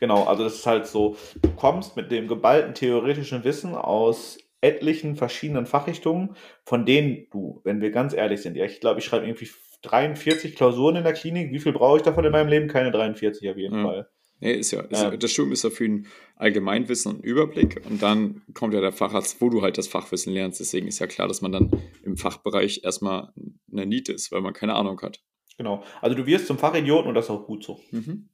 Genau, 0.00 0.24
also 0.24 0.44
das 0.44 0.56
ist 0.56 0.66
halt 0.66 0.86
so, 0.86 1.16
du 1.42 1.50
kommst 1.50 1.96
mit 1.96 2.10
dem 2.10 2.28
geballten 2.28 2.74
theoretischen 2.74 3.44
Wissen 3.44 3.74
aus 3.74 4.38
etlichen 4.60 5.16
verschiedenen 5.16 5.66
Fachrichtungen, 5.66 6.34
von 6.64 6.84
denen 6.84 7.26
du, 7.30 7.60
wenn 7.64 7.80
wir 7.80 7.90
ganz 7.90 8.12
ehrlich 8.12 8.42
sind, 8.42 8.56
ja, 8.56 8.64
ich 8.64 8.80
glaube, 8.80 9.00
ich 9.00 9.06
schreibe 9.06 9.26
irgendwie 9.26 9.48
43 9.82 10.56
Klausuren 10.56 10.96
in 10.96 11.04
der 11.04 11.12
Klinik. 11.12 11.52
Wie 11.52 11.60
viel 11.60 11.72
brauche 11.72 11.98
ich 11.98 12.02
davon 12.02 12.24
in 12.24 12.32
meinem 12.32 12.48
Leben? 12.48 12.68
Keine 12.68 12.90
43 12.90 13.48
auf 13.48 13.56
jeden 13.56 13.76
ja. 13.76 13.82
Fall. 13.82 14.10
Nee, 14.40 14.52
ist 14.52 14.70
ja, 14.70 14.82
ist 14.82 15.02
ja. 15.02 15.16
Das 15.16 15.32
Studium 15.32 15.52
ist 15.52 15.64
ja 15.64 15.70
für 15.70 15.84
ein 15.84 16.06
Allgemeinwissen 16.36 17.12
und 17.12 17.24
Überblick 17.24 17.82
und 17.88 18.00
dann 18.02 18.42
kommt 18.54 18.72
ja 18.72 18.80
der 18.80 18.92
Facharzt, 18.92 19.40
wo 19.40 19.50
du 19.50 19.62
halt 19.62 19.78
das 19.78 19.88
Fachwissen 19.88 20.32
lernst. 20.32 20.60
Deswegen 20.60 20.86
ist 20.86 21.00
ja 21.00 21.08
klar, 21.08 21.26
dass 21.26 21.42
man 21.42 21.50
dann 21.50 21.70
im 22.04 22.16
Fachbereich 22.16 22.82
erstmal 22.84 23.32
eine 23.72 23.86
Niete 23.86 24.12
ist, 24.12 24.30
weil 24.30 24.40
man 24.40 24.52
keine 24.52 24.74
Ahnung 24.74 25.00
hat. 25.00 25.20
Genau. 25.56 25.82
Also 26.00 26.16
du 26.16 26.26
wirst 26.26 26.46
zum 26.46 26.58
Fachidioten 26.58 27.08
und 27.08 27.14
das 27.14 27.24
ist 27.26 27.30
auch 27.30 27.46
gut 27.46 27.64
so. 27.64 27.80
Mhm. 27.90 28.28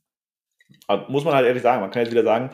Muss 1.08 1.24
man 1.24 1.34
halt 1.34 1.46
ehrlich 1.46 1.62
sagen, 1.62 1.80
man 1.80 1.90
kann 1.90 2.02
jetzt 2.02 2.12
wieder 2.12 2.24
sagen, 2.24 2.50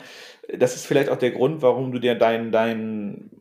das 0.57 0.75
ist 0.75 0.85
vielleicht 0.85 1.09
auch 1.09 1.17
der 1.17 1.31
Grund, 1.31 1.61
warum 1.61 1.91
du 1.91 1.99
dir 1.99 2.15
deinen, 2.15 2.51
deinen 2.51 3.31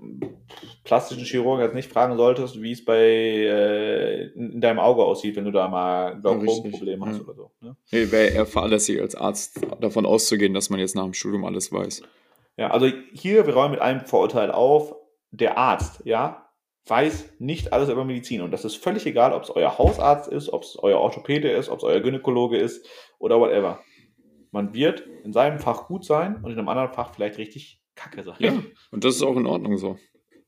plastischen 0.85 1.25
Chirurgen 1.25 1.65
jetzt 1.65 1.75
nicht 1.75 1.91
fragen 1.91 2.17
solltest, 2.17 2.61
wie 2.61 2.73
es 2.73 2.85
bei 2.85 2.99
äh, 2.99 4.27
in 4.33 4.61
deinem 4.61 4.79
Auge 4.79 5.05
aussieht, 5.05 5.37
wenn 5.37 5.45
du 5.45 5.53
da 5.53 5.69
mal 5.69 6.21
Glaukomprobleme 6.21 7.05
ja, 7.05 7.11
hast 7.11 7.19
ja. 7.19 7.25
oder 7.25 7.35
so. 7.35 7.51
Ne? 7.61 7.77
Nee, 7.93 8.11
wäre 8.11 8.29
eher 8.29 8.47
fahrlässig 8.47 9.01
als 9.01 9.15
Arzt 9.15 9.61
davon 9.81 10.07
auszugehen, 10.07 10.55
dass 10.55 10.71
man 10.71 10.81
jetzt 10.81 10.97
nach 10.97 11.05
dem 11.05 11.15
Studium 11.15 11.45
alles 11.45 11.73
weiß. 11.73 12.03
Ja, 12.57 12.71
also 12.71 12.87
hier, 13.13 13.47
wir 13.47 13.55
räumen 13.55 13.73
mit 13.73 13.81
einem 13.81 14.01
Vorurteil 14.01 14.51
auf, 14.51 14.95
der 15.31 15.57
Arzt, 15.57 16.03
ja, 16.05 16.51
weiß 16.87 17.35
nicht 17.39 17.73
alles 17.73 17.89
über 17.89 18.05
Medizin. 18.05 18.41
Und 18.41 18.51
das 18.51 18.65
ist 18.65 18.77
völlig 18.77 19.07
egal, 19.07 19.33
ob 19.33 19.45
es 19.45 19.51
euer 19.51 19.79
Hausarzt 19.79 20.29
ist, 20.31 20.53
ob 20.53 20.63
es 20.63 20.77
euer 20.79 20.99
Orthopäde 20.99 21.51
ist, 21.51 21.69
ob 21.69 21.79
es 21.79 21.85
euer 21.85 22.01
Gynäkologe 22.01 22.59
ist 22.59 22.87
oder 23.19 23.39
whatever. 23.39 23.81
Man 24.51 24.75
wird 24.75 25.01
in 25.25 25.33
seinem 25.33 25.59
Fach 25.59 25.87
gut 25.87 26.05
sein 26.05 26.37
und 26.43 26.51
in 26.51 26.59
einem 26.59 26.69
anderen 26.69 26.93
Fach 26.93 27.15
vielleicht 27.15 27.39
richtig 27.39 27.83
kacke 27.95 28.23
sein. 28.23 28.37
Ja, 28.39 28.53
und 28.91 29.05
das 29.05 29.17
ist 29.17 29.23
auch 29.23 29.37
in 29.37 29.47
Ordnung 29.47 29.77
so. 29.79 29.99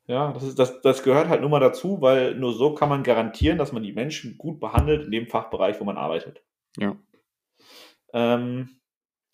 Ja, 0.07 0.33
das, 0.33 0.43
ist, 0.43 0.59
das, 0.59 0.81
das 0.81 1.03
gehört 1.05 1.29
halt 1.29 1.41
nur 1.41 1.51
mal 1.51 1.61
dazu, 1.61 2.01
weil 2.01 2.35
nur 2.35 2.53
so 2.53 2.75
kann 2.75 2.89
man 2.89 3.05
garantieren, 3.05 3.59
dass 3.59 3.73
man 3.73 3.83
die 3.83 3.93
Menschen 3.93 4.37
gut 4.37 4.59
behandelt 4.59 5.05
in 5.05 5.13
dem 5.13 5.29
Fachbereich, 5.29 5.81
wo 5.81 5.85
man 5.85 5.97
arbeitet. 5.97 6.43
Ja. 6.77 6.97
Ähm, 8.13 8.81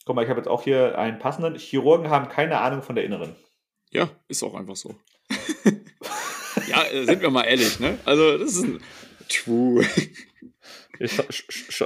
guck 0.05 0.15
mal, 0.15 0.23
ich 0.23 0.29
habe 0.29 0.41
jetzt 0.41 0.49
auch 0.49 0.63
hier 0.63 0.99
einen 0.99 1.19
passenden. 1.19 1.57
Chirurgen 1.57 2.11
haben 2.11 2.29
keine 2.29 2.61
Ahnung 2.61 2.83
von 2.83 2.95
der 2.95 3.05
Inneren. 3.05 3.35
Ja, 3.91 4.11
ist 4.29 4.43
auch 4.43 4.55
einfach 4.55 4.77
so. 4.77 4.95
ja, 6.69 6.83
äh, 6.93 7.05
sind 7.07 7.23
wir 7.23 7.31
mal 7.31 7.45
ehrlich, 7.45 7.81
ne? 7.81 7.99
Also, 8.05 8.37
das 8.37 8.53
ist 8.53 8.65
ein 8.65 8.81
True. 9.29 9.85
Ist 10.99 11.23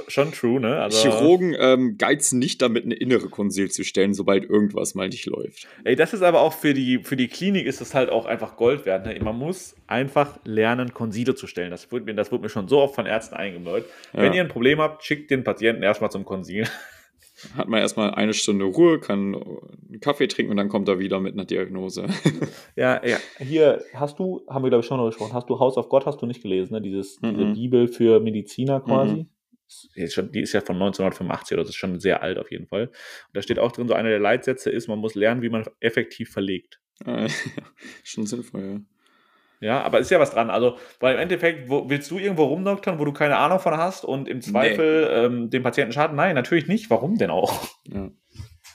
schon 0.07 0.31
true, 0.31 0.59
ne? 0.59 0.77
Also, 0.81 1.01
Chirurgen 1.01 1.55
ähm, 1.57 1.97
geizen 1.97 2.39
nicht 2.39 2.61
damit, 2.61 2.85
eine 2.85 2.95
innere 2.95 3.29
Konsil 3.29 3.69
zu 3.69 3.83
stellen, 3.83 4.13
sobald 4.13 4.49
irgendwas 4.49 4.95
mal 4.95 5.09
nicht 5.09 5.25
läuft. 5.25 5.67
Ey, 5.83 5.95
das 5.95 6.13
ist 6.13 6.21
aber 6.21 6.41
auch 6.41 6.53
für 6.53 6.73
die, 6.73 6.99
für 7.03 7.15
die 7.15 7.27
Klinik 7.27 7.67
ist 7.67 7.81
das 7.81 7.93
halt 7.93 8.09
auch 8.09 8.25
einfach 8.25 8.55
Gold 8.55 8.85
wert. 8.85 9.05
Ne? 9.05 9.19
Man 9.21 9.37
muss 9.37 9.75
einfach 9.87 10.39
lernen, 10.45 10.93
Konsile 10.93 11.35
zu 11.35 11.47
stellen. 11.47 11.71
Das 11.71 11.91
wurde 11.91 12.05
mir, 12.05 12.15
das 12.15 12.31
wurde 12.31 12.43
mir 12.43 12.49
schon 12.49 12.67
so 12.67 12.79
oft 12.79 12.95
von 12.95 13.05
Ärzten 13.05 13.35
eingebläut. 13.35 13.85
Ja. 14.13 14.21
Wenn 14.21 14.33
ihr 14.33 14.41
ein 14.41 14.49
Problem 14.49 14.79
habt, 14.79 15.03
schickt 15.03 15.29
den 15.29 15.43
Patienten 15.43 15.83
erstmal 15.83 16.11
zum 16.11 16.25
Konsil. 16.25 16.67
Hat 17.55 17.67
man 17.67 17.79
erstmal 17.79 18.11
eine 18.11 18.33
Stunde 18.33 18.65
Ruhe, 18.65 18.99
kann 18.99 19.35
einen 19.35 19.99
Kaffee 19.99 20.27
trinken 20.27 20.51
und 20.51 20.57
dann 20.57 20.69
kommt 20.69 20.87
er 20.87 20.99
wieder 20.99 21.19
mit 21.19 21.33
einer 21.33 21.45
Diagnose. 21.45 22.07
Ja, 22.75 23.05
ja. 23.05 23.17
Hier 23.39 23.83
hast 23.93 24.17
du, 24.19 24.41
haben 24.49 24.63
wir 24.63 24.69
glaube 24.69 24.81
ich 24.81 24.87
schon 24.87 24.97
noch 24.97 25.05
gesprochen, 25.07 25.33
hast 25.33 25.49
du 25.49 25.59
Haus 25.59 25.77
of 25.77 25.89
God 25.89 26.05
hast 26.05 26.21
du 26.21 26.25
nicht 26.25 26.41
gelesen, 26.41 26.73
ne? 26.73 26.81
Dieses, 26.81 27.17
diese 27.17 27.45
Mhm. 27.45 27.53
Bibel 27.53 27.87
für 27.87 28.19
Mediziner 28.19 28.81
quasi. 28.81 29.27
Ist 29.67 29.89
jetzt 29.95 30.13
schon, 30.13 30.31
die 30.31 30.41
ist 30.41 30.53
ja 30.53 30.61
von 30.61 30.75
1985 30.75 31.55
oder 31.55 31.63
das 31.63 31.69
ist 31.69 31.75
schon 31.77 31.99
sehr 31.99 32.21
alt 32.21 32.37
auf 32.37 32.51
jeden 32.51 32.67
Fall. 32.67 32.87
Und 32.87 32.93
da 33.33 33.41
steht 33.41 33.59
auch 33.59 33.71
drin, 33.71 33.87
so 33.87 33.93
einer 33.93 34.09
der 34.09 34.19
Leitsätze 34.19 34.69
ist, 34.69 34.87
man 34.87 34.99
muss 34.99 35.15
lernen, 35.15 35.41
wie 35.41 35.49
man 35.49 35.63
effektiv 35.79 36.29
verlegt. 36.31 36.79
Äh, 37.05 37.27
Schon 38.03 38.25
sinnvoll, 38.27 38.61
ja. 38.61 38.79
Ja, 39.61 39.81
aber 39.81 39.99
ist 39.99 40.11
ja 40.11 40.19
was 40.19 40.31
dran. 40.31 40.49
Also, 40.49 40.77
weil 40.99 41.15
im 41.15 41.21
Endeffekt, 41.21 41.69
wo, 41.69 41.89
willst 41.89 42.11
du 42.11 42.17
irgendwo 42.19 42.43
rumdoktern, 42.45 42.99
wo 42.99 43.05
du 43.05 43.13
keine 43.13 43.37
Ahnung 43.37 43.59
von 43.59 43.77
hast 43.77 44.03
und 44.03 44.27
im 44.27 44.41
Zweifel 44.41 45.09
ähm, 45.11 45.49
dem 45.49 45.63
Patienten 45.63 45.93
schaden? 45.93 46.15
Nein, 46.17 46.35
natürlich 46.35 46.67
nicht. 46.67 46.89
Warum 46.89 47.17
denn 47.17 47.29
auch? 47.29 47.67
ja. 47.85 48.09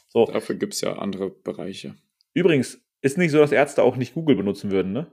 So. 0.09 0.25
Dafür 0.25 0.55
gibt 0.55 0.73
es 0.73 0.81
ja 0.81 0.95
andere 0.95 1.29
Bereiche. 1.31 1.95
Übrigens, 2.33 2.81
ist 3.03 3.19
nicht 3.19 3.31
so, 3.31 3.39
dass 3.39 3.53
Ärzte 3.53 3.83
auch 3.83 3.97
nicht 3.97 4.15
Google 4.15 4.37
benutzen 4.37 4.71
würden, 4.71 4.93
ne? 4.93 5.13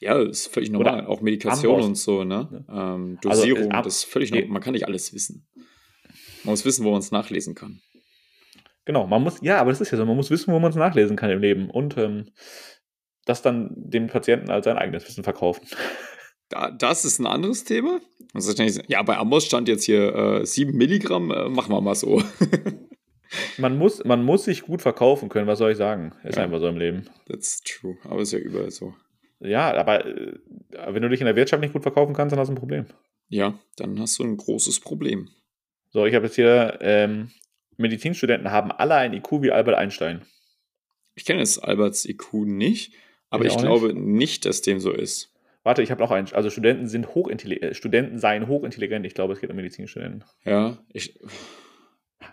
Ja, 0.00 0.16
das 0.18 0.40
ist 0.40 0.46
völlig 0.54 0.70
Oder 0.70 0.92
normal. 0.92 1.06
Auch 1.06 1.20
Medikation 1.20 1.74
Amboss. 1.74 1.86
und 1.86 1.94
so, 1.96 2.24
ne? 2.24 2.64
Ähm, 2.70 3.18
Also, 3.24 3.42
Dosierung, 3.42 3.70
äh, 3.70 3.74
ab- 3.74 3.84
das 3.84 3.96
ist 3.98 4.04
völlig 4.04 4.30
nee. 4.30 4.38
normal. 4.40 4.52
Man 4.54 4.62
kann 4.62 4.72
nicht 4.72 4.86
alles 4.86 5.12
wissen. 5.12 5.46
Man 6.44 6.52
muss 6.52 6.64
wissen, 6.64 6.84
wo 6.84 6.90
man 6.90 7.00
es 7.00 7.10
nachlesen 7.10 7.54
kann. 7.54 7.80
Genau, 8.86 9.06
man 9.06 9.22
muss, 9.22 9.38
ja, 9.42 9.58
aber 9.60 9.70
das 9.70 9.80
ist 9.80 9.90
ja 9.92 9.98
so, 9.98 10.04
man 10.04 10.16
muss 10.16 10.30
wissen, 10.30 10.52
wo 10.52 10.58
man 10.58 10.70
es 10.70 10.76
nachlesen 10.76 11.16
kann 11.16 11.30
im 11.30 11.40
Leben 11.40 11.70
und 11.70 11.96
ähm, 11.96 12.26
das 13.24 13.42
dann 13.42 13.70
dem 13.76 14.06
Patienten 14.08 14.50
als 14.50 14.64
sein 14.64 14.78
eigenes 14.78 15.06
Wissen 15.06 15.24
verkaufen. 15.24 15.66
Da, 16.50 16.70
das 16.70 17.06
ist 17.06 17.20
ein 17.20 17.26
anderes 17.26 17.64
Thema. 17.64 18.00
Wahrscheinlich- 18.34 18.78
ja, 18.88 19.02
bei 19.02 19.16
Amos 19.16 19.46
stand 19.46 19.66
jetzt 19.66 19.84
hier 19.84 20.14
äh, 20.14 20.44
7 20.46 20.76
Milligramm, 20.76 21.30
äh, 21.30 21.48
machen 21.48 21.72
wir 21.72 21.80
mal 21.80 21.94
so. 21.94 22.22
Man 23.58 23.78
muss, 23.78 24.04
man 24.04 24.22
muss 24.24 24.44
sich 24.44 24.62
gut 24.62 24.82
verkaufen 24.82 25.28
können, 25.30 25.46
was 25.48 25.58
soll 25.58 25.72
ich 25.72 25.78
sagen? 25.78 26.12
Ist 26.22 26.36
Ja. 26.36 26.44
einfach 26.44 26.60
so 26.60 26.68
im 26.68 26.76
Leben. 26.76 27.08
That's 27.26 27.62
true. 27.62 27.96
Aber 28.04 28.20
ist 28.20 28.32
ja 28.32 28.38
überall 28.38 28.70
so. 28.70 28.94
Ja, 29.40 29.74
aber 29.74 30.04
äh, 30.06 30.34
wenn 30.90 31.02
du 31.02 31.08
dich 31.08 31.20
in 31.20 31.26
der 31.26 31.34
Wirtschaft 31.34 31.60
nicht 31.62 31.72
gut 31.72 31.82
verkaufen 31.82 32.14
kannst, 32.14 32.32
dann 32.32 32.38
hast 32.38 32.48
du 32.48 32.52
ein 32.52 32.58
Problem. 32.58 32.86
Ja, 33.28 33.58
dann 33.76 33.98
hast 33.98 34.18
du 34.18 34.24
ein 34.24 34.36
großes 34.36 34.80
Problem. 34.80 35.30
So, 35.90 36.04
ich 36.06 36.14
habe 36.14 36.26
jetzt 36.26 36.36
hier, 36.36 36.78
ähm, 36.82 37.30
Medizinstudenten 37.78 38.50
haben 38.52 38.70
alle 38.70 38.94
ein 38.96 39.14
IQ 39.14 39.42
wie 39.42 39.50
Albert 39.50 39.76
Einstein. 39.76 40.22
Ich 41.16 41.24
kenne 41.24 41.40
jetzt 41.40 41.58
Alberts 41.64 42.04
IQ 42.04 42.34
nicht, 42.44 42.92
aber 43.34 43.44
Ich 43.44 43.52
ich, 43.54 43.58
glaube 43.58 43.92
nicht. 43.94 44.44
dass 44.44 44.62
dem 44.62 44.80
so 44.80 44.90
ist. 44.92 45.30
Warte, 45.62 45.82
ich 45.82 45.90
habe 45.90 46.02
noch 46.02 46.10
einen. 46.10 46.28
Also 46.32 46.50
Studenten 46.50 46.88
sind 46.88 47.14
hochintelligent. 47.14 47.72
äh, 47.72 47.74
Studenten 47.74 48.18
seien 48.18 48.48
hochintelligent. 48.48 49.06
Ich 49.06 49.14
glaube, 49.14 49.32
es 49.32 49.40
geht 49.40 49.50
um 49.50 49.56
Medizinstudenten. 49.56 50.24
Ja, 50.44 50.78
ich, 50.92 51.18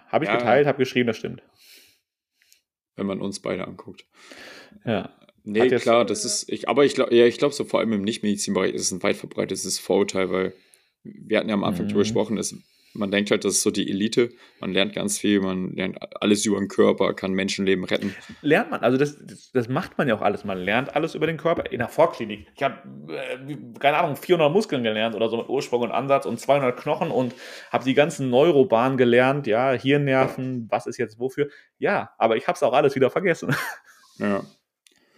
Habe 0.08 0.26
ich 0.26 0.30
Ja. 0.32 0.38
geteilt, 0.38 0.68
habe 0.68 0.78
geschrieben, 0.78 1.08
das 1.08 1.18
stimmt. 1.18 1.42
wenn 2.98 3.06
man 3.08 3.22
uns 3.22 3.40
beide 3.40 3.66
anguckt. 3.68 4.06
Ja. 4.86 5.16
Nee, 5.44 5.70
klar, 5.70 6.06
das 6.06 6.24
ist, 6.26 6.50
ich, 6.52 6.70
aber 6.70 6.86
ich 6.86 6.94
glaube, 6.94 7.16
ja, 7.16 7.26
ich 7.26 7.38
glaube 7.40 7.54
so 7.56 7.64
vor 7.64 7.80
allem 7.80 7.94
im 7.94 8.04
Nicht-Medizinbereich 8.04 8.74
ist 8.76 8.82
es 8.84 8.92
ein 8.92 9.02
weit 9.02 9.16
verbreitetes 9.16 9.80
Vorurteil, 9.80 10.30
weil 10.30 10.54
wir 11.04 11.40
hatten 11.40 11.50
ja 11.50 11.56
am 11.56 11.64
Anfang 11.64 11.86
Mhm. 11.86 11.90
drüber 11.90 12.02
gesprochen, 12.02 12.38
ist, 12.38 12.54
man 12.94 13.12
denkt 13.12 13.32
halt, 13.32 13.46
das 13.46 13.54
ist 13.54 13.64
so 13.64 13.72
die 13.72 13.90
Elite, 13.90 14.30
man 14.60 14.74
lernt 14.74 14.94
ganz 14.94 15.18
viel, 15.18 15.40
man 15.40 15.74
lernt 15.74 15.98
alles 16.22 16.46
über 16.46 16.60
den 16.60 16.68
Körper, 16.68 17.14
kann 17.14 17.32
Menschenleben 17.32 17.86
retten. 17.86 18.16
Lernt 18.42 18.72
man, 18.72 18.82
also 18.82 18.98
das, 18.98 19.18
das, 19.26 19.52
das 19.52 19.70
macht 19.70 19.98
man 19.98 20.08
ja 20.08 20.16
auch 20.16 20.22
alles. 20.22 20.44
Man 20.44 20.58
lernt 20.58 20.96
alles 20.96 21.16
über 21.16 21.28
den 21.28 21.38
Körper. 21.38 21.72
In 21.72 21.80
der 21.80 21.88
Vorklinik. 21.88 22.48
Ich 22.56 22.64
habe, 22.64 22.76
äh, 23.14 23.58
keine 23.80 23.98
Ahnung, 23.98 24.16
400 24.16 24.52
Muskeln 24.52 24.84
gelernt 24.84 25.16
oder 25.16 25.30
so 25.30 25.38
mit 25.38 25.50
Ursprung 25.50 25.82
und 25.82 25.92
Ansatz 25.92 26.26
und 26.26 26.40
200 26.40 26.78
Knochen 26.78 27.12
und 27.12 27.34
habe 27.72 27.84
die 27.84 27.94
ganzen 27.94 28.30
Neurobahnen 28.30 28.98
gelernt. 28.98 29.48
Ja, 29.48 29.72
Hirnnerven, 29.72 30.68
was 30.70 30.88
ist 30.88 30.98
jetzt 30.98 31.20
wofür? 31.20 31.50
Ja, 31.78 32.12
aber 32.18 32.36
ich 32.36 32.48
habe 32.48 32.56
es 32.56 32.64
auch 32.64 32.74
alles 32.74 32.96
wieder 32.96 33.10
vergessen. 33.10 33.56
Ja, 34.18 34.44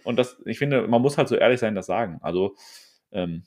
Und 0.04 0.16
das, 0.16 0.40
ich 0.46 0.58
finde, 0.58 0.86
man 0.86 1.02
muss 1.02 1.18
halt 1.18 1.28
so 1.28 1.36
ehrlich 1.36 1.60
sein, 1.60 1.74
das 1.74 1.86
sagen. 1.86 2.18
Also, 2.22 2.54
ähm, 3.12 3.44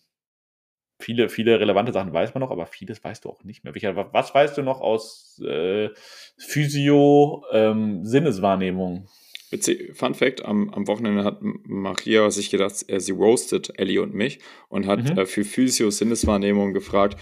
viele, 0.99 1.29
viele 1.29 1.59
relevante 1.59 1.93
Sachen 1.93 2.13
weiß 2.13 2.33
man 2.33 2.41
noch, 2.41 2.51
aber 2.51 2.65
vieles 2.65 3.03
weißt 3.03 3.25
du 3.25 3.29
auch 3.29 3.43
nicht 3.43 3.63
mehr. 3.63 3.73
Wa- 3.95 4.09
was 4.11 4.33
weißt 4.33 4.57
du 4.57 4.63
noch 4.63 4.81
aus 4.81 5.41
äh, 5.45 5.89
Physio, 6.37 7.43
ähm, 7.51 8.05
Sinneswahrnehmung? 8.05 9.07
Witzig, 9.49 9.95
Fun 9.95 10.13
Fact: 10.13 10.43
am, 10.43 10.69
am 10.73 10.87
Wochenende 10.87 11.23
hat 11.23 11.39
Maria 11.41 12.29
sich 12.31 12.49
gedacht, 12.49 12.83
äh, 12.89 12.99
sie 12.99 13.13
roastet 13.13 13.71
Ellie 13.79 14.01
und 14.01 14.13
mich 14.13 14.39
und 14.69 14.87
hat 14.87 15.09
Mhm. 15.09 15.17
äh, 15.19 15.25
für 15.25 15.43
Physio-Sinneswahrnehmung 15.45 16.73
gefragt, 16.73 17.17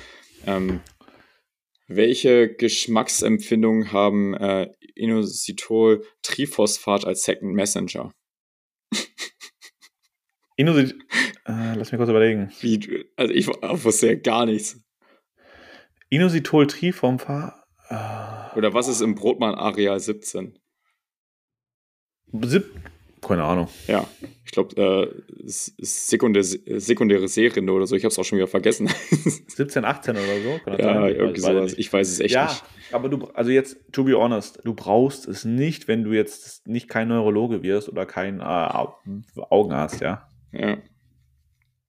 ähm, 0.48 0.82
welche 1.88 2.50
Geschmacksempfindungen 2.52 3.92
haben 3.92 4.34
äh, 4.34 4.72
Inositol 4.96 6.04
Triphosphat 6.24 7.06
als 7.06 7.24
Second 7.24 7.54
Messenger? 7.54 8.12
Inusit, 10.58 10.96
äh, 11.46 11.76
lass 11.76 11.92
mich 11.92 11.98
kurz 12.00 12.10
überlegen. 12.10 12.52
Wie, 12.62 13.06
also 13.18 13.34
ich 13.34 13.48
wusste 13.48 14.08
ja 14.08 14.16
gar 14.16 14.46
nichts. 14.46 14.80
Inositol 16.10 16.68
Triformfa. 16.68 17.64
Äh, 17.90 18.58
Oder 18.58 18.74
was 18.74 18.88
ist 18.88 19.02
im 19.02 19.16
Brotmann 19.16 19.56
Areal 19.56 20.00
17? 20.00 20.58
Sieb, 22.44 22.66
keine 23.22 23.44
Ahnung. 23.44 23.68
Ja, 23.88 24.08
ich 24.46 24.52
glaube, 24.52 24.76
äh, 24.82 25.22
sekundär, 25.48 26.44
sekundäre 26.44 27.28
Seerinde 27.28 27.72
oder 27.74 27.86
so. 27.88 27.96
Ich 27.96 28.04
habe 28.04 28.12
es 28.12 28.20
auch 28.20 28.24
schon 28.24 28.38
wieder 28.38 28.48
vergessen. 28.48 28.88
17, 29.48 29.86
18 29.86 30.16
oder 30.16 30.42
so. 30.42 30.60
Kann 30.64 30.80
ja, 30.80 31.08
irgendwie 31.08 31.42
sowas. 31.42 31.74
Ich 31.78 31.92
weiß 31.92 32.10
es 32.10 32.20
echt 32.20 32.34
ja, 32.34 32.46
nicht. 32.46 32.64
aber 32.92 33.10
du, 33.10 33.26
also 33.34 33.52
jetzt, 33.52 33.78
to 33.92 34.04
be 34.04 34.18
honest, 34.18 34.60
du 34.64 34.74
brauchst 34.74 35.28
es 35.28 35.46
nicht, 35.46 35.88
wenn 35.88 36.04
du 36.04 36.14
jetzt 36.14 36.66
nicht 36.68 36.88
kein 36.90 37.08
Neurologe 37.10 37.62
wirst 37.64 37.90
oder 37.90 38.06
kein 38.06 38.40
äh, 38.40 38.44
Au- 38.44 38.96
Augenarzt, 39.50 40.02
ja. 40.02 40.28
Ja, 40.56 40.78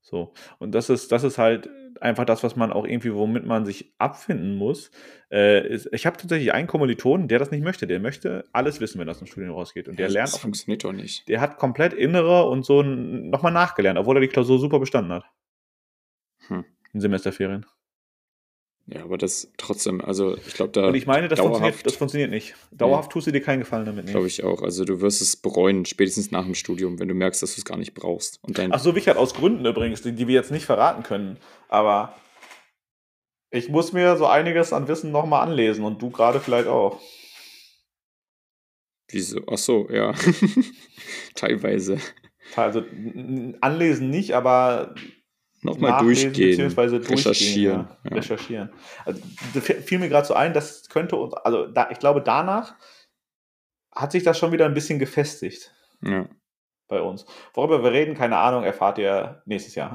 So. 0.00 0.32
Und 0.58 0.74
das 0.74 0.90
ist, 0.90 1.12
das 1.12 1.24
ist 1.24 1.38
halt 1.38 1.68
einfach 2.00 2.24
das, 2.24 2.42
was 2.42 2.56
man 2.56 2.72
auch 2.72 2.86
irgendwie, 2.86 3.14
womit 3.14 3.46
man 3.46 3.64
sich 3.64 3.94
abfinden 3.98 4.56
muss. 4.56 4.90
Äh, 5.30 5.66
ist, 5.68 5.88
ich 5.92 6.06
habe 6.06 6.16
tatsächlich 6.16 6.52
einen 6.52 6.66
Kommilitonen, 6.66 7.28
der 7.28 7.38
das 7.38 7.50
nicht 7.50 7.62
möchte. 7.62 7.86
Der 7.86 8.00
möchte 8.00 8.44
alles 8.52 8.80
wissen, 8.80 8.98
wenn 8.98 9.08
aus 9.08 9.18
dem 9.18 9.26
Studium 9.26 9.54
rausgeht. 9.54 9.88
Und 9.88 9.98
der 9.98 10.06
das 10.06 10.14
lernt 10.14 10.34
auch, 10.34 10.40
funktioniert 10.40 10.84
doch 10.84 10.92
nicht. 10.92 11.28
der 11.28 11.40
hat 11.40 11.56
komplett 11.58 11.92
innere 11.92 12.44
und 12.48 12.64
so 12.64 12.82
nochmal 12.82 13.52
nachgelernt, 13.52 13.98
obwohl 13.98 14.16
er 14.16 14.20
die 14.20 14.28
Klausur 14.28 14.58
super 14.58 14.78
bestanden 14.78 15.12
hat. 15.12 15.24
Hm. 16.48 16.64
In 16.92 17.00
Semesterferien. 17.00 17.66
Ja, 18.88 19.02
aber 19.02 19.18
das 19.18 19.50
trotzdem, 19.56 20.00
also 20.00 20.36
ich 20.36 20.54
glaube, 20.54 20.70
da 20.70 20.86
Und 20.86 20.94
ich 20.94 21.06
meine, 21.06 21.26
das 21.26 21.40
funktioniert, 21.40 21.84
das 21.84 21.96
funktioniert 21.96 22.30
nicht. 22.30 22.54
Dauerhaft 22.70 23.10
tust 23.10 23.26
du 23.26 23.32
dir 23.32 23.40
keinen 23.40 23.58
Gefallen 23.58 23.84
damit. 23.84 24.06
glaube 24.06 24.20
Nee. 24.26 24.28
ich 24.28 24.44
auch. 24.44 24.62
Also 24.62 24.84
du 24.84 25.00
wirst 25.00 25.20
es 25.20 25.34
bereuen, 25.36 25.84
spätestens 25.86 26.30
nach 26.30 26.44
dem 26.44 26.54
Studium, 26.54 27.00
wenn 27.00 27.08
du 27.08 27.14
merkst, 27.14 27.42
dass 27.42 27.56
du 27.56 27.60
es 27.60 27.64
gar 27.64 27.78
nicht 27.78 27.94
brauchst. 27.94 28.38
Und 28.44 28.58
dein 28.58 28.72
Ach 28.72 28.78
so, 28.78 28.94
Wichert, 28.94 29.16
aus 29.16 29.34
Gründen 29.34 29.66
übrigens, 29.66 30.02
die, 30.02 30.12
die 30.12 30.28
wir 30.28 30.34
jetzt 30.36 30.52
nicht 30.52 30.66
verraten 30.66 31.02
können. 31.02 31.36
Aber 31.68 32.14
ich 33.50 33.68
muss 33.68 33.92
mir 33.92 34.16
so 34.16 34.26
einiges 34.26 34.72
an 34.72 34.86
Wissen 34.86 35.10
nochmal 35.10 35.42
anlesen 35.48 35.84
und 35.84 36.00
du 36.00 36.10
gerade 36.10 36.38
vielleicht 36.38 36.68
auch. 36.68 37.00
Wieso? 39.08 39.40
Ach 39.48 39.58
so, 39.58 39.88
ja. 39.90 40.14
Teilweise. 41.34 41.98
Also 42.54 42.84
anlesen 43.60 44.10
nicht, 44.10 44.32
aber 44.32 44.94
Nochmal 45.66 46.02
durchgehen. 46.02 46.50
beziehungsweise 46.50 46.96
durchgehen, 47.00 47.16
recherchieren. 47.16 47.88
Ja, 48.04 48.10
Ja. 48.10 48.16
recherchieren. 48.16 48.72
Also, 49.04 49.20
fiel 49.60 49.98
mir 49.98 50.08
gerade 50.08 50.26
so 50.26 50.34
ein, 50.34 50.52
das 50.54 50.88
könnte 50.88 51.16
uns, 51.16 51.34
also 51.34 51.66
da, 51.66 51.88
ich 51.90 51.98
glaube, 51.98 52.22
danach 52.22 52.74
hat 53.94 54.12
sich 54.12 54.22
das 54.22 54.38
schon 54.38 54.52
wieder 54.52 54.66
ein 54.66 54.74
bisschen 54.74 54.98
gefestigt 54.98 55.72
Ja. 56.02 56.28
bei 56.88 57.00
uns. 57.00 57.24
Worüber 57.54 57.82
wir 57.82 57.92
reden, 57.92 58.14
keine 58.14 58.36
Ahnung, 58.38 58.64
erfahrt 58.64 58.98
ihr 58.98 59.42
nächstes 59.46 59.74
Jahr. 59.74 59.94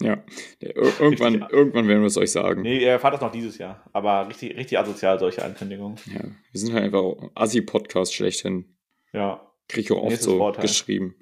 ja. 0.00 0.18
Ir 0.58 0.76
irgendwann, 0.76 1.34
Richtig. 1.36 1.52
irgendwann 1.52 1.88
werden 1.88 2.00
wir 2.00 2.06
es 2.08 2.16
euch 2.16 2.32
sagen. 2.32 2.62
Nee, 2.62 2.78
ihr 2.80 2.90
erfahrt 2.90 3.14
das 3.14 3.20
noch 3.20 3.32
dieses 3.32 3.58
Jahr. 3.58 3.84
Aber 3.92 4.28
richtig, 4.28 4.56
richtig 4.56 4.78
asozial, 4.78 5.18
solche 5.18 5.44
Ankündigungen. 5.44 5.98
Ja. 6.06 6.20
Wir 6.22 6.60
sind 6.60 6.72
halt 6.74 6.84
einfach 6.84 7.14
Assi-Podcast 7.34 8.14
schlechthin. 8.14 8.76
Ja. 9.12 9.40
Krieg 9.68 9.84
ich 9.86 9.92
auch 9.92 10.02
oft 10.02 10.20
so 10.22 10.36
Vorteil. 10.38 10.62
geschrieben. 10.62 11.14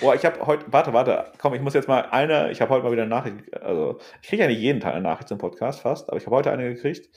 Boah, 0.00 0.14
ich 0.14 0.24
habe 0.24 0.44
heute, 0.46 0.66
warte, 0.70 0.92
warte, 0.92 1.32
komm, 1.38 1.54
ich 1.54 1.60
muss 1.60 1.74
jetzt 1.74 1.88
mal 1.88 2.02
eine, 2.10 2.50
ich 2.50 2.60
habe 2.60 2.72
heute 2.72 2.84
mal 2.84 2.92
wieder 2.92 3.02
eine 3.02 3.10
Nachricht, 3.10 3.54
also 3.62 3.98
ich 4.20 4.28
kriege 4.28 4.42
ja 4.42 4.48
nicht 4.48 4.60
jeden 4.60 4.80
Tag 4.80 4.94
eine 4.94 5.02
Nachricht 5.02 5.28
zum 5.28 5.38
Podcast 5.38 5.80
fast, 5.80 6.08
aber 6.08 6.18
ich 6.18 6.26
habe 6.26 6.36
heute 6.36 6.50
eine 6.50 6.72
gekriegt, 6.74 7.08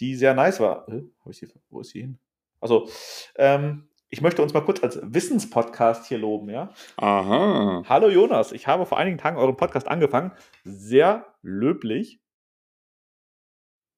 die 0.00 0.14
sehr 0.14 0.34
nice 0.34 0.60
war. 0.60 0.86
Hä? 0.88 1.02
Ich 1.30 1.38
sie, 1.38 1.48
wo 1.70 1.80
ist 1.80 1.90
sie 1.90 2.00
hin? 2.02 2.18
Also, 2.60 2.88
ähm, 3.36 3.88
ich 4.10 4.20
möchte 4.20 4.42
uns 4.42 4.54
mal 4.54 4.60
kurz 4.60 4.82
als 4.82 5.00
Wissenspodcast 5.02 6.06
hier 6.06 6.18
loben, 6.18 6.48
ja? 6.50 6.70
Aha. 6.96 7.82
Hallo 7.88 8.08
Jonas, 8.08 8.52
ich 8.52 8.66
habe 8.66 8.86
vor 8.86 8.98
einigen 8.98 9.18
Tagen 9.18 9.36
euren 9.36 9.56
Podcast 9.56 9.88
angefangen, 9.88 10.32
sehr 10.62 11.26
löblich 11.42 12.20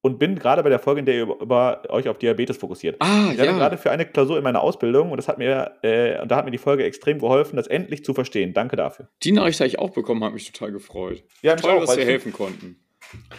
und 0.01 0.19
bin 0.19 0.35
gerade 0.35 0.63
bei 0.63 0.69
der 0.69 0.79
Folge, 0.79 0.99
in 0.99 1.05
der 1.05 1.15
ihr 1.15 1.23
über, 1.23 1.81
euch 1.89 2.07
auf 2.07 2.17
Diabetes 2.17 2.57
fokussiert. 2.57 2.95
Ah, 2.99 3.29
Ich 3.31 3.37
ja. 3.37 3.45
gerade 3.45 3.77
für 3.77 3.91
eine 3.91 4.05
Klausur 4.05 4.37
in 4.37 4.43
meiner 4.43 4.61
Ausbildung 4.61 5.11
und 5.11 5.17
das 5.17 5.27
hat 5.27 5.37
mir, 5.37 5.71
äh, 5.81 6.21
und 6.21 6.29
da 6.31 6.37
hat 6.37 6.45
mir 6.45 6.51
die 6.51 6.57
Folge 6.57 6.83
extrem 6.83 7.19
geholfen, 7.19 7.55
das 7.55 7.67
endlich 7.67 8.03
zu 8.03 8.13
verstehen. 8.13 8.53
Danke 8.53 8.75
dafür. 8.75 9.09
Die 9.23 9.31
Nachricht 9.31 9.59
habe 9.59 9.67
ich 9.67 9.79
auch 9.79 9.91
bekommen, 9.91 10.23
hat 10.23 10.33
mich 10.33 10.51
total 10.51 10.71
gefreut. 10.71 11.23
Ja, 11.41 11.53
mich 11.53 11.61
Toll, 11.61 11.71
auch, 11.71 11.81
dass 11.81 11.97
wir 11.97 12.05
helfen 12.05 12.31
konnten. 12.31 12.79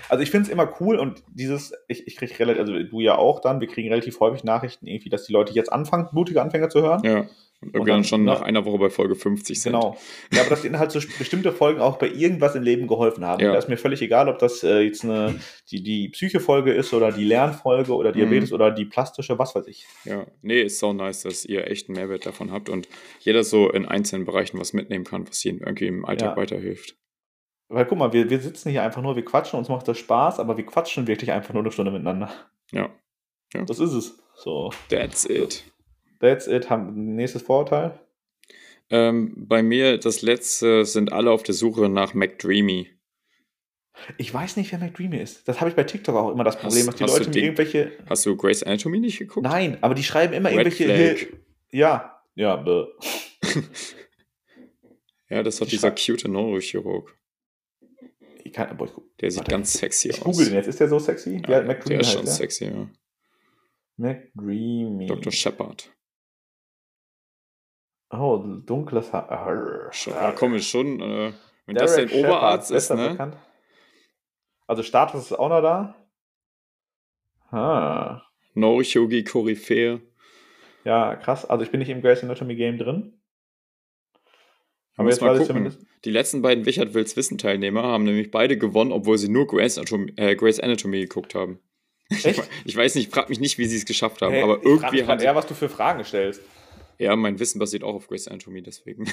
Also 0.09 0.23
ich 0.23 0.31
finde 0.31 0.47
es 0.47 0.53
immer 0.53 0.73
cool 0.81 0.97
und 0.97 1.23
dieses, 1.29 1.73
ich, 1.89 2.07
ich 2.07 2.17
kriege 2.17 2.39
relativ, 2.39 2.61
also 2.61 2.83
du 2.83 3.01
ja 3.01 3.17
auch 3.17 3.41
dann, 3.41 3.61
wir 3.61 3.69
kriegen 3.69 3.89
relativ 3.89 4.21
häufig 4.21 4.45
Nachrichten 4.45 4.87
irgendwie, 4.87 5.09
dass 5.11 5.25
die 5.25 5.33
Leute 5.33 5.53
jetzt 5.53 5.73
anfangen, 5.73 6.09
mutige 6.13 6.43
Anfänger 6.43 6.69
zu 6.69 6.83
hören. 6.83 7.03
Ja. 7.05 7.27
Und 7.61 7.75
wir 7.75 7.85
dann 7.85 8.05
schon 8.05 8.23
nach 8.25 8.41
einer 8.41 8.65
Woche 8.65 8.79
bei 8.79 8.89
Folge 8.89 9.17
50 9.17 9.61
sind. 9.61 9.73
Genau. 9.73 9.97
Ja, 10.33 10.43
aber 10.43 10.51
dass 10.51 10.65
ihnen 10.65 10.79
halt 10.79 10.93
so 10.93 11.01
bestimmte 11.19 11.51
Folgen 11.51 11.81
auch 11.81 11.99
bei 11.99 12.09
irgendwas 12.09 12.55
im 12.55 12.63
Leben 12.63 12.87
geholfen 12.87 13.25
haben. 13.25 13.43
Ja. 13.43 13.51
Da 13.51 13.59
ist 13.59 13.69
mir 13.69 13.77
völlig 13.77 14.01
egal, 14.01 14.29
ob 14.29 14.39
das 14.39 14.63
äh, 14.63 14.79
jetzt 14.79 15.03
eine, 15.03 15.41
die, 15.73 15.83
die 15.83 16.09
Psyche-Folge 16.09 16.73
ist 16.73 16.95
oder 16.95 17.11
die 17.11 17.25
Lernfolge 17.25 17.93
oder 17.97 18.13
Diabetes 18.13 18.53
oder 18.53 18.71
die 18.71 18.85
plastische, 18.85 19.41
was 19.41 19.57
weiß 19.57 19.67
ich. 19.67 19.87
Ja, 20.05 20.25
nee, 20.41 20.63
ist 20.63 20.79
so 20.79 20.93
nice, 20.93 21.23
dass 21.23 21.45
ihr 21.45 21.67
echt 21.67 21.89
einen 21.89 21.97
Mehrwert 21.99 22.27
davon 22.27 22.53
habt 22.53 22.69
und 22.69 22.87
jeder 23.21 23.43
so 23.43 23.69
in 23.73 23.87
einzelnen 23.87 24.25
Bereichen 24.25 24.61
was 24.61 24.73
mitnehmen 24.73 25.05
kann, 25.05 25.27
was 25.29 25.45
ihnen 25.45 25.59
irgendwie 25.59 25.89
im 25.89 26.05
Alltag 26.05 26.37
Ja. 26.37 26.41
weiterhilft. 26.41 26.95
Weil 27.69 27.85
guck 27.87 27.99
mal, 27.99 28.13
wir, 28.13 28.31
wir 28.31 28.41
sitzen 28.41 28.71
hier 28.71 28.83
einfach 28.83 29.03
nur, 29.03 29.15
wir 29.17 29.25
quatschen, 29.25 29.59
uns 29.59 29.69
macht 29.69 29.87
das 29.89 29.99
Spaß, 29.99 30.41
aber 30.41 30.57
wir 30.57 30.65
quatschen 30.65 31.07
wirklich 31.07 31.31
einfach 31.33 31.53
nur 31.53 31.63
eine 31.63 31.71
Stunde 31.73 31.91
miteinander. 31.91 32.31
Ja, 32.73 32.91
Das 33.67 33.79
ist 33.79 33.93
es. 33.93 34.19
So, 34.37 34.71
that's 34.89 35.25
it. 35.27 35.65
that's 36.21 36.47
it. 36.47 36.71
Haben, 36.71 37.15
nächstes 37.17 37.43
Vorurteil. 37.43 37.99
Ähm, 38.91 39.35
bei 39.37 39.63
mir, 39.63 39.99
das 39.99 40.23
letzte, 40.23 40.87
sind 40.87 41.13
alle 41.13 41.31
auf 41.31 41.43
der 41.43 41.55
Suche 41.55 41.89
nach 41.91 42.15
McDreamy. 42.15 42.89
Ich 44.17 44.33
weiß 44.33 44.57
nicht, 44.57 44.71
wer 44.73 44.79
McDreamy 44.79 45.19
ist. 45.19 45.47
Das 45.49 45.61
habe 45.61 45.69
ich 45.69 45.77
bei 45.77 45.83
TikTok 45.85 46.15
auch 46.15 46.31
immer 46.31 46.45
das 46.45 46.57
Problem, 46.57 46.87
Hast- 46.87 47.01
dass 47.01 47.13
die 47.15 47.19
Leute 47.19 47.31
mir 47.31 47.43
irgendwelche. 47.45 47.93
Hast 48.09 48.25
du 48.25 48.35
Grey's 48.37 48.63
Anatomy 48.63 49.01
nicht 49.01 49.19
geguckt? 49.19 49.45
Nein, 49.45 49.77
aber 49.83 49.95
die 49.95 50.05
schreiben 50.05 50.33
immer 50.33 50.51
Red 50.51 50.59
irgendwelche. 50.81 51.27
Flag. 51.27 51.39
Ja, 51.73 52.23
ja, 52.35 52.57
bäh. 52.57 52.85
Ja, 55.31 55.43
das 55.43 55.61
hat 55.61 55.69
Die 55.69 55.73
dieser 55.73 55.91
cute 55.91 56.27
Neurochirurg. 56.29 57.15
Ich 58.49 58.55
kann, 58.55 58.75
boah, 58.79 58.87
ich, 58.87 58.93
Der 59.21 59.31
sieht 59.31 59.41
Warte, 59.41 59.51
ganz 59.51 59.73
sexy 59.75 60.09
ich 60.09 60.19
aus. 60.21 60.25
google 60.25 60.47
den 60.47 60.55
jetzt. 60.55 60.69
Ist 60.69 60.81
der 60.81 60.89
so 60.89 60.99
sexy? 60.99 61.43
Ja, 61.47 61.61
Ja, 61.61 61.63
McDreamy 61.67 61.89
der 61.89 62.01
ist 62.01 62.07
heißt 62.07 62.17
schon 62.17 62.25
der. 62.25 62.33
sexy, 62.35 62.65
ja. 62.65 62.89
McDreamy. 63.99 65.07
Dr. 65.07 65.31
Shepard. 65.33 65.93
Oh, 68.11 68.39
dunkles 68.65 69.13
Haar. 69.13 69.93
Schon, 69.93 70.15
ja, 70.15 70.33
komm, 70.33 70.55
ist 70.55 70.67
schon, 70.67 70.99
äh, 71.01 71.33
wenn 71.67 71.75
das 71.75 71.95
Derek 71.95 72.11
dein 72.11 72.21
Oberarzt 72.25 72.69
Shepard, 72.69 72.77
ist, 72.79 72.89
besser 72.89 72.95
ne? 72.97 73.11
bekannt. 73.11 73.37
Also 74.67 74.83
Status 74.83 75.27
ist 75.27 75.33
auch 75.39 75.51
noch 75.51 75.61
da. 75.61 75.95
Ah. 77.51 78.23
Neurochirurgie 78.55 79.25
Koryphäe. 79.25 80.01
Ja, 80.85 81.17
krass. 81.17 81.45
Also 81.45 81.65
ich 81.65 81.71
bin 81.71 81.81
nicht 81.81 81.91
im 81.91 82.01
Grey's 82.01 82.23
Anatomy 82.23 82.57
Game 82.57 82.79
drin. 82.79 83.21
Aber 84.99 85.09
muss 85.09 85.21
mal 85.21 85.35
weiß 85.35 85.49
ich 85.49 85.55
gucken. 85.55 85.75
Die 86.05 86.11
letzten 86.11 86.43
beiden 86.43 86.67
Wichert 86.67 86.93
Wills 86.95 87.17
Wissen 87.17 87.39
Teilnehmer 87.39 87.83
haben 87.83 88.05
nämlich 88.05 88.31
beide 88.31 88.59
gewonnen, 88.59 88.93
obwohl 88.93 89.17
sie 89.17 89.29
nur 89.29 89.47
Grey's 89.47 89.79
Anatomy, 89.79 90.13
äh, 90.17 90.37
Grey's 90.37 90.61
Anatomy 90.61 91.01
geguckt 91.01 91.35
haben. 91.35 91.59
Echt? 92.11 92.43
Ich 92.65 92.77
weiß 92.77 92.95
nicht, 92.95 93.13
frag 93.13 93.29
mich 93.29 93.41
nicht, 93.41 93.59
wie 93.59 93.67
sie 93.67 93.77
es 93.77 93.87
geschafft 93.87 94.23
haben, 94.23 94.33
Hey, 94.33 94.43
aber 94.43 94.57
ich 94.57 94.63
frag 94.63 94.67
irgendwie 94.67 94.97
mich 95.01 95.09
haben 95.09 95.19
sie, 95.19 95.25
eher, 95.27 95.35
was 95.35 95.47
du 95.47 95.55
für 95.55 95.69
Fragen 95.69 96.05
stellst. 96.05 96.43
Ja, 96.99 97.17
mein 97.17 97.39
Wissen 97.39 97.59
basiert 97.59 97.85
auch 97.85 97.95
auf 97.95 98.09
Grey's 98.09 98.29
Anatomy, 98.29 98.63
deswegen. 98.63 99.05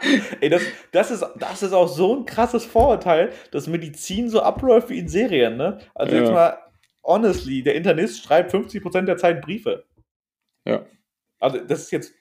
Ey, 0.40 0.48
das, 0.48 0.62
das, 0.92 1.10
ist, 1.10 1.24
das 1.36 1.62
ist 1.62 1.72
auch 1.72 1.88
so 1.88 2.16
ein 2.16 2.26
krasses 2.26 2.64
Vorurteil, 2.64 3.32
dass 3.50 3.66
Medizin 3.66 4.28
so 4.28 4.40
abläuft 4.40 4.90
wie 4.90 4.98
in 4.98 5.08
Serien, 5.08 5.56
ne? 5.56 5.78
Also 5.94 6.14
Ja. 6.14 6.22
jetzt 6.22 6.32
mal, 6.32 6.58
honestly, 7.02 7.62
der 7.62 7.74
Internist 7.74 8.22
schreibt 8.22 8.52
50% 8.52 9.02
der 9.02 9.16
Zeit 9.16 9.42
Briefe. 9.42 9.84
Ja. 10.64 10.84
Also 11.40 11.58
das 11.58 11.82
ist 11.82 11.92
jetzt, 11.92 12.14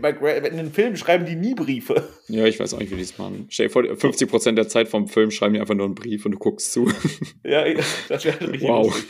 bei, 0.00 0.10
Gra- 0.10 0.44
in 0.46 0.56
den 0.56 0.72
Filmen 0.72 0.96
schreiben 0.96 1.26
die 1.26 1.36
nie 1.36 1.54
Briefe. 1.54 2.08
Ja, 2.28 2.44
ich 2.46 2.60
weiß 2.60 2.74
auch 2.74 2.78
nicht, 2.78 2.90
wie 2.90 2.96
die 2.96 3.02
es 3.02 3.16
machen. 3.18 3.46
Stell 3.50 3.66
dir 3.68 3.72
vor, 3.72 3.82
50% 3.82 4.52
der 4.52 4.68
Zeit 4.68 4.88
vom 4.88 5.08
Film 5.08 5.30
schreiben 5.30 5.54
die 5.54 5.60
einfach 5.60 5.74
nur 5.74 5.86
einen 5.86 5.94
Brief 5.94 6.24
und 6.26 6.32
du 6.32 6.38
guckst 6.38 6.72
zu. 6.72 6.90
Ja, 7.44 7.64
das 8.08 8.24
wäre 8.24 8.40
richtig 8.40 8.68
Wow. 8.68 8.86
lustig. 8.86 9.08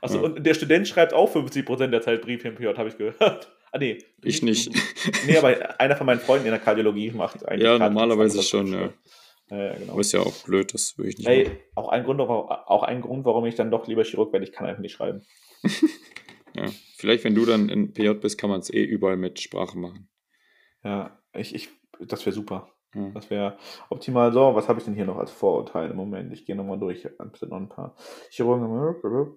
Achso, 0.00 0.16
Ja. 0.18 0.22
und 0.24 0.44
der 0.46 0.54
Student 0.54 0.88
schreibt 0.88 1.12
auch 1.14 1.34
50% 1.34 1.88
der 1.88 2.00
Zeit 2.02 2.22
Briefe 2.22 2.48
im 2.48 2.54
PJ, 2.54 2.66
habe 2.76 2.88
ich 2.88 2.96
gehört. 2.98 3.52
Ah, 3.72 3.78
nee. 3.78 3.98
Ich 4.22 4.42
nicht. 4.42 4.70
Nee, 5.26 5.36
aber 5.36 5.78
einer 5.80 5.96
von 5.96 6.06
meinen 6.06 6.20
Freunden 6.20 6.46
in 6.46 6.52
der 6.52 6.60
Kardiologie 6.60 7.10
macht 7.10 7.44
eigentlich. 7.46 7.64
Ja, 7.66 7.78
normalerweise 7.78 8.42
schon, 8.42 8.68
ja. 8.72 8.90
Ja, 9.50 9.74
genau. 9.74 9.92
Aber 9.92 10.00
ist 10.00 10.12
ja 10.12 10.20
auch 10.20 10.32
blöd, 10.44 10.72
das 10.72 10.96
würde 10.96 11.10
ich 11.10 11.18
nicht 11.18 11.26
Ey, 11.28 11.50
auch 11.74 11.88
ein, 11.88 12.04
Grund, 12.04 12.20
auch 12.20 12.82
ein 12.84 13.02
Grund, 13.02 13.24
warum 13.26 13.44
ich 13.44 13.56
dann 13.56 13.70
doch 13.70 13.86
lieber 13.86 14.04
Chirurg 14.04 14.32
werde, 14.32 14.46
ich 14.46 14.52
kann 14.52 14.66
einfach 14.66 14.80
nicht 14.80 14.92
schreiben. 14.94 15.26
Ja. 16.56 16.66
Vielleicht, 16.96 17.24
wenn 17.24 17.34
du 17.34 17.44
dann 17.44 17.68
in 17.68 17.92
PJ 17.92 18.10
bist, 18.14 18.38
kann 18.38 18.50
man 18.50 18.60
es 18.60 18.72
eh 18.72 18.82
überall 18.82 19.16
mit 19.16 19.40
Sprache 19.40 19.78
machen. 19.78 20.08
Ja, 20.82 21.18
ich, 21.34 21.54
ich, 21.54 21.68
das 22.00 22.24
wäre 22.24 22.34
super. 22.34 22.70
Ja. 22.94 23.10
Das 23.10 23.30
wäre 23.30 23.58
optimal. 23.90 24.32
So, 24.32 24.54
was 24.54 24.68
habe 24.68 24.78
ich 24.78 24.84
denn 24.84 24.94
hier 24.94 25.04
noch 25.04 25.18
als 25.18 25.30
Vorurteil 25.30 25.90
im 25.90 25.96
Moment? 25.96 26.32
Ich 26.32 26.46
gehe 26.46 26.56
nochmal 26.56 26.78
durch. 26.78 27.02
Sind 27.02 27.50
noch 27.50 27.58
ein 27.58 27.68
paar. 27.68 27.94
Chirurgen. 28.30 29.36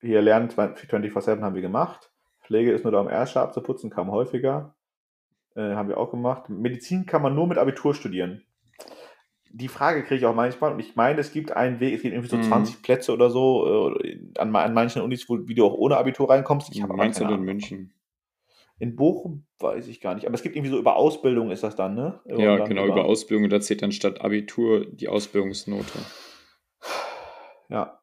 Hier 0.00 0.22
lernen 0.22 0.48
24-7 0.48 1.40
haben 1.42 1.54
wir 1.54 1.62
gemacht. 1.62 2.10
Pflege 2.40 2.72
ist 2.72 2.84
nur 2.84 2.92
da, 2.92 3.00
um 3.00 3.08
Ärsche 3.08 3.40
abzuputzen, 3.40 3.90
kam 3.90 4.10
häufiger. 4.10 4.74
Äh, 5.54 5.74
haben 5.74 5.88
wir 5.88 5.98
auch 5.98 6.10
gemacht. 6.10 6.48
Medizin 6.48 7.06
kann 7.06 7.22
man 7.22 7.34
nur 7.34 7.46
mit 7.46 7.58
Abitur 7.58 7.94
studieren. 7.94 8.42
Die 9.52 9.68
Frage 9.68 10.02
kriege 10.04 10.16
ich 10.16 10.26
auch 10.26 10.34
manchmal 10.34 10.72
und 10.72 10.78
ich 10.80 10.94
meine, 10.96 11.20
es 11.20 11.32
gibt 11.32 11.52
einen 11.52 11.80
Weg, 11.80 11.94
es 11.94 12.02
gibt 12.02 12.14
irgendwie 12.14 12.30
so 12.30 12.36
Mhm. 12.36 12.42
20 12.44 12.82
Plätze 12.82 13.12
oder 13.12 13.30
so 13.30 13.96
äh, 14.00 14.18
an, 14.38 14.54
an 14.54 14.74
manchen 14.74 15.02
Unis, 15.02 15.28
wo 15.28 15.46
wie 15.48 15.54
du 15.54 15.64
auch 15.66 15.74
ohne 15.74 15.96
Abitur 15.96 16.30
reinkommst. 16.30 16.68
Ich 16.72 16.82
habe 16.82 16.94
Meinst 16.94 17.20
du 17.20 17.24
in. 17.24 17.42
München? 17.42 17.92
In 18.78 18.96
Bochum 18.96 19.44
weiß 19.58 19.88
ich 19.88 20.00
gar 20.00 20.14
nicht, 20.14 20.24
aber 20.26 20.34
es 20.34 20.42
gibt 20.42 20.56
irgendwie 20.56 20.70
so 20.70 20.78
über 20.78 20.96
Ausbildung 20.96 21.50
ist 21.50 21.62
das 21.62 21.76
dann, 21.76 21.94
ne? 21.94 22.20
Ja, 22.26 22.34
Und 22.52 22.58
dann 22.60 22.68
genau, 22.68 22.86
über 22.86 23.04
Ausbildung. 23.04 23.50
Da 23.50 23.60
zählt 23.60 23.82
dann 23.82 23.92
statt 23.92 24.22
Abitur 24.22 24.86
die 24.86 25.08
Ausbildungsnote. 25.08 25.98
Ja. 27.68 28.00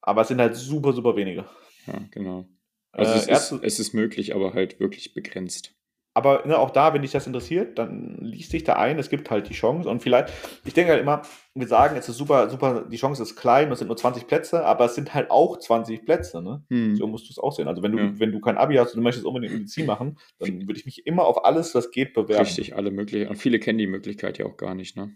Aber 0.00 0.22
es 0.22 0.28
sind 0.28 0.40
halt 0.40 0.56
super, 0.56 0.92
super 0.92 1.14
wenige. 1.16 1.44
Ja, 1.86 2.00
genau. 2.10 2.46
Also 2.92 3.12
Äh, 3.12 3.32
es, 3.32 3.52
ist, 3.52 3.62
es 3.62 3.78
ist 3.78 3.92
möglich, 3.92 4.34
aber 4.34 4.54
halt 4.54 4.80
wirklich 4.80 5.14
begrenzt. 5.14 5.74
Aber 6.16 6.44
ne, 6.46 6.58
auch 6.58 6.70
da, 6.70 6.94
wenn 6.94 7.02
dich 7.02 7.12
das 7.12 7.26
interessiert, 7.26 7.78
dann 7.78 8.16
liest 8.22 8.50
dich 8.54 8.64
da 8.64 8.72
ein. 8.76 8.98
Es 8.98 9.10
gibt 9.10 9.30
halt 9.30 9.50
die 9.50 9.52
Chance. 9.54 9.86
Und 9.86 10.00
vielleicht, 10.02 10.32
ich 10.64 10.72
denke 10.72 10.92
halt 10.92 11.02
immer, 11.02 11.20
wir 11.54 11.66
sagen, 11.68 11.94
es 11.96 12.08
ist 12.08 12.16
super, 12.16 12.48
super, 12.48 12.86
die 12.90 12.96
Chance 12.96 13.22
ist 13.22 13.36
klein, 13.36 13.70
es 13.70 13.80
sind 13.80 13.88
nur 13.88 13.98
20 13.98 14.26
Plätze, 14.26 14.64
aber 14.64 14.86
es 14.86 14.94
sind 14.94 15.12
halt 15.12 15.30
auch 15.30 15.58
20 15.58 16.06
Plätze, 16.06 16.40
ne? 16.40 16.62
Hm. 16.70 16.96
So 16.96 17.06
musst 17.06 17.26
du 17.28 17.32
es 17.32 17.38
auch 17.38 17.52
sehen. 17.52 17.68
Also 17.68 17.82
wenn 17.82 17.92
du, 17.92 17.98
Ja. 17.98 18.12
wenn 18.18 18.32
du 18.32 18.40
kein 18.40 18.56
Abi 18.56 18.76
hast 18.76 18.94
und 18.94 19.00
du 19.00 19.02
möchtest 19.02 19.26
unbedingt 19.26 19.52
Medizin 19.52 19.84
machen, 19.86 20.18
dann 20.38 20.62
würde 20.66 20.78
ich 20.80 20.86
mich 20.86 21.06
immer 21.06 21.26
auf 21.26 21.44
alles, 21.44 21.74
was 21.74 21.90
geht, 21.90 22.14
bewerben. 22.14 22.44
Richtig, 22.44 22.74
alle 22.74 22.90
möglichen. 22.90 23.28
Und 23.28 23.36
viele 23.36 23.58
kennen 23.58 23.78
die 23.78 23.86
Möglichkeit 23.86 24.38
ja 24.38 24.46
auch 24.46 24.56
gar 24.56 24.74
nicht, 24.74 24.96
ne? 24.96 25.14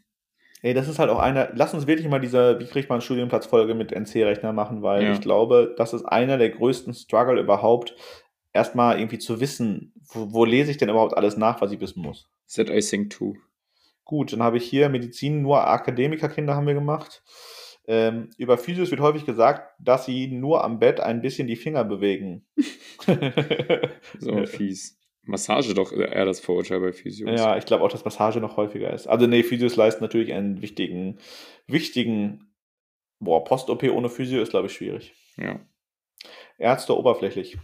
Ey, 0.63 0.75
das 0.75 0.87
ist 0.89 0.99
halt 0.99 1.09
auch 1.09 1.19
einer, 1.19 1.49
lass 1.55 1.73
uns 1.73 1.87
wirklich 1.87 2.07
mal 2.09 2.19
diese, 2.21 2.61
wie 2.61 2.67
kriegt 2.67 2.91
man 2.91 2.97
einen 2.97 3.01
Studienplatzfolge 3.03 3.75
mit 3.75 3.93
NC-Rechner 3.93 4.53
machen, 4.53 4.83
weil 4.83 5.05
Ja. 5.05 5.13
ich 5.15 5.23
glaube, 5.23 5.75
das 5.79 5.95
ist 5.95 6.05
einer 6.05 6.37
der 6.37 6.51
größten 6.51 6.93
Struggle 6.93 7.41
überhaupt, 7.41 7.95
erstmal 8.53 8.99
irgendwie 8.99 9.19
zu 9.19 9.41
wissen, 9.41 9.93
wo, 10.13 10.33
wo 10.33 10.45
lese 10.45 10.71
ich 10.71 10.77
denn 10.77 10.89
überhaupt 10.89 11.17
alles 11.17 11.37
nach, 11.37 11.61
was 11.61 11.73
ich 11.73 11.81
wissen 11.81 12.03
muss. 12.03 12.29
Set 12.47 12.71
I 12.71 12.81
Think 12.81 13.13
2. 13.13 13.35
Gut, 14.05 14.33
dann 14.33 14.43
habe 14.43 14.57
ich 14.57 14.65
hier 14.65 14.89
Medizin, 14.89 15.43
nur 15.43 15.67
Akademikerkinder 15.67 16.57
haben 16.57 16.67
wir 16.67 16.75
gemacht. 16.75 17.23
Ähm, 17.87 18.31
über 18.37 18.59
Physios 18.59 18.91
wird 18.91 19.01
häufig 19.01 19.25
gesagt, 19.25 19.75
dass 19.81 20.05
sie 20.05 20.29
nur 20.29 20.65
am 20.65 20.79
Bett 20.79 21.01
ein 21.01 21.23
bisschen 21.23 21.49
die 21.49 21.57
Finger 21.57 21.85
bewegen. 21.85 22.47
So 24.19 24.47
fies. 24.47 24.99
Massage 25.23 25.75
doch 25.75 25.93
eher 25.93 26.25
das 26.25 26.41
Vorurteil 26.41 26.81
bei 26.81 26.93
Physios. 26.93 27.39
Ja, 27.39 27.57
ich 27.57 27.67
glaube 27.67 27.85
auch, 27.85 27.91
dass 27.91 28.05
Massage 28.05 28.41
noch 28.41 28.57
häufiger 28.57 28.93
ist. 28.93 29.07
Also 29.07 29.27
nee, 29.27 29.43
Physios 29.43 29.77
leisten 29.77 30.03
natürlich 30.03 30.33
einen 30.33 30.61
wichtigen, 30.61 31.19
wichtigen, 31.67 32.53
boah, 33.21 33.45
Post-OP 33.45 33.85
ohne 33.85 34.09
Physio 34.09 34.43
ist, 34.43 34.51
glaube 34.51 34.67
ich, 34.67 34.73
schwierig. 34.75 35.15
ja. 35.37 35.61
Ärzte 36.59 36.97
oberflächlich. 36.97 37.57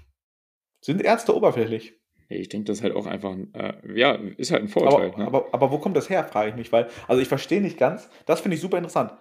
Sind 0.81 1.03
Ärzte 1.03 1.35
oberflächlich? 1.35 1.95
Ich 2.29 2.49
denke, 2.49 2.67
das 2.67 2.79
ist 2.79 2.83
halt 2.83 2.97
auch 2.97 3.07
einfach, 3.07 3.33
ein, 3.33 3.55
äh, 3.55 3.75
ja, 3.95 4.13
ist 4.37 4.51
halt 4.51 4.63
ein 4.63 4.69
Vorurteil. 4.69 5.11
Aber, 5.11 5.19
ne? 5.19 5.27
aber, 5.27 5.47
aber 5.53 5.71
wo 5.71 5.79
kommt 5.79 5.97
das 5.97 6.11
her, 6.11 6.25
frage 6.25 6.51
ich 6.51 6.57
mich, 6.57 6.73
weil, 6.73 6.89
also 7.07 7.23
ich 7.23 7.29
verstehe 7.29 7.61
nicht 7.61 7.79
ganz, 7.79 8.09
das 8.27 8.41
finde 8.41 8.57
ich 8.57 8.61
super 8.61 8.79
interessant. 8.79 9.13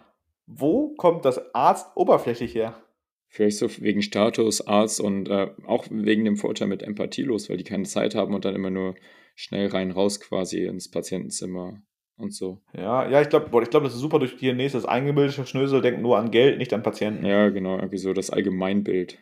Wo 0.48 0.96
kommt 0.96 1.26
das 1.26 1.54
Arzt 1.54 1.88
oberflächlich 1.96 2.56
her? 2.56 2.82
Vielleicht 3.28 3.58
so 3.58 3.68
wegen 3.80 4.02
Status, 4.02 4.66
Arzt 4.66 5.00
und 5.02 5.30
äh, 5.30 5.52
auch 5.68 5.86
wegen 5.90 6.26
dem 6.26 6.38
Vorurteil 6.38 6.68
mit 6.68 6.84
empathielos, 6.84 7.50
weil 7.50 7.58
die 7.58 7.64
keine 7.64 7.84
Zeit 7.84 8.16
haben 8.16 8.34
und 8.34 8.46
dann 8.46 8.56
immer 8.56 8.70
nur 8.70 8.96
schnell 9.36 9.68
rein 9.68 9.92
raus 9.92 10.20
quasi 10.20 10.66
ins 10.66 10.90
Patientenzimmer 10.90 11.82
und 12.18 12.34
so. 12.34 12.62
Ja, 12.74 13.08
ja, 13.10 13.22
ich 13.22 13.30
glaube, 13.30 13.50
ich 13.62 13.70
glaube, 13.70 13.86
das 13.86 13.96
ist 13.96 14.00
super 14.00 14.20
durch 14.20 14.38
die 14.38 14.54
nächstes 14.54 14.86
eingebildete 14.86 15.46
Schnösel 15.46 15.82
denkt 15.82 16.02
nur 16.02 16.18
an 16.18 16.32
Geld, 16.32 16.58
nicht 16.58 16.74
an 16.74 16.84
Patienten. 16.84 17.26
Ja, 17.26 17.50
genau, 17.50 17.76
irgendwie 17.76 17.98
so 17.98 18.14
das 18.14 18.30
Allgemeinbild. 18.30 19.20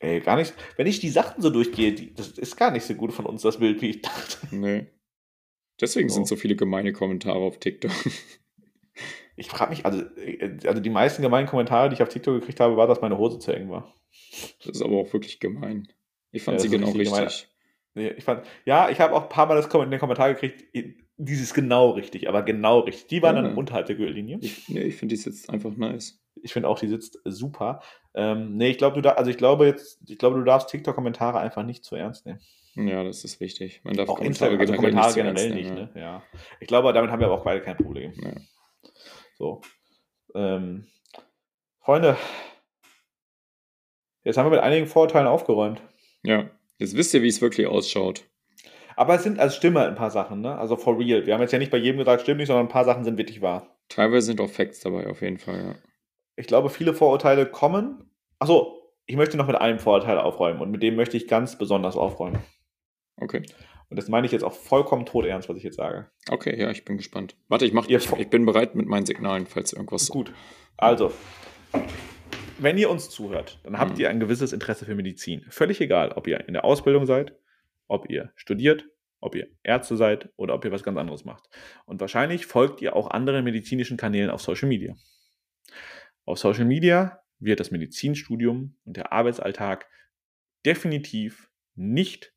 Ey, 0.00 0.20
gar 0.20 0.36
nicht. 0.36 0.54
Wenn 0.76 0.86
ich 0.86 1.00
die 1.00 1.10
Sachen 1.10 1.40
so 1.42 1.50
durchgehe, 1.50 1.92
die, 1.92 2.12
das 2.14 2.28
ist 2.38 2.56
gar 2.56 2.70
nicht 2.70 2.84
so 2.84 2.94
gut 2.94 3.12
von 3.12 3.26
uns, 3.26 3.42
das 3.42 3.58
Bild, 3.58 3.80
wie 3.80 3.90
ich 3.90 4.02
dachte. 4.02 4.38
Nee. 4.50 4.86
Deswegen 5.80 6.08
So. 6.08 6.16
sind 6.16 6.28
so 6.28 6.36
viele 6.36 6.56
gemeine 6.56 6.92
Kommentare 6.92 7.38
auf 7.38 7.58
TikTok. 7.58 7.90
Ich 9.36 9.48
frage 9.48 9.70
mich, 9.70 9.84
also, 9.84 10.00
äh, 10.16 10.58
also 10.64 10.80
die 10.80 10.90
meisten 10.90 11.20
gemeinen 11.20 11.48
Kommentare, 11.48 11.88
die 11.88 11.94
ich 11.94 12.02
auf 12.04 12.08
TikTok 12.08 12.38
gekriegt 12.38 12.60
habe, 12.60 12.76
war, 12.76 12.86
dass 12.86 13.00
meine 13.00 13.18
Hose 13.18 13.40
zu 13.40 13.50
eng 13.52 13.68
war. 13.68 13.92
Das 14.64 14.76
ist 14.76 14.80
aber 14.82 14.94
auch 14.96 15.12
wirklich 15.12 15.40
gemein. 15.40 15.88
Ich 16.30 16.44
fand 16.44 16.58
Ja, 16.58 16.62
sie 16.62 16.68
genau 16.68 16.86
richtig 16.92 17.12
richtig. 17.12 17.48
Nee, 17.94 18.10
ich 18.10 18.22
fand, 18.22 18.46
ja, 18.64 18.90
ich 18.90 19.00
habe 19.00 19.12
auch 19.12 19.24
ein 19.24 19.28
paar 19.28 19.46
Mal 19.46 19.56
das 19.56 19.68
Kom- 19.68 19.90
den 19.90 19.98
Kommentar 19.98 20.32
gekriegt, 20.32 20.62
Dieses 21.16 21.54
genau 21.54 21.90
richtig, 21.90 22.28
aber 22.28 22.42
genau 22.42 22.80
richtig. 22.80 23.06
Die 23.06 23.22
waren 23.22 23.36
Ja. 23.36 23.42
dann 23.42 23.56
unterhalb 23.56 23.86
der 23.86 23.94
Gürtellinie. 23.94 24.38
Ich, 24.40 24.68
nee, 24.68 24.82
ich 24.82 24.96
finde 24.96 25.14
die 25.14 25.20
sitzt 25.20 25.48
einfach 25.48 25.76
nice. 25.76 26.20
Ich 26.42 26.52
finde 26.52 26.68
auch, 26.68 26.78
die 26.80 26.88
sitzt 26.88 27.20
super. 27.24 27.80
Ähm, 28.14 28.56
nee, 28.56 28.70
ich 28.70 28.78
glaube, 28.78 28.96
du 28.96 29.00
da, 29.00 29.10
also 29.12 29.30
ich 29.30 29.36
glaube 29.36 29.66
jetzt, 29.66 30.00
ich 30.08 30.18
glaube, 30.18 30.36
du 30.38 30.44
darfst 30.44 30.68
TikTok-Kommentare 30.70 31.38
einfach 31.38 31.62
nicht 31.64 31.84
zu 31.84 31.94
ernst 31.94 32.26
nehmen. 32.26 32.40
Ja, 32.74 33.04
das 33.04 33.22
ist 33.22 33.38
wichtig. 33.38 33.80
Man 33.84 33.94
darf 33.94 34.08
Auch 34.08 34.18
Instagram, 34.20 34.58
also 34.58 34.72
generell 34.72 34.90
Kommentare 34.90 35.14
generell 35.14 35.50
nicht, 35.54 35.70
nehmen, 35.70 35.90
ne? 35.94 36.00
Ja. 36.00 36.22
Ich 36.58 36.66
glaube, 36.66 36.92
damit 36.92 37.12
haben 37.12 37.20
wir 37.20 37.26
aber 37.28 37.38
auch 37.38 37.44
beide 37.44 37.62
kein 37.62 37.76
Problem. 37.76 38.12
Ja. 38.16 38.32
So. 39.38 39.60
Ähm, 40.34 40.88
Freunde, 41.78 42.16
jetzt 44.24 44.36
haben 44.36 44.46
wir 44.46 44.50
mit 44.56 44.60
einigen 44.60 44.88
Vorurteilen 44.88 45.28
aufgeräumt. 45.28 45.80
Ja, 46.24 46.50
jetzt 46.78 46.96
wisst 46.96 47.14
ihr, 47.14 47.22
wie 47.22 47.28
es 47.28 47.40
wirklich 47.40 47.68
ausschaut. 47.68 48.24
Aber 48.96 49.14
es 49.14 49.22
sind, 49.22 49.38
also 49.40 49.56
stimmen 49.56 49.78
halt 49.78 49.88
ein 49.90 49.94
paar 49.96 50.10
Sachen, 50.10 50.40
ne? 50.40 50.56
Also 50.56 50.76
for 50.76 50.98
real. 50.98 51.26
Wir 51.26 51.34
haben 51.34 51.40
jetzt 51.40 51.52
ja 51.52 51.58
nicht 51.58 51.70
bei 51.70 51.78
jedem 51.78 51.98
gesagt, 51.98 52.22
stimmt 52.22 52.38
nicht, 52.38 52.46
sondern 52.48 52.66
ein 52.66 52.70
paar 52.72 52.84
Sachen 52.84 53.04
sind 53.04 53.18
wirklich 53.18 53.42
wahr. 53.42 53.76
Teilweise 53.88 54.26
sind 54.26 54.40
auch 54.40 54.48
Facts 54.50 54.80
dabei, 54.80 55.06
auf 55.08 55.20
jeden 55.20 55.38
Fall, 55.38 55.56
ja. 55.58 55.74
Ich 56.36 56.46
glaube, 56.46 56.70
viele 56.70 56.94
Vorurteile 56.94 57.46
kommen. 57.46 58.10
Achso, 58.38 58.80
ich 59.06 59.16
möchte 59.16 59.36
noch 59.36 59.46
mit 59.46 59.56
einem 59.56 59.78
Vorurteil 59.78 60.18
aufräumen 60.18 60.60
und 60.60 60.70
mit 60.70 60.82
dem 60.82 60.96
möchte 60.96 61.16
ich 61.16 61.28
ganz 61.28 61.56
besonders 61.58 61.96
aufräumen. 61.96 62.38
Okay. 63.20 63.42
Und 63.90 63.96
das 63.98 64.08
meine 64.08 64.26
ich 64.26 64.32
jetzt 64.32 64.42
auch 64.42 64.52
vollkommen 64.54 65.06
todernst, 65.06 65.48
was 65.48 65.56
ich 65.56 65.62
jetzt 65.62 65.76
sage. 65.76 66.10
Okay, 66.30 66.58
ja, 66.58 66.70
ich 66.70 66.84
bin 66.84 66.96
gespannt. 66.96 67.36
Warte, 67.48 67.66
ich 67.66 67.72
mach, 67.72 67.88
ich, 67.88 68.08
vor- 68.08 68.18
ich 68.18 68.28
bin 68.28 68.44
bereit 68.46 68.74
mit 68.74 68.86
meinen 68.86 69.06
Signalen, 69.06 69.46
falls 69.46 69.72
irgendwas. 69.72 70.08
Gut. 70.08 70.32
Also, 70.76 71.12
wenn 72.58 72.78
ihr 72.78 72.90
uns 72.90 73.10
zuhört, 73.10 73.60
dann 73.62 73.78
habt 73.78 73.94
Mhm. 73.94 74.00
ihr 74.00 74.10
ein 74.10 74.20
gewisses 74.20 74.52
Interesse 74.52 74.84
für 74.86 74.94
Medizin. 74.94 75.44
Völlig 75.50 75.80
egal, 75.80 76.12
ob 76.12 76.26
ihr 76.26 76.46
in 76.48 76.54
der 76.54 76.64
Ausbildung 76.64 77.06
seid, 77.06 77.34
ob 77.86 78.10
ihr 78.10 78.32
studiert, 78.36 78.86
ob 79.20 79.34
ihr 79.34 79.48
Ärzte 79.62 79.96
seid 79.96 80.30
oder 80.36 80.54
ob 80.54 80.64
ihr 80.64 80.72
was 80.72 80.82
ganz 80.82 80.98
anderes 80.98 81.24
macht. 81.24 81.48
Und 81.86 82.00
wahrscheinlich 82.00 82.46
folgt 82.46 82.82
ihr 82.82 82.94
auch 82.94 83.10
anderen 83.10 83.44
medizinischen 83.44 83.96
Kanälen 83.96 84.30
auf 84.30 84.42
Social 84.42 84.68
Media. 84.68 84.94
Auf 86.24 86.38
Social 86.38 86.64
Media 86.64 87.20
wird 87.38 87.60
das 87.60 87.70
Medizinstudium 87.70 88.76
und 88.84 88.96
der 88.96 89.12
Arbeitsalltag 89.12 89.88
definitiv 90.64 91.50
nicht 91.74 92.32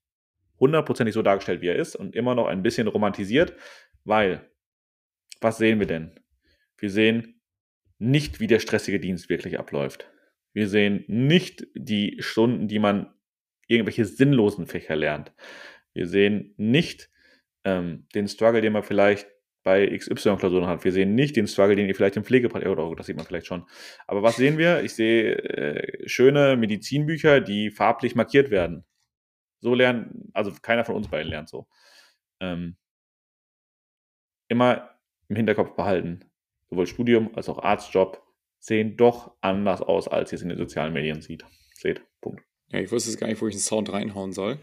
hundertprozentig 0.59 1.13
so 1.13 1.21
dargestellt, 1.21 1.61
wie 1.61 1.67
er 1.67 1.75
ist 1.75 1.95
und 1.95 2.15
immer 2.15 2.35
noch 2.35 2.47
ein 2.47 2.63
bisschen 2.63 2.87
romantisiert, 2.87 3.53
weil, 4.03 4.49
was 5.39 5.57
sehen 5.57 5.79
wir 5.79 5.87
denn? 5.87 6.19
Wir 6.77 6.89
sehen 6.89 7.41
nicht, 7.99 8.39
wie 8.39 8.47
der 8.47 8.59
stressige 8.59 8.99
Dienst 8.99 9.29
wirklich 9.29 9.59
abläuft. 9.59 10.09
Wir 10.53 10.67
sehen 10.67 11.03
nicht 11.07 11.67
die 11.75 12.17
Stunden, 12.19 12.67
die 12.67 12.79
man 12.79 13.13
irgendwelche 13.68 14.05
sinnlosen 14.05 14.68
Fächer 14.68 14.95
lernt. 14.95 15.34
Wir 15.93 16.07
sehen 16.07 16.53
nicht 16.57 17.09
ähm, 17.63 18.07
den 18.15 18.28
Struggle, 18.28 18.61
den 18.61 18.74
man 18.74 18.84
vielleicht 18.84 19.28
bei 19.63 19.86
XY-Klausuren 19.86 20.68
hat. 20.68 20.86
Wir 20.86 20.93
sehen 20.93 21.13
nicht 21.13 21.36
den 21.36 21.47
Struggle, 21.47 21.76
den 21.76 21.89
ihr 21.89 21.95
vielleicht 21.95 22.15
im 22.15 22.24
Pflegepraktikum, 22.24 22.80
oder 22.80 22.95
das 22.95 23.07
sieht 23.07 23.18
man 23.18 23.26
vielleicht 23.26 23.47
schon. 23.47 23.65
Aber 24.05 24.24
was 24.24 24.38
sehen 24.38 24.57
wir? 24.57 24.82
Ich 24.84 24.93
sehe 24.93 25.36
äh, 25.36 26.07
schöne 26.07 26.55
Medizinbücher, 26.55 27.41
die 27.41 27.70
farblich 27.70 28.15
markiert 28.15 28.49
werden. 28.49 28.86
So 29.59 29.74
lernen, 29.74 30.30
also 30.34 30.53
keiner 30.61 30.86
von 30.86 30.95
uns 30.95 31.09
beiden 31.09 31.30
lernt 31.30 31.49
so. 31.49 31.68
Ähm, 32.39 32.78
immer 34.47 34.97
im 35.28 35.36
Hinterkopf 35.36 35.76
behalten, 35.76 36.22
sowohl 36.70 36.88
Studium 36.88 37.36
als 37.36 37.49
auch 37.49 37.59
Arztjob 37.59 38.24
sehen 38.59 38.95
doch 38.95 39.36
anders 39.41 39.82
aus, 39.82 40.07
als 40.07 40.32
ihr 40.32 40.38
es 40.38 40.41
in 40.43 40.49
den 40.49 40.57
sozialen 40.57 40.93
Medien 40.93 41.22
sieht. 41.22 41.45
Seht. 41.74 42.01
Punkt. 42.22 42.41
Ja, 42.72 42.80
ich 42.80 42.91
wusste 42.91 43.09
jetzt 43.09 43.20
gar 43.20 43.28
nicht, 43.28 43.41
wo 43.41 43.47
ich 43.47 43.53
einen 43.53 43.61
Sound 43.61 43.91
reinhauen 43.91 44.34
soll. 44.34 44.57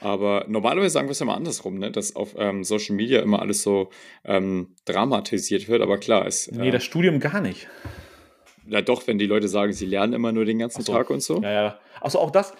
Aber 0.00 0.46
normalerweise 0.48 0.90
sagen 0.90 1.08
wir 1.08 1.12
es 1.12 1.18
ja 1.18 1.26
mal 1.26 1.34
andersrum, 1.34 1.78
ne? 1.78 1.90
dass 1.90 2.16
auf 2.16 2.34
ähm, 2.38 2.64
Social 2.64 2.96
Media 2.96 3.20
immer 3.20 3.40
alles 3.40 3.62
so 3.62 3.90
ähm, 4.24 4.74
dramatisiert 4.86 5.68
wird. 5.68 5.82
Aber 5.82 5.98
klar, 5.98 6.26
es. 6.26 6.50
Nee, 6.50 6.68
äh, 6.68 6.70
das 6.70 6.84
Studium 6.84 7.20
gar 7.20 7.42
nicht. 7.42 7.68
ja, 8.66 8.80
doch, 8.80 9.06
wenn 9.06 9.18
die 9.18 9.26
Leute 9.26 9.48
sagen, 9.48 9.72
sie 9.74 9.84
lernen 9.84 10.14
immer 10.14 10.32
nur 10.32 10.46
den 10.46 10.58
ganzen 10.58 10.82
so. 10.82 10.92
Tag 10.92 11.10
und 11.10 11.22
so. 11.22 11.42
Ja, 11.42 11.52
ja. 11.52 11.80
Achso, 12.00 12.18
auch 12.18 12.30
das. 12.30 12.54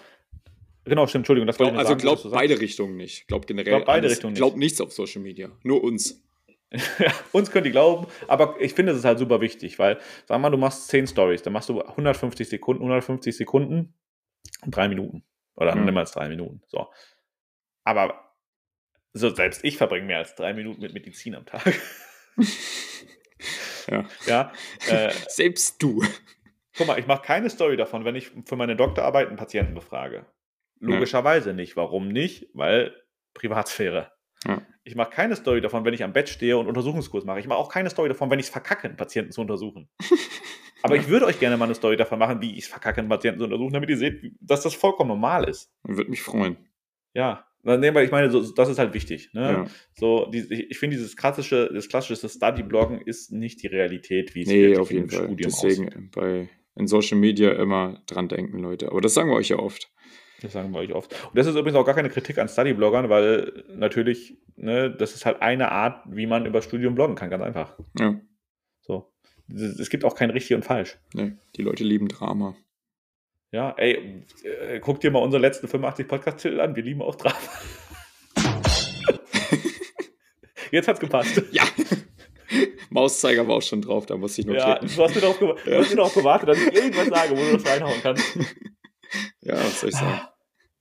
Genau, 0.85 1.05
stimmt, 1.07 1.21
Entschuldigung, 1.21 1.47
das 1.47 1.57
Glaub, 1.57 1.75
also 1.75 1.95
glaubt 1.95 2.27
beide 2.31 2.59
Richtungen 2.59 2.95
nicht. 2.95 3.27
Glaubt 3.27 3.47
generell. 3.47 3.73
Glaubt 3.73 3.85
beide 3.85 4.05
alles. 4.05 4.17
Richtungen 4.17 4.33
nicht. 4.33 4.39
Glaubt 4.39 4.57
nichts 4.57 4.81
auf 4.81 4.91
Social 4.91 5.21
Media. 5.21 5.49
Nur 5.63 5.83
uns. 5.83 6.23
Ja, 6.71 7.11
uns 7.33 7.51
könnt 7.51 7.65
ihr 7.65 7.71
glauben, 7.71 8.07
aber 8.27 8.55
ich 8.59 8.73
finde, 8.73 8.93
es 8.93 8.99
ist 8.99 9.05
halt 9.05 9.19
super 9.19 9.41
wichtig, 9.41 9.77
weil, 9.77 9.99
sag 10.25 10.39
mal, 10.39 10.49
du 10.49 10.57
machst 10.57 10.87
10 10.87 11.07
Stories, 11.07 11.41
dann 11.41 11.53
machst 11.53 11.69
du 11.69 11.81
150 11.81 12.47
Sekunden, 12.47 12.81
150 12.81 13.35
Sekunden 13.35 13.73
und 13.73 13.93
drei 14.67 14.87
Minuten. 14.87 15.23
Oder 15.55 15.75
Mhm. 15.75 15.85
niemals 15.85 16.11
drei 16.11 16.29
Minuten. 16.29 16.61
So. 16.67 16.91
Aber 17.83 18.31
so, 19.13 19.29
selbst 19.33 19.63
ich 19.63 19.77
verbringe 19.77 20.05
mehr 20.05 20.19
als 20.19 20.35
drei 20.35 20.53
Minuten 20.53 20.81
mit 20.81 20.93
Medizin 20.93 21.35
am 21.35 21.45
Tag. 21.45 21.63
Ja. 23.89 24.05
Ja. 24.27 24.51
Äh, 24.87 25.11
Selbst 25.27 25.81
du. 25.81 26.03
guck 26.77 26.87
mal, 26.87 26.99
ich 26.99 27.07
mache 27.07 27.23
keine 27.23 27.49
Story 27.49 27.77
davon, 27.77 28.05
wenn 28.05 28.15
ich 28.15 28.31
für 28.45 28.55
meine 28.55 28.75
Doktorarbeit 28.75 29.27
einen 29.27 29.37
Patienten 29.37 29.73
befrage. 29.73 30.25
Logischerweise 30.79 31.53
nicht. 31.53 31.75
Warum 31.75 32.07
nicht? 32.07 32.47
Weil 32.53 32.95
Privatsphäre. 33.33 34.11
Ja. 34.45 34.61
Ich 34.83 34.95
mache 34.95 35.09
keine 35.09 35.35
Story 35.35 35.61
davon, 35.61 35.83
wenn 35.85 35.93
ich 35.93 36.03
am 36.03 36.13
Bett 36.13 36.29
stehe 36.29 36.57
und 36.57 36.67
Untersuchungskurs 36.67 37.25
mache. 37.25 37.39
Ich 37.39 37.47
mache 37.47 37.57
auch 37.59 37.69
keine 37.69 37.89
Story 37.89 38.09
davon, 38.09 38.29
wenn 38.31 38.39
ich 38.39 38.45
es 38.45 38.51
verkacke, 38.51 38.87
einen 38.87 38.97
Patienten 38.97 39.31
zu 39.31 39.41
untersuchen. 39.41 39.89
Aber 40.83 40.95
ich 40.95 41.07
würde 41.07 41.25
euch 41.25 41.39
gerne 41.39 41.57
mal 41.57 41.65
eine 41.65 41.75
Story 41.75 41.97
davon 41.97 42.19
machen, 42.19 42.41
wie 42.41 42.51
ich 42.51 42.63
es 42.63 42.67
verkacke, 42.67 42.99
einen 42.99 43.09
Patienten 43.09 43.39
zu 43.39 43.45
untersuchen, 43.45 43.73
damit 43.73 43.89
ihr 43.89 43.97
seht, 43.97 44.21
dass 44.41 44.61
das 44.63 44.73
vollkommen 44.73 45.09
normal 45.09 45.47
ist. 45.47 45.71
Würde 45.83 46.09
mich 46.09 46.21
freuen. 46.21 46.57
Ja. 47.13 47.45
Nee, 47.63 47.93
weil 47.93 48.05
ich 48.05 48.11
meine, 48.11 48.31
so, 48.31 48.41
das 48.53 48.69
ist 48.69 48.79
halt 48.79 48.93
wichtig. 48.95 49.29
Ne? 49.33 49.41
Ja. 49.41 49.65
So, 49.93 50.25
die, 50.31 50.51
ich, 50.51 50.79
finde, 50.79 50.95
dieses 50.95 51.15
klassische, 51.15 51.69
das 51.71 51.87
klassische 51.89 52.27
Study-Bloggen 52.27 53.01
ist 53.01 53.31
nicht 53.31 53.61
die 53.61 53.67
Realität, 53.67 54.33
wie 54.33 54.41
es 54.41 54.47
Nee, 54.47 54.77
auf 54.77 54.91
jeden 54.91 55.03
im 55.03 55.09
Fall. 55.09 55.25
Studium 55.25 55.51
Deswegen 55.51 55.87
aussieht. 55.89 56.11
bei 56.11 56.49
in 56.75 56.87
Social 56.87 57.17
Media 57.17 57.51
immer 57.51 58.01
dran 58.07 58.29
denken, 58.29 58.59
Leute. 58.59 58.89
Aber 58.89 59.01
das 59.01 59.13
sagen 59.13 59.29
wir 59.29 59.35
euch 59.35 59.49
ja 59.49 59.57
oft. 59.57 59.91
Das 60.41 60.53
sagen 60.53 60.71
wir 60.71 60.79
euch 60.79 60.93
oft. 60.93 61.13
Und 61.29 61.37
das 61.37 61.45
ist 61.45 61.55
übrigens 61.55 61.75
auch 61.75 61.85
gar 61.85 61.93
keine 61.93 62.09
Kritik 62.09 62.39
an 62.39 62.49
Study-Bloggern, 62.49 63.09
weil 63.09 63.63
natürlich, 63.75 64.39
ne, 64.55 64.89
das 64.89 65.13
ist 65.13 65.25
halt 65.25 65.41
eine 65.41 65.71
Art, 65.71 66.03
wie 66.09 66.25
man 66.25 66.45
über 66.47 66.61
Studium 66.61 66.95
bloggen 66.95 67.15
kann, 67.15 67.29
ganz 67.29 67.43
einfach. 67.43 67.77
Ja. 67.99 68.19
Es 69.53 69.89
gibt 69.89 70.03
auch 70.05 70.15
kein 70.15 70.29
richtig 70.29 70.55
und 70.55 70.63
falsch. 70.63 70.97
Nee, 71.13 71.33
die 71.55 71.61
Leute 71.61 71.83
lieben 71.83 72.07
Drama. 72.07 72.55
Ja, 73.51 73.73
ey, 73.77 74.23
äh, 74.43 74.79
guck 74.79 74.99
dir 75.01 75.11
mal 75.11 75.19
unsere 75.19 75.41
letzten 75.41 75.67
85 75.67 76.07
Podcast-Titel 76.07 76.59
an, 76.61 76.75
wir 76.75 76.83
lieben 76.83 77.01
auch 77.01 77.15
Drama. 77.15 77.35
Jetzt 80.71 80.87
hat's 80.87 80.99
gepasst. 80.99 81.41
Ja. 81.51 81.63
Mauszeiger 82.89 83.47
war 83.47 83.55
auch 83.57 83.61
schon 83.61 83.81
drauf, 83.81 84.05
da 84.05 84.17
musste 84.17 84.41
ich 84.41 84.47
nur 84.47 84.55
Ja, 84.57 84.75
klicken. 84.77 84.95
du 84.95 85.03
hast 85.03 85.15
mir 85.15 85.21
darauf 85.21 85.39
gewa- 85.41 85.57
du 85.63 85.77
hast 85.77 85.89
mir 85.89 85.95
darauf 85.97 86.13
gewartet, 86.13 86.49
dass 86.49 86.57
ich 86.57 86.73
irgendwas 86.73 87.07
sage, 87.07 87.31
wo 87.31 87.35
du 87.35 87.57
das 87.57 87.65
reinhauen 87.65 87.99
kannst. 88.01 88.37
Ja, 89.41 89.55
was 89.55 89.81
soll 89.81 89.89
ich 89.89 89.95
sagen? 89.95 90.21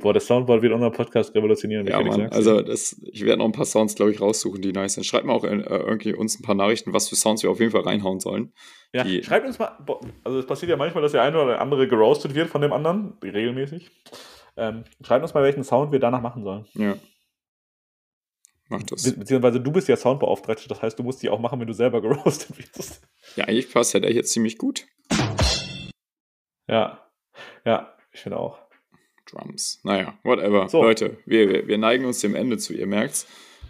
Boah, 0.01 0.13
das 0.13 0.27
Soundboard 0.27 0.63
wird 0.63 0.73
unseren 0.73 0.93
Podcast 0.93 1.35
revolutionieren. 1.35 1.87
Ja, 1.87 2.01
Mann. 2.03 2.29
Also 2.31 2.61
das, 2.63 3.01
ich 3.13 3.25
werde 3.25 3.39
noch 3.39 3.45
ein 3.47 3.53
paar 3.53 3.65
Sounds, 3.67 3.95
glaube 3.95 4.11
ich, 4.11 4.21
raussuchen, 4.21 4.61
die 4.63 4.73
nice 4.73 4.95
sind. 4.95 5.05
Schreibt 5.05 5.25
mal 5.27 5.33
auch 5.35 5.45
äh, 5.45 5.57
irgendwie 5.57 6.15
uns 6.15 6.39
ein 6.39 6.43
paar 6.43 6.55
Nachrichten, 6.55 6.93
was 6.93 7.09
für 7.09 7.17
Sounds 7.17 7.43
wir 7.43 7.51
auf 7.51 7.61
jeden 7.61 7.73
Fall 7.73 7.83
reinhauen 7.83 8.19
sollen. 8.21 8.53
Ja, 8.93 9.05
Die- 9.05 9.23
schreibt 9.23 9.47
uns 9.47 9.59
mal, 9.59 9.77
also 10.25 10.39
es 10.39 10.47
passiert 10.47 10.71
ja 10.71 10.77
manchmal, 10.77 11.03
dass 11.03 11.13
der 11.13 11.23
eine 11.23 11.37
oder 11.37 11.53
der 11.53 11.61
andere 11.61 11.87
geroastet 11.87 12.35
wird 12.35 12.49
von 12.49 12.61
dem 12.63 12.73
anderen, 12.73 13.17
regelmäßig. 13.23 13.91
Ähm, 14.57 14.85
schreibt 15.05 15.23
uns 15.23 15.33
mal, 15.35 15.43
welchen 15.45 15.63
Sound 15.65 15.93
wir 15.93 16.01
danach 16.01 16.21
machen 16.23 16.43
sollen. 16.43 16.67
Ja. 16.75 16.97
Macht 18.69 18.93
das. 18.93 19.03
Be 19.03 19.19
beziehungsweise 19.19 19.61
du 19.61 19.73
bist 19.73 19.89
ja 19.89 19.97
Soundbeauftragte, 19.97 20.69
das 20.69 20.81
heißt, 20.83 20.99
du 20.99 21.03
musst 21.03 21.23
die 21.23 21.29
auch 21.31 21.41
machen, 21.41 21.59
wenn 21.61 21.67
du 21.67 21.73
selber 21.75 22.01
geroastet 22.03 22.57
wirst. 22.59 23.01
Ja, 23.37 23.45
eigentlich 23.45 23.71
passt 23.73 23.95
ja 23.95 24.01
der 24.01 24.11
hier 24.13 24.25
ziemlich 24.25 24.59
gut. 24.59 24.87
Ja, 26.69 27.05
ja, 27.65 27.95
ich 28.13 28.21
finde 28.21 28.39
auch. 28.39 28.59
Drums. 29.31 29.81
Naja, 29.85 30.19
whatever. 30.25 30.69
So. 30.69 30.83
Leute, 30.83 31.19
wir, 31.27 31.67
wir, 31.67 31.79
neigen 31.79 32.05
uns 32.05 32.21
dem 32.21 32.35
Ende 32.35 32.59
zu, 32.59 32.75
ihr 32.75 32.87
merkt's. 32.87 33.27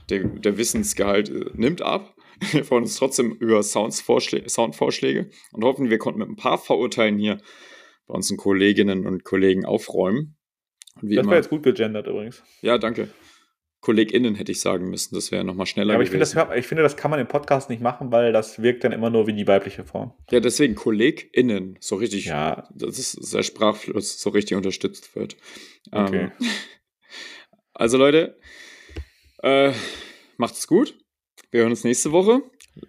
Der, 0.09 0.25
der 0.25 0.59
Wissensgehalt 0.59 1.29
äh, 1.29 1.51
nimmt 1.55 1.83
ab. 1.83 2.15
Wir 2.53 2.65
freuen 2.65 2.85
uns 2.85 2.97
trotzdem 2.97 3.33
über 3.33 3.63
Soundvorschläge 3.63 5.31
und 5.53 5.63
hoffen, 5.63 5.91
wir 5.91 5.99
konnten 5.99 6.21
mit 6.21 6.31
ein 6.31 6.37
paar 6.37 6.57
Vorurteilen 6.57 7.19
hier 7.19 7.37
bei 8.07 8.15
unseren 8.15 8.39
Kolleginnen 8.39 9.07
und 9.07 9.25
Kollegen 9.25 9.67
aufräumen. 9.67 10.39
Und 11.03 11.11
wie 11.11 11.17
das 11.17 11.25
immer, 11.25 11.33
wäre 11.33 11.43
jetzt 11.43 11.51
gut 11.51 11.63
gegendert 11.63 12.07
übrigens. 12.07 12.43
ja, 12.63 12.79
danke. 12.79 13.11
KollegInnen 13.81 14.35
hätte 14.35 14.53
ich 14.53 14.61
sagen 14.61 14.91
müssen, 14.91 15.15
das 15.15 15.31
wäre 15.33 15.43
nochmal 15.43 15.67
schneller 15.67 15.91
Ja, 15.91 15.95
aber 15.95 16.03
ich 16.03 16.11
finde, 16.11 16.21
das, 16.21 16.35
gewesen. 16.35 16.59
ich 16.59 16.67
finde, 16.67 16.83
das 16.83 16.97
kann 16.97 17.11
man 17.11 17.19
im 17.19 17.29
Podcast 17.29 17.71
nicht 17.71 17.81
machen, 17.81 18.13
weil 18.13 18.33
das 18.33 18.63
wirkt 18.63 18.85
dann 18.85 18.93
immer 18.93 19.09
nur 19.09 19.27
wie 19.27 19.33
die 19.33 19.47
weibliche 19.47 19.85
Form. 19.85 20.13
ja, 20.31 20.41
deswegen 20.41 20.75
KollegInnen, 20.75 21.79
so 21.81 21.97
richtig, 21.97 22.27
Ja, 22.27 22.69
dass 22.75 22.99
es 22.99 23.13
der 23.31 23.43
Sprachfluss 23.43 24.21
so 24.21 24.31
richtig 24.31 24.57
unterstützt 24.57 25.17
wird. 25.17 25.37
Okay. 25.91 26.25
Ähm, 26.25 26.33
also 27.73 27.97
Leute, 27.97 28.39
äh, 29.43 29.73
macht's 30.37 30.67
gut. 30.67 30.99
Wir 31.51 31.63
hören 31.63 31.71
uns 31.71 31.85
nächste 31.85 32.13
Woche. 32.13 32.43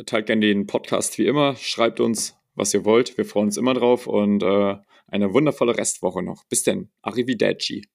Teilt 0.05 0.25
gerne 0.27 0.45
den 0.45 0.67
Podcast 0.67 1.17
wie 1.17 1.25
immer. 1.25 1.55
Schreibt 1.55 1.99
uns, 1.99 2.35
was 2.53 2.73
ihr 2.73 2.85
wollt. 2.85 3.17
Wir 3.17 3.25
freuen 3.25 3.47
uns 3.47 3.57
immer 3.57 3.73
drauf 3.73 4.07
und 4.07 4.43
äh, 4.43 4.75
eine 5.07 5.33
wundervolle 5.33 5.77
Restwoche 5.77 6.21
noch. 6.21 6.43
Bis 6.45 6.63
denn. 6.63 6.89
Arrivederci. 7.01 7.87